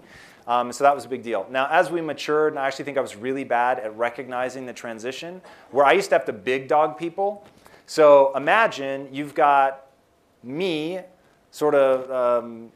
Um, 0.46 0.72
so 0.72 0.82
that 0.82 0.94
was 0.94 1.04
a 1.04 1.08
big 1.08 1.22
deal. 1.22 1.46
Now, 1.50 1.68
as 1.70 1.90
we 1.90 2.00
matured, 2.00 2.54
and 2.54 2.58
I 2.58 2.66
actually 2.66 2.86
think 2.86 2.98
I 2.98 3.00
was 3.00 3.14
really 3.14 3.44
bad 3.44 3.78
at 3.78 3.96
recognizing 3.96 4.66
the 4.66 4.72
transition, 4.72 5.40
where 5.70 5.86
I 5.86 5.92
used 5.92 6.08
to 6.08 6.16
have 6.16 6.24
to 6.24 6.32
big 6.32 6.66
dog 6.66 6.98
people. 6.98 7.46
So 7.86 8.32
imagine 8.34 9.08
you've 9.12 9.34
got 9.34 9.86
me, 10.42 11.00
sort 11.52 11.74
of, 11.74 12.10
um, 12.10 12.72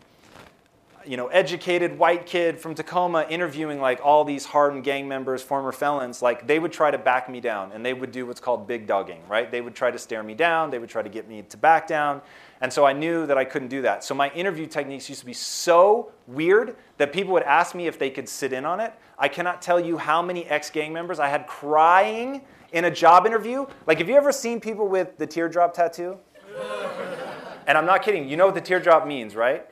you 1.06 1.16
know, 1.16 1.28
educated 1.28 1.98
white 1.98 2.26
kid 2.26 2.58
from 2.58 2.74
Tacoma 2.74 3.26
interviewing 3.28 3.80
like 3.80 4.00
all 4.02 4.24
these 4.24 4.44
hardened 4.44 4.84
gang 4.84 5.06
members, 5.08 5.42
former 5.42 5.72
felons. 5.72 6.22
Like 6.22 6.46
they 6.46 6.58
would 6.58 6.72
try 6.72 6.90
to 6.90 6.98
back 6.98 7.28
me 7.28 7.40
down, 7.40 7.72
and 7.72 7.84
they 7.84 7.94
would 7.94 8.12
do 8.12 8.26
what's 8.26 8.40
called 8.40 8.66
big 8.66 8.86
dogging, 8.86 9.20
right? 9.28 9.50
They 9.50 9.60
would 9.60 9.74
try 9.74 9.90
to 9.90 9.98
stare 9.98 10.22
me 10.22 10.34
down. 10.34 10.70
They 10.70 10.78
would 10.78 10.88
try 10.88 11.02
to 11.02 11.08
get 11.08 11.28
me 11.28 11.42
to 11.42 11.56
back 11.56 11.86
down. 11.86 12.22
And 12.60 12.72
so 12.72 12.86
I 12.86 12.92
knew 12.92 13.26
that 13.26 13.36
I 13.36 13.44
couldn't 13.44 13.68
do 13.68 13.82
that. 13.82 14.04
So 14.04 14.14
my 14.14 14.30
interview 14.30 14.66
techniques 14.66 15.08
used 15.08 15.20
to 15.20 15.26
be 15.26 15.34
so 15.34 16.12
weird 16.26 16.76
that 16.96 17.12
people 17.12 17.32
would 17.34 17.42
ask 17.42 17.74
me 17.74 17.86
if 17.86 17.98
they 17.98 18.10
could 18.10 18.28
sit 18.28 18.52
in 18.52 18.64
on 18.64 18.80
it. 18.80 18.92
I 19.18 19.28
cannot 19.28 19.60
tell 19.60 19.78
you 19.78 19.98
how 19.98 20.22
many 20.22 20.46
ex 20.46 20.70
gang 20.70 20.92
members 20.92 21.18
I 21.18 21.28
had 21.28 21.46
crying 21.46 22.42
in 22.72 22.86
a 22.86 22.90
job 22.90 23.26
interview. 23.26 23.66
Like, 23.86 23.98
have 23.98 24.08
you 24.08 24.16
ever 24.16 24.32
seen 24.32 24.60
people 24.60 24.88
with 24.88 25.16
the 25.18 25.26
teardrop 25.26 25.74
tattoo? 25.74 26.16
and 27.66 27.78
I'm 27.78 27.86
not 27.86 28.02
kidding. 28.02 28.28
You 28.28 28.36
know 28.36 28.46
what 28.46 28.54
the 28.54 28.60
teardrop 28.60 29.06
means, 29.06 29.36
right? 29.36 29.68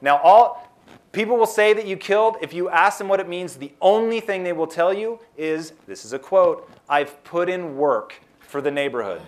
Now, 0.00 0.18
all 0.18 0.68
people 1.12 1.36
will 1.36 1.46
say 1.46 1.72
that 1.72 1.86
you 1.86 1.96
killed. 1.96 2.36
If 2.40 2.52
you 2.52 2.68
ask 2.68 2.98
them 2.98 3.08
what 3.08 3.20
it 3.20 3.28
means, 3.28 3.56
the 3.56 3.72
only 3.80 4.20
thing 4.20 4.42
they 4.42 4.52
will 4.52 4.66
tell 4.66 4.92
you 4.92 5.18
is 5.36 5.72
this 5.86 6.04
is 6.04 6.12
a 6.12 6.18
quote 6.18 6.70
I've 6.88 7.22
put 7.24 7.48
in 7.48 7.76
work 7.76 8.14
for 8.40 8.60
the 8.60 8.70
neighborhood. 8.70 9.22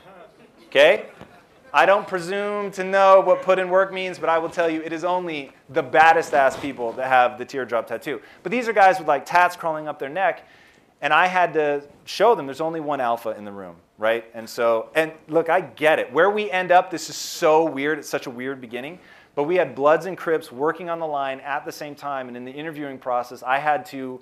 Okay? 0.68 1.07
I 1.75 1.87
don't 1.87 2.07
presume 2.07 2.70
to 2.73 2.85
know 2.85 3.20
what 3.20 3.41
put 3.41 3.59
in 3.59 3.70
work 3.70 3.95
means, 3.95 4.18
but 4.18 4.29
I 4.29 4.39
will 4.39 4.51
tell 4.51 4.68
you 4.68 4.83
it 4.83 4.93
is 4.93 5.05
only 5.05 5.53
the 5.70 5.83
baddest 5.83 6.35
ass 6.35 6.55
people 6.55 6.93
that 6.93 7.09
have 7.09 7.39
the 7.39 7.47
teardrop 7.47 7.87
tattoo. 7.87 8.20
But 8.43 8.53
these 8.53 8.68
are 8.68 8.75
guys 8.75 8.99
with 8.99 9.09
like 9.09 9.25
tats 9.25 9.57
crawling 9.57 9.89
up 9.89 9.99
their 9.99 10.11
neck, 10.11 10.47
and 11.01 11.14
I 11.14 11.27
had 11.27 11.55
to 11.55 11.83
show 12.05 12.35
them 12.35 12.47
there's 12.47 12.61
only 12.61 12.81
one 12.81 13.01
alpha 13.01 13.31
in 13.31 13.47
the 13.47 13.53
room, 13.53 13.77
right? 13.97 14.25
And 14.35 14.47
so, 14.47 14.91
and 14.95 15.12
look, 15.29 15.49
I 15.49 15.62
get 15.62 15.99
it. 15.99 16.12
Where 16.12 16.29
we 16.29 16.51
end 16.51 16.73
up, 16.73 16.91
this 16.91 17.09
is 17.09 17.16
so 17.16 17.64
weird. 17.64 17.99
It's 17.99 18.09
such 18.09 18.27
a 18.27 18.31
weird 18.31 18.61
beginning. 18.61 18.99
But 19.35 19.45
we 19.45 19.57
had 19.57 19.74
Bloods 19.74 20.07
and 20.07 20.16
Crips 20.16 20.53
working 20.53 20.91
on 20.91 20.99
the 20.99 21.07
line 21.07 21.41
at 21.41 21.64
the 21.64 21.72
same 21.72 21.95
time, 21.95 22.28
and 22.28 22.37
in 22.37 22.45
the 22.45 22.53
interviewing 22.53 22.99
process, 22.99 23.43
I 23.43 23.59
had 23.59 23.87
to 23.87 24.20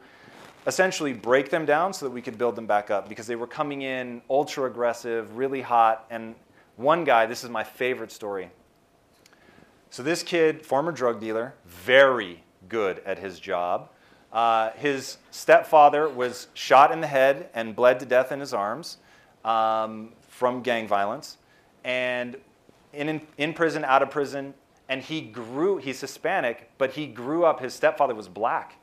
essentially 0.66 1.12
break 1.12 1.50
them 1.50 1.64
down 1.64 1.92
so 1.92 2.06
that 2.06 2.12
we 2.12 2.22
could 2.22 2.38
build 2.38 2.54
them 2.54 2.66
back 2.66 2.90
up 2.90 3.08
because 3.08 3.26
they 3.26 3.36
were 3.36 3.46
coming 3.46 3.82
in 3.82 4.22
ultra 4.30 4.66
aggressive, 4.66 5.36
really 5.36 5.62
hot, 5.62 6.06
and 6.10 6.34
one 6.76 7.04
guy, 7.04 7.26
this 7.26 7.44
is 7.44 7.50
my 7.50 7.64
favorite 7.64 8.12
story. 8.12 8.50
So, 9.90 10.02
this 10.02 10.22
kid, 10.22 10.64
former 10.64 10.92
drug 10.92 11.20
dealer, 11.20 11.54
very 11.66 12.44
good 12.68 13.00
at 13.04 13.18
his 13.18 13.40
job. 13.40 13.90
Uh, 14.32 14.70
his 14.76 15.18
stepfather 15.32 16.08
was 16.08 16.46
shot 16.54 16.92
in 16.92 17.00
the 17.00 17.06
head 17.06 17.50
and 17.54 17.74
bled 17.74 17.98
to 17.98 18.06
death 18.06 18.30
in 18.30 18.38
his 18.38 18.54
arms 18.54 18.98
um, 19.44 20.12
from 20.28 20.62
gang 20.62 20.86
violence. 20.86 21.38
And 21.82 22.36
in, 22.92 23.20
in 23.38 23.52
prison, 23.52 23.84
out 23.84 24.02
of 24.02 24.10
prison, 24.10 24.54
and 24.90 25.00
he 25.00 25.20
grew, 25.20 25.78
he's 25.78 26.00
Hispanic, 26.00 26.68
but 26.76 26.90
he 26.90 27.06
grew 27.06 27.44
up, 27.44 27.60
his 27.60 27.72
stepfather 27.72 28.14
was 28.14 28.28
black. 28.28 28.74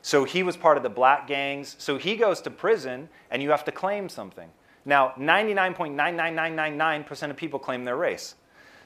So 0.00 0.22
he 0.22 0.44
was 0.44 0.56
part 0.56 0.76
of 0.76 0.84
the 0.84 0.88
black 0.88 1.26
gangs. 1.26 1.74
So 1.76 1.98
he 1.98 2.14
goes 2.14 2.40
to 2.42 2.50
prison, 2.50 3.08
and 3.32 3.42
you 3.42 3.50
have 3.50 3.64
to 3.64 3.72
claim 3.72 4.08
something. 4.08 4.48
Now, 4.84 5.12
99.99999% 5.18 7.30
of 7.30 7.36
people 7.36 7.58
claim 7.58 7.84
their 7.84 7.96
race. 7.96 8.36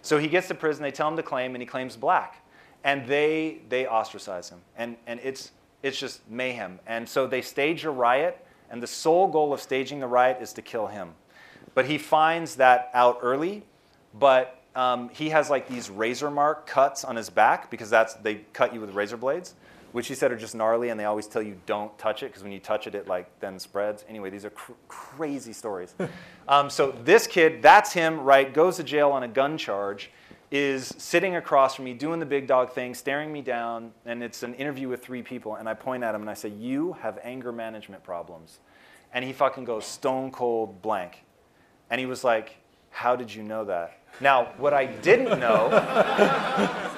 So 0.01 0.17
he 0.17 0.27
gets 0.27 0.49
to 0.49 0.55
prison, 0.55 0.83
they 0.83 0.91
tell 0.91 1.09
him 1.09 1.17
to 1.17 1.23
claim, 1.23 1.55
and 1.55 1.61
he 1.61 1.67
claims 1.67 1.97
black. 1.97 2.43
And 2.83 3.07
they, 3.07 3.59
they 3.69 3.87
ostracize 3.87 4.49
him. 4.49 4.62
And, 4.79 4.97
and 5.07 5.21
it's, 5.23 5.51
it's 5.83 5.99
just 5.99 6.23
mayhem. 6.31 6.81
And 6.87 7.07
so 7.07 7.27
they 7.27 7.43
stage 7.43 7.85
a 7.85 7.91
riot, 7.91 8.43
and 8.71 8.83
the 8.83 8.87
sole 8.87 9.29
goal 9.29 9.53
of 9.53 9.61
staging 9.61 10.01
the 10.01 10.07
riot 10.07 10.39
is 10.41 10.55
to 10.55 10.62
kill 10.62 10.87
him. 10.87 11.11
But 11.75 11.85
he 11.85 11.99
finds 11.99 12.57
that 12.57 12.91
out 12.95 13.19
early, 13.21 13.65
but 14.15 14.64
um, 14.77 15.09
he 15.11 15.31
has 15.31 15.51
like 15.51 15.68
these 15.68 15.91
razor 15.91 16.31
mark 16.31 16.66
cuts 16.66 17.05
on 17.05 17.16
his 17.16 17.31
back 17.31 17.70
because 17.70 17.91
that's, 17.91 18.14
they 18.14 18.37
cut 18.53 18.75
you 18.75 18.81
with 18.81 18.91
razor 18.91 19.16
blades 19.16 19.55
which 19.95 20.09
he 20.09 20.14
said 20.16 20.33
are 20.33 20.37
just 20.37 20.57
gnarly, 20.57 20.89
and 20.89 20.99
they 20.99 21.05
always 21.05 21.29
tell 21.29 21.41
you 21.41 21.57
don't 21.66 21.97
touch 21.99 22.25
it 22.25 22.27
because 22.27 22.43
when 22.43 22.51
you 22.51 22.59
touch 22.59 22.89
it, 22.89 22.97
it 22.97 23.07
like 23.07 23.29
then 23.39 23.61
spreads. 23.61 24.05
Anyway, 24.09 24.29
these 24.29 24.45
are 24.45 24.51
cr- 24.51 24.72
crazy 24.89 25.53
stories. 25.53 25.95
um, 26.49 26.68
so 26.68 26.93
this 27.05 27.29
kid, 27.29 27.62
that's 27.62 27.93
him, 27.93 28.18
right? 28.18 28.53
Goes 28.53 28.79
to 28.79 28.83
jail 28.83 29.12
on 29.12 29.22
a 29.22 29.29
gun 29.29 29.57
charge, 29.57 30.11
is 30.51 30.93
sitting 30.99 31.37
across 31.37 31.77
from 31.77 31.85
me 31.85 31.95
doing 31.95 32.18
the 32.18 32.27
big 32.27 32.49
dog 32.49 32.72
thing, 32.72 32.93
staring 32.93 33.33
me 33.33 33.41
down, 33.41 33.93
and 34.05 34.20
it's 34.20 34.43
an 34.43 34.55
interview 34.55 34.89
with 34.89 35.01
three 35.01 35.22
people, 35.22 35.55
and 35.55 35.68
I 35.68 35.75
point 35.75 36.03
at 36.03 36.12
him 36.12 36.22
and 36.22 36.31
I 36.31 36.35
say, 36.35 36.49
"You 36.49 36.95
have 36.95 37.20
anger 37.22 37.53
management 37.53 38.03
problems," 38.03 38.59
and 39.12 39.25
he 39.25 39.33
fucking 39.33 39.64
goes 39.64 39.87
stone 39.87 40.33
cold 40.33 40.83
blank, 40.83 41.22
and 41.89 42.01
he 42.01 42.07
was 42.07 42.25
like, 42.25 42.57
"How 42.91 43.14
did 43.14 43.33
you 43.33 43.45
know 43.45 43.64
that?" 43.66 43.97
Now, 44.21 44.53
what 44.59 44.73
I 44.73 44.87
didn't 44.87 45.41
know, 45.41 45.69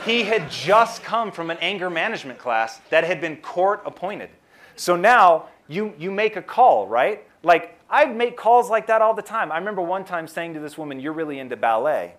he 0.05 0.23
had 0.25 0.51
just 0.51 1.03
come 1.03 1.33
from 1.33 1.51
an 1.51 1.59
anger 1.61 1.89
management 1.89 2.39
class 2.39 2.81
that 2.91 3.05
had 3.05 3.21
been 3.21 3.37
court 3.37 3.83
appointed. 3.87 4.31
So 4.77 4.97
now 4.97 5.47
you, 5.69 5.95
you 5.99 6.11
make 6.11 6.37
a 6.37 6.43
call, 6.43 6.87
right? 6.87 7.27
Like, 7.43 7.79
I 7.89 8.05
make 8.07 8.37
calls 8.37 8.69
like 8.69 8.89
that 8.89 9.01
all 9.01 9.15
the 9.15 9.23
time. 9.23 9.51
I 9.51 9.59
remember 9.59 9.83
one 9.83 10.05
time 10.05 10.29
saying 10.29 10.55
to 10.55 10.61
this 10.61 10.77
woman, 10.77 11.01
You're 11.01 11.13
really 11.13 11.39
into 11.39 11.57
ballet. 11.57 12.15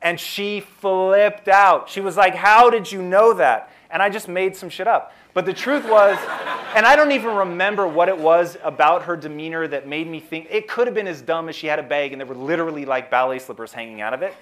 And 0.00 0.18
she 0.18 0.60
flipped 0.60 1.46
out. 1.46 1.88
She 1.88 2.00
was 2.00 2.16
like, 2.16 2.34
How 2.34 2.70
did 2.70 2.90
you 2.90 3.02
know 3.02 3.34
that? 3.34 3.70
And 3.90 4.02
I 4.02 4.08
just 4.08 4.26
made 4.26 4.56
some 4.56 4.68
shit 4.68 4.88
up. 4.88 5.12
But 5.34 5.46
the 5.46 5.52
truth 5.54 5.88
was, 5.88 6.18
and 6.74 6.84
I 6.84 6.94
don't 6.94 7.12
even 7.12 7.34
remember 7.34 7.86
what 7.86 8.08
it 8.08 8.18
was 8.18 8.56
about 8.62 9.04
her 9.04 9.16
demeanor 9.16 9.66
that 9.68 9.88
made 9.88 10.06
me 10.06 10.20
think 10.20 10.46
it 10.50 10.68
could 10.68 10.86
have 10.86 10.94
been 10.94 11.06
as 11.06 11.22
dumb 11.22 11.48
as 11.48 11.56
she 11.56 11.66
had 11.66 11.78
a 11.78 11.82
bag 11.82 12.12
and 12.12 12.20
there 12.20 12.26
were 12.26 12.34
literally 12.34 12.84
like 12.84 13.10
ballet 13.10 13.38
slippers 13.38 13.72
hanging 13.72 14.00
out 14.00 14.12
of 14.12 14.22
it. 14.22 14.34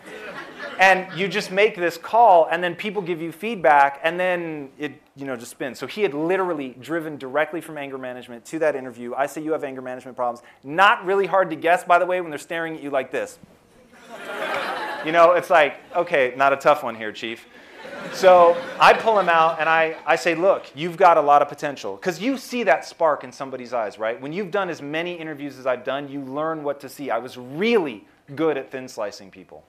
And 0.81 1.07
you 1.19 1.29
just 1.29 1.53
make 1.53 1.77
this 1.77 1.97
call, 1.97 2.49
and 2.51 2.65
then 2.65 2.75
people 2.75 3.03
give 3.03 3.21
you 3.21 3.33
feedback, 3.33 4.01
and 4.03 4.19
then 4.19 4.71
it 4.79 5.01
you 5.15 5.27
know 5.27 5.37
just 5.37 5.51
spins. 5.51 5.79
So 5.79 5.87
he 5.87 6.03
had 6.03 6.15
literally 6.15 6.75
driven 6.81 7.19
directly 7.19 7.61
from 7.61 7.77
anger 7.77 7.99
management 7.99 8.45
to 8.47 8.59
that 8.61 8.75
interview. 8.75 9.15
I 9.15 9.27
say 9.27 9.43
you 9.43 9.53
have 9.53 9.63
anger 9.63 9.83
management 9.83 10.17
problems. 10.17 10.43
Not 10.65 11.05
really 11.05 11.27
hard 11.27 11.51
to 11.51 11.57
guess, 11.57 11.85
by 11.85 11.99
the 11.99 12.07
way, 12.07 12.21
when 12.21 12.31
they're 12.31 12.39
staring 12.39 12.77
at 12.77 12.83
you 12.83 12.91
like 12.91 13.11
this. 13.11 13.39
you 15.05 15.13
know, 15.13 15.33
it's 15.33 15.51
like, 15.51 15.77
okay, 15.95 16.33
not 16.37 16.53
a 16.53 16.57
tough 16.57 16.83
one 16.83 16.95
here, 16.95 17.13
chief. 17.13 17.47
So 18.13 18.57
I 18.79 18.93
pull 18.93 19.19
him 19.19 19.29
out 19.29 19.61
and 19.61 19.69
I, 19.69 19.97
I 20.05 20.17
say, 20.17 20.35
look, 20.35 20.71
you've 20.75 20.97
got 20.97 21.17
a 21.17 21.21
lot 21.21 21.43
of 21.43 21.49
potential. 21.49 21.97
Because 21.97 22.21
you 22.21 22.37
see 22.37 22.65
that 22.65 22.85
spark 22.85 23.25
in 23.25 23.33
somebody's 23.33 23.73
eyes, 23.73 23.99
right? 23.99 24.21
When 24.21 24.33
you've 24.33 24.51
done 24.51 24.69
as 24.69 24.83
many 24.83 25.15
interviews 25.15 25.59
as 25.59 25.67
I've 25.67 25.85
done, 25.85 26.09
you 26.09 26.21
learn 26.21 26.63
what 26.63 26.81
to 26.81 26.89
see. 26.89 27.11
I 27.11 27.19
was 27.19 27.39
really 27.39 28.07
good 28.35 28.59
at 28.59 28.71
thin 28.71 28.89
slicing 28.89 29.31
people. 29.31 29.65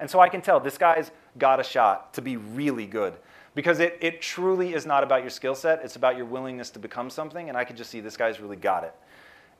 And 0.00 0.10
so 0.10 0.18
I 0.18 0.28
can 0.28 0.40
tell 0.40 0.58
this 0.58 0.78
guy's 0.78 1.12
got 1.38 1.60
a 1.60 1.62
shot 1.62 2.12
to 2.14 2.22
be 2.22 2.36
really 2.36 2.86
good. 2.86 3.14
Because 3.54 3.80
it, 3.80 3.98
it 4.00 4.22
truly 4.22 4.74
is 4.74 4.86
not 4.86 5.04
about 5.04 5.20
your 5.20 5.30
skill 5.30 5.54
set, 5.54 5.84
it's 5.84 5.96
about 5.96 6.16
your 6.16 6.26
willingness 6.26 6.70
to 6.70 6.78
become 6.78 7.10
something. 7.10 7.48
And 7.48 7.56
I 7.56 7.64
could 7.64 7.76
just 7.76 7.90
see 7.90 8.00
this 8.00 8.16
guy's 8.16 8.40
really 8.40 8.56
got 8.56 8.82
it. 8.82 8.94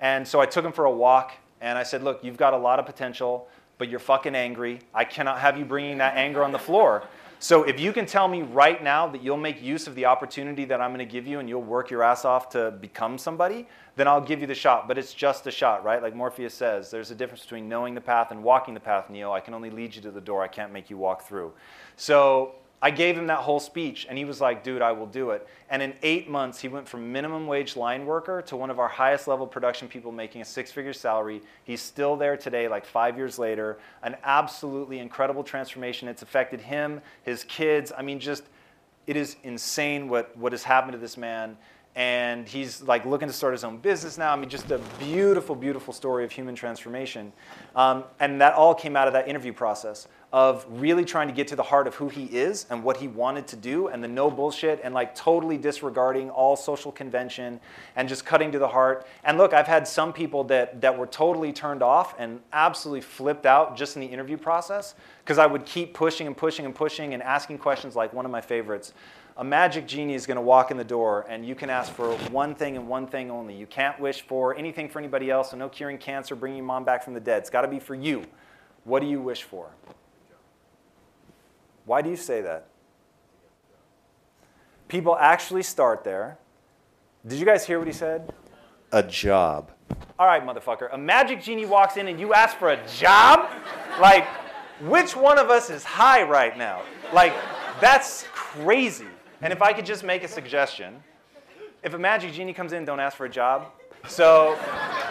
And 0.01 0.26
so 0.26 0.40
I 0.40 0.47
took 0.47 0.64
him 0.64 0.72
for 0.72 0.86
a 0.86 0.90
walk 0.90 1.32
and 1.61 1.78
I 1.78 1.84
said, 1.84 2.03
look, 2.03 2.24
you've 2.24 2.36
got 2.36 2.55
a 2.55 2.57
lot 2.57 2.80
of 2.80 2.86
potential, 2.86 3.49
but 3.78 3.88
you're 3.88 4.01
fucking 4.01 4.34
angry. 4.34 4.80
I 4.93 5.05
cannot 5.05 5.38
have 5.38 5.57
you 5.57 5.64
bringing 5.64 5.99
that 5.99 6.16
anger 6.16 6.43
on 6.43 6.51
the 6.51 6.59
floor. 6.59 7.05
So 7.43 7.64
if 7.64 7.80
you 7.80 7.93
can 7.93 8.07
tell 8.07 8.28
me 8.28 8.43
right 8.43 8.80
now 8.84 9.09
that 9.09 9.20
you'll 9.20 9.36
make 9.36 9.61
use 9.61 9.88
of 9.88 9.97
the 9.97 10.05
opportunity 10.05 10.64
that 10.66 10.80
I'm 10.80 10.90
going 10.95 11.05
to 11.05 11.12
give 11.12 11.26
you 11.26 11.40
and 11.40 11.49
you'll 11.49 11.61
work 11.61 11.90
your 11.90 12.05
ass 12.05 12.24
off 12.24 12.49
to 12.51 12.70
become 12.70 13.18
somebody, 13.18 13.66
then 13.97 14.07
I'll 14.07 14.20
give 14.20 14.40
you 14.40 14.47
the 14.47 14.55
shot. 14.55 14.86
But 14.86 14.97
it's 14.97 15.12
just 15.12 15.45
a 15.49 15.51
shot, 15.51 15.82
right? 15.82 16.01
Like 16.01 16.14
Morpheus 16.14 16.55
says, 16.55 16.88
there's 16.88 17.11
a 17.11 17.16
difference 17.16 17.43
between 17.43 17.68
knowing 17.68 17.97
the 17.97 18.01
path 18.01 18.30
and 18.30 18.45
walking 18.45 18.74
the 18.74 18.80
path, 18.80 19.11
Neo. 19.11 19.32
I 19.32 19.40
can 19.40 19.55
only 19.55 19.70
lead 19.70 19.93
you 19.93 20.01
to 20.03 20.12
the 20.12 20.20
door. 20.20 20.40
I 20.40 20.47
can't 20.47 20.72
make 20.72 20.88
you 20.88 20.97
walk 20.97 21.26
through. 21.26 21.53
So 21.97 22.55
I 22.85 22.91
gave 22.91 23.16
him 23.16 23.28
that 23.28 23.39
whole 23.39 23.61
speech, 23.61 24.07
and 24.09 24.18
he 24.18 24.24
was 24.24 24.41
like, 24.41 24.64
dude, 24.64 24.83
I 24.83 24.91
will 24.91 25.07
do 25.07 25.30
it. 25.30 25.47
And 25.70 25.80
in 25.80 25.95
eight 26.03 26.28
months, 26.28 26.61
he 26.61 26.66
went 26.66 26.89
from 26.89 27.12
minimum 27.12 27.47
wage 27.47 27.76
line 27.76 28.05
worker 28.05 28.43
to 28.43 28.57
one 28.57 28.70
of 28.70 28.80
our 28.80 28.89
highest 28.89 29.28
level 29.28 29.47
production 29.47 29.87
people 29.87 30.11
making 30.11 30.43
a 30.43 30.45
six 30.45 30.72
figure 30.72 30.93
salary. 30.93 31.43
He's 31.62 31.80
still 31.80 32.16
there 32.16 32.37
today, 32.37 32.66
like 32.66 32.85
five 32.85 33.16
years 33.16 33.39
later. 33.39 33.78
An 34.03 34.16
absolutely 34.24 34.99
incredible 34.99 35.45
transformation. 35.45 36.09
It's 36.09 36.22
affected 36.22 36.61
him, 36.61 37.01
his 37.22 37.45
kids. 37.45 37.93
I 37.97 38.03
mean, 38.03 38.18
just, 38.18 38.43
it 39.07 39.16
is 39.16 39.37
insane 39.45 40.09
what, 40.09 40.37
what 40.37 40.51
has 40.51 40.64
happened 40.64 40.93
to 40.93 40.99
this 40.99 41.16
man. 41.16 41.57
and 41.95 42.49
he's 42.49 42.83
like 42.83 43.05
looking 43.05 43.28
to 43.28 43.35
start 43.35 43.53
his 43.53 43.64
own 43.64 43.76
business 43.76 44.16
now. 44.16 44.33
I 44.33 44.37
mean, 44.37 44.49
just 44.49 44.70
a 44.70 44.78
beautiful, 44.99 45.55
beautiful 45.55 45.93
story 45.93 46.24
of 46.24 46.33
human 46.33 46.55
transformation. 46.55 47.33
Um, 47.76 48.05
and 48.18 48.41
that 48.41 48.55
all 48.55 48.74
came 48.74 48.97
out 48.97 49.09
of 49.09 49.12
that 49.12 49.28
interview 49.28 49.53
process 49.53 50.09
of 50.33 50.64
really 50.70 51.05
trying 51.05 51.28
to 51.28 51.35
get 51.35 51.47
to 51.49 51.57
the 51.57 51.62
heart 51.62 51.87
of 51.87 51.95
who 51.95 52.09
he 52.09 52.24
is 52.24 52.64
and 52.70 52.83
what 52.83 52.97
he 52.97 53.07
wanted 53.07 53.47
to 53.47 53.57
do 53.57 53.89
and 53.89 54.03
the 54.03 54.09
no 54.09 54.30
bullshit 54.30 54.80
and 54.83 54.95
like 54.95 55.14
totally 55.14 55.59
disregarding 55.59 56.30
all 56.30 56.57
social 56.57 56.91
convention 56.91 57.61
and 57.97 58.09
just 58.09 58.24
cutting 58.24 58.51
to 58.51 58.59
the 58.59 58.68
heart. 58.68 59.07
And 59.24 59.37
look, 59.37 59.53
I've 59.53 59.66
had 59.66 59.87
some 59.87 60.11
people 60.12 60.45
that, 60.45 60.80
that 60.80 60.97
were 60.97 61.07
totally 61.07 61.53
turned 61.53 61.83
off 61.83 62.14
and 62.18 62.41
absolutely 62.53 63.03
flipped 63.03 63.45
out 63.45 63.76
just 63.76 63.97
in 63.97 64.01
the 64.01 64.07
interview 64.07 64.39
process 64.39 64.95
because 65.22 65.37
I 65.37 65.47
would 65.47 65.66
keep 65.66 65.93
pushing 65.93 66.26
and 66.26 66.37
pushing 66.37 66.64
and 66.64 66.74
pushing 66.74 67.12
and 67.12 67.22
asking 67.22 67.59
questions 67.59 67.95
like 67.95 68.14
one 68.14 68.24
of 68.24 68.30
my 68.30 68.41
favorites 68.41 68.95
a 69.39 69.45
magic 69.45 69.87
genie 69.87 70.14
is 70.14 70.26
going 70.26 70.37
to 70.37 70.43
walk 70.43 70.70
in 70.70 70.76
the 70.76 70.85
door 70.85 71.24
and 71.28 71.47
you 71.47 71.55
can 71.55 71.70
ask 71.70 71.91
for 71.93 72.12
one 72.28 72.55
thing 72.55 72.76
and 72.76 72.87
one 72.87 73.07
thing 73.07 73.30
only. 73.30 73.55
You 73.55 73.66
can't 73.66 73.99
wish 73.99 74.20
for 74.20 74.55
anything 74.57 74.91
for 74.91 74.99
anybody 74.99 75.30
else, 75.30 75.53
so 75.53 75.57
no 75.57 75.70
curing 75.70 75.97
cancer, 75.97 76.37
bringing 76.37 76.59
your 76.59 76.66
mom 76.66 76.85
back 76.85 77.03
from 77.03 77.14
the 77.14 77.20
dead. 77.20 77.39
It's 77.39 77.49
got 77.51 77.62
to 77.62 77.68
be 77.68 77.78
for 77.78 77.95
you. 77.95 78.24
What 78.85 79.01
do 79.01 79.07
you 79.07 79.20
wish 79.20 79.43
for? 79.45 79.70
Why 81.85 82.03
do 82.03 82.11
you 82.11 82.16
say 82.16 82.41
that? 82.43 82.66
People 84.89 85.16
actually 85.16 85.62
start 85.62 86.05
there. 86.05 86.39
Did 87.26 87.39
you 87.39 87.47
guys 87.47 87.66
hear 87.66 87.78
what 87.78 87.87
he 87.87 87.93
said? 87.93 88.33
A 88.93 89.03
job. 89.03 89.70
All 90.18 90.26
right, 90.26 90.45
motherfucker. 90.45 90.93
A 90.93 90.99
magic 90.99 91.43
genie 91.43 91.66
walks 91.66 91.97
in 91.97 92.09
and 92.09 92.20
you 92.20 92.35
ask 92.35 92.57
for 92.57 92.70
a 92.70 92.87
job? 92.87 93.51
Like, 94.01 94.26
which 94.83 95.16
one 95.16 95.39
of 95.39 95.51
us 95.51 95.70
is 95.70 95.85
high 95.85 96.22
right 96.22 96.57
now? 96.59 96.83
Like, 97.12 97.33
that's 97.80 98.24
crazy. 98.33 99.07
And 99.41 99.53
if 99.53 99.62
I 99.62 99.72
could 99.72 99.87
just 99.87 100.05
make 100.05 100.22
a 100.24 100.28
suggestion, 100.28 101.03
if 101.83 101.95
a 101.95 101.99
magic 101.99 102.33
genie 102.33 102.53
comes 102.53 102.72
in, 102.72 102.85
don't 102.85 103.01
ask 103.01 103.16
for 103.16 103.26
a 103.26 103.30
job. 103.30 103.68
So, 104.09 104.59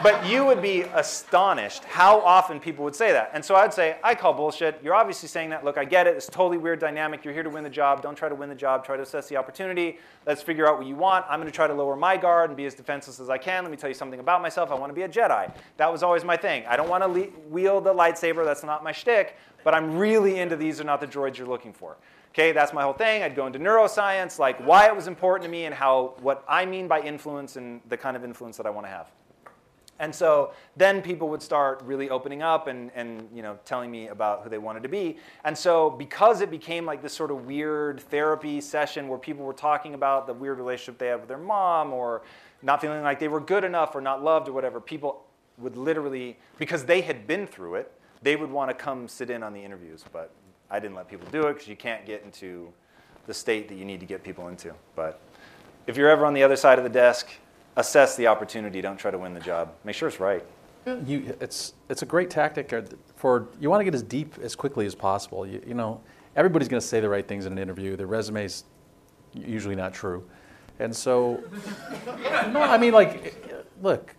but 0.04 0.26
you 0.26 0.46
would 0.46 0.62
be 0.62 0.82
astonished 0.82 1.84
how 1.86 2.20
often 2.22 2.60
people 2.60 2.84
would 2.84 2.96
say 2.96 3.12
that. 3.12 3.32
And 3.34 3.44
so 3.44 3.56
I'd 3.56 3.74
say, 3.74 3.98
I 4.04 4.16
call 4.16 4.34
bullshit. 4.34 4.80
You're 4.84 4.96
obviously 4.96 5.28
saying 5.28 5.50
that. 5.52 5.64
Look, 5.64 5.78
I 5.78 5.86
get 5.86 6.08
it. 6.08 6.16
It's 6.16 6.28
totally 6.28 6.58
weird 6.58 6.80
dynamic. 6.80 7.24
You're 7.24 7.34
here 7.34 7.44
to 7.44 7.50
win 7.50 7.64
the 7.64 7.70
job. 7.70 8.02
Don't 8.02 8.16
try 8.16 8.30
to 8.30 8.36
win 8.36 8.50
the 8.50 8.56
job. 8.56 8.86
Try 8.86 8.96
to 8.96 9.04
assess 9.04 9.28
the 9.28 9.38
opportunity. 9.38 10.00
Let's 10.26 10.42
figure 10.42 10.68
out 10.68 10.78
what 10.78 10.88
you 10.88 10.96
want. 10.96 11.26
I'm 11.30 11.40
going 11.40 11.52
to 11.52 11.56
try 11.56 11.68
to 11.68 11.74
lower 11.74 11.96
my 11.96 12.18
guard 12.18 12.50
and 12.50 12.58
be 12.58 12.66
as 12.66 12.74
defenseless 12.74 13.20
as 13.20 13.30
I 13.30 13.38
can. 13.38 13.64
Let 13.64 13.72
me 13.72 13.78
tell 13.78 13.90
you 13.90 13.94
something 13.94 14.20
about 14.20 14.42
myself. 14.42 14.72
I 14.72 14.76
want 14.76 14.90
to 14.90 14.96
be 14.96 15.04
a 15.04 15.10
Jedi. 15.10 15.54
That 15.78 15.92
was 15.92 16.04
always 16.04 16.24
my 16.24 16.38
thing. 16.38 16.66
I 16.68 16.76
don't 16.76 16.90
want 16.90 17.04
to 17.04 17.08
le- 17.08 17.30
wield 17.50 17.84
the 17.84 17.94
lightsaber. 17.94 18.44
That's 18.44 18.64
not 18.64 18.84
my 18.84 18.92
shtick. 18.92 19.38
But 19.64 19.76
I'm 19.76 19.98
really 19.98 20.40
into 20.40 20.56
these 20.56 20.82
are 20.82 20.84
not 20.84 21.02
the 21.02 21.08
droids 21.08 21.38
you're 21.38 21.48
looking 21.48 21.74
for. 21.74 21.98
Okay, 22.34 22.54
that's 22.54 22.72
my 22.72 22.82
whole 22.82 22.94
thing. 22.94 23.24
I'd 23.24 23.36
go 23.36 23.46
into 23.46 23.60
neuroscience, 23.60 24.40
like 24.40 24.58
why 24.66 24.88
it 24.88 24.96
was 24.96 25.08
important 25.08 25.44
to 25.44 25.52
me 25.52 25.66
and 25.66 25.76
how 25.76 26.16
what 26.22 26.46
I 26.48 26.66
mean 26.66 26.88
by 26.88 27.02
influence 27.02 27.58
and 27.58 27.82
the 27.90 27.98
kind 27.98 28.16
of 28.16 28.24
influence 28.24 28.56
that 28.58 28.66
I 28.66 28.70
want 28.70 28.88
to 28.88 28.90
have. 28.90 29.08
And 30.02 30.14
so 30.14 30.52
then 30.76 31.04
people 31.04 31.30
would 31.30 31.44
start 31.44 31.84
really 31.84 32.10
opening 32.10 32.42
up 32.42 32.66
and, 32.66 32.90
and 32.96 33.30
you 33.34 33.44
know, 33.44 33.60
telling 33.66 33.92
me 33.92 34.08
about 34.08 34.42
who 34.44 34.50
they 34.50 34.58
wanted 34.58 34.82
to 34.82 34.90
be. 34.90 35.18
And 35.46 35.56
so 35.56 35.92
because 35.92 36.42
it 36.42 36.50
became 36.50 36.88
like 36.88 37.04
this 37.04 37.14
sort 37.14 37.30
of 37.30 37.46
weird 37.46 38.02
therapy 38.02 38.62
session 38.62 39.08
where 39.08 39.20
people 39.20 39.46
were 39.46 39.54
talking 39.54 39.94
about 39.94 40.26
the 40.26 40.34
weird 40.34 40.58
relationship 40.58 40.98
they 40.98 41.08
had 41.08 41.20
with 41.20 41.28
their 41.30 41.38
mom 41.38 41.94
or 41.94 42.24
not 42.64 42.82
feeling 42.82 43.04
like 43.04 43.20
they 43.20 43.28
were 43.28 43.40
good 43.40 43.64
enough 43.64 43.96
or 43.96 44.02
not 44.02 44.24
loved 44.24 44.50
or 44.50 44.54
whatever, 44.54 44.82
people 44.82 45.24
would 45.60 45.78
literally, 45.78 46.36
because 46.58 46.84
they 46.84 47.02
had 47.02 47.28
been 47.28 47.46
through 47.46 47.76
it, 47.76 47.92
they 48.24 48.36
would 48.36 48.50
want 48.50 48.72
to 48.72 48.74
come 48.74 49.08
sit 49.08 49.30
in 49.30 49.44
on 49.44 49.54
the 49.54 49.64
interviews. 49.64 50.04
But 50.12 50.32
I 50.72 50.80
didn't 50.80 50.96
let 50.96 51.10
people 51.10 51.28
do 51.32 51.44
it 51.44 51.54
because 51.54 51.68
you 51.68 51.76
can't 51.76 52.08
get 52.08 52.24
into 52.24 52.74
the 53.28 53.36
state 53.36 53.70
that 53.70 53.76
you 53.76 53.86
need 53.86 54.00
to 54.00 54.08
get 54.08 54.24
people 54.24 54.48
into. 54.48 54.74
But 54.96 55.22
if 55.86 55.96
you're 55.96 56.10
ever 56.10 56.26
on 56.26 56.34
the 56.34 56.42
other 56.42 56.56
side 56.56 56.80
of 56.80 56.84
the 56.84 56.90
desk, 56.90 57.30
assess 57.76 58.16
the 58.16 58.28
opportunity. 58.28 58.82
Don't 58.82 58.98
try 58.98 59.12
to 59.12 59.18
win 59.18 59.34
the 59.34 59.40
job. 59.40 59.74
Make 59.84 59.96
sure 59.96 60.08
it's 60.08 60.20
right. 60.20 60.44
You, 61.06 61.36
it's, 61.40 61.74
it's 61.90 62.02
a 62.02 62.06
great 62.06 62.30
tactic 62.30 62.74
for, 63.16 63.50
you 63.60 63.70
want 63.70 63.82
to 63.82 63.86
get 63.86 63.94
as 63.94 64.02
deep 64.02 64.36
as 64.42 64.56
quickly 64.56 64.86
as 64.86 64.96
possible. 64.96 65.46
You, 65.46 65.62
you 65.66 65.74
know, 65.76 66.02
everybody's 66.36 66.68
going 66.68 66.82
to 66.82 66.86
say 66.86 67.00
the 67.00 67.10
right 67.10 67.28
things 67.28 67.46
in 67.46 67.54
an 67.54 67.60
interview. 67.60 67.96
Their 67.96 68.08
resume's 68.08 68.64
usually 69.34 69.76
not 69.76 69.94
true. 69.94 70.28
And 70.80 70.96
so, 70.96 71.44
no, 72.52 72.62
I 72.62 72.78
mean, 72.80 72.94
like, 72.94 73.36
look, 73.82 74.16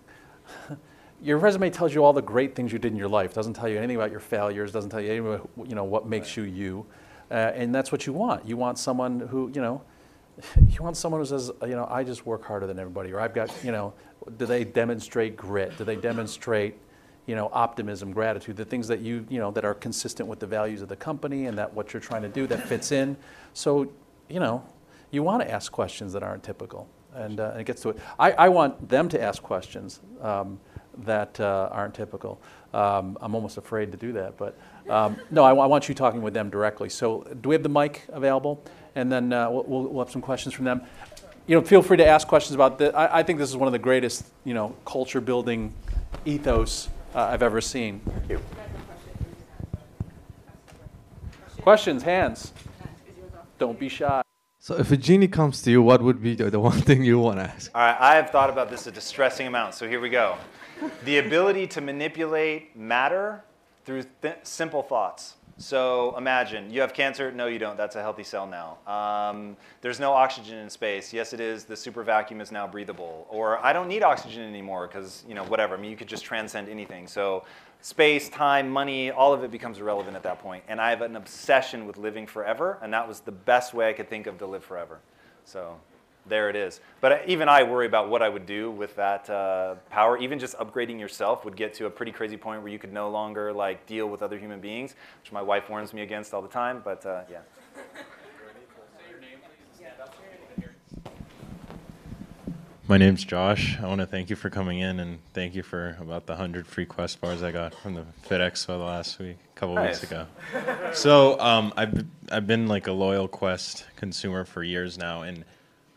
your 1.23 1.39
resume 1.39 1.71
tells 1.71 1.93
you 1.93 2.05
all 2.05 2.13
the 2.13 2.23
great 2.23 2.55
things 2.55 2.73
you 2.73 2.79
did 2.79 2.93
in 2.93 2.99
your 2.99 3.09
life. 3.09 3.35
Doesn't 3.35 3.55
tell 3.55 3.69
you 3.69 3.79
anything 3.79 3.97
about 3.97 4.13
your 4.13 4.21
failures. 4.21 4.71
Doesn't 4.71 4.91
tell 4.91 5.01
you 5.01 5.11
anything 5.11 5.35
about, 5.35 5.69
you 5.69 5.75
know 5.75 5.85
what 5.85 6.07
makes 6.07 6.37
right. 6.37 6.47
you 6.47 6.53
you. 6.53 6.87
Uh, 7.31 7.35
and 7.35 7.75
that's 7.75 7.91
what 7.91 8.07
you 8.07 8.13
want. 8.13 8.47
You 8.47 8.57
want 8.57 8.79
someone 8.79 9.21
who 9.21 9.51
you 9.55 9.61
know. 9.61 9.83
You 10.69 10.83
want 10.83 10.97
someone 10.97 11.21
who 11.21 11.27
says, 11.27 11.51
you 11.63 11.75
know, 11.75 11.87
I 11.91 12.05
just 12.05 12.27
work 12.27 12.45
harder 12.45 12.67
than 12.67 12.79
everybody, 12.79 13.13
or 13.13 13.21
I've 13.21 13.35
got, 13.35 13.53
you 13.63 13.73
know, 13.73 13.93
do 14.39 14.47
they 14.47 14.65
demonstrate 14.65 15.37
grit? 15.37 15.77
Do 15.77 15.85
they 15.85 15.97
demonstrate, 15.97 16.77
you 17.27 17.35
know, 17.35 17.51
optimism, 17.53 18.13
gratitude, 18.13 18.57
the 18.57 18.65
things 18.65 18.89
that 18.89 19.01
you, 19.01 19.27
you 19.29 19.39
know, 19.39 19.51
that 19.51 19.65
are 19.65 19.75
consistent 19.75 20.29
with 20.29 20.41
the 20.41 20.47
values 20.47 20.81
of 20.83 20.89
the 20.89 20.97
company 20.97 21.47
and 21.47 21.59
that 21.59 21.73
what 21.73 21.93
you're 21.93 22.01
trying 22.01 22.23
to 22.23 22.29
do 22.29 22.47
that 22.47 22.67
fits 22.67 22.93
in. 22.93 23.17
So, 23.53 23.93
you 24.29 24.41
know, 24.41 24.65
you 25.11 25.23
want 25.23 25.43
to 25.43 25.51
ask 25.51 25.71
questions 25.71 26.13
that 26.15 26.23
aren't 26.23 26.43
typical, 26.43 26.89
and, 27.15 27.39
uh, 27.39 27.51
and 27.53 27.61
it 27.61 27.65
gets 27.65 27.83
to 27.83 27.91
it. 27.91 27.99
I, 28.19 28.33
I 28.33 28.49
want 28.49 28.89
them 28.89 29.09
to 29.11 29.21
ask 29.21 29.43
questions. 29.43 30.01
Um, 30.21 30.59
that 30.99 31.41
uh, 31.41 31.69
aren't 31.73 31.95
typical. 31.95 32.41
Um, 32.75 33.19
I'm 33.21 33.35
almost 33.35 33.59
afraid 33.59 33.93
to 33.93 33.99
do 33.99 34.13
that, 34.15 34.39
but 34.39 34.57
um, 34.89 35.17
no, 35.31 35.45
I 35.45 35.53
want 35.53 35.89
you 35.89 35.95
talking 35.95 36.23
with 36.23 36.33
them 36.33 36.49
directly. 36.49 36.89
So, 36.89 37.23
do 37.41 37.51
we 37.51 37.55
have 37.55 37.63
the 37.63 37.69
mic 37.69 38.05
available? 38.09 38.65
And 38.95 39.11
then 39.13 39.33
uh, 39.33 39.51
we'll, 39.51 39.85
we'll, 39.85 40.05
have 40.05 40.13
some 40.13 40.23
questions 40.23 40.55
from 40.55 40.65
them. 40.65 40.83
You 41.47 41.57
know, 41.57 41.63
feel 41.63 41.83
free 41.83 41.97
to 41.99 42.07
ask 42.07 42.27
questions 42.29 42.55
about 42.55 42.79
this. 42.79 42.95
I, 42.95 43.19
I 43.19 43.23
think 43.23 43.39
this 43.39 43.49
is 43.49 43.57
one 43.57 43.69
of 43.69 43.73
the 43.73 43.79
greatest, 43.79 44.27
you 44.45 44.55
know, 44.55 44.75
culture 44.85 45.21
building 45.21 45.75
ethos 46.25 46.89
uh, 47.15 47.21
I've 47.21 47.43
ever 47.43 47.61
seen. 47.61 48.01
Thank 48.01 48.31
you. 48.31 48.41
Questions, 51.61 52.03
hands. 52.03 52.53
Don't 53.59 53.79
be 53.79 53.89
shy. 53.89 54.23
So 54.59 54.77
if 54.77 54.91
a 54.93 54.97
genie 54.97 55.29
comes 55.29 55.63
to 55.63 55.71
you, 55.71 55.83
what 55.83 56.03
would 56.03 56.23
be 56.23 56.35
the, 56.35 56.51
the 56.51 56.61
one 56.61 56.81
thing 56.81 57.05
you 57.05 57.19
want 57.19 57.39
to 57.39 57.45
ask? 57.45 57.71
All 57.75 57.83
right, 57.83 57.97
I 57.99 58.15
have 58.17 58.31
thought 58.31 58.51
about 58.51 58.71
this 58.71 58.87
a 58.87 58.93
distressing 58.93 59.47
amount, 59.47 59.75
so 59.75 59.89
here 59.89 60.01
we 60.01 60.09
go 60.09 60.39
the 61.05 61.19
ability 61.19 61.67
to 61.69 61.81
manipulate 61.81 62.77
matter 62.77 63.45
through 63.85 64.05
th- 64.23 64.37
simple 64.43 64.83
thoughts. 64.83 65.35
So 65.59 66.15
imagine 66.17 66.73
you 66.73 66.81
have 66.81 66.93
cancer. 66.93 67.31
No, 67.31 67.47
you 67.47 67.59
don't. 67.59 67.77
That's 67.77 67.97
a 67.97 68.03
healthy 68.03 68.25
cell 68.25 68.47
now. 68.47 68.79
Um, 68.91 69.57
there's 69.81 70.01
no 70.01 70.13
oxygen 70.13 70.59
in 70.59 70.71
space. 70.71 71.13
Yes, 71.13 71.33
it 71.33 71.41
is. 71.41 71.65
The 71.65 71.77
super 71.77 72.03
vacuum 72.03 72.41
is 72.41 72.51
now 72.51 72.67
breathable. 72.67 73.27
Or 73.31 73.65
I 73.65 73.73
don't 73.73 73.87
need 73.87 74.03
oxygen 74.03 74.43
anymore 74.43 74.87
because 74.87 75.25
you 75.29 75.35
know 75.35 75.45
whatever. 75.45 75.77
I 75.77 75.81
mean, 75.81 75.91
you 75.91 75.97
could 75.97 76.09
just 76.09 76.25
transcend 76.25 76.69
anything. 76.69 77.07
So 77.07 77.45
space, 77.81 78.29
time, 78.29 78.69
money, 78.71 79.11
all 79.11 79.33
of 79.33 79.45
it 79.45 79.51
becomes 79.51 79.79
irrelevant 79.79 80.17
at 80.17 80.23
that 80.23 80.41
point. 80.41 80.65
And 80.69 80.81
I 80.81 80.91
have 80.91 81.03
an 81.03 81.17
obsession 81.17 81.87
with 81.87 81.97
living 81.97 82.27
forever, 82.27 82.79
and 82.83 82.93
that 82.93 83.07
was 83.07 83.21
the 83.21 83.33
best 83.33 83.75
way 83.75 83.89
I 83.89 83.93
could 83.93 84.09
think 84.09 84.27
of 84.27 84.39
to 84.39 84.47
live 84.47 84.65
forever. 84.65 85.01
So 85.45 85.79
there 86.27 86.49
it 86.49 86.57
is. 86.57 86.81
But 87.01 87.29
even 87.29 87.49
I 87.49 87.63
worry 87.65 87.87
about 87.87 88.09
what 88.09 88.23
I 88.23 88.29
would 88.29 88.47
do 88.47 88.71
with 88.71 88.95
that 88.97 89.29
uh, 89.29 89.77
power. 89.91 90.17
Even 90.19 90.39
just 90.39 90.57
upgrading 90.57 91.01
yourself 91.01 91.45
would 91.45 91.57
get 91.57 91.75
to 91.75 91.87
a 91.87 91.91
pretty 91.91 92.13
crazy 92.13 92.37
point 92.37 92.63
where 92.63 92.73
you 92.73 92.79
could 92.79 92.93
no 92.93 93.11
longer 93.11 93.53
like 93.53 93.87
deal 93.87 94.09
with 94.09 94.23
other 94.23 94.39
human 94.39 94.61
beings, 94.61 94.95
which 95.23 95.33
my 95.33 95.43
wife 95.43 95.69
warns 95.69 95.93
me 95.93 96.03
against 96.03 96.33
all 96.33 96.43
the 96.43 96.49
time. 96.49 96.81
But 96.85 97.05
uh, 97.05 97.23
yeah. 97.31 97.41
My 102.89 102.99
name's 102.99 103.25
Josh. 103.25 103.79
I 103.81 103.87
want 103.87 104.01
to 104.01 104.07
thank 104.07 104.29
you 104.29 104.37
for 104.37 104.51
coming 104.51 104.81
in 104.81 105.01
and 105.01 105.21
thank 105.33 105.55
you 105.55 105.63
for 105.63 105.97
about 106.01 106.27
the 106.27 106.33
100 106.33 106.67
free 106.67 106.85
Quest 106.85 107.21
bars 107.21 107.43
I 107.43 107.51
got 107.51 107.75
from 107.75 107.95
the 107.95 108.05
FitExpo 108.29 108.67
the 108.67 108.77
last 108.77 109.19
week, 109.19 109.39
a 109.57 109.59
couple 109.59 109.77
nice. 109.77 110.03
weeks 110.03 110.13
ago. 110.13 110.27
So 110.93 111.41
um, 111.41 111.73
I've, 111.77 112.05
I've 112.31 112.47
been 112.47 112.67
like 112.67 112.89
a 112.89 112.93
loyal 112.93 113.29
Quest 113.29 113.87
consumer 113.97 114.45
for 114.45 114.63
years 114.63 114.99
now. 114.99 115.23
And 115.23 115.45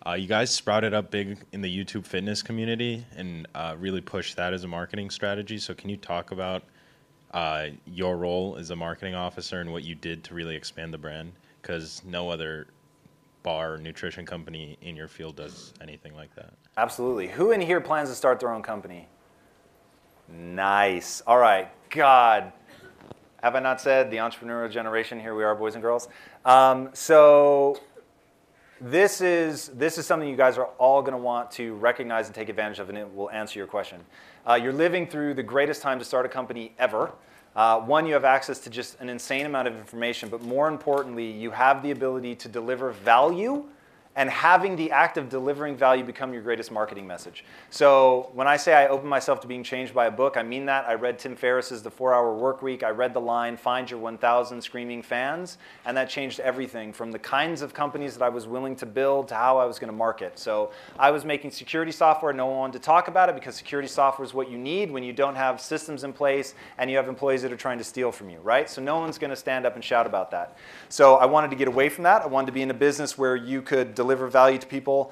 uh, 0.08 0.14
you 0.14 0.28
guys 0.28 0.52
sprouted 0.52 0.94
up 0.94 1.10
big 1.10 1.38
in 1.52 1.62
the 1.62 1.84
YouTube 1.86 2.06
fitness 2.06 2.44
community 2.44 3.06
and 3.16 3.48
uh, 3.56 3.76
really 3.80 4.02
pushed 4.02 4.36
that 4.36 4.54
as 4.54 4.64
a 4.64 4.68
marketing 4.68 5.10
strategy. 5.10 5.58
So, 5.58 5.74
can 5.74 5.90
you 5.90 5.98
talk 5.98 6.32
about 6.32 6.64
uh, 7.32 7.68
your 7.86 8.18
role 8.18 8.56
as 8.60 8.70
a 8.70 8.76
marketing 8.76 9.16
officer 9.16 9.62
and 9.62 9.72
what 9.72 9.84
you 9.84 9.96
did 9.96 10.24
to 10.26 10.36
really 10.36 10.56
expand 10.56 10.94
the 10.94 10.98
brand? 10.98 11.34
Because 11.62 12.04
no 12.06 12.30
other 12.30 12.68
bar 13.42 13.78
nutrition 13.78 14.26
company 14.26 14.78
in 14.82 14.96
your 14.96 15.08
field 15.08 15.36
does 15.36 15.74
anything 15.82 16.16
like 16.16 16.34
that. 16.36 16.54
Absolutely. 16.78 17.28
Who 17.28 17.52
in 17.52 17.62
here 17.62 17.82
plans 17.82 18.10
to 18.10 18.16
start 18.16 18.40
their 18.40 18.52
own 18.52 18.62
company? 18.62 19.08
Nice. 20.30 21.22
All 21.26 21.38
right. 21.38 21.70
God. 21.90 22.52
Have 23.42 23.56
I 23.56 23.60
not 23.60 23.80
said 23.80 24.10
the 24.10 24.18
entrepreneurial 24.18 24.72
generation? 24.72 25.20
Here 25.20 25.36
we 25.36 25.44
are, 25.44 25.54
boys 25.54 25.76
and 25.76 25.82
girls. 25.82 26.08
Um, 26.46 26.90
so, 26.94 27.80
this 28.82 29.22
is, 29.22 29.68
this 29.70 29.98
is 29.98 30.06
something 30.06 30.28
you 30.28 30.36
guys 30.36 30.58
are 30.58 30.66
all 30.78 31.02
going 31.02 31.14
to 31.14 31.18
want 31.18 31.50
to 31.52 31.76
recognize 31.76 32.26
and 32.26 32.36
take 32.36 32.50
advantage 32.50 32.80
of, 32.80 32.90
and 32.90 32.98
it 32.98 33.16
will 33.16 33.30
answer 33.32 33.58
your 33.58 33.68
question. 33.68 34.02
Uh, 34.48 34.56
you're 34.56 34.74
living 34.74 35.08
through 35.08 35.34
the 35.34 35.44
greatest 35.44 35.82
time 35.82 35.98
to 36.00 36.06
start 36.06 36.26
a 36.26 36.30
company 36.30 36.74
ever. 36.78 37.12
Uh, 37.56 37.80
one, 37.80 38.06
you 38.06 38.14
have 38.14 38.26
access 38.26 38.60
to 38.60 38.70
just 38.70 39.00
an 39.00 39.08
insane 39.08 39.46
amount 39.46 39.68
of 39.68 39.76
information, 39.78 40.28
but 40.28 40.42
more 40.42 40.68
importantly, 40.68 41.32
you 41.32 41.52
have 41.52 41.82
the 41.82 41.92
ability 41.92 42.36
to 42.36 42.50
deliver 42.50 42.92
value 42.92 43.66
and 44.16 44.30
having 44.30 44.76
the 44.76 44.92
act 44.92 45.18
of 45.18 45.30
delivering 45.30 45.76
value 45.76 46.04
become 46.04 46.32
your 46.34 46.42
greatest 46.42 46.72
marketing 46.72 47.06
message. 47.06 47.44
So 47.70 48.30
when 48.34 48.48
I 48.48 48.58
say 48.58 48.74
I 48.74 48.88
open 48.88 49.10
myself 49.10 49.42
to 49.42 49.48
being 49.48 49.64
changed 49.64 49.94
by 49.94 50.06
a 50.06 50.12
book, 50.12 50.38
I 50.38 50.44
mean 50.44 50.66
that. 50.68 50.88
I 50.88 50.94
read 50.94 51.20
Tim 51.20 51.36
Ferriss's 51.36 51.84
The 51.84 51.92
4-Hour 51.92 52.34
Work 52.36 52.62
Week. 52.62 52.84
I 52.84 52.90
read 52.90 53.14
the 53.14 53.22
line 53.22 53.58
"Find 53.58 53.90
your 53.90 54.00
1,000 54.00 54.62
screaming 54.62 55.02
fans," 55.02 55.58
and 55.86 55.98
that 55.98 56.10
changed 56.10 56.40
everything 56.40 56.94
from 56.94 57.12
the 57.12 57.20
kinds 57.20 57.62
of 57.62 57.74
companies 57.74 58.18
that 58.18 58.24
I 58.24 58.30
was 58.30 58.48
willing 58.48 58.76
to 58.78 58.86
build 58.86 59.28
to 59.30 59.36
how 59.36 59.58
I 59.58 59.66
was 59.66 59.80
going 59.80 59.92
to 59.92 59.98
market. 59.98 60.40
So 60.40 60.72
I 60.98 61.12
was 61.12 61.26
making 61.26 61.52
security 61.52 61.92
software. 61.92 62.32
No 62.32 62.46
one 62.46 62.58
wanted 62.58 62.74
to 62.74 62.86
talk 62.86 63.08
about 63.08 63.30
it 63.30 63.36
because 63.36 63.56
security 63.56 63.88
software 63.88 64.26
is 64.26 64.34
what 64.34 64.50
you 64.50 64.58
need 64.58 64.92
when 64.92 65.04
you 65.04 65.14
don't 65.14 65.36
have 65.36 65.60
systems 65.60 66.04
in 66.04 66.14
place 66.14 66.54
and 66.78 66.90
you 66.90 66.98
have 66.98 67.08
employees 67.08 67.42
that 67.42 67.52
are 67.52 67.58
trying 67.58 67.78
to 67.78 67.84
steal 67.84 68.12
from 68.12 68.30
you, 68.30 68.40
right? 68.40 68.70
So 68.70 68.82
no 68.82 69.00
one's 69.00 69.18
going 69.18 69.30
to 69.30 69.36
stand 69.36 69.66
up 69.66 69.76
and 69.76 69.84
shout 69.84 70.06
about 70.06 70.32
that. 70.32 70.58
So 70.90 71.16
I 71.16 71.26
wanted 71.26 71.50
to 71.50 71.56
get 71.56 71.68
away 71.68 71.90
from 71.90 72.04
that. 72.04 72.22
I 72.22 72.28
wanted 72.28 72.48
to 72.48 72.54
be 72.54 72.62
in 72.62 72.72
a 72.72 72.76
business 72.76 73.18
where 73.18 73.36
you 73.36 73.62
could 73.62 73.96
deliver 74.06 74.28
value 74.28 74.60
to 74.60 74.68
people 74.68 75.12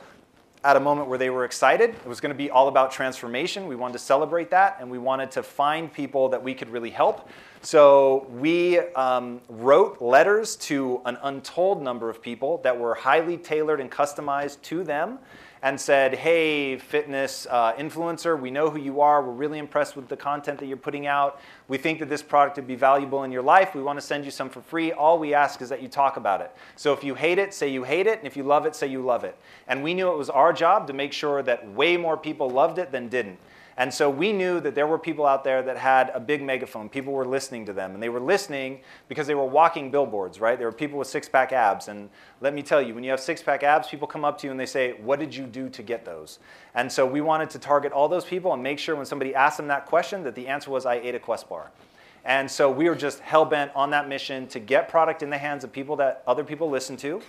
at 0.63 0.77
a 0.77 0.79
moment 0.79 1.09
where 1.09 1.17
they 1.17 1.31
were 1.31 1.45
excited. 1.45 1.89
It 1.89 2.05
was 2.05 2.21
going 2.21 2.29
to 2.29 2.37
be 2.37 2.51
all 2.51 2.67
about 2.67 2.91
transformation. 2.91 3.67
We 3.67 3.75
wanted 3.75 3.93
to 3.93 3.99
celebrate 3.99 4.51
that, 4.51 4.77
and 4.79 4.89
we 4.89 4.99
wanted 4.99 5.31
to 5.31 5.41
find 5.41 5.91
people 5.91 6.29
that 6.29 6.41
we 6.41 6.53
could 6.53 6.69
really 6.69 6.91
help. 6.91 7.27
So 7.63 8.27
we 8.29 8.79
um, 8.79 9.41
wrote 9.49 9.99
letters 9.99 10.55
to 10.57 11.01
an 11.05 11.17
untold 11.23 11.81
number 11.81 12.07
of 12.07 12.21
people 12.21 12.59
that 12.59 12.77
were 12.77 12.93
highly 12.93 13.37
tailored 13.37 13.81
and 13.81 13.89
customized 13.91 14.61
to 14.63 14.83
them 14.83 15.17
and 15.63 15.79
said, 15.79 16.13
hey, 16.15 16.77
fitness 16.77 17.47
uh, 17.49 17.71
influencer, 17.75 18.37
we 18.37 18.51
know 18.51 18.69
who 18.69 18.77
you 18.77 18.99
are. 18.99 19.23
We're 19.23 19.31
really 19.31 19.59
impressed 19.59 19.95
with 19.95 20.09
the 20.09 20.17
content 20.17 20.59
that 20.59 20.65
you're 20.65 20.75
putting 20.75 21.07
out. 21.07 21.39
We 21.69 21.77
think 21.77 21.99
that 21.99 22.09
this 22.09 22.21
product 22.21 22.57
would 22.57 22.67
be 22.67 22.75
valuable 22.75 23.23
in 23.23 23.31
your 23.31 23.41
life. 23.41 23.73
We 23.73 23.81
want 23.81 23.97
to 23.97 24.05
send 24.05 24.25
you 24.25 24.31
some 24.31 24.49
for 24.49 24.61
free. 24.61 24.91
All 24.91 25.17
we 25.17 25.33
ask 25.33 25.61
is 25.61 25.69
that 25.69 25.81
you 25.81 25.87
talk 25.87 26.17
about 26.17 26.41
it. 26.41 26.51
So 26.75 26.91
if 26.91 27.01
you 27.01 27.15
hate 27.15 27.39
it, 27.39 27.53
say 27.53 27.69
you 27.69 27.83
hate 27.83 28.07
it. 28.07 28.17
And 28.17 28.27
if 28.27 28.35
you 28.35 28.43
love 28.43 28.65
it, 28.65 28.75
say 28.75 28.87
you 28.87 29.01
love 29.05 29.23
it. 29.23 29.37
And 29.69 29.81
we 29.81 29.93
knew 29.93 30.11
it 30.11 30.17
was 30.17 30.29
our 30.29 30.51
job 30.51 30.85
to 30.87 30.93
make 30.93 31.13
sure 31.13 31.41
that 31.41 31.65
way 31.71 31.95
more 31.95 32.17
people 32.17 32.49
loved 32.49 32.77
it 32.77 32.91
than 32.91 33.07
didn't. 33.07 33.39
And 33.77 33.93
so 33.93 34.09
we 34.09 34.31
knew 34.31 34.59
that 34.59 34.75
there 34.75 34.85
were 34.85 34.99
people 34.99 35.25
out 35.25 35.43
there 35.43 35.63
that 35.63 35.77
had 35.77 36.11
a 36.13 36.19
big 36.19 36.43
megaphone. 36.43 36.89
People 36.89 37.13
were 37.13 37.25
listening 37.25 37.65
to 37.65 37.73
them. 37.73 37.93
And 37.93 38.03
they 38.03 38.09
were 38.09 38.19
listening 38.19 38.81
because 39.07 39.25
they 39.25 39.35
were 39.35 39.45
walking 39.45 39.89
billboards, 39.89 40.39
right? 40.39 40.57
There 40.57 40.67
were 40.67 40.71
people 40.71 40.99
with 40.99 41.07
six 41.07 41.27
pack 41.27 41.51
abs. 41.51 41.87
And 41.87 42.09
let 42.39 42.53
me 42.53 42.61
tell 42.61 42.81
you, 42.81 42.93
when 42.93 43.03
you 43.03 43.09
have 43.09 43.19
six 43.19 43.41
pack 43.41 43.63
abs, 43.63 43.87
people 43.87 44.07
come 44.07 44.23
up 44.23 44.37
to 44.39 44.47
you 44.47 44.51
and 44.51 44.59
they 44.59 44.67
say, 44.67 44.93
What 45.01 45.19
did 45.19 45.35
you 45.35 45.45
do 45.45 45.69
to 45.69 45.81
get 45.81 46.05
those? 46.05 46.39
And 46.75 46.91
so 46.91 47.05
we 47.05 47.21
wanted 47.21 47.49
to 47.51 47.59
target 47.59 47.91
all 47.91 48.07
those 48.07 48.25
people 48.25 48.53
and 48.53 48.61
make 48.61 48.77
sure 48.77 48.95
when 48.95 49.05
somebody 49.05 49.33
asked 49.33 49.57
them 49.57 49.67
that 49.67 49.85
question 49.87 50.23
that 50.23 50.35
the 50.35 50.47
answer 50.47 50.69
was, 50.69 50.85
I 50.85 50.95
ate 50.95 51.15
a 51.15 51.19
Quest 51.19 51.49
bar. 51.49 51.71
And 52.25 52.49
so 52.49 52.71
we 52.71 52.87
were 52.87 52.95
just 52.95 53.19
hell 53.19 53.43
bent 53.43 53.71
on 53.75 53.89
that 53.89 54.07
mission 54.07 54.47
to 54.47 54.59
get 54.59 54.87
product 54.87 55.23
in 55.23 55.29
the 55.29 55.37
hands 55.37 55.63
of 55.63 55.71
people 55.71 55.95
that 55.97 56.23
other 56.25 56.43
people 56.43 56.69
listen 56.69 56.95
to 56.97 57.21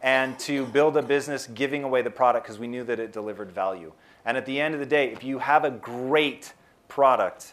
and 0.00 0.38
to 0.38 0.64
build 0.66 0.96
a 0.96 1.02
business 1.02 1.46
giving 1.48 1.84
away 1.84 2.02
the 2.02 2.10
product 2.10 2.46
because 2.46 2.58
we 2.58 2.66
knew 2.66 2.84
that 2.84 3.00
it 3.00 3.12
delivered 3.12 3.50
value. 3.50 3.92
And 4.24 4.36
at 4.36 4.46
the 4.46 4.60
end 4.60 4.74
of 4.74 4.80
the 4.80 4.86
day, 4.86 5.10
if 5.10 5.24
you 5.24 5.38
have 5.38 5.64
a 5.64 5.70
great 5.70 6.52
product 6.88 7.52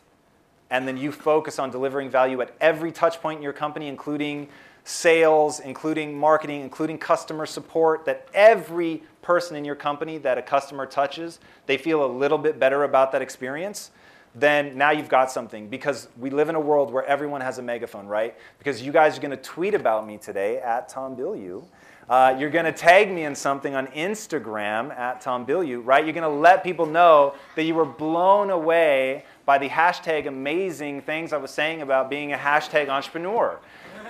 and 0.69 0.87
then 0.87 0.97
you 0.97 1.11
focus 1.11 1.59
on 1.59 1.71
delivering 1.71 2.09
value 2.09 2.41
at 2.41 2.53
every 2.59 2.91
touch 2.91 3.21
point 3.21 3.37
in 3.37 3.43
your 3.43 3.53
company, 3.53 3.87
including 3.87 4.47
sales, 4.83 5.59
including 5.59 6.17
marketing, 6.17 6.61
including 6.61 6.97
customer 6.97 7.45
support, 7.45 8.05
that 8.05 8.27
every 8.33 9.03
person 9.21 9.55
in 9.55 9.65
your 9.65 9.75
company 9.75 10.17
that 10.19 10.37
a 10.37 10.41
customer 10.41 10.85
touches, 10.85 11.39
they 11.65 11.77
feel 11.77 12.05
a 12.05 12.11
little 12.11 12.37
bit 12.37 12.59
better 12.59 12.83
about 12.83 13.11
that 13.11 13.21
experience, 13.21 13.91
then 14.35 14.77
now 14.77 14.91
you've 14.91 15.09
got 15.09 15.31
something. 15.31 15.69
Because 15.69 16.07
we 16.19 16.29
live 16.29 16.49
in 16.49 16.55
a 16.55 16.59
world 16.59 16.91
where 16.91 17.05
everyone 17.05 17.41
has 17.41 17.57
a 17.57 17.63
megaphone, 17.63 18.05
right? 18.05 18.35
Because 18.59 18.81
you 18.81 18.91
guys 18.91 19.17
are 19.17 19.21
going 19.21 19.31
to 19.31 19.37
tweet 19.37 19.73
about 19.73 20.05
me 20.05 20.17
today 20.17 20.59
at 20.59 20.87
Tom 20.87 21.15
Bilyeu. 21.15 21.63
Uh, 22.07 22.35
you're 22.37 22.51
going 22.51 22.65
to 22.65 22.71
tag 22.71 23.11
me 23.11 23.23
in 23.23 23.33
something 23.33 23.73
on 23.73 23.87
Instagram 23.87 24.95
at 24.95 25.21
Tom 25.21 25.45
Bilyeu, 25.45 25.83
right? 25.83 26.05
You're 26.05 26.13
going 26.13 26.23
to 26.23 26.39
let 26.39 26.63
people 26.63 26.85
know 26.85 27.33
that 27.55 27.63
you 27.63 27.73
were 27.73 27.85
blown 27.85 28.51
away 28.51 29.25
by 29.45 29.57
the 29.57 29.67
hashtag 29.67 30.27
amazing 30.27 31.01
things 31.01 31.33
I 31.33 31.37
was 31.37 31.49
saying 31.49 31.81
about 31.81 32.09
being 32.09 32.33
a 32.33 32.37
hashtag 32.37 32.89
entrepreneur. 32.89 33.59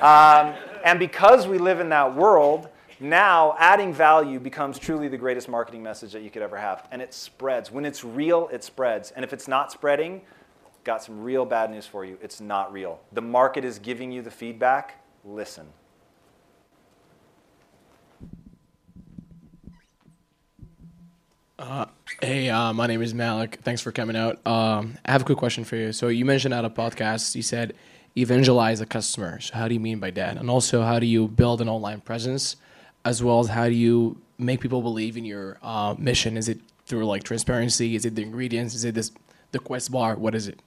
Um, 0.02 0.56
and 0.84 1.00
because 1.00 1.48
we 1.48 1.58
live 1.58 1.80
in 1.80 1.90
that 1.90 2.16
world, 2.16 2.68
now 3.00 3.56
adding 3.60 3.94
value 3.94 4.40
becomes 4.40 4.78
truly 4.78 5.08
the 5.08 5.18
greatest 5.18 5.48
marketing 5.48 5.82
message 5.82 6.12
that 6.12 6.22
you 6.22 6.30
could 6.30 6.42
ever 6.42 6.58
have. 6.58 6.88
And 6.92 7.02
it 7.02 7.14
spreads. 7.14 7.72
When 7.72 7.86
it's 7.86 8.04
real, 8.04 8.50
it 8.52 8.64
spreads. 8.64 9.12
And 9.12 9.24
if 9.24 9.32
it's 9.32 9.48
not 9.48 9.72
spreading, 9.72 10.22
got 10.84 11.02
some 11.02 11.24
real 11.24 11.46
bad 11.46 11.72
news 11.72 11.86
for 11.86 12.04
you. 12.04 12.18
It's 12.22 12.42
not 12.42 12.74
real. 12.74 13.00
The 13.14 13.22
market 13.22 13.64
is 13.64 13.80
giving 13.80 14.12
you 14.12 14.22
the 14.22 14.32
feedback. 14.32 15.02
Listen. 15.24 15.66
Uh, 21.58 21.86
hey, 22.22 22.50
uh, 22.50 22.74
my 22.74 22.86
name 22.86 23.02
is 23.02 23.14
Malik. 23.14 23.60
Thanks 23.64 23.82
for 23.82 23.92
coming 23.92 24.16
out. 24.16 24.46
Um, 24.46 24.98
I 25.06 25.12
have 25.12 25.22
a 25.22 25.26
quick 25.26 25.38
question 25.38 25.64
for 25.64 25.78
you. 25.78 25.94
So 25.94 26.10
you 26.10 26.26
mentioned 26.26 26.54
at 26.54 26.66
a 26.66 26.70
podcast, 26.70 27.34
you 27.36 27.42
said 27.42 27.74
evangelize 28.18 28.82
a 28.82 28.86
customer. 28.86 29.40
So 29.40 29.56
how 29.56 29.68
do 29.68 29.74
you 29.74 29.80
mean 29.80 30.00
by 30.00 30.12
that? 30.12 30.38
And 30.38 30.50
also, 30.50 30.82
how 30.82 31.00
do 31.00 31.06
you 31.06 31.28
build 31.30 31.62
an 31.62 31.70
online 31.70 32.02
presence, 32.02 32.58
as 33.06 33.24
well 33.24 33.40
as 33.40 33.48
how 33.48 33.70
do 33.70 33.74
you 33.74 34.22
make 34.38 34.60
people 34.60 34.82
believe 34.82 35.16
in 35.16 35.24
your 35.24 35.58
uh, 35.62 35.96
mission? 35.98 36.36
Is 36.36 36.50
it 36.50 36.60
through 36.88 37.06
like 37.06 37.24
transparency? 37.24 37.96
Is 37.96 38.06
it 38.06 38.16
the 38.16 38.22
ingredients? 38.22 38.76
Is 38.76 38.84
it 38.84 38.96
this 38.96 39.12
the 39.52 39.60
quest 39.60 39.92
bar? 39.92 40.16
What 40.16 40.36
is 40.36 40.50
it? 40.50 40.62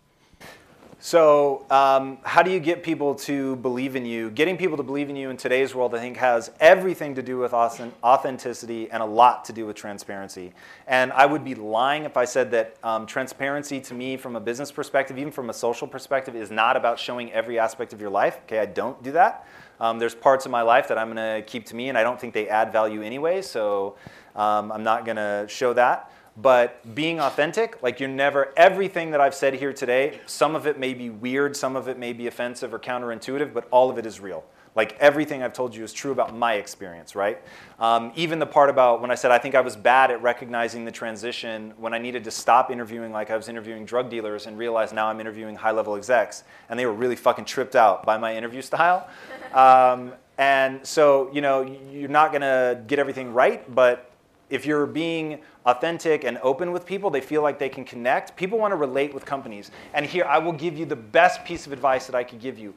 So, 1.01 1.65
um, 1.71 2.19
how 2.25 2.43
do 2.43 2.51
you 2.51 2.59
get 2.59 2.83
people 2.83 3.15
to 3.15 3.55
believe 3.57 3.95
in 3.95 4.05
you? 4.05 4.31
Getting 4.31 4.57
people 4.57 4.77
to 4.79 4.83
believe 4.83 5.09
in 5.09 5.15
you 5.15 5.31
in 5.31 5.37
today's 5.37 5.73
world, 5.73 5.95
I 5.95 6.01
think, 6.01 6.17
has 6.17 6.51
everything 6.59 7.15
to 7.15 7.23
do 7.23 7.39
with 7.39 7.55
authenticity 7.55 8.91
and 8.91 9.01
a 9.01 9.07
lot 9.07 9.45
to 9.45 9.53
do 9.53 9.65
with 9.65 9.77
transparency. 9.77 10.53
And 10.89 11.13
I 11.13 11.25
would 11.25 11.45
be 11.45 11.55
lying 11.55 12.03
if 12.03 12.17
I 12.17 12.25
said 12.25 12.51
that 12.51 12.77
um, 12.83 13.07
transparency 13.07 13.81
to 13.83 13.95
me, 13.95 14.17
from 14.17 14.35
a 14.35 14.41
business 14.41 14.73
perspective, 14.73 15.19
even 15.19 15.31
from 15.31 15.51
a 15.51 15.53
social 15.53 15.87
perspective, 15.87 16.35
is 16.35 16.51
not 16.51 16.77
about 16.77 16.99
showing 16.99 17.33
every 17.33 17.61
aspect 17.61 17.93
of 17.93 18.01
your 18.01 18.11
life. 18.11 18.41
Okay, 18.47 18.59
I 18.59 18.67
don't 18.67 19.01
do 19.01 19.13
that. 19.13 19.47
Um, 19.79 20.01
there's 20.01 20.17
parts 20.17 20.47
of 20.47 20.51
my 20.51 20.63
life 20.63 20.89
that 20.89 20.99
I'm 20.99 21.15
going 21.15 21.43
to 21.43 21.49
keep 21.49 21.65
to 21.67 21.77
me, 21.77 21.91
and 21.91 21.97
I 21.97 22.03
don't 22.03 22.21
think 22.21 22.35
they 22.35 22.49
add 22.49 22.73
value 22.73 23.03
anyway, 23.03 23.43
so 23.43 23.95
um, 24.35 24.73
I'm 24.73 24.83
not 24.83 25.05
going 25.05 25.17
to 25.17 25.47
show 25.49 25.73
that. 25.75 26.11
But 26.41 26.95
being 26.95 27.19
authentic, 27.19 27.83
like 27.83 27.99
you're 27.99 28.09
never, 28.09 28.53
everything 28.57 29.11
that 29.11 29.21
I've 29.21 29.35
said 29.35 29.55
here 29.55 29.73
today, 29.73 30.21
some 30.27 30.55
of 30.55 30.69
it 30.69 30.79
may 30.79 30.95
be 30.95 31.11
weird, 31.11 31.57
some 31.57 31.75
of 31.75 31.89
it 31.89 31.99
may 31.99 32.13
be 32.13 32.29
offensive 32.29 32.73
or 32.73 32.79
counterintuitive, 32.79 33.53
but 33.53 33.67
all 33.73 33.91
of 33.91 33.99
it 33.99 34.07
is 34.07 34.21
real. 34.21 34.45
Like 34.77 34.97
everything 35.01 35.43
I've 35.43 35.53
told 35.53 35.75
you 35.75 35.83
is 35.83 35.93
true 35.93 36.13
about 36.13 36.37
my 36.37 36.55
experience, 36.55 37.17
right? 37.17 37.43
Um, 37.81 38.13
even 38.15 38.39
the 38.39 38.47
part 38.47 38.71
about 38.71 39.01
when 39.01 39.11
I 39.11 39.17
said 39.17 39.33
I 39.33 39.39
think 39.39 39.57
I 39.57 39.61
was 39.61 39.75
bad 39.75 40.13
at 40.13 40.23
recognizing 40.23 40.85
the 40.85 40.93
transition 40.93 41.73
when 41.77 41.93
I 41.93 41.99
needed 41.99 42.23
to 42.23 42.31
stop 42.31 42.71
interviewing 42.71 43.11
like 43.11 43.31
I 43.31 43.37
was 43.37 43.49
interviewing 43.49 43.85
drug 43.85 44.09
dealers 44.09 44.47
and 44.47 44.57
realize 44.57 44.93
now 44.93 45.09
I'm 45.09 45.19
interviewing 45.19 45.57
high 45.57 45.73
level 45.73 45.97
execs, 45.97 46.45
and 46.69 46.79
they 46.79 46.87
were 46.87 46.93
really 46.93 47.17
fucking 47.17 47.47
tripped 47.47 47.75
out 47.75 48.07
by 48.07 48.17
my 48.19 48.37
interview 48.37 48.63
style. 48.63 49.09
Um, 49.49 50.13
and 50.37 50.87
so, 50.87 51.31
you 51.33 51.41
know, 51.41 51.63
you're 51.91 52.11
not 52.11 52.33
gonna 52.33 52.85
get 52.87 52.99
everything 52.99 53.33
right, 53.33 53.75
but 53.75 54.08
if 54.51 54.65
you're 54.65 54.87
being 54.87 55.41
authentic 55.67 56.25
and 56.25 56.39
open 56.43 56.73
with 56.73 56.87
people, 56.87 57.11
they 57.11 57.21
feel 57.21 57.43
like 57.43 57.59
they 57.59 57.69
can 57.69 57.85
connect. 57.85 58.37
People 58.37 58.59
want 58.59 58.73
to 58.73 58.77
relate 58.77 59.13
with 59.13 59.25
companies. 59.25 59.71
And 59.93 60.07
here, 60.07 60.25
I 60.25 60.39
will 60.39 60.53
give 60.53 60.79
you 60.79 60.87
the 60.87 60.97
best 60.97 61.45
piece 61.45 61.67
of 61.67 61.73
advice 61.73 62.07
that 62.07 62.15
I 62.15 62.25
could 62.25 62.41
give 62.41 62.59
you. 62.59 62.75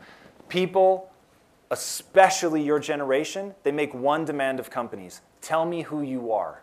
People, 0.50 1.10
especially 1.70 2.62
your 2.62 2.80
generation, 2.80 3.56
they 3.64 3.72
make 3.72 3.94
one 3.94 4.26
demand 4.26 4.60
of 4.60 4.70
companies 4.70 5.22
tell 5.42 5.66
me 5.66 5.84
who 5.84 6.02
you 6.02 6.32
are. 6.32 6.62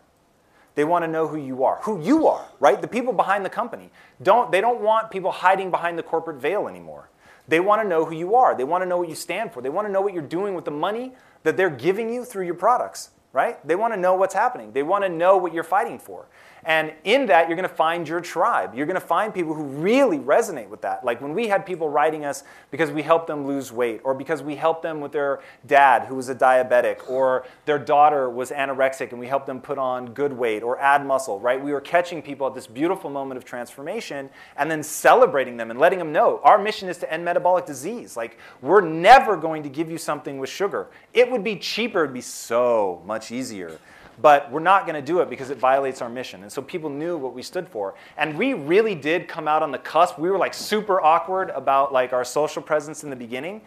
They 0.74 0.84
want 0.84 1.04
to 1.04 1.08
know 1.10 1.26
who 1.26 1.38
you 1.38 1.64
are, 1.64 1.80
who 1.82 2.00
you 2.00 2.28
are, 2.28 2.46
right? 2.60 2.80
The 2.80 2.86
people 2.86 3.12
behind 3.12 3.44
the 3.44 3.50
company. 3.50 3.90
Don't, 4.22 4.52
they 4.52 4.60
don't 4.60 4.80
want 4.80 5.10
people 5.10 5.32
hiding 5.32 5.72
behind 5.72 5.98
the 5.98 6.04
corporate 6.04 6.36
veil 6.36 6.68
anymore. 6.68 7.10
They 7.48 7.58
want 7.58 7.82
to 7.82 7.88
know 7.88 8.04
who 8.04 8.14
you 8.14 8.36
are. 8.36 8.54
They 8.54 8.62
want 8.62 8.82
to 8.82 8.86
know 8.86 8.98
what 8.98 9.08
you 9.08 9.14
stand 9.14 9.52
for. 9.52 9.62
They 9.62 9.70
want 9.70 9.88
to 9.88 9.92
know 9.92 10.02
what 10.02 10.12
you're 10.12 10.22
doing 10.22 10.54
with 10.54 10.66
the 10.66 10.70
money 10.70 11.14
that 11.42 11.56
they're 11.56 11.70
giving 11.70 12.12
you 12.12 12.24
through 12.24 12.44
your 12.44 12.54
products 12.54 13.10
right? 13.32 13.64
They 13.66 13.76
want 13.76 13.94
to 13.94 14.00
know 14.00 14.14
what's 14.14 14.34
happening. 14.34 14.72
They 14.72 14.82
want 14.82 15.04
to 15.04 15.08
know 15.08 15.36
what 15.36 15.52
you're 15.52 15.64
fighting 15.64 15.98
for. 15.98 16.26
And 16.64 16.92
in 17.04 17.26
that, 17.26 17.48
you're 17.48 17.56
going 17.56 17.68
to 17.68 17.74
find 17.74 18.06
your 18.08 18.20
tribe. 18.20 18.74
You're 18.74 18.86
going 18.86 19.00
to 19.00 19.06
find 19.06 19.32
people 19.32 19.54
who 19.54 19.62
really 19.62 20.18
resonate 20.18 20.68
with 20.68 20.82
that. 20.82 21.04
Like 21.04 21.20
when 21.20 21.34
we 21.34 21.48
had 21.48 21.64
people 21.64 21.88
writing 21.88 22.24
us 22.24 22.44
because 22.70 22.90
we 22.90 23.02
helped 23.02 23.26
them 23.26 23.46
lose 23.46 23.72
weight, 23.72 24.00
or 24.04 24.14
because 24.14 24.42
we 24.42 24.56
helped 24.56 24.82
them 24.82 25.00
with 25.00 25.12
their 25.12 25.40
dad 25.66 26.06
who 26.06 26.16
was 26.16 26.28
a 26.28 26.34
diabetic, 26.34 27.08
or 27.08 27.46
their 27.64 27.78
daughter 27.78 28.28
was 28.28 28.50
anorexic 28.50 29.10
and 29.10 29.20
we 29.20 29.26
helped 29.26 29.46
them 29.46 29.60
put 29.60 29.78
on 29.78 30.12
good 30.14 30.32
weight 30.32 30.62
or 30.62 30.78
add 30.78 31.06
muscle, 31.06 31.40
right? 31.40 31.62
We 31.62 31.72
were 31.72 31.80
catching 31.80 32.22
people 32.22 32.46
at 32.46 32.54
this 32.54 32.66
beautiful 32.66 33.10
moment 33.10 33.38
of 33.38 33.44
transformation 33.44 34.30
and 34.56 34.70
then 34.70 34.82
celebrating 34.82 35.56
them 35.56 35.70
and 35.70 35.78
letting 35.78 35.98
them 35.98 36.12
know 36.12 36.40
our 36.42 36.58
mission 36.58 36.88
is 36.88 36.98
to 36.98 37.12
end 37.12 37.24
metabolic 37.24 37.66
disease. 37.66 38.16
Like 38.16 38.38
we're 38.60 38.80
never 38.80 39.36
going 39.36 39.62
to 39.62 39.68
give 39.68 39.90
you 39.90 39.98
something 39.98 40.38
with 40.38 40.50
sugar. 40.50 40.88
It 41.14 41.30
would 41.30 41.44
be 41.44 41.56
cheaper, 41.56 42.04
it'd 42.04 42.14
be 42.14 42.20
so 42.20 43.02
much 43.06 43.30
easier 43.30 43.78
but 44.20 44.50
we're 44.50 44.60
not 44.60 44.84
going 44.84 44.94
to 44.94 45.02
do 45.02 45.20
it 45.20 45.30
because 45.30 45.50
it 45.50 45.58
violates 45.58 46.02
our 46.02 46.08
mission. 46.08 46.42
And 46.42 46.50
so 46.50 46.60
people 46.60 46.90
knew 46.90 47.16
what 47.16 47.34
we 47.34 47.42
stood 47.42 47.68
for. 47.68 47.94
And 48.16 48.36
we 48.36 48.54
really 48.54 48.94
did 48.94 49.28
come 49.28 49.46
out 49.46 49.62
on 49.62 49.70
the 49.70 49.78
cusp. 49.78 50.18
We 50.18 50.30
were 50.30 50.38
like 50.38 50.54
super 50.54 51.00
awkward 51.00 51.50
about 51.50 51.92
like 51.92 52.12
our 52.12 52.24
social 52.24 52.62
presence 52.62 53.04
in 53.04 53.10
the 53.10 53.16
beginning 53.16 53.60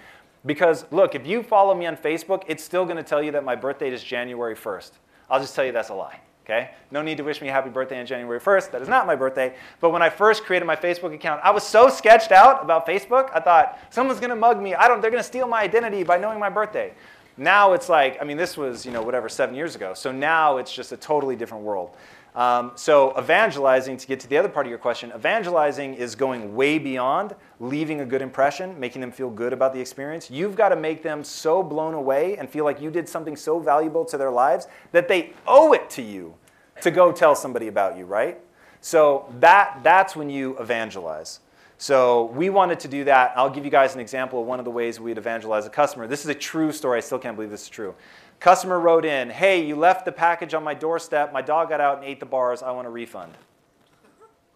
because 0.45 0.85
look, 0.91 1.15
if 1.15 1.25
you 1.25 1.43
follow 1.43 1.73
me 1.75 1.85
on 1.85 1.95
Facebook, 1.95 2.43
it's 2.47 2.63
still 2.63 2.85
going 2.85 2.97
to 2.97 3.03
tell 3.03 3.21
you 3.21 3.31
that 3.31 3.43
my 3.43 3.55
birthday 3.55 3.91
is 3.91 4.03
January 4.03 4.55
1st. 4.55 4.91
I'll 5.29 5.39
just 5.39 5.55
tell 5.55 5.63
you 5.65 5.71
that's 5.71 5.89
a 5.89 5.93
lie. 5.93 6.19
Okay? 6.43 6.71
No 6.89 7.01
need 7.01 7.17
to 7.17 7.23
wish 7.23 7.41
me 7.41 7.47
happy 7.47 7.69
birthday 7.69 7.99
on 7.99 8.05
January 8.05 8.39
1st. 8.39 8.71
That 8.71 8.81
is 8.81 8.89
not 8.89 9.05
my 9.05 9.15
birthday. 9.15 9.55
But 9.79 9.91
when 9.91 10.01
I 10.01 10.09
first 10.09 10.43
created 10.43 10.65
my 10.65 10.75
Facebook 10.75 11.13
account, 11.13 11.39
I 11.43 11.51
was 11.51 11.63
so 11.63 11.87
sketched 11.87 12.31
out 12.31 12.63
about 12.63 12.87
Facebook. 12.87 13.29
I 13.33 13.39
thought 13.39 13.79
someone's 13.91 14.19
going 14.19 14.31
to 14.31 14.35
mug 14.35 14.61
me. 14.61 14.73
I 14.73 14.87
don't 14.87 15.01
they're 15.01 15.11
going 15.11 15.21
to 15.23 15.27
steal 15.27 15.47
my 15.47 15.61
identity 15.61 16.03
by 16.03 16.17
knowing 16.17 16.39
my 16.39 16.49
birthday. 16.49 16.93
Now 17.37 17.73
it's 17.73 17.89
like, 17.89 18.17
I 18.21 18.25
mean, 18.25 18.37
this 18.37 18.57
was, 18.57 18.85
you 18.85 18.91
know, 18.91 19.01
whatever, 19.01 19.29
7 19.29 19.55
years 19.55 19.75
ago. 19.75 19.93
So 19.93 20.11
now 20.11 20.57
it's 20.57 20.73
just 20.73 20.91
a 20.91 20.97
totally 20.97 21.35
different 21.35 21.63
world. 21.63 21.95
Um, 22.33 22.71
so, 22.75 23.17
evangelizing, 23.19 23.97
to 23.97 24.07
get 24.07 24.21
to 24.21 24.27
the 24.27 24.37
other 24.37 24.47
part 24.47 24.65
of 24.65 24.69
your 24.69 24.79
question, 24.79 25.11
evangelizing 25.13 25.95
is 25.95 26.15
going 26.15 26.55
way 26.55 26.79
beyond 26.79 27.35
leaving 27.59 27.99
a 27.99 28.05
good 28.05 28.21
impression, 28.21 28.79
making 28.79 29.01
them 29.01 29.11
feel 29.11 29.29
good 29.29 29.51
about 29.51 29.73
the 29.73 29.81
experience. 29.81 30.31
You've 30.31 30.55
got 30.55 30.69
to 30.69 30.77
make 30.77 31.03
them 31.03 31.25
so 31.25 31.61
blown 31.61 31.93
away 31.93 32.37
and 32.37 32.49
feel 32.49 32.63
like 32.63 32.79
you 32.79 32.89
did 32.89 33.09
something 33.09 33.35
so 33.35 33.59
valuable 33.59 34.05
to 34.05 34.17
their 34.17 34.31
lives 34.31 34.67
that 34.93 35.09
they 35.09 35.33
owe 35.45 35.73
it 35.73 35.89
to 35.91 36.01
you 36.01 36.33
to 36.81 36.89
go 36.89 37.11
tell 37.11 37.35
somebody 37.35 37.67
about 37.67 37.97
you, 37.97 38.05
right? 38.05 38.39
So, 38.79 39.25
that, 39.41 39.81
that's 39.83 40.15
when 40.15 40.29
you 40.29 40.57
evangelize. 40.57 41.41
So, 41.81 42.25
we 42.35 42.51
wanted 42.51 42.79
to 42.81 42.87
do 42.87 43.05
that. 43.05 43.33
I'll 43.35 43.49
give 43.49 43.65
you 43.65 43.71
guys 43.71 43.95
an 43.95 44.01
example 44.01 44.39
of 44.39 44.45
one 44.45 44.59
of 44.59 44.65
the 44.65 44.69
ways 44.69 44.99
we'd 44.99 45.17
evangelize 45.17 45.65
a 45.65 45.69
customer. 45.71 46.05
This 46.05 46.21
is 46.21 46.27
a 46.27 46.35
true 46.35 46.71
story. 46.71 46.99
I 46.99 47.01
still 47.01 47.17
can't 47.17 47.35
believe 47.35 47.49
this 47.49 47.63
is 47.63 47.69
true. 47.69 47.95
Customer 48.39 48.79
wrote 48.79 49.03
in, 49.03 49.31
hey, 49.31 49.65
you 49.65 49.75
left 49.75 50.05
the 50.05 50.11
package 50.11 50.53
on 50.53 50.63
my 50.63 50.75
doorstep. 50.75 51.33
My 51.33 51.41
dog 51.41 51.69
got 51.69 51.81
out 51.81 51.97
and 51.97 52.05
ate 52.05 52.19
the 52.19 52.25
bars. 52.27 52.61
I 52.61 52.69
want 52.69 52.85
a 52.85 52.91
refund. 52.91 53.33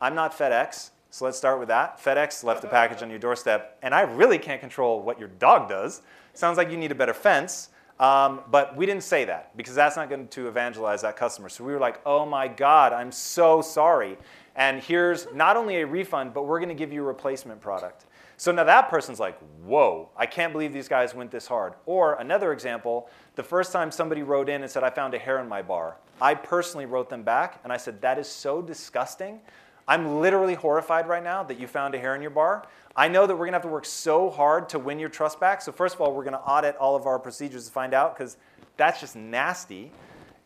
I'm 0.00 0.14
not 0.14 0.38
FedEx, 0.38 0.90
so 1.10 1.24
let's 1.24 1.36
start 1.36 1.58
with 1.58 1.66
that. 1.66 2.00
FedEx 2.00 2.44
left 2.44 2.62
the 2.62 2.68
package 2.68 3.02
on 3.02 3.10
your 3.10 3.18
doorstep, 3.18 3.76
and 3.82 3.92
I 3.92 4.02
really 4.02 4.38
can't 4.38 4.60
control 4.60 5.02
what 5.02 5.18
your 5.18 5.30
dog 5.40 5.68
does. 5.68 6.02
Sounds 6.32 6.58
like 6.58 6.70
you 6.70 6.76
need 6.76 6.92
a 6.92 6.94
better 6.94 7.12
fence. 7.12 7.70
Um, 7.98 8.40
but 8.50 8.76
we 8.76 8.86
didn't 8.86 9.04
say 9.04 9.24
that 9.24 9.56
because 9.56 9.74
that's 9.74 9.96
not 9.96 10.08
going 10.08 10.26
to 10.28 10.48
evangelize 10.48 11.02
that 11.02 11.16
customer. 11.16 11.48
So 11.48 11.64
we 11.64 11.72
were 11.72 11.78
like, 11.78 12.00
oh 12.04 12.26
my 12.26 12.48
God, 12.48 12.92
I'm 12.92 13.12
so 13.12 13.62
sorry. 13.62 14.16
And 14.56 14.80
here's 14.80 15.26
not 15.34 15.56
only 15.56 15.76
a 15.76 15.86
refund, 15.86 16.32
but 16.32 16.46
we're 16.46 16.60
going 16.60 16.68
to 16.68 16.74
give 16.74 16.92
you 16.92 17.02
a 17.02 17.06
replacement 17.06 17.60
product. 17.60 18.06
So 18.36 18.52
now 18.52 18.64
that 18.64 18.88
person's 18.88 19.20
like, 19.20 19.38
whoa, 19.64 20.10
I 20.16 20.26
can't 20.26 20.52
believe 20.52 20.72
these 20.72 20.88
guys 20.88 21.14
went 21.14 21.30
this 21.30 21.46
hard. 21.46 21.74
Or 21.86 22.14
another 22.14 22.52
example, 22.52 23.08
the 23.36 23.42
first 23.42 23.72
time 23.72 23.90
somebody 23.90 24.22
wrote 24.22 24.48
in 24.48 24.62
and 24.62 24.70
said, 24.70 24.82
I 24.82 24.90
found 24.90 25.14
a 25.14 25.18
hair 25.18 25.40
in 25.40 25.48
my 25.48 25.62
bar, 25.62 25.96
I 26.20 26.34
personally 26.34 26.86
wrote 26.86 27.08
them 27.08 27.22
back 27.22 27.60
and 27.64 27.72
I 27.72 27.76
said, 27.76 28.00
that 28.02 28.18
is 28.18 28.28
so 28.28 28.60
disgusting. 28.60 29.40
I'm 29.86 30.20
literally 30.20 30.54
horrified 30.54 31.08
right 31.08 31.22
now 31.22 31.42
that 31.44 31.58
you 31.60 31.66
found 31.66 31.94
a 31.94 31.98
hair 31.98 32.14
in 32.14 32.22
your 32.22 32.30
bar. 32.30 32.66
I 32.96 33.08
know 33.08 33.26
that 33.26 33.36
we're 33.36 33.44
gonna 33.44 33.56
have 33.56 33.62
to 33.62 33.68
work 33.68 33.84
so 33.84 34.30
hard 34.30 34.68
to 34.70 34.78
win 34.78 34.98
your 34.98 35.08
trust 35.08 35.40
back. 35.40 35.60
So, 35.60 35.72
first 35.72 35.94
of 35.94 36.00
all, 36.00 36.14
we're 36.14 36.24
gonna 36.24 36.38
audit 36.38 36.76
all 36.76 36.96
of 36.96 37.06
our 37.06 37.18
procedures 37.18 37.66
to 37.66 37.72
find 37.72 37.92
out 37.92 38.16
because 38.16 38.36
that's 38.76 39.00
just 39.00 39.14
nasty. 39.14 39.90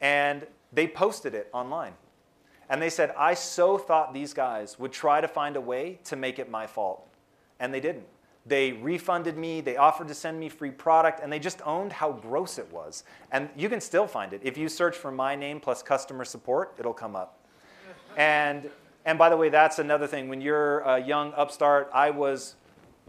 And 0.00 0.46
they 0.72 0.88
posted 0.88 1.34
it 1.34 1.48
online. 1.52 1.92
And 2.70 2.82
they 2.82 2.90
said, 2.90 3.14
I 3.16 3.34
so 3.34 3.78
thought 3.78 4.12
these 4.12 4.34
guys 4.34 4.78
would 4.78 4.92
try 4.92 5.20
to 5.20 5.28
find 5.28 5.56
a 5.56 5.60
way 5.60 5.98
to 6.04 6.16
make 6.16 6.38
it 6.38 6.50
my 6.50 6.66
fault 6.66 7.08
and 7.60 7.72
they 7.72 7.80
didn't. 7.80 8.06
They 8.46 8.72
refunded 8.72 9.36
me, 9.36 9.60
they 9.60 9.76
offered 9.76 10.08
to 10.08 10.14
send 10.14 10.40
me 10.40 10.48
free 10.48 10.70
product, 10.70 11.20
and 11.22 11.30
they 11.30 11.38
just 11.38 11.60
owned 11.66 11.92
how 11.92 12.12
gross 12.12 12.58
it 12.58 12.72
was. 12.72 13.04
And 13.30 13.50
you 13.56 13.68
can 13.68 13.80
still 13.80 14.06
find 14.06 14.32
it. 14.32 14.40
If 14.42 14.56
you 14.56 14.68
search 14.68 14.96
for 14.96 15.10
my 15.10 15.34
name 15.34 15.60
plus 15.60 15.82
customer 15.82 16.24
support, 16.24 16.74
it'll 16.78 16.94
come 16.94 17.14
up. 17.14 17.38
and, 18.16 18.70
and 19.04 19.18
by 19.18 19.28
the 19.28 19.36
way, 19.36 19.50
that's 19.50 19.78
another 19.78 20.06
thing. 20.06 20.28
When 20.28 20.40
you're 20.40 20.80
a 20.80 20.98
young 20.98 21.34
upstart, 21.34 21.90
I 21.92 22.08
was 22.08 22.54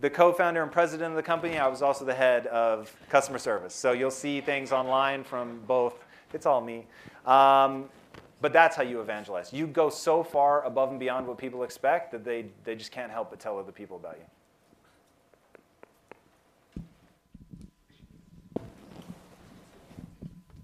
the 0.02 0.10
co 0.10 0.34
founder 0.34 0.61
and 0.61 0.72
president 0.72 1.11
of 1.11 1.15
the 1.15 1.23
company. 1.23 1.57
I 1.57 1.68
was 1.68 1.81
also 1.81 2.03
the 2.03 2.14
head 2.14 2.48
of 2.48 2.94
customer 3.10 3.38
service. 3.40 3.73
So 3.73 3.94
you'll 3.94 4.11
see 4.11 4.41
things 4.41 4.73
online 4.73 5.23
from 5.23 5.61
both, 5.68 6.03
it's 6.34 6.45
all 6.45 6.60
me. 6.60 6.86
Um, 7.26 7.90
but 8.41 8.53
that's 8.53 8.76
how 8.76 8.84
you 8.84 9.02
evangelize. 9.02 9.52
You 9.52 9.68
go 9.68 9.90
so 9.90 10.24
far 10.24 10.64
above 10.66 10.91
and 10.91 10.99
beyond 10.99 11.28
what 11.28 11.38
people 11.38 11.64
expect 11.64 12.11
that 12.11 12.24
they, 12.24 12.45
they 12.64 12.76
just 12.76 12.91
can't 12.91 13.11
help 13.11 13.30
but 13.30 13.40
tell 13.40 13.57
other 13.60 13.72
people 13.72 13.98
about 13.98 14.18
you. 14.18 14.26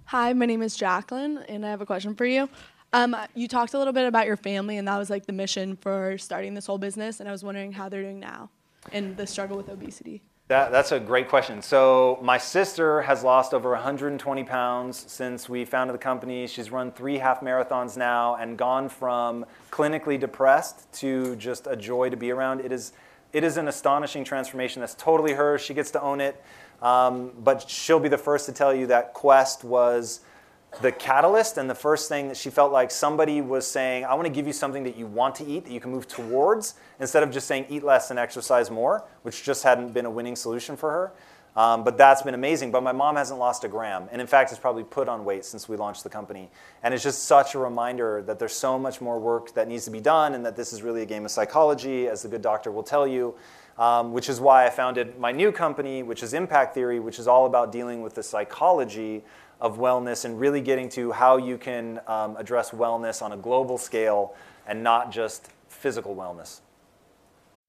Hi, 0.06 0.32
my 0.34 0.46
name 0.46 0.62
is 0.62 0.76
Jacqueline, 0.78 1.40
and 1.50 1.66
I 1.66 1.70
have 1.70 1.82
a 1.82 1.86
question 1.86 2.16
for 2.16 2.26
you. 2.26 2.48
Um, 2.94 3.16
you 3.34 3.48
talked 3.48 3.74
a 3.74 3.78
little 3.78 3.92
bit 3.92 4.08
about 4.08 4.28
your 4.28 4.38
family, 4.38 4.78
and 4.78 4.88
that 4.88 4.98
was 4.98 5.10
like 5.10 5.26
the 5.26 5.34
mission 5.34 5.76
for 5.76 6.18
starting 6.18 6.54
this 6.54 6.68
whole 6.68 6.78
business. 6.78 7.20
And 7.20 7.28
I 7.28 7.32
was 7.32 7.44
wondering 7.44 7.74
how 7.74 7.90
they're 7.90 8.04
doing 8.04 8.20
now 8.20 8.50
and 8.94 9.18
the 9.18 9.28
struggle 9.28 9.58
with 9.58 9.68
obesity. 9.68 10.22
That, 10.48 10.72
that's 10.72 10.92
a 10.92 11.00
great 11.00 11.28
question. 11.28 11.64
So, 11.64 12.20
my 12.22 12.38
sister 12.38 13.02
has 13.02 13.24
lost 13.24 13.52
over 13.52 13.72
120 13.72 14.44
pounds 14.44 15.04
since 15.08 15.50
we 15.50 15.66
founded 15.66 15.96
the 15.96 16.00
company. 16.00 16.46
She's 16.46 16.70
run 16.70 16.92
three 16.92 17.18
half 17.18 17.42
marathons 17.42 17.98
now 17.98 18.36
and 18.36 18.56
gone 18.56 18.88
from 18.88 19.48
clinically 19.72 20.20
depressed 20.20 20.92
to 21.00 21.36
just 21.38 21.66
a 21.66 21.76
joy 21.76 22.12
to 22.12 22.16
be 22.16 22.30
around. 22.30 22.60
It 22.60 22.72
is, 22.72 22.94
it 23.34 23.44
is 23.44 23.58
an 23.58 23.68
astonishing 23.68 24.24
transformation. 24.24 24.82
That's 24.82 24.94
totally 24.94 25.34
hers. 25.34 25.62
She 25.62 25.74
gets 25.74 25.90
to 25.92 26.02
own 26.02 26.22
it. 26.22 26.40
Um, 26.80 27.32
but 27.44 27.68
she'll 27.68 28.00
be 28.00 28.10
the 28.10 28.18
first 28.20 28.46
to 28.46 28.52
tell 28.52 28.72
you 28.72 28.86
that 28.86 29.16
Quest 29.16 29.64
was 29.64 30.20
the 30.82 30.92
catalyst 30.92 31.58
and 31.58 31.70
the 31.70 31.76
first 31.76 32.10
thing 32.10 32.28
that 32.28 32.38
she 32.38 32.50
felt 32.50 32.72
like 32.72 32.92
somebody 32.92 33.42
was 33.42 33.68
saying, 33.68 34.06
I 34.06 34.14
want 34.14 34.26
to 34.26 34.34
give 34.34 34.48
you 34.48 34.54
something 34.54 34.84
that 34.84 34.98
you 34.98 35.08
want 35.08 35.36
to 35.36 35.46
eat, 35.46 35.66
that 35.66 35.72
you 35.72 35.80
can 35.80 35.92
move 35.92 36.08
towards, 36.08 36.76
instead 37.00 37.24
of 37.24 37.32
just 37.32 37.48
saying 37.48 37.66
eat 37.70 37.84
less 37.84 38.10
and 38.10 38.20
exercise 38.20 38.70
more, 38.70 39.06
which 39.24 39.44
just 39.44 39.64
hadn't 39.64 39.94
been 39.94 40.06
a 40.06 40.10
winning 40.10 40.36
solution 40.36 40.76
for 40.76 40.92
her. 40.92 41.14
Um, 41.56 41.86
but 41.86 41.98
that's 41.98 42.22
been 42.22 42.34
amazing. 42.34 42.72
But 42.72 42.84
my 42.84 42.92
mom 42.92 43.16
hasn't 43.16 43.40
lost 43.40 43.64
a 43.64 43.70
gram. 43.70 44.10
And 44.12 44.20
in 44.20 44.28
fact, 44.28 44.50
has 44.50 44.60
probably 44.60 44.84
put 44.84 45.08
on 45.08 45.24
weight 45.24 45.46
since 45.46 45.70
we 45.70 45.78
launched 45.78 46.04
the 46.04 46.10
company. 46.10 46.50
And 46.84 46.94
it's 46.94 47.04
just 47.04 47.24
such 47.24 47.56
a 47.56 47.60
reminder 47.60 48.22
that 48.24 48.40
there's 48.40 48.54
so 48.54 48.78
much 48.78 49.00
more 49.00 49.20
work 49.20 49.54
that 49.54 49.70
needs 49.70 49.86
to 49.86 49.92
be 49.92 50.02
done 50.02 50.34
and 50.34 50.46
that 50.46 50.58
this 50.58 50.74
is 50.74 50.82
really 50.82 51.02
a 51.02 51.06
game 51.06 51.24
of 51.24 51.32
psychology, 51.32 52.10
as 52.10 52.24
the 52.24 52.28
good 52.28 52.42
doctor 52.42 52.72
will 52.72 52.84
tell 52.84 53.08
you 53.08 53.36
um, 53.78 54.14
which 54.14 54.30
is 54.30 54.40
why 54.40 54.66
I 54.66 54.70
founded 54.70 55.20
my 55.20 55.32
new 55.32 55.52
company, 55.52 56.04
which 56.04 56.24
is 56.24 56.34
Impact 56.34 56.74
Theory, 56.74 57.00
which 57.00 57.20
is 57.20 57.28
all 57.28 57.46
about 57.46 57.72
dealing 57.72 58.02
with 58.02 58.16
the 58.16 58.24
psychology 58.24 59.24
of 59.66 59.80
wellness 59.80 60.26
and 60.26 60.40
really 60.40 60.62
getting 60.62 60.88
to 60.88 61.12
how 61.12 61.38
you 61.38 61.58
can 61.58 62.00
um, 62.06 62.38
address 62.38 62.70
wellness 62.70 63.24
on 63.24 63.32
a 63.32 63.38
global 63.38 63.80
scale 63.80 64.36
and 64.68 64.84
not 64.84 65.12
just 65.12 65.50
physical 65.70 66.16
wellness. 66.16 66.60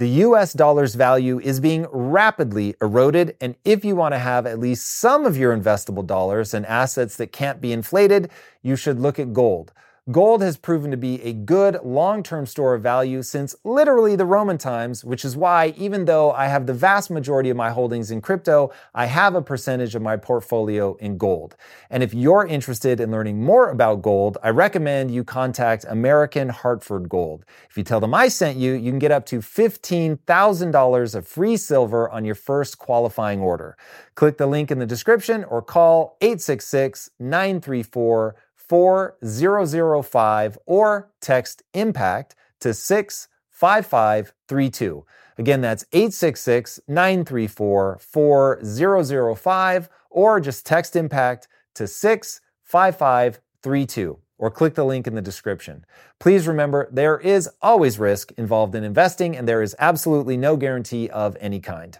The 0.00 0.08
US 0.24 0.54
dollar's 0.54 0.94
value 0.94 1.38
is 1.40 1.60
being 1.60 1.86
rapidly 1.90 2.74
eroded, 2.80 3.36
and 3.38 3.54
if 3.66 3.84
you 3.84 3.94
want 3.94 4.14
to 4.14 4.18
have 4.18 4.46
at 4.46 4.58
least 4.58 4.98
some 4.98 5.26
of 5.26 5.36
your 5.36 5.54
investable 5.54 6.06
dollars 6.06 6.54
and 6.54 6.64
assets 6.64 7.16
that 7.18 7.32
can't 7.32 7.60
be 7.60 7.70
inflated, 7.70 8.30
you 8.62 8.76
should 8.76 8.98
look 8.98 9.18
at 9.18 9.34
gold. 9.34 9.74
Gold 10.10 10.40
has 10.40 10.56
proven 10.56 10.90
to 10.90 10.96
be 10.96 11.22
a 11.22 11.34
good 11.34 11.78
long 11.84 12.22
term 12.22 12.46
store 12.46 12.74
of 12.74 12.82
value 12.82 13.22
since 13.22 13.54
literally 13.64 14.16
the 14.16 14.24
Roman 14.24 14.56
times, 14.56 15.04
which 15.04 15.26
is 15.26 15.36
why, 15.36 15.74
even 15.76 16.06
though 16.06 16.32
I 16.32 16.46
have 16.46 16.66
the 16.66 16.72
vast 16.72 17.10
majority 17.10 17.50
of 17.50 17.56
my 17.56 17.70
holdings 17.70 18.10
in 18.10 18.22
crypto, 18.22 18.72
I 18.94 19.06
have 19.06 19.34
a 19.34 19.42
percentage 19.42 19.94
of 19.94 20.00
my 20.00 20.16
portfolio 20.16 20.94
in 20.96 21.18
gold. 21.18 21.54
And 21.90 22.02
if 22.02 22.14
you're 22.14 22.46
interested 22.46 22.98
in 22.98 23.10
learning 23.10 23.42
more 23.42 23.68
about 23.68 24.00
gold, 24.00 24.38
I 24.42 24.48
recommend 24.50 25.10
you 25.10 25.22
contact 25.22 25.84
American 25.86 26.48
Hartford 26.48 27.10
Gold. 27.10 27.44
If 27.68 27.76
you 27.76 27.84
tell 27.84 28.00
them 28.00 28.14
I 28.14 28.28
sent 28.28 28.56
you, 28.56 28.72
you 28.72 28.90
can 28.90 28.98
get 28.98 29.12
up 29.12 29.26
to 29.26 29.40
$15,000 29.40 31.14
of 31.14 31.28
free 31.28 31.56
silver 31.58 32.08
on 32.08 32.24
your 32.24 32.34
first 32.34 32.78
qualifying 32.78 33.40
order. 33.40 33.76
Click 34.14 34.38
the 34.38 34.46
link 34.46 34.70
in 34.70 34.78
the 34.78 34.86
description 34.86 35.44
or 35.44 35.60
call 35.60 36.16
866 36.22 37.10
934 37.18 38.34
4005 38.70 40.58
or 40.64 41.10
text 41.20 41.62
impact 41.74 42.36
to 42.60 42.72
65532. 42.72 45.04
Again, 45.38 45.60
that's 45.60 45.84
866 45.92 46.78
934 46.86 47.98
4005 48.00 49.88
or 50.10 50.40
just 50.40 50.64
text 50.64 50.94
impact 50.94 51.48
to 51.74 51.88
65532 51.88 54.18
or 54.38 54.50
click 54.52 54.76
the 54.76 54.84
link 54.84 55.08
in 55.08 55.16
the 55.16 55.20
description. 55.20 55.84
Please 56.20 56.46
remember 56.46 56.88
there 56.92 57.18
is 57.18 57.50
always 57.60 57.98
risk 57.98 58.30
involved 58.36 58.76
in 58.76 58.84
investing 58.84 59.36
and 59.36 59.48
there 59.48 59.62
is 59.62 59.74
absolutely 59.80 60.36
no 60.36 60.56
guarantee 60.56 61.10
of 61.10 61.36
any 61.40 61.58
kind. 61.58 61.98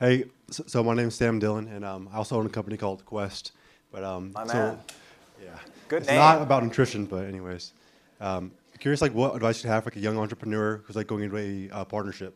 Hey, 0.00 0.24
so, 0.50 0.64
so 0.66 0.82
my 0.82 0.94
name's 0.94 1.14
Sam 1.14 1.38
Dillon, 1.38 1.68
and 1.68 1.84
um, 1.84 2.08
I 2.10 2.16
also 2.16 2.36
own 2.38 2.46
a 2.46 2.48
company 2.48 2.78
called 2.78 3.04
Quest. 3.04 3.52
But 3.92 4.02
um, 4.02 4.32
My 4.34 4.46
so, 4.46 4.54
man. 4.54 4.78
yeah, 5.44 5.58
Good 5.88 5.98
it's 5.98 6.08
name. 6.08 6.16
not 6.16 6.40
about 6.40 6.62
nutrition, 6.62 7.04
but 7.04 7.26
anyways, 7.26 7.72
um, 8.20 8.50
curious 8.78 9.02
like 9.02 9.12
what 9.12 9.34
advice 9.34 9.62
you 9.62 9.68
have 9.68 9.84
like 9.84 9.96
a 9.96 10.00
young 10.00 10.16
entrepreneur 10.16 10.78
who's 10.86 10.96
like 10.96 11.06
going 11.06 11.24
into 11.24 11.36
a 11.36 11.68
uh, 11.74 11.84
partnership, 11.84 12.34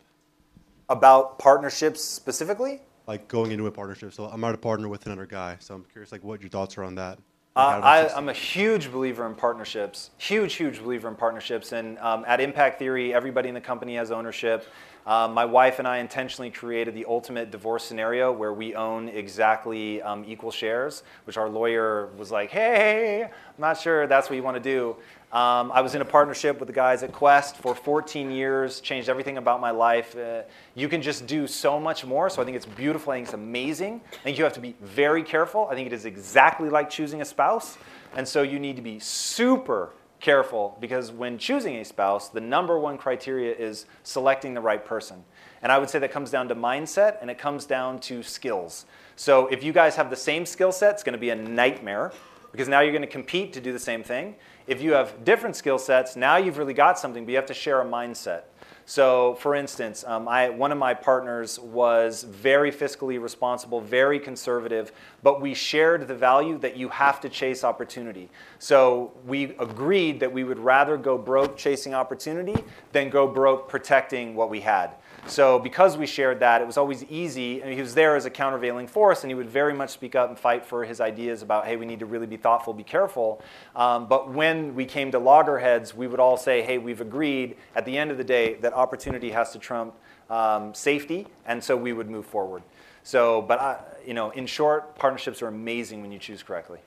About 0.91 1.39
partnerships 1.39 2.05
specifically? 2.05 2.81
like 3.07 3.29
going 3.29 3.51
into 3.53 3.67
a 3.67 3.71
partnership. 3.71 4.13
So 4.15 4.25
I'm 4.27 4.41
not 4.41 4.55
a 4.55 4.59
partner 4.59 4.89
with 4.89 5.07
another 5.07 5.27
guy, 5.27 5.57
so 5.61 5.75
I'm 5.75 5.85
curious 5.93 6.11
like 6.13 6.25
what 6.25 6.41
your 6.41 6.49
thoughts 6.51 6.77
are 6.79 6.85
on 6.85 6.95
that. 6.97 7.19
Uh, 7.57 7.61
Like, 7.67 7.83
how 7.83 8.03
to 8.03 8.15
I. 8.15 8.17
I'm 8.17 8.29
a 8.31 8.33
huge 8.35 8.91
believer 8.91 9.27
in 9.27 9.35
partnerships. 9.35 10.11
Huge, 10.19 10.55
huge 10.55 10.83
believer 10.83 11.09
in 11.09 11.15
partnerships. 11.15 11.73
And 11.73 11.99
um, 11.99 12.25
at 12.27 12.41
Impact 12.41 12.79
Theory, 12.79 13.15
everybody 13.15 13.49
in 13.49 13.55
the 13.55 13.61
company 13.61 13.95
has 13.97 14.11
ownership. 14.11 14.67
Um, 15.07 15.35
my 15.35 15.45
wife 15.45 15.79
and 15.79 15.87
I 15.87 15.99
intentionally 15.99 16.51
created 16.51 16.95
the 16.95 17.05
ultimate 17.07 17.51
divorce 17.51 17.85
scenario 17.85 18.33
where 18.33 18.55
we 18.55 18.75
own 18.75 19.09
exactly 19.11 20.01
um, 20.01 20.25
equal 20.27 20.51
shares, 20.51 21.03
which 21.25 21.37
our 21.37 21.49
lawyer 21.49 22.09
was 22.17 22.31
like, 22.31 22.51
hey, 22.51 23.25
I'm 23.25 23.31
not 23.59 23.79
sure 23.79 24.07
that's 24.07 24.31
what 24.31 24.37
you 24.37 24.43
want 24.43 24.57
to 24.57 24.63
do. 24.63 24.97
Um, 25.31 25.73
I 25.73 25.81
was 25.81 25.95
in 25.95 26.01
a 26.01 26.05
partnership 26.05 26.61
with 26.61 26.69
the 26.69 26.73
guys 26.73 27.03
at 27.03 27.13
Quest 27.13 27.57
for 27.57 27.75
14 27.75 28.31
years, 28.31 28.81
changed 28.81 29.09
everything 29.09 29.37
about 29.37 29.61
my 29.61 29.73
life. 29.73 30.17
Uh, 30.17 30.43
you 30.75 30.89
can 30.89 31.03
just 31.03 31.27
do 31.27 31.47
so 31.47 31.81
much 31.81 32.07
more, 32.07 32.31
so 32.31 32.41
I 32.41 32.45
think 32.45 32.57
it's 32.57 32.65
beautiful. 32.65 33.13
I 33.13 33.17
think 33.17 33.27
it's 33.27 33.35
amazing. 33.35 34.01
I 34.13 34.17
think 34.23 34.39
you 34.39 34.45
have 34.45 34.53
to 34.53 34.61
be 34.61 34.77
very 34.81 35.25
careful. 35.25 35.67
I 35.69 35.75
think 35.75 35.89
it 35.89 35.93
is 35.93 36.05
exactly 36.05 36.71
like 36.71 36.89
choosing 36.89 37.21
a 37.21 37.25
spouse. 37.25 37.77
And 38.17 38.27
so 38.27 38.43
you 38.43 38.61
need 38.61 38.77
to 38.77 38.83
be 38.83 39.01
super 39.01 39.91
careful 40.25 40.77
because 40.81 41.13
when 41.13 41.37
choosing 41.37 41.77
a 41.77 41.85
spouse, 41.85 42.31
the 42.31 42.41
number 42.41 42.79
one 42.79 42.97
criteria 42.97 43.55
is 43.55 43.85
selecting 44.05 44.55
the 44.55 44.61
right 44.61 44.83
person. 44.83 45.23
And 45.61 45.71
I 45.71 45.77
would 45.79 45.91
say 45.91 45.99
that 45.99 46.11
comes 46.11 46.31
down 46.31 46.49
to 46.49 46.57
mindset 46.57 47.19
and 47.21 47.31
it 47.31 47.37
comes 47.37 47.67
down 47.67 47.99
to 48.01 48.23
skills. 48.23 48.87
So 49.17 49.49
if 49.49 49.63
you 49.63 49.73
guys 49.73 49.97
have 49.97 50.09
the 50.09 50.17
same 50.17 50.47
skill 50.47 50.73
set, 50.73 50.95
it's 50.95 51.03
going 51.03 51.13
to 51.13 51.19
be 51.19 51.29
a 51.29 51.37
nightmare 51.37 52.11
because 52.53 52.69
now 52.69 52.81
you're 52.81 52.93
going 52.93 53.03
to 53.03 53.07
compete 53.07 53.53
to 53.53 53.61
do 53.61 53.71
the 53.71 53.79
same 53.79 54.03
thing. 54.03 54.35
If 54.67 54.81
you 54.81 54.93
have 54.93 55.25
different 55.25 55.57
skill 55.57 55.79
sets, 55.79 56.17
now 56.17 56.39
you've 56.39 56.57
really 56.57 56.73
got 56.73 56.99
something, 56.99 57.27
but 57.27 57.31
you 57.31 57.37
have 57.37 57.47
to 57.47 57.55
share 57.55 57.83
a 57.83 57.85
mindset. 57.85 58.45
So, 58.87 59.35
for 59.37 59.55
instance, 59.55 60.05
um, 60.07 60.29
I, 60.29 60.51
one 60.51 60.71
of 60.71 60.77
my 60.77 60.93
partners 60.93 61.59
was 61.59 62.23
very 62.23 62.71
fiscally 62.71 63.21
responsible, 63.21 63.81
very 63.81 64.19
conservative, 64.19 64.93
but 65.23 65.41
we 65.41 65.55
shared 65.55 66.07
the 66.07 66.15
value 66.15 66.59
that 66.59 66.77
you 66.77 66.91
have 66.91 67.19
to 67.23 67.31
chase 67.31 67.65
opportunity. 67.65 68.29
So, 68.59 69.13
we 69.27 69.57
agreed 69.59 70.21
that 70.21 70.31
we 70.31 70.45
would 70.45 70.59
rather 70.59 70.99
go 70.99 71.17
broke 71.17 71.57
chasing 71.57 71.95
opportunity 71.95 72.63
than 72.93 73.09
go 73.09 73.27
broke 73.27 73.71
protecting 73.71 74.35
what 74.35 74.51
we 74.51 74.61
had. 74.61 74.91
So, 75.27 75.59
because 75.59 75.97
we 75.97 76.07
shared 76.07 76.41
that, 76.41 76.61
it 76.61 76.67
was 76.67 76.77
always 76.77 77.03
easy. 77.05 77.63
And 77.63 77.73
he 77.73 77.81
was 77.81 77.95
there 77.95 78.15
as 78.15 78.27
a 78.27 78.31
countervailing 78.31 78.87
force, 78.87 79.25
and 79.25 79.31
he 79.31 79.35
would 79.35 79.49
very 79.49 79.73
much 79.73 79.91
speak 79.91 80.15
up 80.15 80.29
and 80.29 80.39
fight 80.39 80.65
for 80.65 80.85
his 80.85 81.01
ideas 81.01 81.43
about, 81.43 81.67
hey, 81.67 81.77
we 81.77 81.87
need 81.87 82.01
to 82.01 82.07
really 82.07 82.27
be 82.27 82.37
thoughtful, 82.37 82.73
be 82.75 82.85
careful. 82.85 83.43
Um, 83.75 84.07
but 84.07 84.31
when 84.31 84.75
we 84.75 84.85
came 84.85 85.11
to 85.13 85.19
loggerheads, 85.19 85.95
we 85.95 86.07
would 86.07 86.21
all 86.21 86.37
say, 86.37 86.63
hey, 86.63 86.79
we've 86.79 87.01
agreed 87.01 87.57
at 87.75 87.85
the 87.85 87.97
end 87.97 88.11
of 88.11 88.19
the 88.19 88.25
day 88.25 88.55
that 88.55 88.75
opportunity 88.75 89.31
has 89.31 89.53
to 89.53 89.59
trump 89.59 89.95
um, 90.31 90.75
safety, 90.75 91.27
and 91.47 91.63
so 91.63 91.77
we 91.77 91.93
would 91.93 92.11
move 92.11 92.27
forward. 92.27 92.63
So, 93.03 93.43
but 93.43 93.61
I, 93.61 93.81
you 94.07 94.15
know, 94.15 94.31
in 94.31 94.47
short, 94.47 94.97
partnerships 94.97 95.43
are 95.43 95.49
amazing 95.49 96.03
when 96.03 96.13
you 96.13 96.19
choose 96.19 96.43
correctly. 96.43 96.81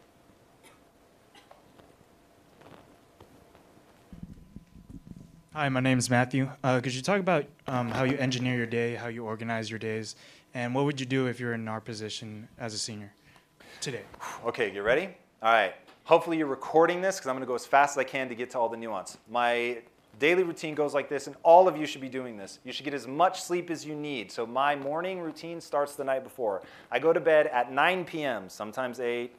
Hi, 5.58 5.70
my 5.70 5.80
name 5.80 5.98
is 5.98 6.08
Matthew. 6.08 6.52
Uh, 6.64 6.80
could 6.82 6.94
you 6.94 7.02
talk 7.02 7.20
about 7.20 7.44
um, 7.66 7.90
how 7.90 8.04
you 8.04 8.16
engineer 8.20 8.56
your 8.56 8.68
day, 8.68 8.94
how 8.94 9.08
you 9.08 9.26
organize 9.26 9.72
your 9.72 9.80
days, 9.80 10.16
and 10.54 10.76
what 10.76 10.86
would 10.86 11.00
you 11.00 11.06
do 11.08 11.26
if 11.26 11.40
you're 11.40 11.54
in 11.54 11.68
our 11.68 11.82
position 11.82 12.48
as 12.60 12.76
a 12.76 12.78
senior 12.78 13.12
today? 13.82 14.04
Okay, 14.46 14.72
you 14.72 14.84
ready? 14.84 15.10
All 15.42 15.52
right. 15.52 15.74
Hopefully 16.04 16.38
you're 16.38 16.46
recording 16.46 17.02
this 17.02 17.16
because 17.16 17.28
I'm 17.28 17.34
going 17.34 17.42
to 17.42 17.48
go 17.48 17.56
as 17.56 17.66
fast 17.66 17.98
as 17.98 18.02
I 18.02 18.04
can 18.04 18.30
to 18.30 18.36
get 18.36 18.52
to 18.52 18.60
all 18.60 18.70
the 18.70 18.78
nuance. 18.78 19.18
My 19.32 19.80
daily 20.20 20.44
routine 20.44 20.76
goes 20.76 20.94
like 20.94 21.10
this, 21.10 21.26
and 21.26 21.36
all 21.42 21.68
of 21.68 21.76
you 21.76 21.88
should 21.88 22.02
be 22.02 22.10
doing 22.10 22.38
this. 22.38 22.60
You 22.64 22.72
should 22.72 22.86
get 22.86 22.94
as 22.94 23.08
much 23.08 23.42
sleep 23.42 23.72
as 23.72 23.84
you 23.84 23.96
need. 23.96 24.32
So 24.32 24.46
my 24.46 24.76
morning 24.76 25.22
routine 25.22 25.60
starts 25.60 25.96
the 25.96 26.04
night 26.04 26.24
before. 26.24 26.62
I 26.92 27.00
go 27.00 27.14
to 27.14 27.20
bed 27.20 27.48
at 27.48 27.72
9 27.72 28.06
p.m., 28.06 28.48
sometimes 28.48 29.00
8, 29.00 29.36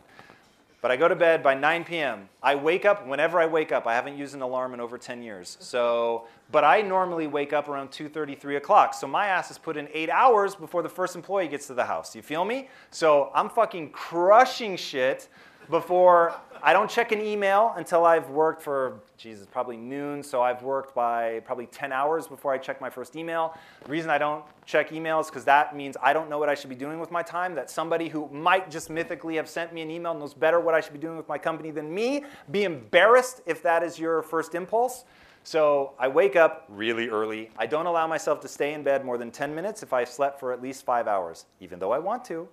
but 0.80 0.90
I 0.90 0.96
go 0.96 1.08
to 1.08 1.16
bed 1.16 1.42
by 1.42 1.54
9 1.54 1.84
p.m. 1.84 2.28
I 2.42 2.54
wake 2.54 2.84
up 2.84 3.06
whenever 3.06 3.40
I 3.40 3.46
wake 3.46 3.72
up. 3.72 3.86
I 3.86 3.94
haven't 3.94 4.16
used 4.16 4.34
an 4.34 4.42
alarm 4.42 4.74
in 4.74 4.80
over 4.80 4.96
10 4.96 5.22
years. 5.22 5.56
So, 5.60 6.28
but 6.52 6.62
I 6.62 6.82
normally 6.82 7.26
wake 7.26 7.52
up 7.52 7.68
around 7.68 7.90
2:30, 7.90 8.38
3 8.38 8.56
o'clock. 8.56 8.94
So 8.94 9.06
my 9.06 9.26
ass 9.26 9.50
is 9.50 9.58
put 9.58 9.76
in 9.76 9.88
eight 9.92 10.10
hours 10.10 10.54
before 10.54 10.82
the 10.82 10.88
first 10.88 11.16
employee 11.16 11.48
gets 11.48 11.66
to 11.66 11.74
the 11.74 11.84
house. 11.84 12.14
You 12.14 12.22
feel 12.22 12.44
me? 12.44 12.68
So 12.90 13.30
I'm 13.34 13.48
fucking 13.48 13.90
crushing 13.90 14.76
shit 14.76 15.28
before 15.70 16.34
I 16.62 16.72
don't 16.72 16.90
check 16.90 17.12
an 17.12 17.20
email 17.20 17.72
until 17.76 18.04
I've 18.04 18.30
worked 18.30 18.62
for 18.62 19.00
Jesus 19.16 19.46
probably 19.46 19.76
noon. 19.76 20.22
So 20.22 20.42
I've 20.42 20.62
worked 20.62 20.94
by 20.94 21.40
probably 21.40 21.66
10 21.66 21.92
hours 21.92 22.26
before 22.26 22.52
I 22.52 22.58
check 22.58 22.80
my 22.80 22.90
first 22.90 23.16
email. 23.16 23.56
The 23.84 23.90
reason 23.90 24.10
I 24.10 24.18
don't 24.18 24.44
check 24.66 24.90
emails 24.90 25.26
because 25.26 25.44
that 25.44 25.76
means 25.76 25.96
I 26.02 26.12
don't 26.12 26.28
know 26.28 26.38
what 26.38 26.48
I 26.48 26.54
should 26.54 26.70
be 26.70 26.76
doing 26.76 26.98
with 26.98 27.10
my 27.10 27.22
time. 27.22 27.54
That 27.54 27.70
somebody 27.70 28.08
who 28.08 28.28
might 28.30 28.70
just 28.70 28.90
mythically 28.90 29.36
have 29.36 29.48
sent 29.48 29.72
me 29.72 29.82
an 29.82 29.90
email 29.90 30.14
knows 30.14 30.34
better 30.34 30.58
what 30.60 30.74
I 30.74 30.80
should 30.80 30.92
be 30.92 30.98
doing 30.98 31.16
with 31.16 31.28
my 31.28 31.38
company 31.38 31.70
than 31.70 31.92
me. 31.94 32.24
Be 32.50 32.64
embarrassed 32.64 33.42
if 33.46 33.62
that 33.62 33.82
is 33.82 33.98
your 33.98 34.22
first 34.22 34.54
impulse. 34.54 35.04
So 35.44 35.94
I 35.98 36.08
wake 36.08 36.36
up 36.36 36.66
really 36.68 37.08
early. 37.08 37.50
I 37.56 37.66
don't 37.66 37.86
allow 37.86 38.06
myself 38.06 38.40
to 38.40 38.48
stay 38.48 38.74
in 38.74 38.82
bed 38.82 39.04
more 39.04 39.16
than 39.16 39.30
10 39.30 39.54
minutes 39.54 39.82
if 39.82 39.92
I've 39.92 40.08
slept 40.08 40.40
for 40.40 40.52
at 40.52 40.60
least 40.60 40.84
five 40.84 41.06
hours, 41.06 41.46
even 41.60 41.78
though 41.78 41.92
I 41.92 41.98
want 41.98 42.24
to. 42.26 42.48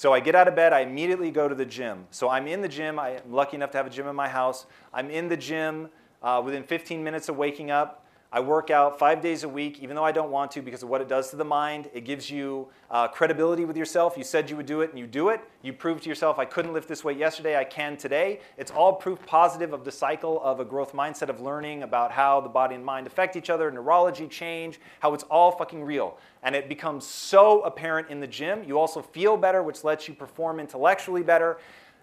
So 0.00 0.14
I 0.14 0.20
get 0.20 0.34
out 0.34 0.48
of 0.48 0.56
bed, 0.56 0.72
I 0.72 0.80
immediately 0.80 1.30
go 1.30 1.46
to 1.46 1.54
the 1.54 1.66
gym. 1.66 2.06
So 2.10 2.30
I'm 2.30 2.46
in 2.46 2.62
the 2.62 2.68
gym. 2.68 2.98
I'm 2.98 3.20
lucky 3.30 3.58
enough 3.58 3.70
to 3.72 3.76
have 3.76 3.86
a 3.86 3.90
gym 3.90 4.06
in 4.06 4.16
my 4.16 4.28
house. 4.28 4.64
I'm 4.94 5.10
in 5.10 5.28
the 5.28 5.36
gym 5.36 5.90
uh, 6.22 6.40
within 6.42 6.62
15 6.62 7.04
minutes 7.04 7.28
of 7.28 7.36
waking 7.36 7.70
up. 7.70 7.99
I 8.32 8.38
work 8.38 8.70
out 8.70 8.96
five 8.96 9.20
days 9.20 9.42
a 9.42 9.48
week, 9.48 9.80
even 9.82 9.96
though 9.96 10.04
I 10.04 10.12
don't 10.12 10.30
want 10.30 10.52
to, 10.52 10.62
because 10.62 10.84
of 10.84 10.88
what 10.88 11.00
it 11.00 11.08
does 11.08 11.30
to 11.30 11.36
the 11.36 11.44
mind. 11.44 11.90
It 11.92 12.04
gives 12.04 12.30
you 12.30 12.68
uh, 12.88 13.08
credibility 13.08 13.64
with 13.64 13.76
yourself. 13.76 14.16
You 14.16 14.22
said 14.22 14.48
you 14.48 14.56
would 14.56 14.66
do 14.66 14.82
it, 14.82 14.90
and 14.90 14.98
you 15.00 15.08
do 15.08 15.30
it. 15.30 15.40
You 15.62 15.72
prove 15.72 16.00
to 16.02 16.08
yourself, 16.08 16.38
I 16.38 16.44
couldn't 16.44 16.72
lift 16.72 16.86
this 16.88 17.02
weight 17.02 17.18
yesterday, 17.18 17.56
I 17.56 17.64
can 17.64 17.96
today. 17.96 18.38
It's 18.56 18.70
all 18.70 18.92
proof 18.92 19.18
positive 19.26 19.72
of 19.72 19.84
the 19.84 19.90
cycle 19.90 20.40
of 20.44 20.60
a 20.60 20.64
growth 20.64 20.92
mindset 20.92 21.28
of 21.28 21.40
learning 21.40 21.82
about 21.82 22.12
how 22.12 22.40
the 22.40 22.48
body 22.48 22.76
and 22.76 22.84
mind 22.84 23.08
affect 23.08 23.34
each 23.34 23.50
other, 23.50 23.68
neurology 23.72 24.28
change, 24.28 24.78
how 25.00 25.12
it's 25.12 25.24
all 25.24 25.50
fucking 25.50 25.82
real. 25.82 26.16
And 26.44 26.54
it 26.54 26.68
becomes 26.68 27.04
so 27.04 27.62
apparent 27.62 28.10
in 28.10 28.20
the 28.20 28.28
gym. 28.28 28.62
You 28.62 28.78
also 28.78 29.02
feel 29.02 29.36
better, 29.36 29.64
which 29.64 29.82
lets 29.82 30.06
you 30.06 30.14
perform 30.14 30.60
intellectually 30.60 31.24
better. 31.24 31.58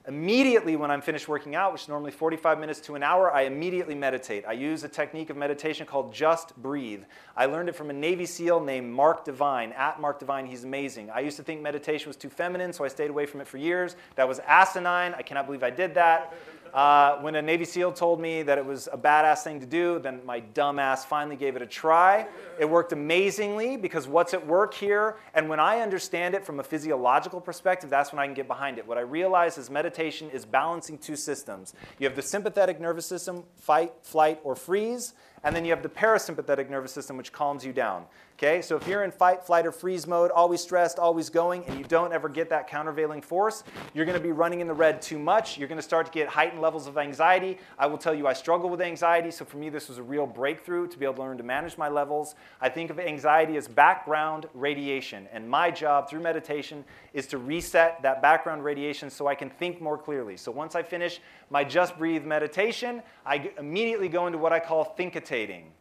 Immediately, 0.08 0.78
when 0.78 0.90
I'm 0.90 1.02
finished 1.02 1.28
working 1.28 1.54
out, 1.54 1.74
which 1.74 1.82
is 1.82 1.90
normally 1.90 2.12
45 2.12 2.60
minutes 2.60 2.80
to 2.82 2.96
an 2.96 3.04
hour, 3.04 3.30
I 3.30 3.42
immediately 3.42 3.94
meditate. 3.94 4.46
I 4.48 4.54
use 4.54 4.86
a 4.86 4.88
technique 4.88 5.30
of 5.30 5.36
meditation 5.36 5.86
called 5.86 6.14
just 6.14 6.56
breathe. 6.56 7.04
I 7.36 7.48
learned 7.48 7.68
it 7.68 7.76
from 7.76 7.90
a 7.90 7.94
Navy 7.94 8.26
SEAL 8.26 8.62
named 8.62 8.90
Mark 8.90 9.26
Divine. 9.26 9.74
At 9.74 10.00
Mark 10.00 10.18
Divine, 10.18 10.46
he's 10.46 10.64
amazing. 10.64 11.10
I 11.10 11.20
used 11.20 11.36
to 11.38 11.44
think 11.44 11.62
meditation 11.62 12.08
was 12.08 12.16
too 12.16 12.30
feminine, 12.30 12.72
so 12.72 12.86
I 12.86 12.88
stayed 12.88 13.10
away 13.10 13.26
from 13.26 13.42
it 13.42 13.48
for 13.48 13.58
years. 13.58 13.98
That 14.16 14.30
was 14.30 14.40
asinine. 14.40 15.14
I 15.14 15.24
cannot 15.24 15.46
believe 15.46 15.62
I 15.62 15.72
did 15.72 15.96
that. 15.96 16.34
Uh, 16.78 17.18
when 17.22 17.34
a 17.34 17.42
Navy 17.42 17.66
SEAL 17.66 17.92
told 17.94 18.22
me 18.22 18.44
that 18.44 18.60
it 18.60 18.64
was 18.64 18.88
a 18.94 18.98
badass 19.00 19.40
thing 19.40 19.60
to 19.60 19.66
do, 19.66 19.98
then 19.98 20.22
my 20.24 20.40
dumb 20.40 20.78
ass 20.78 21.04
finally 21.04 21.36
gave 21.36 21.56
it 21.56 21.64
a 21.64 21.66
try. 21.66 22.28
It 22.60 22.70
worked 22.70 22.94
amazingly 22.94 23.78
because 23.78 24.08
what's 24.08 24.36
at 24.36 24.46
work 24.46 24.76
here, 24.76 25.16
and 25.34 25.50
when 25.50 25.60
I 25.60 25.80
understand 25.80 26.36
it 26.36 26.46
from 26.46 26.60
a 26.60 26.64
physiological 26.64 27.42
perspective, 27.42 27.90
that's 27.90 28.14
when 28.14 28.20
I 28.20 28.28
can 28.28 28.36
get 28.36 28.48
behind 28.48 28.78
it. 28.78 28.86
What 28.86 29.00
I 29.00 29.02
realize 29.02 29.58
is 29.58 29.72
meditation 29.72 30.30
is 30.30 30.46
balancing 30.46 31.00
two 31.00 31.16
systems. 31.16 31.74
You 31.98 32.06
have 32.06 32.16
the 32.16 32.22
sympathetic 32.22 32.80
nervous 32.80 33.08
system, 33.08 33.44
fight, 33.56 33.94
flight, 34.04 34.40
or 34.44 34.56
freeze, 34.56 35.16
and 35.44 35.56
then 35.56 35.66
you 35.66 35.72
have 35.72 35.82
the 35.82 35.90
parasympathetic 35.90 36.70
nervous 36.70 36.92
system, 36.92 37.18
which 37.18 37.32
calms 37.32 37.66
you 37.66 37.74
down. 37.74 38.06
Okay, 38.40 38.62
so 38.62 38.76
if 38.76 38.88
you're 38.88 39.04
in 39.04 39.10
fight, 39.10 39.44
flight, 39.44 39.66
or 39.66 39.72
freeze 39.72 40.06
mode, 40.06 40.30
always 40.30 40.62
stressed, 40.62 41.00
always 41.00 41.28
going, 41.28 41.66
and 41.66 41.76
you 41.76 41.84
don't 41.84 42.14
ever 42.14 42.30
get 42.30 42.52
that 42.52 42.68
countervailing 42.68 43.20
force, 43.20 43.64
you're 43.96 44.06
going 44.06 44.16
to 44.16 44.24
be 44.24 44.32
running 44.32 44.60
in 44.60 44.68
the 44.68 44.76
red 44.76 45.02
too 45.02 45.18
much. 45.18 45.58
You're 45.58 45.68
going 45.68 45.80
to 45.80 45.84
start 45.84 46.06
to 46.06 46.12
get 46.12 46.28
heightened 46.28 46.62
levels 46.62 46.86
of 46.86 47.00
anxiety. 47.00 47.58
I 47.80 47.88
will 47.88 47.98
tell 47.98 48.14
you, 48.14 48.28
I 48.28 48.34
struggle 48.34 48.70
with 48.70 48.80
anxiety, 48.80 49.32
so 49.32 49.44
for 49.44 49.58
me, 49.58 49.70
this 49.70 49.90
was 49.90 49.98
a 49.98 50.04
real 50.04 50.28
breakthrough 50.28 50.86
to 50.86 51.00
be 51.00 51.06
able 51.06 51.16
to 51.16 51.22
learn 51.24 51.38
to 51.40 51.44
manage 51.44 51.80
my 51.80 51.90
levels. 51.90 52.36
I 52.62 52.70
think 52.70 52.92
of 52.92 53.00
anxiety 53.00 53.58
as 53.58 53.68
background 53.68 54.46
radiation, 54.54 55.28
and 55.34 55.50
my 55.50 55.72
job 55.72 56.08
through 56.08 56.22
meditation 56.22 56.86
is 57.14 57.26
to 57.28 57.40
reset 57.40 58.04
that 58.04 58.22
background 58.22 58.64
radiation 58.64 59.10
so 59.10 59.26
I 59.26 59.34
can 59.34 59.50
think 59.50 59.82
more 59.82 59.98
clearly. 59.98 60.38
So 60.38 60.52
once 60.52 60.76
I 60.76 60.84
finish 60.84 61.22
my 61.50 61.64
just 61.64 61.98
breathe 61.98 62.24
meditation, 62.24 63.02
I 63.26 63.50
immediately 63.58 64.10
go 64.10 64.28
into 64.28 64.38
what 64.38 64.54
I 64.54 64.60
call 64.60 64.84
thinkitating. 64.84 65.72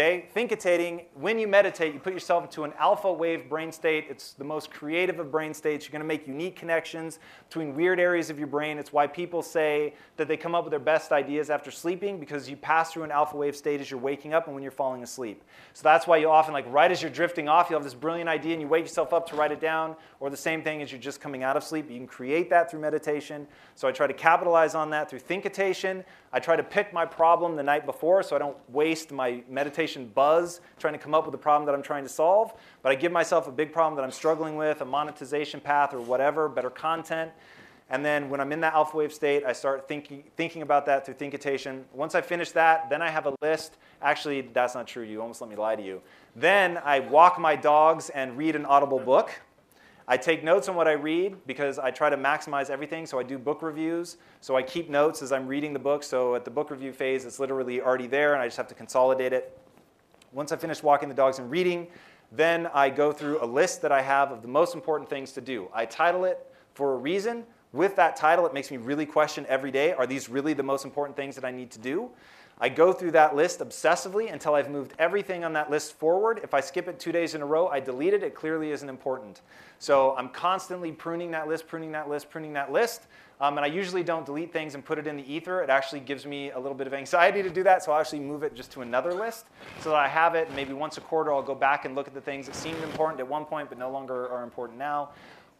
Okay, 0.00 0.26
thinkitating, 0.32 1.06
when 1.14 1.40
you 1.40 1.48
meditate, 1.48 1.92
you 1.92 1.98
put 1.98 2.12
yourself 2.12 2.44
into 2.44 2.62
an 2.62 2.72
alpha 2.78 3.12
wave 3.12 3.48
brain 3.48 3.72
state. 3.72 4.06
It's 4.08 4.32
the 4.34 4.44
most 4.44 4.70
creative 4.70 5.18
of 5.18 5.32
brain 5.32 5.52
states. 5.52 5.84
You're 5.84 5.90
going 5.90 6.02
to 6.02 6.06
make 6.06 6.28
unique 6.28 6.54
connections 6.54 7.18
between 7.48 7.74
weird 7.74 7.98
areas 7.98 8.30
of 8.30 8.38
your 8.38 8.46
brain. 8.46 8.78
It's 8.78 8.92
why 8.92 9.08
people 9.08 9.42
say 9.42 9.94
that 10.16 10.28
they 10.28 10.36
come 10.36 10.54
up 10.54 10.62
with 10.62 10.70
their 10.70 10.78
best 10.78 11.10
ideas 11.10 11.50
after 11.50 11.72
sleeping 11.72 12.20
because 12.20 12.48
you 12.48 12.56
pass 12.56 12.92
through 12.92 13.02
an 13.02 13.10
alpha 13.10 13.36
wave 13.36 13.56
state 13.56 13.80
as 13.80 13.90
you're 13.90 13.98
waking 13.98 14.34
up 14.34 14.46
and 14.46 14.54
when 14.54 14.62
you're 14.62 14.70
falling 14.70 15.02
asleep. 15.02 15.42
So 15.72 15.82
that's 15.82 16.06
why 16.06 16.18
you 16.18 16.30
often, 16.30 16.54
like 16.54 16.72
right 16.72 16.92
as 16.92 17.02
you're 17.02 17.10
drifting 17.10 17.48
off, 17.48 17.68
you'll 17.68 17.80
have 17.80 17.84
this 17.84 17.92
brilliant 17.92 18.28
idea 18.28 18.52
and 18.52 18.62
you 18.62 18.68
wake 18.68 18.84
yourself 18.84 19.12
up 19.12 19.28
to 19.30 19.34
write 19.34 19.50
it 19.50 19.60
down, 19.60 19.96
or 20.20 20.30
the 20.30 20.36
same 20.36 20.62
thing 20.62 20.80
as 20.80 20.92
you're 20.92 21.00
just 21.00 21.20
coming 21.20 21.42
out 21.42 21.56
of 21.56 21.64
sleep. 21.64 21.90
You 21.90 21.96
can 21.96 22.06
create 22.06 22.48
that 22.50 22.70
through 22.70 22.82
meditation. 22.82 23.48
So 23.74 23.88
I 23.88 23.90
try 23.90 24.06
to 24.06 24.14
capitalize 24.14 24.76
on 24.76 24.90
that 24.90 25.10
through 25.10 25.18
thinktation. 25.18 26.04
I 26.32 26.40
try 26.40 26.56
to 26.56 26.62
pick 26.62 26.92
my 26.92 27.06
problem 27.06 27.56
the 27.56 27.62
night 27.62 27.86
before 27.86 28.22
so 28.22 28.36
I 28.36 28.38
don't 28.38 28.56
waste 28.70 29.12
my 29.12 29.42
meditation 29.48 30.10
buzz 30.14 30.60
trying 30.78 30.92
to 30.92 30.98
come 30.98 31.14
up 31.14 31.24
with 31.24 31.34
a 31.34 31.38
problem 31.38 31.66
that 31.66 31.74
I'm 31.74 31.82
trying 31.82 32.02
to 32.02 32.08
solve. 32.08 32.52
But 32.82 32.92
I 32.92 32.94
give 32.94 33.12
myself 33.12 33.48
a 33.48 33.52
big 33.52 33.72
problem 33.72 33.96
that 33.96 34.02
I'm 34.02 34.10
struggling 34.10 34.56
with, 34.56 34.80
a 34.80 34.84
monetization 34.84 35.60
path 35.60 35.94
or 35.94 36.00
whatever, 36.00 36.48
better 36.48 36.70
content. 36.70 37.30
And 37.90 38.04
then 38.04 38.28
when 38.28 38.40
I'm 38.40 38.52
in 38.52 38.60
that 38.60 38.74
alpha 38.74 38.96
wave 38.96 39.14
state, 39.14 39.44
I 39.44 39.52
start 39.52 39.88
thinking, 39.88 40.22
thinking 40.36 40.60
about 40.60 40.84
that 40.86 41.06
through 41.06 41.14
thinkitation. 41.14 41.84
Once 41.94 42.14
I 42.14 42.20
finish 42.20 42.50
that, 42.52 42.90
then 42.90 43.00
I 43.00 43.08
have 43.08 43.26
a 43.26 43.34
list. 43.40 43.78
Actually, 44.02 44.42
that's 44.42 44.74
not 44.74 44.86
true. 44.86 45.04
You 45.04 45.22
almost 45.22 45.40
let 45.40 45.48
me 45.48 45.56
lie 45.56 45.76
to 45.76 45.82
you. 45.82 46.02
Then 46.36 46.78
I 46.84 47.00
walk 47.00 47.38
my 47.38 47.56
dogs 47.56 48.10
and 48.10 48.36
read 48.36 48.56
an 48.56 48.66
audible 48.66 48.98
book. 48.98 49.30
I 50.10 50.16
take 50.16 50.42
notes 50.42 50.68
on 50.68 50.74
what 50.74 50.88
I 50.88 50.92
read 50.92 51.36
because 51.46 51.78
I 51.78 51.90
try 51.90 52.08
to 52.08 52.16
maximize 52.16 52.70
everything. 52.70 53.04
So 53.04 53.18
I 53.18 53.22
do 53.22 53.36
book 53.36 53.60
reviews. 53.60 54.16
So 54.40 54.56
I 54.56 54.62
keep 54.62 54.88
notes 54.88 55.20
as 55.20 55.32
I'm 55.32 55.46
reading 55.46 55.74
the 55.74 55.78
book. 55.78 56.02
So 56.02 56.34
at 56.34 56.46
the 56.46 56.50
book 56.50 56.70
review 56.70 56.94
phase, 56.94 57.26
it's 57.26 57.38
literally 57.38 57.82
already 57.82 58.06
there, 58.06 58.32
and 58.32 58.40
I 58.40 58.46
just 58.46 58.56
have 58.56 58.68
to 58.68 58.74
consolidate 58.74 59.34
it. 59.34 59.60
Once 60.32 60.50
I 60.50 60.56
finish 60.56 60.82
walking 60.82 61.10
the 61.10 61.14
dogs 61.14 61.38
and 61.38 61.50
reading, 61.50 61.88
then 62.32 62.68
I 62.72 62.88
go 62.88 63.12
through 63.12 63.44
a 63.44 63.46
list 63.46 63.82
that 63.82 63.92
I 63.92 64.00
have 64.00 64.32
of 64.32 64.40
the 64.40 64.48
most 64.48 64.74
important 64.74 65.10
things 65.10 65.32
to 65.32 65.42
do. 65.42 65.68
I 65.74 65.84
title 65.84 66.24
it 66.24 66.38
for 66.72 66.94
a 66.94 66.96
reason. 66.96 67.44
With 67.74 67.96
that 67.96 68.16
title, 68.16 68.46
it 68.46 68.54
makes 68.54 68.70
me 68.70 68.78
really 68.78 69.04
question 69.04 69.44
every 69.46 69.70
day 69.70 69.92
are 69.92 70.06
these 70.06 70.30
really 70.30 70.54
the 70.54 70.62
most 70.62 70.86
important 70.86 71.16
things 71.16 71.34
that 71.34 71.44
I 71.44 71.50
need 71.50 71.70
to 71.72 71.78
do? 71.78 72.10
I 72.60 72.68
go 72.68 72.92
through 72.92 73.12
that 73.12 73.36
list 73.36 73.60
obsessively 73.60 74.32
until 74.32 74.54
I've 74.54 74.70
moved 74.70 74.92
everything 74.98 75.44
on 75.44 75.52
that 75.52 75.70
list 75.70 75.94
forward. 75.94 76.40
If 76.42 76.54
I 76.54 76.60
skip 76.60 76.88
it 76.88 76.98
two 76.98 77.12
days 77.12 77.34
in 77.34 77.42
a 77.42 77.46
row, 77.46 77.68
I 77.68 77.78
delete 77.78 78.14
it. 78.14 78.24
It 78.24 78.34
clearly 78.34 78.72
isn't 78.72 78.88
important. 78.88 79.42
So 79.78 80.16
I'm 80.16 80.28
constantly 80.28 80.90
pruning 80.90 81.30
that 81.30 81.46
list, 81.46 81.68
pruning 81.68 81.92
that 81.92 82.08
list, 82.08 82.30
pruning 82.30 82.52
that 82.54 82.72
list. 82.72 83.06
Um, 83.40 83.56
and 83.56 83.64
I 83.64 83.68
usually 83.68 84.02
don't 84.02 84.26
delete 84.26 84.52
things 84.52 84.74
and 84.74 84.84
put 84.84 84.98
it 84.98 85.06
in 85.06 85.16
the 85.16 85.32
ether. 85.32 85.62
It 85.62 85.70
actually 85.70 86.00
gives 86.00 86.26
me 86.26 86.50
a 86.50 86.58
little 86.58 86.76
bit 86.76 86.88
of 86.88 86.94
anxiety 86.94 87.40
to 87.44 87.50
do 87.50 87.62
that, 87.62 87.84
so 87.84 87.92
I'll 87.92 88.00
actually 88.00 88.18
move 88.18 88.42
it 88.42 88.56
just 88.56 88.72
to 88.72 88.82
another 88.82 89.14
list 89.14 89.46
so 89.80 89.90
that 89.90 89.98
I 89.98 90.08
have 90.08 90.34
it. 90.34 90.48
And 90.48 90.56
maybe 90.56 90.72
once 90.72 90.98
a 90.98 91.00
quarter, 91.00 91.32
I'll 91.32 91.42
go 91.42 91.54
back 91.54 91.84
and 91.84 91.94
look 91.94 92.08
at 92.08 92.14
the 92.14 92.20
things 92.20 92.46
that 92.46 92.56
seemed 92.56 92.82
important 92.82 93.20
at 93.20 93.28
one 93.28 93.44
point 93.44 93.68
but 93.68 93.78
no 93.78 93.90
longer 93.90 94.28
are 94.30 94.42
important 94.42 94.76
now. 94.76 95.10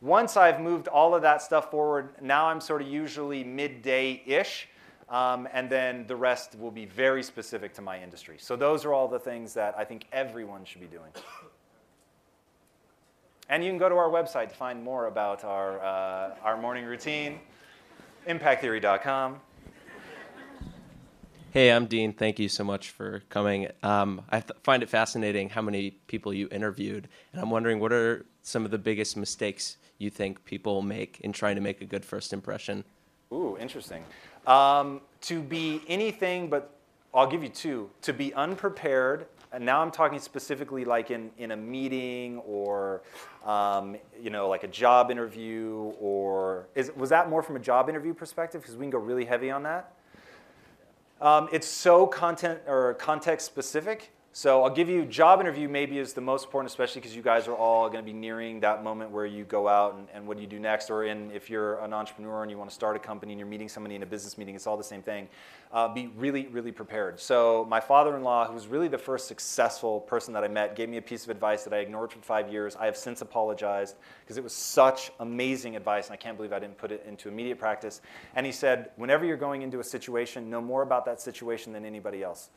Once 0.01 0.37
I've 0.37 0.61
moved 0.61 0.89
all 0.89 1.15
of 1.15 1.23
that 1.23 1.43
stuff 1.43 1.71
forward, 1.71 2.11
now 2.21 2.47
I'm 2.47 2.61
sort 2.61 2.83
of 2.83 2.89
usually 2.89 3.45
midday 3.45 4.23
ish. 4.27 4.69
Um, 5.11 5.49
and 5.53 5.71
then 5.71 6.07
the 6.07 6.17
rest 6.17 6.59
will 6.59 6.71
be 6.71 6.85
very 6.85 7.23
specific 7.23 7.73
to 7.75 7.83
my 7.83 8.03
industry. 8.03 8.37
So 8.39 8.57
those 8.57 8.85
are 8.85 8.93
all 8.93 9.09
the 9.09 9.19
things 9.19 9.55
that 9.55 9.75
I 9.79 9.85
think 9.85 10.07
everyone 10.13 10.65
should 10.65 10.83
be 10.83 10.87
doing. 10.87 11.11
And 13.49 13.65
you 13.65 13.71
can 13.71 13.79
go 13.79 13.89
to 13.89 13.95
our 13.95 14.11
website 14.11 14.51
to 14.51 14.55
find 14.55 14.85
more 14.85 15.07
about 15.07 15.43
our, 15.43 15.83
uh, 15.83 16.37
our 16.43 16.59
morning 16.59 16.85
routine, 16.85 17.41
impacttheory.com. 18.27 19.41
Hey, 21.51 21.73
I'm 21.73 21.87
Dean. 21.87 22.13
Thank 22.13 22.39
you 22.39 22.51
so 22.51 22.63
much 22.63 22.91
for 22.91 23.23
coming. 23.31 23.69
Um, 23.83 24.21
I 24.29 24.41
th- 24.41 24.53
find 24.63 24.83
it 24.83 24.91
fascinating 24.91 25.49
how 25.49 25.63
many 25.63 25.93
people 26.07 26.35
you 26.35 26.47
interviewed, 26.53 27.09
and 27.33 27.41
I'm 27.41 27.49
wondering 27.49 27.81
what 27.81 27.91
are 27.91 28.27
some 28.43 28.67
of 28.67 28.71
the 28.71 28.77
biggest 28.77 29.17
mistakes 29.17 29.79
you 29.97 30.11
think 30.11 30.45
people 30.45 30.83
make 30.83 31.19
in 31.21 31.33
trying 31.33 31.55
to 31.55 31.63
make 31.63 31.81
a 31.81 31.87
good 31.87 32.05
first 32.05 32.35
impression? 32.35 32.85
Ooh, 33.33 33.57
interesting. 33.59 34.05
Um, 34.49 35.03
to 35.21 35.43
be 35.43 35.83
anything 35.87 36.49
but, 36.49 36.75
I'll 37.13 37.27
give 37.27 37.43
you 37.43 37.49
two. 37.49 37.91
To 38.03 38.13
be 38.13 38.33
unprepared, 38.35 39.27
and 39.53 39.65
now 39.65 39.81
I'm 39.81 39.91
talking 39.91 40.19
specifically 40.19 40.85
like 40.85 41.11
in, 41.11 41.31
in 41.39 41.51
a 41.51 41.57
meeting 41.57 42.39
or, 42.39 43.03
um, 43.45 43.97
you 44.21 44.31
know, 44.31 44.49
like 44.49 44.63
a 44.63 44.69
job 44.69 45.11
interview 45.11 45.93
or, 46.01 46.67
is, 46.75 46.91
was 46.97 47.11
that 47.11 47.29
more 47.29 47.43
from 47.43 47.57
a 47.57 47.61
job 47.61 47.89
interview 47.89 48.15
perspective? 48.15 48.61
Because 48.63 48.77
we 48.77 48.85
can 48.85 48.91
go 48.91 48.99
really 48.99 49.25
heavy 49.25 49.51
on 49.51 49.63
that. 49.65 49.95
Um, 51.21 51.49
it's 51.53 51.67
so 51.67 52.07
content 52.07 52.61
or 52.67 52.95
context 52.95 53.47
specific. 53.47 54.13
So 54.33 54.63
I'll 54.63 54.71
give 54.71 54.89
you 54.89 55.05
job 55.05 55.41
interview 55.41 55.69
maybe 55.69 55.99
is 55.99 56.13
the 56.13 56.21
most 56.21 56.45
important, 56.45 56.71
especially 56.71 57.01
because 57.01 57.17
you 57.17 57.23
guys 57.23 57.49
are 57.49 57.57
all 57.57 57.89
going 57.89 58.05
to 58.05 58.07
be 58.07 58.13
nearing 58.13 58.61
that 58.61 58.85
moment 58.85 59.11
where 59.11 59.27
you 59.27 59.43
go 59.43 59.67
out 59.67 59.95
and, 59.97 60.07
and 60.15 60.29
what 60.29 60.37
do 60.37 60.43
you 60.43 60.47
do 60.47 60.61
next? 60.61 60.91
Or 60.91 61.05
in 61.05 61.33
if 61.33 61.51
you're 61.51 61.81
an 61.81 61.93
entrepreneur 61.93 62.43
and 62.43 62.51
you 62.51 62.57
want 62.57 62.71
to 62.71 62.75
start 62.75 62.95
a 62.95 63.01
company 63.01 63.33
and 63.33 63.41
you're 63.41 63.49
meeting 63.49 63.69
somebody 63.69 63.97
in 63.97 64.03
a 64.05 64.07
business 64.07 64.39
meeting, 64.39 64.55
it's 64.55 64.67
all 64.67 64.77
the 64.77 64.85
same 64.85 65.03
thing. 65.03 65.29
Uh, 65.73 65.89
be 65.93 66.09
really, 66.17 66.47
really 66.49 66.71
prepared. 66.71 67.19
So 67.19 67.67
my 67.69 67.81
father-in-law, 67.81 68.47
who 68.47 68.55
was 68.55 68.69
really 68.69 68.87
the 68.87 68.99
first 68.99 69.27
successful 69.27 70.01
person 70.01 70.33
that 70.35 70.45
I 70.45 70.49
met, 70.49 70.77
gave 70.77 70.89
me 70.89 70.99
a 70.99 71.03
piece 71.03 71.25
of 71.25 71.31
advice 71.31 71.65
that 71.65 71.73
I 71.73 71.79
ignored 71.79 72.13
for 72.13 72.21
five 72.21 72.53
years. 72.53 72.77
I 72.77 72.85
have 72.85 72.97
since 72.97 73.23
apologized 73.23 73.97
because 74.21 74.37
it 74.37 74.45
was 74.45 74.53
such 74.53 75.11
amazing 75.19 75.75
advice, 75.75 76.07
and 76.07 76.15
I 76.15 76.17
can't 76.17 76.37
believe 76.37 76.53
I 76.53 76.61
didn't 76.61 76.79
put 76.79 76.93
it 76.93 77.05
into 77.09 77.29
immediate 77.29 77.59
practice. 77.59 78.03
And 78.37 78.47
he 78.47 78.53
said, 78.53 78.91
whenever 78.97 79.25
you're 79.25 79.37
going 79.37 79.63
into 79.63 79.81
a 79.81 79.85
situation, 79.85 80.49
know 80.49 80.61
more 80.61 80.83
about 80.83 81.05
that 81.07 81.21
situation 81.21 81.73
than 81.73 81.85
anybody 81.85 82.23
else. 82.23 82.51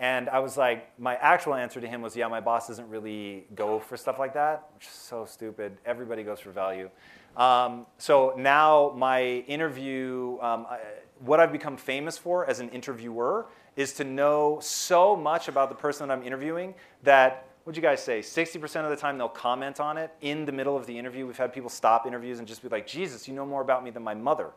And 0.00 0.30
I 0.30 0.38
was 0.38 0.56
like, 0.56 0.98
my 0.98 1.16
actual 1.16 1.54
answer 1.54 1.78
to 1.78 1.86
him 1.86 2.00
was, 2.00 2.16
yeah, 2.16 2.26
my 2.26 2.40
boss 2.40 2.66
doesn't 2.66 2.88
really 2.88 3.44
go 3.54 3.78
for 3.78 3.98
stuff 3.98 4.18
like 4.18 4.32
that, 4.32 4.70
which 4.74 4.86
is 4.86 4.92
so 4.92 5.26
stupid. 5.26 5.76
Everybody 5.84 6.22
goes 6.22 6.40
for 6.40 6.50
value. 6.52 6.88
Um, 7.36 7.84
so 7.98 8.32
now 8.36 8.94
my 8.96 9.22
interview, 9.46 10.38
um, 10.40 10.66
I, 10.70 10.78
what 11.18 11.38
I've 11.38 11.52
become 11.52 11.76
famous 11.76 12.16
for 12.16 12.48
as 12.48 12.60
an 12.60 12.70
interviewer 12.70 13.46
is 13.76 13.92
to 13.94 14.04
know 14.04 14.58
so 14.62 15.14
much 15.14 15.48
about 15.48 15.68
the 15.68 15.74
person 15.74 16.08
that 16.08 16.14
I'm 16.14 16.24
interviewing 16.24 16.74
that 17.02 17.46
what'd 17.64 17.76
you 17.76 17.86
guys 17.86 18.02
say? 18.02 18.20
60% 18.20 18.84
of 18.84 18.90
the 18.90 18.96
time 18.96 19.18
they'll 19.18 19.28
comment 19.28 19.80
on 19.80 19.98
it 19.98 20.10
in 20.22 20.46
the 20.46 20.52
middle 20.52 20.78
of 20.78 20.86
the 20.86 20.98
interview. 20.98 21.26
We've 21.26 21.36
had 21.36 21.52
people 21.52 21.68
stop 21.68 22.06
interviews 22.06 22.38
and 22.38 22.48
just 22.48 22.62
be 22.62 22.70
like, 22.70 22.86
Jesus, 22.86 23.28
you 23.28 23.34
know 23.34 23.44
more 23.44 23.60
about 23.60 23.84
me 23.84 23.90
than 23.90 24.02
my 24.02 24.14
mother. 24.14 24.50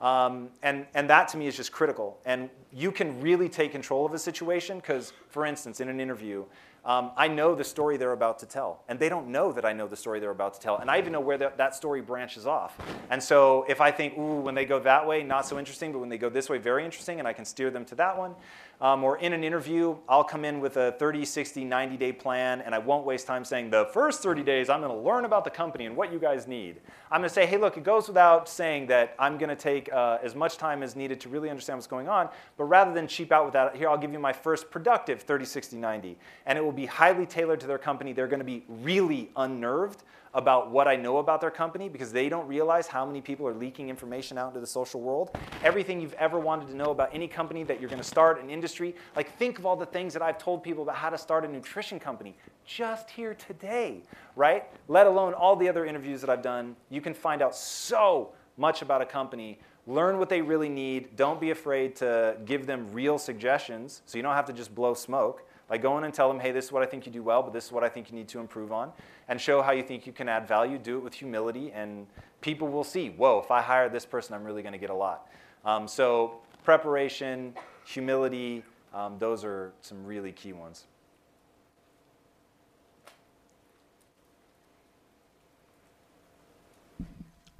Um, 0.00 0.50
and, 0.62 0.86
and 0.94 1.10
that 1.10 1.28
to 1.28 1.36
me 1.36 1.46
is 1.46 1.56
just 1.56 1.72
critical. 1.72 2.18
And 2.24 2.50
you 2.72 2.92
can 2.92 3.20
really 3.20 3.48
take 3.48 3.72
control 3.72 4.06
of 4.06 4.14
a 4.14 4.18
situation 4.18 4.78
because, 4.78 5.12
for 5.28 5.44
instance, 5.44 5.80
in 5.80 5.88
an 5.88 6.00
interview, 6.00 6.44
um, 6.84 7.10
I 7.16 7.28
know 7.28 7.54
the 7.54 7.64
story 7.64 7.96
they're 7.96 8.12
about 8.12 8.38
to 8.40 8.46
tell. 8.46 8.82
And 8.88 8.98
they 8.98 9.08
don't 9.08 9.28
know 9.28 9.52
that 9.52 9.64
I 9.64 9.72
know 9.72 9.86
the 9.86 9.96
story 9.96 10.20
they're 10.20 10.30
about 10.30 10.54
to 10.54 10.60
tell. 10.60 10.78
And 10.78 10.90
I 10.90 10.98
even 10.98 11.12
know 11.12 11.20
where 11.20 11.38
the, 11.38 11.52
that 11.56 11.74
story 11.74 12.00
branches 12.00 12.46
off. 12.46 12.78
And 13.10 13.22
so 13.22 13.64
if 13.68 13.80
I 13.80 13.90
think, 13.90 14.16
ooh, 14.16 14.40
when 14.40 14.54
they 14.54 14.64
go 14.64 14.78
that 14.80 15.06
way, 15.06 15.22
not 15.22 15.46
so 15.46 15.58
interesting, 15.58 15.92
but 15.92 15.98
when 15.98 16.08
they 16.08 16.18
go 16.18 16.28
this 16.28 16.48
way, 16.48 16.58
very 16.58 16.84
interesting, 16.84 17.18
and 17.18 17.28
I 17.28 17.32
can 17.32 17.44
steer 17.44 17.70
them 17.70 17.84
to 17.86 17.94
that 17.96 18.16
one, 18.16 18.34
um, 18.80 19.02
or 19.02 19.18
in 19.18 19.32
an 19.32 19.42
interview, 19.42 19.96
I'll 20.08 20.22
come 20.22 20.44
in 20.44 20.60
with 20.60 20.76
a 20.76 20.92
30, 20.92 21.24
60, 21.24 21.64
90 21.64 21.96
day 21.96 22.12
plan, 22.12 22.60
and 22.60 22.74
I 22.74 22.78
won't 22.78 23.04
waste 23.04 23.26
time 23.26 23.44
saying, 23.44 23.70
the 23.70 23.86
first 23.92 24.22
30 24.22 24.44
days, 24.44 24.68
I'm 24.68 24.80
going 24.80 24.92
to 24.92 24.98
learn 24.98 25.24
about 25.24 25.42
the 25.42 25.50
company 25.50 25.86
and 25.86 25.96
what 25.96 26.12
you 26.12 26.20
guys 26.20 26.46
need. 26.46 26.76
I'm 27.10 27.20
going 27.20 27.28
to 27.28 27.34
say, 27.34 27.44
hey, 27.44 27.56
look, 27.56 27.76
it 27.76 27.82
goes 27.82 28.06
without 28.06 28.48
saying 28.48 28.86
that 28.86 29.16
I'm 29.18 29.36
going 29.36 29.48
to 29.48 29.56
take 29.56 29.92
uh, 29.92 30.18
as 30.22 30.36
much 30.36 30.58
time 30.58 30.84
as 30.84 30.94
needed 30.94 31.20
to 31.20 31.28
really 31.28 31.50
understand 31.50 31.78
what's 31.78 31.88
going 31.88 32.08
on, 32.08 32.28
but 32.56 32.64
rather 32.64 32.94
than 32.94 33.08
cheap 33.08 33.32
out 33.32 33.44
with 33.44 33.54
that, 33.54 33.74
here, 33.74 33.88
I'll 33.88 33.98
give 33.98 34.12
you 34.12 34.20
my 34.20 34.32
first 34.32 34.70
productive 34.70 35.22
30, 35.22 35.44
60, 35.44 35.76
90. 35.76 36.16
And 36.46 36.56
it 36.56 36.62
will 36.62 36.70
be 36.78 36.86
highly 36.86 37.26
tailored 37.26 37.58
to 37.60 37.66
their 37.66 37.78
company. 37.78 38.12
They're 38.12 38.28
going 38.28 38.38
to 38.38 38.44
be 38.44 38.64
really 38.68 39.30
unnerved 39.36 40.04
about 40.32 40.70
what 40.70 40.86
I 40.86 40.94
know 40.94 41.18
about 41.18 41.40
their 41.40 41.50
company 41.50 41.88
because 41.88 42.12
they 42.12 42.28
don't 42.28 42.46
realize 42.46 42.86
how 42.86 43.04
many 43.04 43.20
people 43.20 43.48
are 43.48 43.54
leaking 43.54 43.88
information 43.88 44.38
out 44.38 44.48
into 44.48 44.60
the 44.60 44.66
social 44.66 45.00
world. 45.00 45.36
Everything 45.64 46.00
you've 46.00 46.12
ever 46.14 46.38
wanted 46.38 46.68
to 46.68 46.76
know 46.76 46.90
about 46.90 47.10
any 47.12 47.26
company 47.26 47.64
that 47.64 47.80
you're 47.80 47.90
going 47.90 48.00
to 48.00 48.06
start, 48.06 48.40
an 48.40 48.48
industry. 48.48 48.94
Like, 49.16 49.36
think 49.38 49.58
of 49.58 49.66
all 49.66 49.74
the 49.74 49.86
things 49.86 50.12
that 50.12 50.22
I've 50.22 50.38
told 50.38 50.62
people 50.62 50.84
about 50.84 50.94
how 50.94 51.10
to 51.10 51.18
start 51.18 51.44
a 51.44 51.48
nutrition 51.48 51.98
company 51.98 52.36
just 52.64 53.10
here 53.10 53.34
today, 53.34 54.02
right? 54.36 54.64
Let 54.86 55.08
alone 55.08 55.34
all 55.34 55.56
the 55.56 55.68
other 55.68 55.84
interviews 55.84 56.20
that 56.20 56.30
I've 56.30 56.42
done. 56.42 56.76
You 56.90 57.00
can 57.00 57.14
find 57.14 57.42
out 57.42 57.56
so 57.56 58.32
much 58.56 58.82
about 58.82 59.02
a 59.02 59.06
company 59.06 59.58
learn 59.88 60.18
what 60.18 60.28
they 60.28 60.42
really 60.42 60.68
need. 60.68 61.16
Don't 61.16 61.40
be 61.40 61.50
afraid 61.50 61.96
to 61.96 62.36
give 62.44 62.66
them 62.66 62.86
real 62.92 63.18
suggestions 63.18 64.02
so 64.04 64.18
you 64.18 64.22
don't 64.22 64.34
have 64.34 64.44
to 64.44 64.52
just 64.52 64.74
blow 64.74 64.92
smoke. 64.92 65.47
Like 65.70 65.82
go 65.82 65.98
in 65.98 66.04
and 66.04 66.14
tell 66.14 66.28
them, 66.28 66.40
hey, 66.40 66.52
this 66.52 66.66
is 66.66 66.72
what 66.72 66.82
I 66.82 66.86
think 66.86 67.04
you 67.04 67.12
do 67.12 67.22
well, 67.22 67.42
but 67.42 67.52
this 67.52 67.66
is 67.66 67.72
what 67.72 67.84
I 67.84 67.88
think 67.88 68.10
you 68.10 68.16
need 68.16 68.28
to 68.28 68.40
improve 68.40 68.72
on. 68.72 68.92
And 69.28 69.40
show 69.40 69.60
how 69.60 69.72
you 69.72 69.82
think 69.82 70.06
you 70.06 70.12
can 70.12 70.28
add 70.28 70.48
value. 70.48 70.78
Do 70.78 70.96
it 70.96 71.04
with 71.04 71.14
humility, 71.14 71.70
and 71.72 72.06
people 72.40 72.68
will 72.68 72.84
see, 72.84 73.10
whoa, 73.10 73.40
if 73.40 73.50
I 73.50 73.60
hire 73.60 73.88
this 73.88 74.06
person, 74.06 74.34
I'm 74.34 74.44
really 74.44 74.62
going 74.62 74.72
to 74.72 74.78
get 74.78 74.90
a 74.90 74.94
lot. 74.94 75.28
Um, 75.64 75.86
so 75.86 76.38
preparation, 76.64 77.54
humility, 77.84 78.64
um, 78.94 79.18
those 79.18 79.44
are 79.44 79.72
some 79.82 80.04
really 80.04 80.32
key 80.32 80.52
ones. 80.52 80.86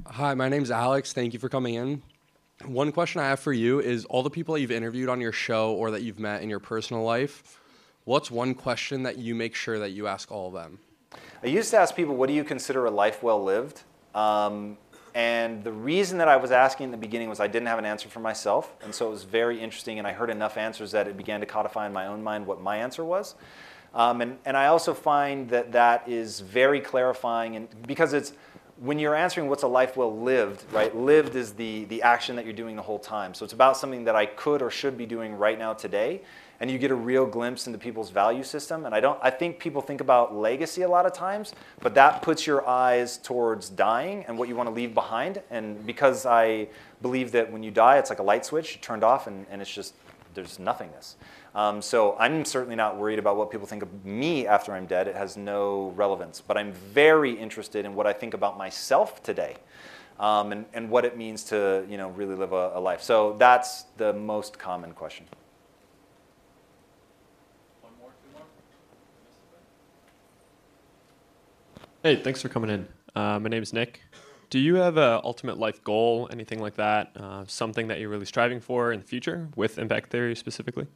Hi, 0.07 0.33
my 0.33 0.49
name's 0.49 0.71
Alex. 0.71 1.13
Thank 1.13 1.35
you 1.35 1.39
for 1.39 1.51
coming 1.51 1.75
in. 1.75 2.03
One 2.65 2.91
question 2.93 3.21
I 3.21 3.29
have 3.29 3.41
for 3.41 3.53
you 3.53 3.81
is 3.81 4.07
all 4.07 4.23
the 4.23 4.31
people 4.31 4.55
that 4.55 4.63
you've 4.63 4.73
interviewed 4.73 5.11
on 5.11 5.21
your 5.21 5.33
show 5.33 5.75
or 5.75 5.91
that 5.91 6.03
you've 6.03 6.19
met 6.19 6.43
in 6.43 6.49
your 6.49 6.59
personal 6.59 7.05
life, 7.05 7.61
what's 8.09 8.31
one 8.31 8.55
question 8.55 9.03
that 9.03 9.19
you 9.19 9.35
make 9.35 9.55
sure 9.55 9.79
that 9.79 9.91
you 9.91 10.07
ask 10.07 10.33
all 10.33 10.49
of 10.49 10.55
them? 10.55 10.79
I 11.43 11.49
used 11.49 11.71
to 11.73 11.77
ask 11.77 11.95
people, 11.95 12.17
what 12.17 12.29
do 12.29 12.33
you 12.33 12.43
consider 12.43 12.87
a 12.87 12.91
life 12.91 13.23
well 13.23 13.45
lived? 13.45 13.83
Um, 14.15 14.79
and 15.15 15.63
the 15.63 15.73
reason 15.73 16.17
that 16.19 16.27
I 16.27 16.37
was 16.37 16.51
asking 16.51 16.85
in 16.85 16.91
the 16.91 16.97
beginning 16.97 17.29
was 17.29 17.39
I 17.39 17.49
didn't 17.49 17.69
have 17.69 17.79
an 17.79 17.85
answer 17.85 18.09
for 18.09 18.21
myself. 18.21 18.75
And 18.83 18.95
so 18.95 19.09
it 19.09 19.11
was 19.11 19.25
very 19.25 19.61
interesting, 19.61 19.99
and 19.99 20.09
I 20.09 20.13
heard 20.13 20.31
enough 20.31 20.57
answers 20.57 20.91
that 20.93 21.07
it 21.07 21.19
began 21.19 21.41
to 21.41 21.47
codify 21.47 21.87
in 21.87 21.93
my 21.93 22.07
own 22.07 22.23
mind 22.23 22.47
what 22.47 22.63
my 22.63 22.79
answer 22.79 23.05
was. 23.05 23.35
Um, 23.95 24.23
and, 24.23 24.39
and 24.47 24.57
I 24.57 24.69
also 24.69 24.95
find 24.95 25.51
that 25.51 25.73
that 25.73 26.09
is 26.09 26.41
very 26.41 26.81
clarifying, 26.81 27.57
and 27.57 27.69
because 27.87 28.15
it's 28.15 28.33
when 28.81 28.99
you're 28.99 29.17
answering 29.17 29.49
what's 29.49 29.65
a 29.65 29.69
life 29.69 29.97
well 29.97 30.19
lived, 30.19 30.65
right? 30.73 30.97
Lived 30.97 31.35
is 31.35 31.53
the, 31.53 31.85
the 31.87 32.01
action 32.03 32.37
that 32.37 32.45
you're 32.45 32.55
doing 32.55 32.77
the 32.77 32.83
whole 32.83 32.99
time. 32.99 33.35
So 33.35 33.45
it's 33.45 33.53
about 33.53 33.77
something 33.77 34.05
that 34.05 34.15
I 34.15 34.25
could 34.25 34.63
or 34.63 34.71
should 34.71 34.97
be 34.97 35.05
doing 35.05 35.35
right 35.35 35.59
now 35.59 35.75
today. 35.75 36.23
And 36.61 36.71
you 36.71 36.79
get 36.79 36.91
a 36.91 36.95
real 36.95 37.25
glimpse 37.25 37.67
into 37.67 37.79
people's 37.79 38.11
value 38.11 38.43
system. 38.43 38.85
And 38.85 38.95
I 38.95 39.01
don't 39.01 39.19
I 39.23 39.31
think 39.31 39.59
people 39.59 39.81
think 39.81 40.01
about 40.01 40.35
legacy 40.35 40.83
a 40.83 40.89
lot 40.89 41.07
of 41.07 41.13
times, 41.13 41.53
but 41.81 41.95
that 41.95 42.23
puts 42.23 42.47
your 42.47 42.67
eyes 42.69 43.19
towards 43.19 43.69
dying 43.69 44.25
and 44.27 44.37
what 44.37 44.49
you 44.49 44.57
want 44.57 44.69
to 44.69 44.75
leave 44.75 44.95
behind. 44.95 45.41
And 45.51 45.87
because 45.87 46.27
I 46.27 46.69
believe 47.01 47.33
that 47.33 47.53
when 47.53 47.63
you 47.63 47.71
die, 47.71 47.99
it's 47.99 48.11
like 48.11 48.19
a 48.19 48.25
light 48.25 48.45
switch 48.45 48.81
turned 48.81 49.05
off 49.05 49.27
and, 49.27 49.47
and 49.51 49.63
it's 49.63 49.73
just 49.73 49.95
there's 50.35 50.59
nothingness. 50.59 51.17
Um, 51.55 51.83
so 51.83 52.17
I'm 52.19 52.45
certainly 52.45 52.77
not 52.77 52.97
worried 52.97 53.19
about 53.19 53.37
what 53.37 53.51
people 53.51 53.67
think 53.67 53.83
of 53.83 54.05
me 54.05 54.47
after 54.47 54.73
I'm 54.73 54.87
dead. 54.87 55.09
It 55.09 55.17
has 55.17 55.37
no 55.37 55.93
relevance. 55.97 56.41
But 56.41 56.57
I'm 56.57 56.73
very 56.73 57.33
interested 57.33 57.85
in 57.85 57.95
what 57.95 58.07
I 58.07 58.13
think 58.13 58.35
about 58.35 58.59
myself 58.59 59.23
today. 59.23 59.57
Um, 60.21 60.51
and, 60.51 60.65
and 60.75 60.91
what 60.91 61.05
it 61.05 61.17
means 61.17 61.45
to 61.45 61.87
you 61.89 61.97
know, 61.97 62.09
really 62.11 62.35
live 62.35 62.53
a, 62.53 62.73
a 62.75 62.81
life. 62.81 63.03
So 63.03 63.35
that's 63.39 63.85
the 63.99 64.13
most 64.13 64.59
common 64.59 64.93
question. 64.93 65.27
Hey, 72.05 72.15
thanks 72.15 72.41
for 72.41 72.49
coming 72.49 72.71
in. 72.71 72.87
Uh, 73.17 73.41
my 73.41 73.49
name 73.49 73.61
is 73.61 73.73
Nick. 73.73 74.03
Do 74.51 74.61
you 74.61 74.77
have 74.77 74.99
an 74.99 75.21
ultimate 75.25 75.59
life 75.59 75.83
goal, 75.83 76.29
anything 76.31 76.61
like 76.61 76.77
that? 76.77 77.11
Uh, 77.17 77.45
something 77.49 77.89
that 77.89 77.99
you're 77.99 78.09
really 78.09 78.25
striving 78.25 78.61
for 78.61 78.93
in 78.93 79.01
the 79.01 79.05
future 79.05 79.49
with 79.57 79.81
impact 79.81 80.11
theory 80.11 80.37
specifically? 80.37 80.87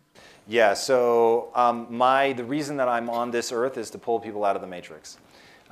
Yeah. 0.46 0.74
So 0.74 1.50
um, 1.56 1.88
my 1.90 2.34
the 2.34 2.44
reason 2.44 2.76
that 2.76 2.86
I'm 2.86 3.10
on 3.10 3.32
this 3.32 3.50
earth 3.50 3.78
is 3.78 3.90
to 3.90 3.98
pull 3.98 4.20
people 4.20 4.44
out 4.44 4.54
of 4.54 4.62
the 4.62 4.68
matrix. 4.68 5.18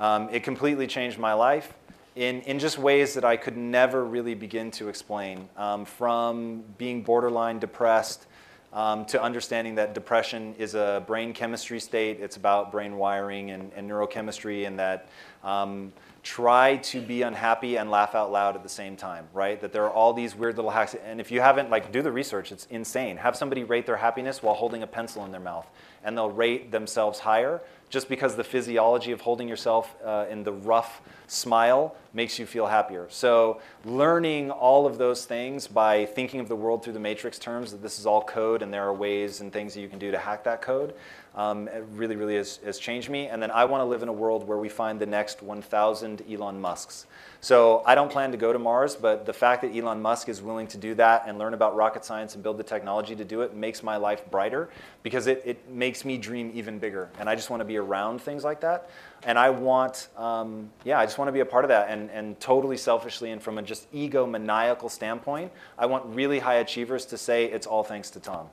Um, 0.01 0.27
it 0.33 0.43
completely 0.43 0.85
changed 0.85 1.17
my 1.17 1.31
life 1.31 1.73
in 2.17 2.41
in 2.41 2.59
just 2.59 2.77
ways 2.77 3.13
that 3.13 3.23
I 3.23 3.37
could 3.37 3.55
never 3.55 4.03
really 4.03 4.33
begin 4.33 4.69
to 4.71 4.89
explain. 4.89 5.47
Um, 5.55 5.85
from 5.85 6.65
being 6.77 7.03
borderline 7.03 7.57
depressed. 7.57 8.27
Um, 8.73 9.03
to 9.07 9.21
understanding 9.21 9.75
that 9.75 9.93
depression 9.93 10.55
is 10.57 10.75
a 10.75 11.03
brain 11.05 11.33
chemistry 11.33 11.81
state. 11.81 12.21
It's 12.21 12.37
about 12.37 12.71
brain 12.71 12.95
wiring 12.95 13.51
and, 13.51 13.69
and 13.75 13.89
neurochemistry, 13.89 14.65
and 14.65 14.79
that 14.79 15.09
um, 15.43 15.91
try 16.23 16.77
to 16.77 17.01
be 17.01 17.23
unhappy 17.23 17.77
and 17.77 17.91
laugh 17.91 18.15
out 18.15 18.31
loud 18.31 18.55
at 18.55 18.63
the 18.63 18.69
same 18.69 18.95
time, 18.95 19.27
right? 19.33 19.59
That 19.59 19.73
there 19.73 19.83
are 19.83 19.91
all 19.91 20.13
these 20.13 20.35
weird 20.35 20.55
little 20.55 20.71
hacks. 20.71 20.95
And 21.05 21.19
if 21.19 21.31
you 21.31 21.41
haven't, 21.41 21.69
like, 21.69 21.91
do 21.91 22.01
the 22.01 22.13
research, 22.13 22.53
it's 22.53 22.65
insane. 22.69 23.17
Have 23.17 23.35
somebody 23.35 23.65
rate 23.65 23.85
their 23.85 23.97
happiness 23.97 24.41
while 24.41 24.55
holding 24.55 24.83
a 24.83 24.87
pencil 24.87 25.25
in 25.25 25.31
their 25.31 25.41
mouth, 25.41 25.69
and 26.05 26.15
they'll 26.15 26.31
rate 26.31 26.71
themselves 26.71 27.19
higher 27.19 27.59
just 27.91 28.07
because 28.09 28.35
the 28.35 28.43
physiology 28.43 29.11
of 29.11 29.21
holding 29.21 29.47
yourself 29.47 29.95
uh, 30.03 30.25
in 30.29 30.43
the 30.43 30.53
rough 30.53 31.01
smile 31.27 31.95
makes 32.13 32.39
you 32.39 32.45
feel 32.45 32.65
happier. 32.65 33.05
So, 33.09 33.61
learning 33.85 34.49
all 34.49 34.85
of 34.85 34.97
those 34.97 35.25
things 35.25 35.67
by 35.67 36.05
thinking 36.05 36.39
of 36.39 36.47
the 36.47 36.55
world 36.55 36.83
through 36.83 36.93
the 36.93 36.99
matrix 36.99 37.37
terms, 37.37 37.71
that 37.71 37.81
this 37.81 37.99
is 37.99 38.05
all 38.05 38.21
code 38.21 38.61
and 38.61 38.73
there 38.73 38.83
are 38.83 38.93
ways 38.93 39.41
and 39.41 39.51
things 39.51 39.73
that 39.73 39.81
you 39.81 39.87
can 39.87 39.99
do 39.99 40.11
to 40.11 40.17
hack 40.17 40.43
that 40.45 40.61
code, 40.61 40.93
um, 41.35 41.69
really, 41.93 42.15
really 42.15 42.35
has, 42.35 42.57
has 42.65 42.77
changed 42.77 43.09
me. 43.09 43.27
And 43.27 43.41
then 43.41 43.51
I 43.51 43.63
want 43.65 43.81
to 43.81 43.85
live 43.85 44.03
in 44.03 44.09
a 44.09 44.13
world 44.13 44.45
where 44.45 44.57
we 44.57 44.67
find 44.67 44.99
the 44.99 45.05
next 45.05 45.41
1,000 45.41 46.23
Elon 46.29 46.59
Musks. 46.59 47.05
So 47.39 47.81
I 47.85 47.95
don't 47.95 48.11
plan 48.11 48.31
to 48.31 48.37
go 48.37 48.51
to 48.51 48.59
Mars, 48.59 48.95
but 48.95 49.25
the 49.25 49.33
fact 49.33 49.61
that 49.61 49.75
Elon 49.75 50.01
Musk 50.01 50.27
is 50.27 50.41
willing 50.41 50.67
to 50.67 50.77
do 50.77 50.93
that 50.95 51.23
and 51.25 51.39
learn 51.39 51.53
about 51.53 51.75
rocket 51.75 52.03
science 52.03 52.35
and 52.35 52.43
build 52.43 52.57
the 52.57 52.63
technology 52.63 53.15
to 53.15 53.23
do 53.23 53.41
it 53.41 53.55
makes 53.55 53.81
my 53.81 53.95
life 53.95 54.29
brighter 54.29 54.69
because 55.01 55.27
it, 55.27 55.41
it 55.45 55.69
makes 55.69 56.03
me 56.03 56.17
dream 56.17 56.51
even 56.53 56.77
bigger. 56.77 57.09
And 57.17 57.29
I 57.29 57.35
just 57.35 57.49
want 57.49 57.61
to 57.61 57.65
be 57.65 57.77
around 57.81 58.21
things 58.21 58.43
like 58.43 58.61
that. 58.61 58.89
And 59.23 59.37
I 59.37 59.49
want, 59.49 60.07
um, 60.17 60.69
yeah, 60.83 60.99
I 60.99 61.05
just 61.05 61.17
want 61.17 61.27
to 61.27 61.33
be 61.33 61.41
a 61.41 61.45
part 61.45 61.65
of 61.65 61.69
that. 61.69 61.89
And, 61.89 62.09
and 62.09 62.39
totally 62.39 62.77
selfishly 62.77 63.31
and 63.31 63.41
from 63.41 63.57
a 63.57 63.61
just 63.61 63.87
ego 63.91 64.25
maniacal 64.25 64.89
standpoint, 64.89 65.51
I 65.77 65.85
want 65.85 66.05
really 66.07 66.39
high 66.39 66.55
achievers 66.55 67.05
to 67.07 67.17
say 67.17 67.45
it's 67.45 67.67
all 67.67 67.83
thanks 67.83 68.09
to 68.11 68.19
Tom. 68.19 68.47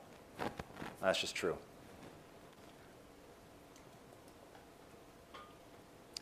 That's 1.00 1.20
just 1.20 1.34
true. 1.34 1.56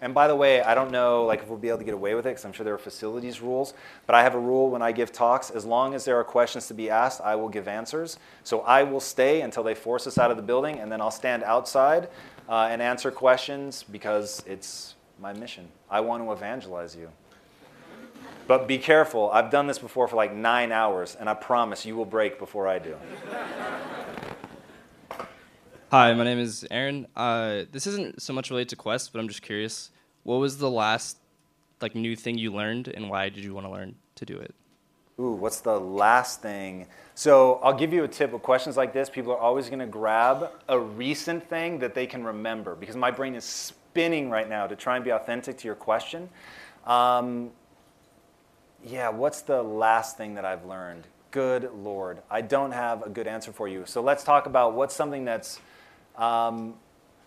And 0.02 0.12
by 0.12 0.28
the 0.28 0.36
way, 0.36 0.60
I 0.60 0.74
don't 0.74 0.90
know 0.90 1.24
like 1.24 1.40
if 1.40 1.48
we'll 1.48 1.58
be 1.58 1.68
able 1.68 1.78
to 1.78 1.84
get 1.84 1.94
away 1.94 2.14
with 2.14 2.26
it 2.26 2.30
because 2.30 2.44
I'm 2.44 2.52
sure 2.52 2.64
there 2.64 2.74
are 2.74 2.78
facilities 2.78 3.40
rules, 3.40 3.72
but 4.06 4.14
I 4.14 4.22
have 4.22 4.34
a 4.34 4.38
rule 4.38 4.68
when 4.68 4.82
I 4.82 4.92
give 4.92 5.10
talks, 5.10 5.50
as 5.50 5.64
long 5.64 5.94
as 5.94 6.04
there 6.04 6.16
are 6.20 6.24
questions 6.24 6.66
to 6.68 6.74
be 6.74 6.90
asked, 6.90 7.22
I 7.22 7.34
will 7.34 7.48
give 7.48 7.66
answers. 7.66 8.18
So 8.44 8.60
I 8.60 8.82
will 8.82 9.00
stay 9.00 9.40
until 9.40 9.62
they 9.62 9.74
force 9.74 10.06
us 10.06 10.18
out 10.18 10.30
of 10.30 10.36
the 10.36 10.42
building, 10.42 10.78
and 10.78 10.92
then 10.92 11.00
I'll 11.00 11.10
stand 11.10 11.42
outside 11.44 12.08
uh, 12.48 12.68
and 12.70 12.81
answer 12.81 13.10
questions 13.10 13.85
because 13.90 14.43
it's 14.47 14.94
my 15.20 15.32
mission. 15.32 15.68
I 15.90 16.01
want 16.01 16.23
to 16.23 16.32
evangelize 16.32 16.94
you. 16.94 17.10
But 18.47 18.68
be 18.68 18.78
careful. 18.78 19.31
I've 19.31 19.51
done 19.51 19.66
this 19.66 19.78
before 19.78 20.06
for 20.06 20.16
like 20.16 20.32
nine 20.32 20.70
hours, 20.70 21.16
and 21.18 21.28
I 21.28 21.35
promise 21.35 21.85
you 21.85 21.97
will 21.97 22.05
break 22.05 22.39
before 22.39 22.68
I 22.68 22.78
do. 22.78 22.97
Hi, 25.90 26.12
my 26.14 26.24
name 26.24 26.39
is 26.39 26.66
Aaron. 26.70 27.06
Uh, 27.16 27.62
this 27.73 27.86
isn't 27.86 28.23
so 28.23 28.32
much 28.32 28.51
related 28.51 28.68
to 28.70 28.77
Quest, 28.77 29.12
but 29.12 29.18
I'm 29.18 29.28
just 29.28 29.43
curious. 29.43 29.90
What 30.23 30.36
was 30.36 30.59
the 30.59 30.70
last 30.70 31.18
like 31.81 31.94
new 31.94 32.16
thing 32.16 32.39
you 32.39 32.52
learned, 32.52 32.89
and 32.89 33.10
why 33.10 33.28
did 33.28 33.44
you 33.44 33.55
want 33.55 33.66
to 33.66 33.70
learn 33.70 33.97
to 34.16 34.24
do 34.24 34.36
it? 34.36 34.55
Ooh, 35.18 35.32
what's 35.32 35.60
the 35.60 35.80
last 35.80 36.43
thing? 36.43 36.86
So 37.14 37.59
I'll 37.62 37.72
give 37.72 37.94
you 37.94 38.05
a 38.05 38.09
tip 38.09 38.32
with 38.32 38.43
questions 38.43 38.76
like 38.76 38.93
this. 38.93 39.09
People 39.09 39.32
are 39.32 39.38
always 39.38 39.68
going 39.68 39.78
to 39.78 39.86
grab 39.86 40.51
a 40.68 40.78
recent 40.78 41.48
thing 41.48 41.78
that 41.78 41.94
they 41.94 42.06
can 42.06 42.22
remember 42.22 42.74
because 42.74 42.97
my 42.97 43.10
brain 43.10 43.34
is 43.34 43.44
spinning 43.44 44.28
right 44.28 44.47
now 44.47 44.66
to 44.66 44.76
try 44.76 44.97
and 44.97 45.05
be 45.05 45.10
authentic 45.12 45.56
to 45.59 45.68
your 45.68 45.74
question. 45.74 46.28
Um, 46.84 47.51
yeah, 48.84 49.09
what's 49.09 49.40
the 49.40 49.62
last 49.62 50.18
thing 50.18 50.34
that 50.34 50.44
I've 50.44 50.66
learned? 50.66 51.06
Good 51.30 51.70
Lord, 51.72 52.20
I 52.30 52.43
don't 52.43 52.72
have 52.72 53.02
a 53.02 53.09
good 53.09 53.26
answer 53.26 53.52
for 53.52 53.68
you. 53.68 53.84
So 53.86 54.02
let's 54.02 54.22
talk 54.22 54.44
about 54.44 54.74
what's 54.74 54.94
something 54.94 55.24
that's 55.24 55.60
um, 56.16 56.74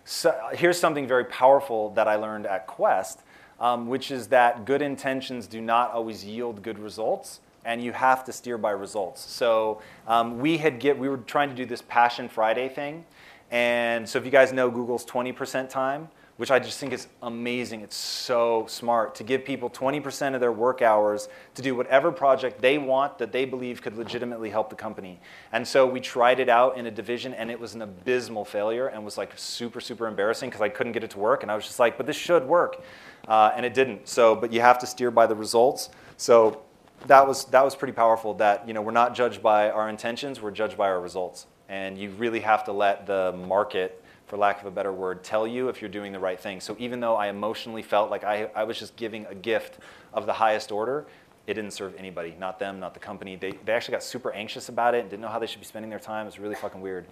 so 0.06 0.36
here's 0.54 0.80
something 0.80 1.08
very 1.08 1.26
powerful 1.26 1.90
that 1.92 2.08
I 2.08 2.16
learned 2.16 2.46
at 2.46 2.68
Quest, 2.68 3.22
um, 3.60 3.88
which 3.88 4.12
is 4.12 4.28
that 4.28 4.66
good 4.66 4.82
intentions 4.82 5.48
do 5.48 5.60
not 5.60 5.92
always 5.92 6.24
yield 6.24 6.62
good 6.64 6.80
results, 6.80 7.40
and 7.70 7.84
you 7.84 7.92
have 7.92 8.24
to 8.24 8.34
steer 8.34 8.58
by 8.58 8.72
results. 8.72 9.22
So 9.22 9.80
um, 10.08 10.40
we 10.40 10.58
had 10.58 10.80
get 10.80 10.98
we 10.98 11.08
were 11.08 11.18
trying 11.18 11.50
to 11.50 11.56
do 11.56 11.66
this 11.68 11.84
Passion 11.84 12.28
Friday 12.28 12.68
thing, 12.68 13.06
and 13.52 14.10
so 14.10 14.18
if 14.18 14.26
you 14.26 14.32
guys 14.32 14.52
know 14.52 14.72
Google's 14.72 15.06
20% 15.06 15.70
time, 15.70 16.10
which 16.38 16.50
I 16.50 16.58
just 16.58 16.80
think 16.80 16.94
is 16.94 17.08
amazing. 17.22 17.82
It's 17.82 17.98
so 17.98 18.66
smart 18.68 19.14
to 19.16 19.26
give 19.26 19.44
people 19.44 19.70
20% 19.70 20.36
of 20.36 20.40
their 20.40 20.54
work 20.54 20.82
hours 20.82 21.28
to 21.56 21.62
do 21.62 21.76
whatever 21.76 22.14
project 22.14 22.62
they 22.62 22.78
want 22.78 23.18
that 23.18 23.34
they 23.34 23.44
believe 23.44 23.82
could 23.82 23.98
legitimately 23.98 24.50
help 24.50 24.70
the 24.70 24.76
company. 24.76 25.20
And 25.52 25.68
so 25.68 25.86
we 25.86 26.00
tried 26.00 26.40
it 26.40 26.48
out 26.48 26.78
in 26.78 26.86
a 26.86 26.92
division, 26.92 27.34
and 27.34 27.52
it 27.52 27.60
was 27.60 27.76
an 27.76 27.82
abysmal 27.82 28.46
failure 28.46 28.88
and 28.88 29.04
was 29.04 29.18
like 29.18 29.34
super, 29.36 29.82
super 29.82 30.08
embarrassing 30.08 30.50
because 30.50 30.62
I 30.62 30.70
couldn't 30.70 30.94
get 30.94 31.04
it 31.04 31.10
to 31.12 31.20
work. 31.20 31.44
And 31.44 31.52
I 31.52 31.56
was 31.56 31.66
just 31.66 31.78
like, 31.78 31.98
but 31.98 32.08
this 32.08 32.16
should 32.16 32.46
work. 32.46 32.82
Uh, 33.28 33.52
and 33.54 33.66
it 33.66 33.74
didn't. 33.74 34.08
So, 34.08 34.34
but 34.34 34.54
you 34.54 34.62
have 34.62 34.80
to 34.80 34.88
steer 34.88 35.12
by 35.12 35.28
the 35.28 35.36
results. 35.36 35.90
So 36.16 36.62
that 37.08 37.28
was, 37.28 37.46
that 37.46 37.64
was 37.64 37.76
pretty 37.76 37.94
powerful 37.94 38.34
that, 38.36 38.68
you 38.68 38.74
know, 38.74 38.82
we're 38.82 38.92
not 38.92 39.16
judged 39.16 39.42
by 39.42 39.70
our 39.70 39.90
intentions, 39.90 40.42
we're 40.42 40.52
judged 40.52 40.78
by 40.78 40.88
our 40.88 41.02
results. 41.02 41.48
And 41.68 41.98
you 41.98 42.10
really 42.12 42.40
have 42.40 42.64
to 42.66 42.72
let 42.72 43.06
the 43.06 43.34
market 43.48 44.04
for 44.30 44.38
lack 44.38 44.62
of 44.62 44.68
a 44.68 44.72
better 44.72 44.94
word, 44.94 45.24
tell 45.24 45.48
you 45.48 45.70
if 45.70 45.82
you're 45.82 45.90
doing 45.90 46.12
the 46.12 46.20
right 46.20 46.40
thing. 46.40 46.62
So 46.62 46.76
even 46.78 47.00
though 47.00 47.16
I 47.16 47.30
emotionally 47.30 47.82
felt 47.82 48.12
like 48.12 48.24
I, 48.24 48.50
I 48.56 48.64
was 48.64 48.78
just 48.78 48.96
giving 48.96 49.26
a 49.26 49.34
gift 49.34 49.80
of 50.14 50.28
the 50.28 50.34
highest 50.34 50.72
order, 50.72 51.08
it 51.48 51.56
didn't 51.56 51.72
serve 51.72 51.96
anybody, 51.98 52.36
not 52.40 52.60
them, 52.60 52.80
not 52.80 52.94
the 52.94 53.00
company. 53.00 53.36
They, 53.36 53.54
they 53.66 53.74
actually 53.74 53.94
got 53.94 54.04
super 54.04 54.32
anxious 54.32 54.70
about 54.70 54.94
it 54.94 55.02
and 55.02 55.10
didn't 55.10 55.24
know 55.24 55.30
how 55.30 55.40
they 55.40 55.48
should 55.48 55.62
be 55.62 55.66
spending 55.66 55.90
their 55.90 56.00
time. 56.00 56.28
It 56.28 56.30
was 56.30 56.38
really 56.40 56.54
fucking 56.54 56.80
weird. 56.80 57.06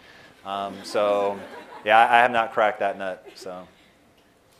Um, 0.46 0.76
so, 0.84 1.40
yeah, 1.84 1.98
I, 1.98 2.20
I 2.20 2.22
have 2.22 2.30
not 2.30 2.54
cracked 2.54 2.80
that 2.82 3.00
nut. 3.00 3.28
So. 3.34 3.68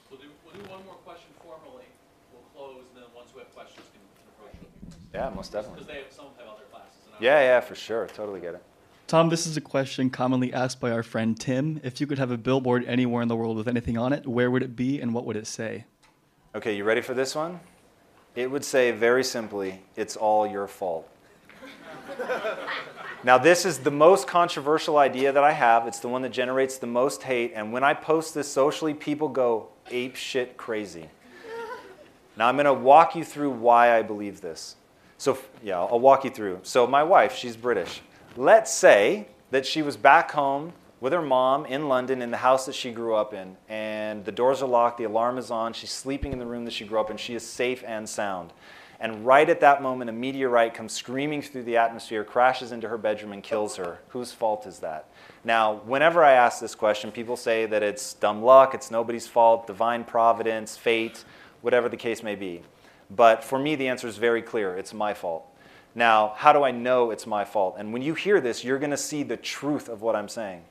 We'll 0.10 0.20
do, 0.20 0.28
we'll 0.44 0.56
do 0.56 0.70
one 0.70 0.84
more 0.84 0.96
question 1.06 1.30
formally. 1.44 1.86
We'll 2.34 2.42
close, 2.56 2.86
and 2.96 3.04
then 3.04 3.10
once 3.16 3.30
we 3.36 3.42
have 3.42 3.54
questions, 3.54 3.86
can, 3.94 4.02
can 4.18 4.26
approach 4.34 4.56
you. 4.60 4.68
Yeah, 5.18 5.30
most 5.30 5.52
definitely. 5.52 5.80
Because 5.80 5.88
they 5.88 6.04
have, 6.04 6.12
some 6.12 6.26
have 6.38 6.48
other 6.48 6.64
classes. 6.72 6.96
Yeah, 7.20 7.42
yeah, 7.42 7.60
for 7.60 7.74
sure. 7.74 8.06
Totally 8.14 8.40
get 8.40 8.54
it. 8.54 8.64
Tom, 9.08 9.30
this 9.30 9.48
is 9.48 9.58
a 9.58 9.62
question 9.62 10.12
commonly 10.12 10.54
asked 10.54 10.80
by 10.80 10.92
our 10.92 11.02
friend 11.02 11.40
Tim. 11.40 11.82
If 11.84 12.00
you 12.00 12.06
could 12.06 12.20
have 12.20 12.30
a 12.30 12.38
billboard 12.38 12.86
anywhere 12.86 13.24
in 13.24 13.28
the 13.28 13.36
world 13.36 13.58
with 13.58 13.68
anything 13.68 13.98
on 13.98 14.14
it, 14.14 14.28
where 14.28 14.52
would 14.52 14.62
it 14.62 14.76
be 14.76 15.02
and 15.02 15.16
what 15.16 15.26
would 15.26 15.36
it 15.36 15.48
say? 15.48 15.86
Okay, 16.54 16.76
you 16.76 16.84
ready 16.84 17.02
for 17.02 17.16
this 17.16 17.34
one? 17.34 17.60
It 18.36 18.52
would 18.52 18.64
say 18.64 18.92
very 18.92 19.24
simply, 19.24 19.82
it's 19.96 20.16
all 20.16 20.46
your 20.46 20.68
fault. 20.68 21.10
now, 23.24 23.40
this 23.40 23.66
is 23.66 23.80
the 23.80 23.90
most 23.90 24.28
controversial 24.28 25.00
idea 25.00 25.32
that 25.32 25.44
I 25.44 25.54
have. 25.54 25.88
It's 25.88 26.00
the 26.00 26.10
one 26.10 26.22
that 26.22 26.32
generates 26.32 26.78
the 26.78 26.86
most 26.86 27.24
hate. 27.24 27.54
And 27.56 27.74
when 27.74 27.84
I 27.84 27.96
post 27.96 28.36
this 28.36 28.48
socially, 28.48 28.94
people 28.94 29.30
go 29.30 29.70
ape 29.90 30.16
shit 30.16 30.58
crazy. 30.58 31.10
Now, 32.38 32.48
I'm 32.50 32.56
going 32.56 32.66
to 32.66 32.74
walk 32.74 33.16
you 33.16 33.24
through 33.24 33.50
why 33.50 33.98
I 33.98 34.04
believe 34.04 34.42
this. 34.42 34.76
So, 35.18 35.38
yeah, 35.64 35.80
I'll 35.80 36.00
walk 36.00 36.24
you 36.24 36.30
through. 36.30 36.60
So, 36.64 36.86
my 36.86 37.04
wife, 37.04 37.36
she's 37.36 37.58
British. 37.58 38.02
Let's 38.36 38.72
say 38.72 39.28
that 39.52 39.66
she 39.66 39.82
was 39.82 39.98
back 39.98 40.32
home 40.32 40.74
with 41.00 41.14
her 41.14 41.22
mom 41.22 41.66
in 41.66 41.88
London 41.88 42.22
in 42.22 42.32
the 42.32 42.38
house 42.38 42.66
that 42.66 42.76
she 42.76 42.92
grew 42.92 43.16
up 43.16 43.34
in, 43.34 43.56
and 43.70 44.26
the 44.26 44.32
doors 44.32 44.62
are 44.62 44.68
locked, 44.68 44.98
the 44.98 45.04
alarm 45.04 45.38
is 45.38 45.52
on, 45.52 45.74
she's 45.74 45.92
sleeping 45.92 46.34
in 46.34 46.40
the 46.40 46.46
room 46.46 46.66
that 46.66 46.74
she 46.74 46.86
grew 46.86 47.00
up 47.00 47.12
in, 47.12 47.18
she 47.18 47.36
is 47.36 47.46
safe 47.46 47.84
and 47.86 48.08
sound. 48.08 48.52
And 49.00 49.24
right 49.26 49.48
at 49.48 49.60
that 49.60 49.84
moment, 49.84 50.10
a 50.10 50.14
meteorite 50.14 50.74
comes 50.74 50.92
screaming 50.92 51.44
through 51.44 51.64
the 51.64 51.78
atmosphere, 51.78 52.24
crashes 52.24 52.72
into 52.72 52.88
her 52.88 52.98
bedroom, 52.98 53.32
and 53.32 53.44
kills 53.44 53.76
her. 53.76 54.00
Whose 54.10 54.32
fault 54.32 54.66
is 54.66 54.80
that? 54.80 55.08
Now, 55.44 55.76
whenever 55.86 56.24
I 56.24 56.32
ask 56.32 56.60
this 56.60 56.74
question, 56.74 57.12
people 57.12 57.38
say 57.38 57.68
that 57.68 57.84
it's 57.84 58.14
dumb 58.16 58.42
luck, 58.42 58.74
it's 58.74 58.90
nobody's 58.90 59.28
fault, 59.28 59.68
divine 59.68 60.04
providence, 60.04 60.78
fate, 60.78 61.24
whatever 61.62 61.90
the 61.90 61.98
case 61.98 62.24
may 62.24 62.36
be. 62.36 62.64
But 63.10 63.44
for 63.44 63.58
me, 63.58 63.76
the 63.76 63.88
answer 63.88 64.08
is 64.08 64.18
very 64.18 64.42
clear 64.42 64.76
it's 64.76 64.94
my 64.94 65.14
fault. 65.14 65.46
Now, 65.96 66.34
how 66.36 66.54
do 66.54 66.64
I 66.64 66.72
know 66.72 67.12
it's 67.12 67.26
my 67.26 67.44
fault? 67.44 67.76
And 67.78 67.92
when 67.92 68.02
you 68.02 68.14
hear 68.14 68.40
this, 68.40 68.64
you're 68.64 68.80
going 68.80 68.92
to 68.92 68.98
see 68.98 69.24
the 69.24 69.38
truth 69.38 69.90
of 69.90 70.02
what 70.02 70.16
I'm 70.16 70.30
saying. 70.30 70.64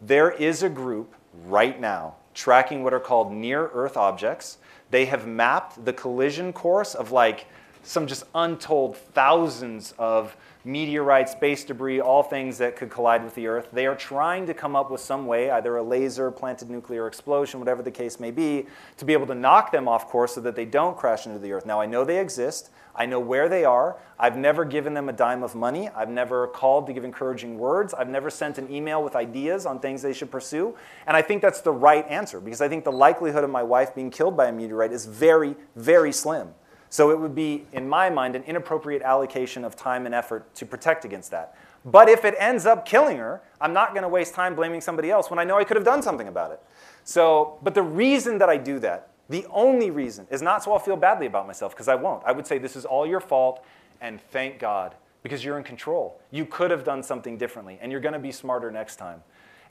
There 0.00 0.30
is 0.30 0.62
a 0.62 0.68
group 0.68 1.14
right 1.46 1.80
now 1.80 2.16
tracking 2.34 2.82
what 2.82 2.94
are 2.94 3.00
called 3.00 3.32
near 3.32 3.70
Earth 3.72 3.96
objects. 3.96 4.58
They 4.90 5.04
have 5.04 5.26
mapped 5.26 5.84
the 5.84 5.92
collision 5.92 6.52
course 6.52 6.94
of 6.94 7.12
like 7.12 7.46
some 7.82 8.06
just 8.06 8.24
untold 8.34 8.96
thousands 8.96 9.94
of 9.98 10.36
meteorites, 10.64 11.32
space 11.32 11.64
debris, 11.64 12.00
all 12.00 12.22
things 12.22 12.58
that 12.58 12.76
could 12.76 12.88
collide 12.88 13.24
with 13.24 13.34
the 13.34 13.46
Earth. 13.48 13.68
They 13.72 13.86
are 13.86 13.96
trying 13.96 14.46
to 14.46 14.54
come 14.54 14.76
up 14.76 14.90
with 14.90 15.00
some 15.00 15.26
way, 15.26 15.50
either 15.50 15.76
a 15.76 15.82
laser, 15.82 16.30
planted 16.30 16.70
nuclear 16.70 17.08
explosion, 17.08 17.58
whatever 17.58 17.82
the 17.82 17.90
case 17.90 18.20
may 18.20 18.30
be, 18.30 18.66
to 18.98 19.04
be 19.04 19.12
able 19.12 19.26
to 19.26 19.34
knock 19.34 19.72
them 19.72 19.88
off 19.88 20.08
course 20.08 20.34
so 20.34 20.40
that 20.42 20.54
they 20.54 20.64
don't 20.64 20.96
crash 20.96 21.26
into 21.26 21.38
the 21.38 21.52
Earth. 21.52 21.66
Now, 21.66 21.80
I 21.80 21.86
know 21.86 22.04
they 22.04 22.20
exist. 22.20 22.70
I 22.94 23.06
know 23.06 23.18
where 23.18 23.48
they 23.48 23.64
are. 23.64 23.96
I've 24.18 24.36
never 24.36 24.64
given 24.64 24.94
them 24.94 25.08
a 25.08 25.12
dime 25.12 25.42
of 25.42 25.54
money. 25.54 25.88
I've 25.88 26.10
never 26.10 26.46
called 26.46 26.86
to 26.86 26.92
give 26.92 27.04
encouraging 27.04 27.58
words. 27.58 27.94
I've 27.94 28.08
never 28.08 28.30
sent 28.30 28.58
an 28.58 28.70
email 28.70 29.02
with 29.02 29.16
ideas 29.16 29.66
on 29.66 29.80
things 29.80 30.02
they 30.02 30.12
should 30.12 30.30
pursue. 30.30 30.76
And 31.06 31.16
I 31.16 31.22
think 31.22 31.42
that's 31.42 31.62
the 31.62 31.72
right 31.72 32.06
answer 32.08 32.38
because 32.38 32.60
I 32.60 32.68
think 32.68 32.84
the 32.84 32.92
likelihood 32.92 33.44
of 33.44 33.50
my 33.50 33.62
wife 33.62 33.94
being 33.94 34.10
killed 34.10 34.36
by 34.36 34.46
a 34.46 34.52
meteorite 34.52 34.92
is 34.92 35.06
very, 35.06 35.56
very 35.74 36.12
slim. 36.12 36.54
So 36.92 37.10
it 37.10 37.18
would 37.18 37.34
be, 37.34 37.64
in 37.72 37.88
my 37.88 38.10
mind, 38.10 38.36
an 38.36 38.42
inappropriate 38.42 39.00
allocation 39.00 39.64
of 39.64 39.74
time 39.74 40.04
and 40.04 40.14
effort 40.14 40.54
to 40.56 40.66
protect 40.66 41.06
against 41.06 41.30
that. 41.30 41.56
But 41.86 42.10
if 42.10 42.22
it 42.26 42.34
ends 42.38 42.66
up 42.66 42.84
killing 42.84 43.16
her, 43.16 43.40
I'm 43.62 43.72
not 43.72 43.94
going 43.94 44.02
to 44.02 44.10
waste 44.10 44.34
time 44.34 44.54
blaming 44.54 44.82
somebody 44.82 45.10
else 45.10 45.30
when 45.30 45.38
I 45.38 45.44
know 45.44 45.56
I 45.56 45.64
could 45.64 45.78
have 45.78 45.86
done 45.86 46.02
something 46.02 46.28
about 46.28 46.52
it. 46.52 46.60
So, 47.04 47.58
but 47.62 47.74
the 47.74 47.82
reason 47.82 48.36
that 48.36 48.50
I 48.50 48.58
do 48.58 48.78
that, 48.80 49.08
the 49.30 49.46
only 49.50 49.90
reason, 49.90 50.26
is 50.30 50.42
not 50.42 50.62
so 50.62 50.74
I'll 50.74 50.78
feel 50.78 50.98
badly 50.98 51.24
about 51.24 51.46
myself, 51.46 51.72
because 51.72 51.88
I 51.88 51.94
won't. 51.94 52.22
I 52.26 52.32
would 52.32 52.46
say 52.46 52.58
this 52.58 52.76
is 52.76 52.84
all 52.84 53.06
your 53.06 53.20
fault, 53.20 53.64
and 54.02 54.20
thank 54.20 54.58
God, 54.58 54.94
because 55.22 55.42
you're 55.42 55.56
in 55.56 55.64
control. 55.64 56.20
You 56.30 56.44
could 56.44 56.70
have 56.70 56.84
done 56.84 57.02
something 57.02 57.38
differently, 57.38 57.78
and 57.80 57.90
you're 57.90 58.02
going 58.02 58.12
to 58.12 58.18
be 58.18 58.32
smarter 58.32 58.70
next 58.70 58.96
time. 58.96 59.22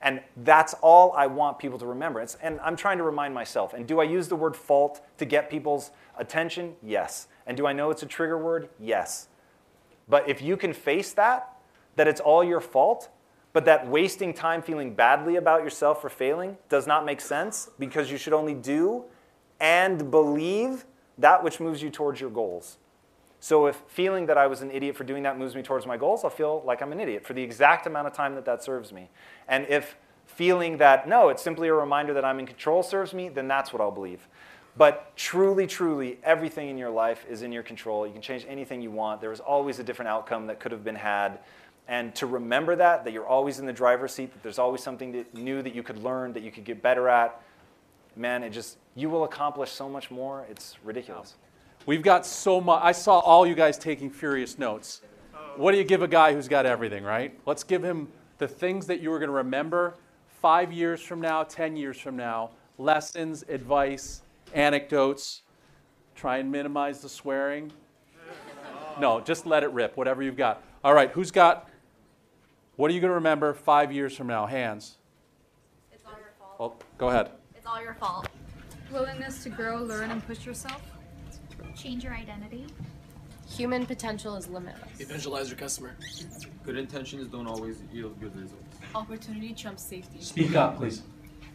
And 0.01 0.21
that's 0.37 0.73
all 0.81 1.13
I 1.15 1.27
want 1.27 1.59
people 1.59 1.77
to 1.77 1.85
remember. 1.85 2.19
It's, 2.19 2.35
and 2.41 2.59
I'm 2.61 2.75
trying 2.75 2.97
to 2.97 3.03
remind 3.03 3.35
myself. 3.35 3.75
And 3.75 3.85
do 3.85 3.99
I 3.99 4.05
use 4.05 4.27
the 4.27 4.35
word 4.35 4.55
fault 4.55 5.05
to 5.19 5.25
get 5.25 5.51
people's 5.51 5.91
attention? 6.21 6.75
Yes. 6.81 7.27
And 7.45 7.57
do 7.57 7.65
I 7.65 7.73
know 7.73 7.89
it's 7.89 8.03
a 8.03 8.05
trigger 8.05 8.37
word? 8.37 8.69
Yes. 8.79 9.27
But 10.07 10.29
if 10.29 10.41
you 10.41 10.55
can 10.55 10.71
face 10.71 11.11
that, 11.13 11.57
that 11.97 12.07
it's 12.07 12.21
all 12.21 12.43
your 12.43 12.61
fault, 12.61 13.09
but 13.51 13.65
that 13.65 13.87
wasting 13.87 14.33
time 14.33 14.61
feeling 14.61 14.93
badly 14.93 15.35
about 15.35 15.63
yourself 15.63 16.01
for 16.01 16.09
failing 16.09 16.57
does 16.69 16.87
not 16.87 17.05
make 17.05 17.19
sense 17.19 17.69
because 17.77 18.09
you 18.09 18.17
should 18.17 18.33
only 18.33 18.53
do 18.53 19.03
and 19.59 20.09
believe 20.09 20.85
that 21.17 21.43
which 21.43 21.59
moves 21.59 21.81
you 21.81 21.89
towards 21.89 22.21
your 22.21 22.29
goals. 22.29 22.77
So 23.39 23.65
if 23.65 23.81
feeling 23.87 24.27
that 24.27 24.37
I 24.37 24.47
was 24.47 24.61
an 24.61 24.71
idiot 24.71 24.95
for 24.95 25.03
doing 25.03 25.23
that 25.23 25.37
moves 25.37 25.55
me 25.55 25.63
towards 25.63 25.85
my 25.85 25.97
goals, 25.97 26.23
I'll 26.23 26.29
feel 26.29 26.61
like 26.65 26.81
I'm 26.81 26.91
an 26.91 26.99
idiot 26.99 27.25
for 27.25 27.33
the 27.33 27.41
exact 27.41 27.87
amount 27.87 28.07
of 28.07 28.13
time 28.13 28.35
that 28.35 28.45
that 28.45 28.63
serves 28.63 28.93
me. 28.93 29.09
And 29.47 29.65
if 29.67 29.97
feeling 30.27 30.77
that, 30.77 31.07
no, 31.07 31.29
it's 31.29 31.41
simply 31.41 31.67
a 31.67 31.73
reminder 31.73 32.13
that 32.13 32.23
I'm 32.23 32.39
in 32.39 32.45
control 32.45 32.83
serves 32.83 33.13
me, 33.13 33.29
then 33.29 33.47
that's 33.47 33.73
what 33.73 33.81
I'll 33.81 33.91
believe. 33.91 34.27
But 34.77 35.15
truly, 35.17 35.67
truly, 35.67 36.17
everything 36.23 36.69
in 36.69 36.77
your 36.77 36.89
life 36.89 37.25
is 37.29 37.41
in 37.41 37.51
your 37.51 37.63
control. 37.63 38.07
You 38.07 38.13
can 38.13 38.21
change 38.21 38.45
anything 38.47 38.81
you 38.81 38.91
want. 38.91 39.19
There 39.19 39.31
is 39.31 39.39
always 39.39 39.79
a 39.79 39.83
different 39.83 40.09
outcome 40.09 40.47
that 40.47 40.59
could 40.59 40.71
have 40.71 40.83
been 40.83 40.95
had. 40.95 41.39
And 41.87 42.15
to 42.15 42.25
remember 42.25 42.75
that, 42.77 43.03
that 43.03 43.11
you're 43.11 43.27
always 43.27 43.59
in 43.59 43.65
the 43.65 43.73
driver's 43.73 44.13
seat, 44.13 44.31
that 44.31 44.43
there's 44.43 44.59
always 44.59 44.81
something 44.81 45.11
that 45.11 45.33
new 45.33 45.61
that 45.61 45.75
you 45.75 45.83
could 45.83 45.97
learn, 45.97 46.31
that 46.33 46.43
you 46.43 46.51
could 46.51 46.63
get 46.63 46.81
better 46.81 47.09
at, 47.09 47.41
man, 48.15 48.43
it 48.43 48.51
just, 48.51 48.77
you 48.95 49.09
will 49.09 49.23
accomplish 49.23 49.71
so 49.71 49.89
much 49.89 50.09
more. 50.09 50.45
It's 50.49 50.77
ridiculous. 50.83 51.35
We've 51.85 52.03
got 52.03 52.25
so 52.25 52.61
much. 52.61 52.81
I 52.83 52.91
saw 52.91 53.19
all 53.19 53.45
you 53.45 53.55
guys 53.55 53.77
taking 53.77 54.09
furious 54.09 54.57
notes. 54.57 55.01
What 55.57 55.71
do 55.71 55.77
you 55.77 55.83
give 55.83 56.01
a 56.01 56.07
guy 56.07 56.33
who's 56.33 56.47
got 56.47 56.65
everything, 56.65 57.03
right? 57.03 57.37
Let's 57.45 57.63
give 57.63 57.83
him 57.83 58.07
the 58.37 58.47
things 58.47 58.87
that 58.87 59.01
you 59.01 59.11
are 59.11 59.19
going 59.19 59.29
to 59.29 59.35
remember 59.35 59.95
five 60.41 60.71
years 60.71 61.01
from 61.01 61.19
now, 61.19 61.43
10 61.43 61.75
years 61.75 61.99
from 61.99 62.15
now 62.15 62.51
lessons, 62.77 63.43
advice, 63.47 64.21
anecdotes. 64.53 65.41
Try 66.15 66.37
and 66.37 66.51
minimize 66.51 67.01
the 67.01 67.09
swearing. 67.09 67.71
No, 68.99 69.21
just 69.21 69.45
let 69.45 69.63
it 69.63 69.71
rip, 69.71 69.97
whatever 69.97 70.21
you've 70.21 70.37
got. 70.37 70.63
All 70.83 70.93
right, 70.93 71.09
who's 71.11 71.31
got, 71.31 71.69
what 72.75 72.91
are 72.91 72.93
you 72.93 72.99
going 72.99 73.09
to 73.09 73.15
remember 73.15 73.53
five 73.53 73.91
years 73.91 74.15
from 74.15 74.27
now? 74.27 74.45
Hands. 74.45 74.97
It's 75.91 76.03
all 76.05 76.13
your 76.13 76.31
fault. 76.37 76.55
Well, 76.59 76.75
go 76.97 77.09
ahead. 77.09 77.31
It's 77.55 77.65
all 77.65 77.81
your 77.81 77.93
fault. 77.95 78.27
Willingness 78.91 79.43
to 79.43 79.49
grow, 79.49 79.77
learn, 79.77 80.11
and 80.11 80.25
push 80.27 80.45
yourself. 80.45 80.81
Change 81.75 82.03
your 82.03 82.13
identity. 82.13 82.67
Human 83.49 83.85
potential 83.85 84.35
is 84.35 84.47
limitless. 84.47 84.99
Evangelize 84.99 85.49
your 85.49 85.57
customer. 85.57 85.95
Good 86.63 86.77
intentions 86.77 87.27
don't 87.27 87.47
always 87.47 87.81
yield 87.91 88.19
good 88.19 88.35
results. 88.35 88.77
Opportunity 88.93 89.53
trumps 89.53 89.83
safety. 89.83 90.21
Speak 90.21 90.55
up, 90.55 90.77
please. 90.77 91.01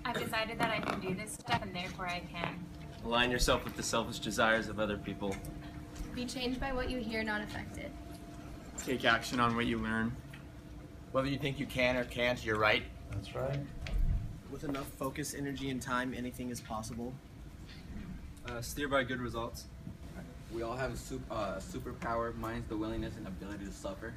I've 0.04 0.18
decided 0.18 0.58
that 0.58 0.70
I 0.70 0.80
can 0.80 1.00
do 1.00 1.14
this 1.14 1.32
stuff 1.32 1.62
and 1.62 1.74
therefore 1.74 2.06
I 2.08 2.20
can. 2.32 2.64
Align 3.06 3.30
yourself 3.30 3.62
with 3.62 3.76
the 3.76 3.84
selfish 3.84 4.18
desires 4.18 4.68
of 4.68 4.80
other 4.80 4.96
people. 4.96 5.36
Be 6.12 6.24
changed 6.24 6.58
by 6.58 6.72
what 6.72 6.90
you 6.90 6.98
hear, 6.98 7.22
not 7.22 7.40
affected. 7.40 7.92
Take 8.84 9.04
action 9.04 9.38
on 9.38 9.54
what 9.54 9.66
you 9.66 9.78
learn. 9.78 10.10
Whether 11.12 11.28
you 11.28 11.38
think 11.38 11.60
you 11.60 11.66
can 11.66 11.96
or 11.96 12.02
can't, 12.02 12.44
you're 12.44 12.58
right. 12.58 12.82
That's 13.12 13.32
right. 13.32 13.60
With 14.50 14.64
enough 14.64 14.88
focus, 14.98 15.34
energy, 15.34 15.70
and 15.70 15.80
time, 15.80 16.14
anything 16.16 16.50
is 16.50 16.60
possible. 16.60 17.14
Uh, 18.44 18.60
steer 18.60 18.88
by 18.88 19.04
good 19.04 19.20
results. 19.20 19.66
We 20.52 20.62
all 20.62 20.74
have 20.74 20.92
a 20.92 20.96
super, 20.96 21.32
uh, 21.32 21.60
superpower. 21.60 22.34
Mine's 22.34 22.66
the 22.68 22.76
willingness 22.76 23.16
and 23.16 23.28
ability 23.28 23.66
to 23.66 23.72
suffer. 23.72 24.14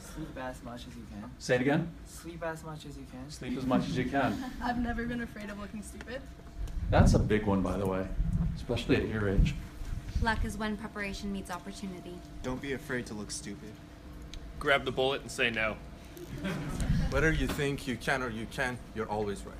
Sleep 0.00 0.36
as 0.40 0.60
much 0.64 0.88
as 0.88 0.96
you 0.96 1.06
can. 1.12 1.30
Say 1.38 1.54
it 1.54 1.60
again. 1.60 1.88
Sleep 2.06 2.42
as 2.42 2.64
much 2.64 2.84
as 2.84 2.96
you 2.96 3.06
can. 3.12 3.30
Sleep 3.30 3.56
as 3.56 3.64
much 3.64 3.82
as 3.88 3.96
you 3.96 4.06
can. 4.06 4.44
I've 4.62 4.78
never 4.78 5.06
been 5.06 5.20
afraid 5.20 5.50
of 5.50 5.60
looking 5.60 5.82
stupid. 5.82 6.20
That's 6.92 7.14
a 7.14 7.18
big 7.18 7.46
one, 7.46 7.62
by 7.62 7.78
the 7.78 7.86
way, 7.86 8.06
especially 8.54 8.96
at 8.96 9.08
your 9.08 9.26
age. 9.26 9.54
Luck 10.20 10.44
is 10.44 10.58
when 10.58 10.76
preparation 10.76 11.32
meets 11.32 11.50
opportunity. 11.50 12.18
Don't 12.42 12.60
be 12.60 12.74
afraid 12.74 13.06
to 13.06 13.14
look 13.14 13.30
stupid. 13.30 13.72
Grab 14.58 14.84
the 14.84 14.92
bullet 14.92 15.22
and 15.22 15.30
say 15.30 15.48
no. 15.48 15.76
Whether 17.08 17.32
you 17.32 17.46
think 17.46 17.86
you 17.88 17.96
can 17.96 18.22
or 18.22 18.28
you 18.28 18.46
can't, 18.50 18.76
you're 18.94 19.08
always 19.08 19.46
right. 19.46 19.54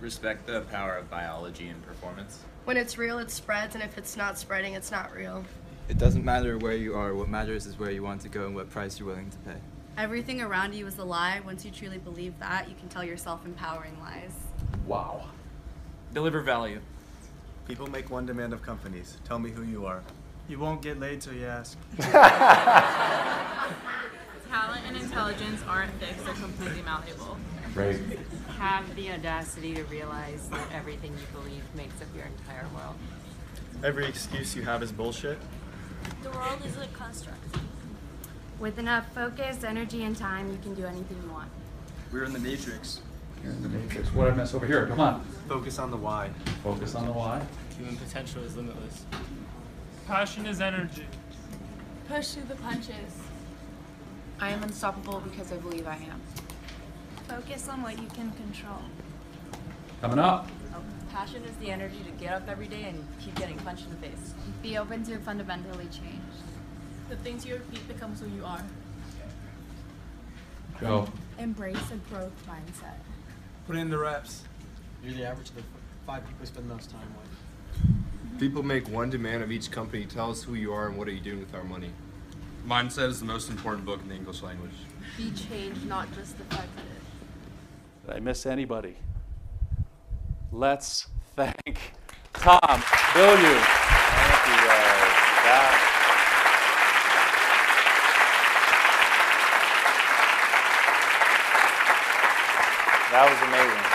Respect 0.00 0.48
the 0.48 0.62
power 0.62 0.96
of 0.96 1.08
biology 1.08 1.68
and 1.68 1.80
performance. 1.86 2.40
When 2.64 2.76
it's 2.76 2.98
real, 2.98 3.20
it 3.20 3.30
spreads, 3.30 3.76
and 3.76 3.84
if 3.84 3.96
it's 3.96 4.16
not 4.16 4.36
spreading, 4.36 4.74
it's 4.74 4.90
not 4.90 5.14
real. 5.14 5.44
It 5.88 5.98
doesn't 5.98 6.24
matter 6.24 6.58
where 6.58 6.74
you 6.74 6.96
are. 6.96 7.14
What 7.14 7.28
matters 7.28 7.66
is 7.66 7.78
where 7.78 7.92
you 7.92 8.02
want 8.02 8.20
to 8.22 8.28
go 8.28 8.46
and 8.46 8.54
what 8.56 8.68
price 8.68 8.98
you're 8.98 9.06
willing 9.06 9.30
to 9.30 9.38
pay. 9.38 9.58
Everything 9.96 10.42
around 10.42 10.74
you 10.74 10.88
is 10.88 10.98
a 10.98 11.04
lie. 11.04 11.40
Once 11.46 11.64
you 11.64 11.70
truly 11.70 11.98
believe 11.98 12.36
that, 12.40 12.68
you 12.68 12.74
can 12.74 12.88
tell 12.88 13.04
yourself 13.04 13.46
empowering 13.46 13.96
lies. 14.00 14.32
Wow. 14.88 15.28
Deliver 16.14 16.40
value. 16.42 16.80
People 17.66 17.88
make 17.88 18.08
one 18.08 18.24
demand 18.24 18.52
of 18.52 18.62
companies. 18.62 19.18
Tell 19.24 19.40
me 19.40 19.50
who 19.50 19.64
you 19.64 19.84
are. 19.84 20.00
You 20.48 20.60
won't 20.60 20.80
get 20.80 21.00
laid 21.00 21.20
till 21.20 21.32
you 21.32 21.44
ask. 21.44 21.76
Talent 21.98 22.22
and 24.86 24.96
intelligence 24.96 25.60
aren't 25.66 25.92
fixed, 25.94 26.24
they're 26.24 26.34
completely 26.34 26.82
malleable. 26.82 27.36
Right. 27.74 27.98
Have 28.58 28.94
the 28.94 29.10
audacity 29.10 29.74
to 29.74 29.82
realize 29.84 30.48
that 30.50 30.70
everything 30.72 31.12
you 31.14 31.26
believe 31.40 31.64
makes 31.74 32.00
up 32.00 32.06
your 32.14 32.26
entire 32.26 32.68
world. 32.72 32.94
Every 33.82 34.06
excuse 34.06 34.54
you 34.54 34.62
have 34.62 34.84
is 34.84 34.92
bullshit. 34.92 35.38
The 36.22 36.30
world 36.30 36.60
is 36.64 36.76
a 36.76 36.86
construct. 36.88 37.56
With 38.60 38.78
enough 38.78 39.12
focus, 39.12 39.64
energy, 39.64 40.04
and 40.04 40.16
time, 40.16 40.52
you 40.52 40.58
can 40.58 40.74
do 40.74 40.84
anything 40.84 41.20
you 41.24 41.32
want. 41.32 41.50
We're 42.12 42.22
in 42.22 42.32
the 42.32 42.38
matrix. 42.38 43.00
You're 43.44 43.52
in 43.52 43.62
the 43.62 43.68
matrix. 43.68 44.12
What 44.14 44.28
I 44.28 44.34
miss 44.34 44.54
over 44.54 44.66
here? 44.66 44.86
Come 44.86 45.00
on. 45.00 45.22
Focus 45.48 45.78
on 45.78 45.90
the 45.90 45.98
why. 45.98 46.30
Focus 46.62 46.94
on 46.94 47.04
the 47.04 47.12
why. 47.12 47.44
Human 47.76 47.96
potential 47.96 48.42
is 48.42 48.56
limitless. 48.56 49.04
Passion 50.06 50.46
is 50.46 50.62
energy. 50.62 51.04
Push 52.08 52.28
through 52.28 52.44
the 52.44 52.54
punches. 52.56 53.18
I 54.40 54.48
am 54.48 54.62
unstoppable 54.62 55.20
because 55.20 55.52
I 55.52 55.56
believe 55.56 55.86
I 55.86 55.96
am. 55.96 56.20
Focus 57.28 57.68
on 57.68 57.82
what 57.82 58.00
you 58.00 58.08
can 58.08 58.32
control. 58.32 58.80
Coming 60.00 60.18
up. 60.18 60.48
Oh. 60.74 60.80
Passion 61.12 61.44
is 61.44 61.54
the 61.56 61.70
energy 61.70 61.98
to 62.04 62.10
get 62.12 62.32
up 62.32 62.48
every 62.48 62.66
day 62.66 62.84
and 62.84 63.06
keep 63.20 63.34
getting 63.34 63.58
punched 63.58 63.84
in 63.84 63.90
the 63.90 64.08
face. 64.08 64.34
Be 64.62 64.78
open 64.78 65.04
to 65.04 65.18
fundamentally 65.18 65.86
change. 65.86 66.20
The 67.10 67.16
things 67.16 67.44
you 67.44 67.54
repeat 67.54 67.86
becomes 67.88 68.20
who 68.20 68.28
you 68.28 68.44
are. 68.44 68.64
Go. 70.80 71.06
Embrace 71.38 71.76
a 71.92 71.96
growth 72.12 72.32
mindset. 72.48 72.98
Put 73.66 73.76
in 73.76 73.88
the 73.88 73.98
reps. 73.98 74.42
You're 75.02 75.14
the 75.14 75.24
average 75.26 75.48
of 75.48 75.56
the 75.56 75.62
five 76.06 76.22
people 76.26 76.40
you 76.40 76.46
spend 76.46 76.68
the 76.68 76.74
most 76.74 76.90
time 76.90 77.00
with. 77.18 78.38
People 78.38 78.62
make 78.62 78.88
one 78.88 79.08
demand 79.10 79.42
of 79.42 79.50
each 79.50 79.70
company. 79.70 80.04
Tell 80.04 80.30
us 80.30 80.42
who 80.42 80.54
you 80.54 80.72
are 80.72 80.88
and 80.88 80.98
what 80.98 81.08
are 81.08 81.12
you 81.12 81.20
doing 81.20 81.40
with 81.40 81.54
our 81.54 81.64
money. 81.64 81.90
Mindset 82.66 83.08
is 83.08 83.20
the 83.20 83.26
most 83.26 83.48
important 83.48 83.86
book 83.86 84.00
in 84.02 84.08
the 84.08 84.14
English 84.14 84.42
language. 84.42 84.72
Be 85.16 85.30
changed, 85.30 85.86
not 85.86 86.12
just 86.14 86.34
affected. 86.40 86.84
Did 88.06 88.16
I 88.16 88.20
miss 88.20 88.44
anybody? 88.44 88.96
Let's 90.52 91.08
thank 91.36 91.94
Tom 92.32 92.58
Bilyeu. 92.60 93.60
Thank 94.14 94.46
you 94.46 94.56
guys. 94.60 95.14
That, 95.44 95.93
that 103.14 103.30
was 103.30 103.38
amazing. 103.46 103.78
Hey 103.78 103.94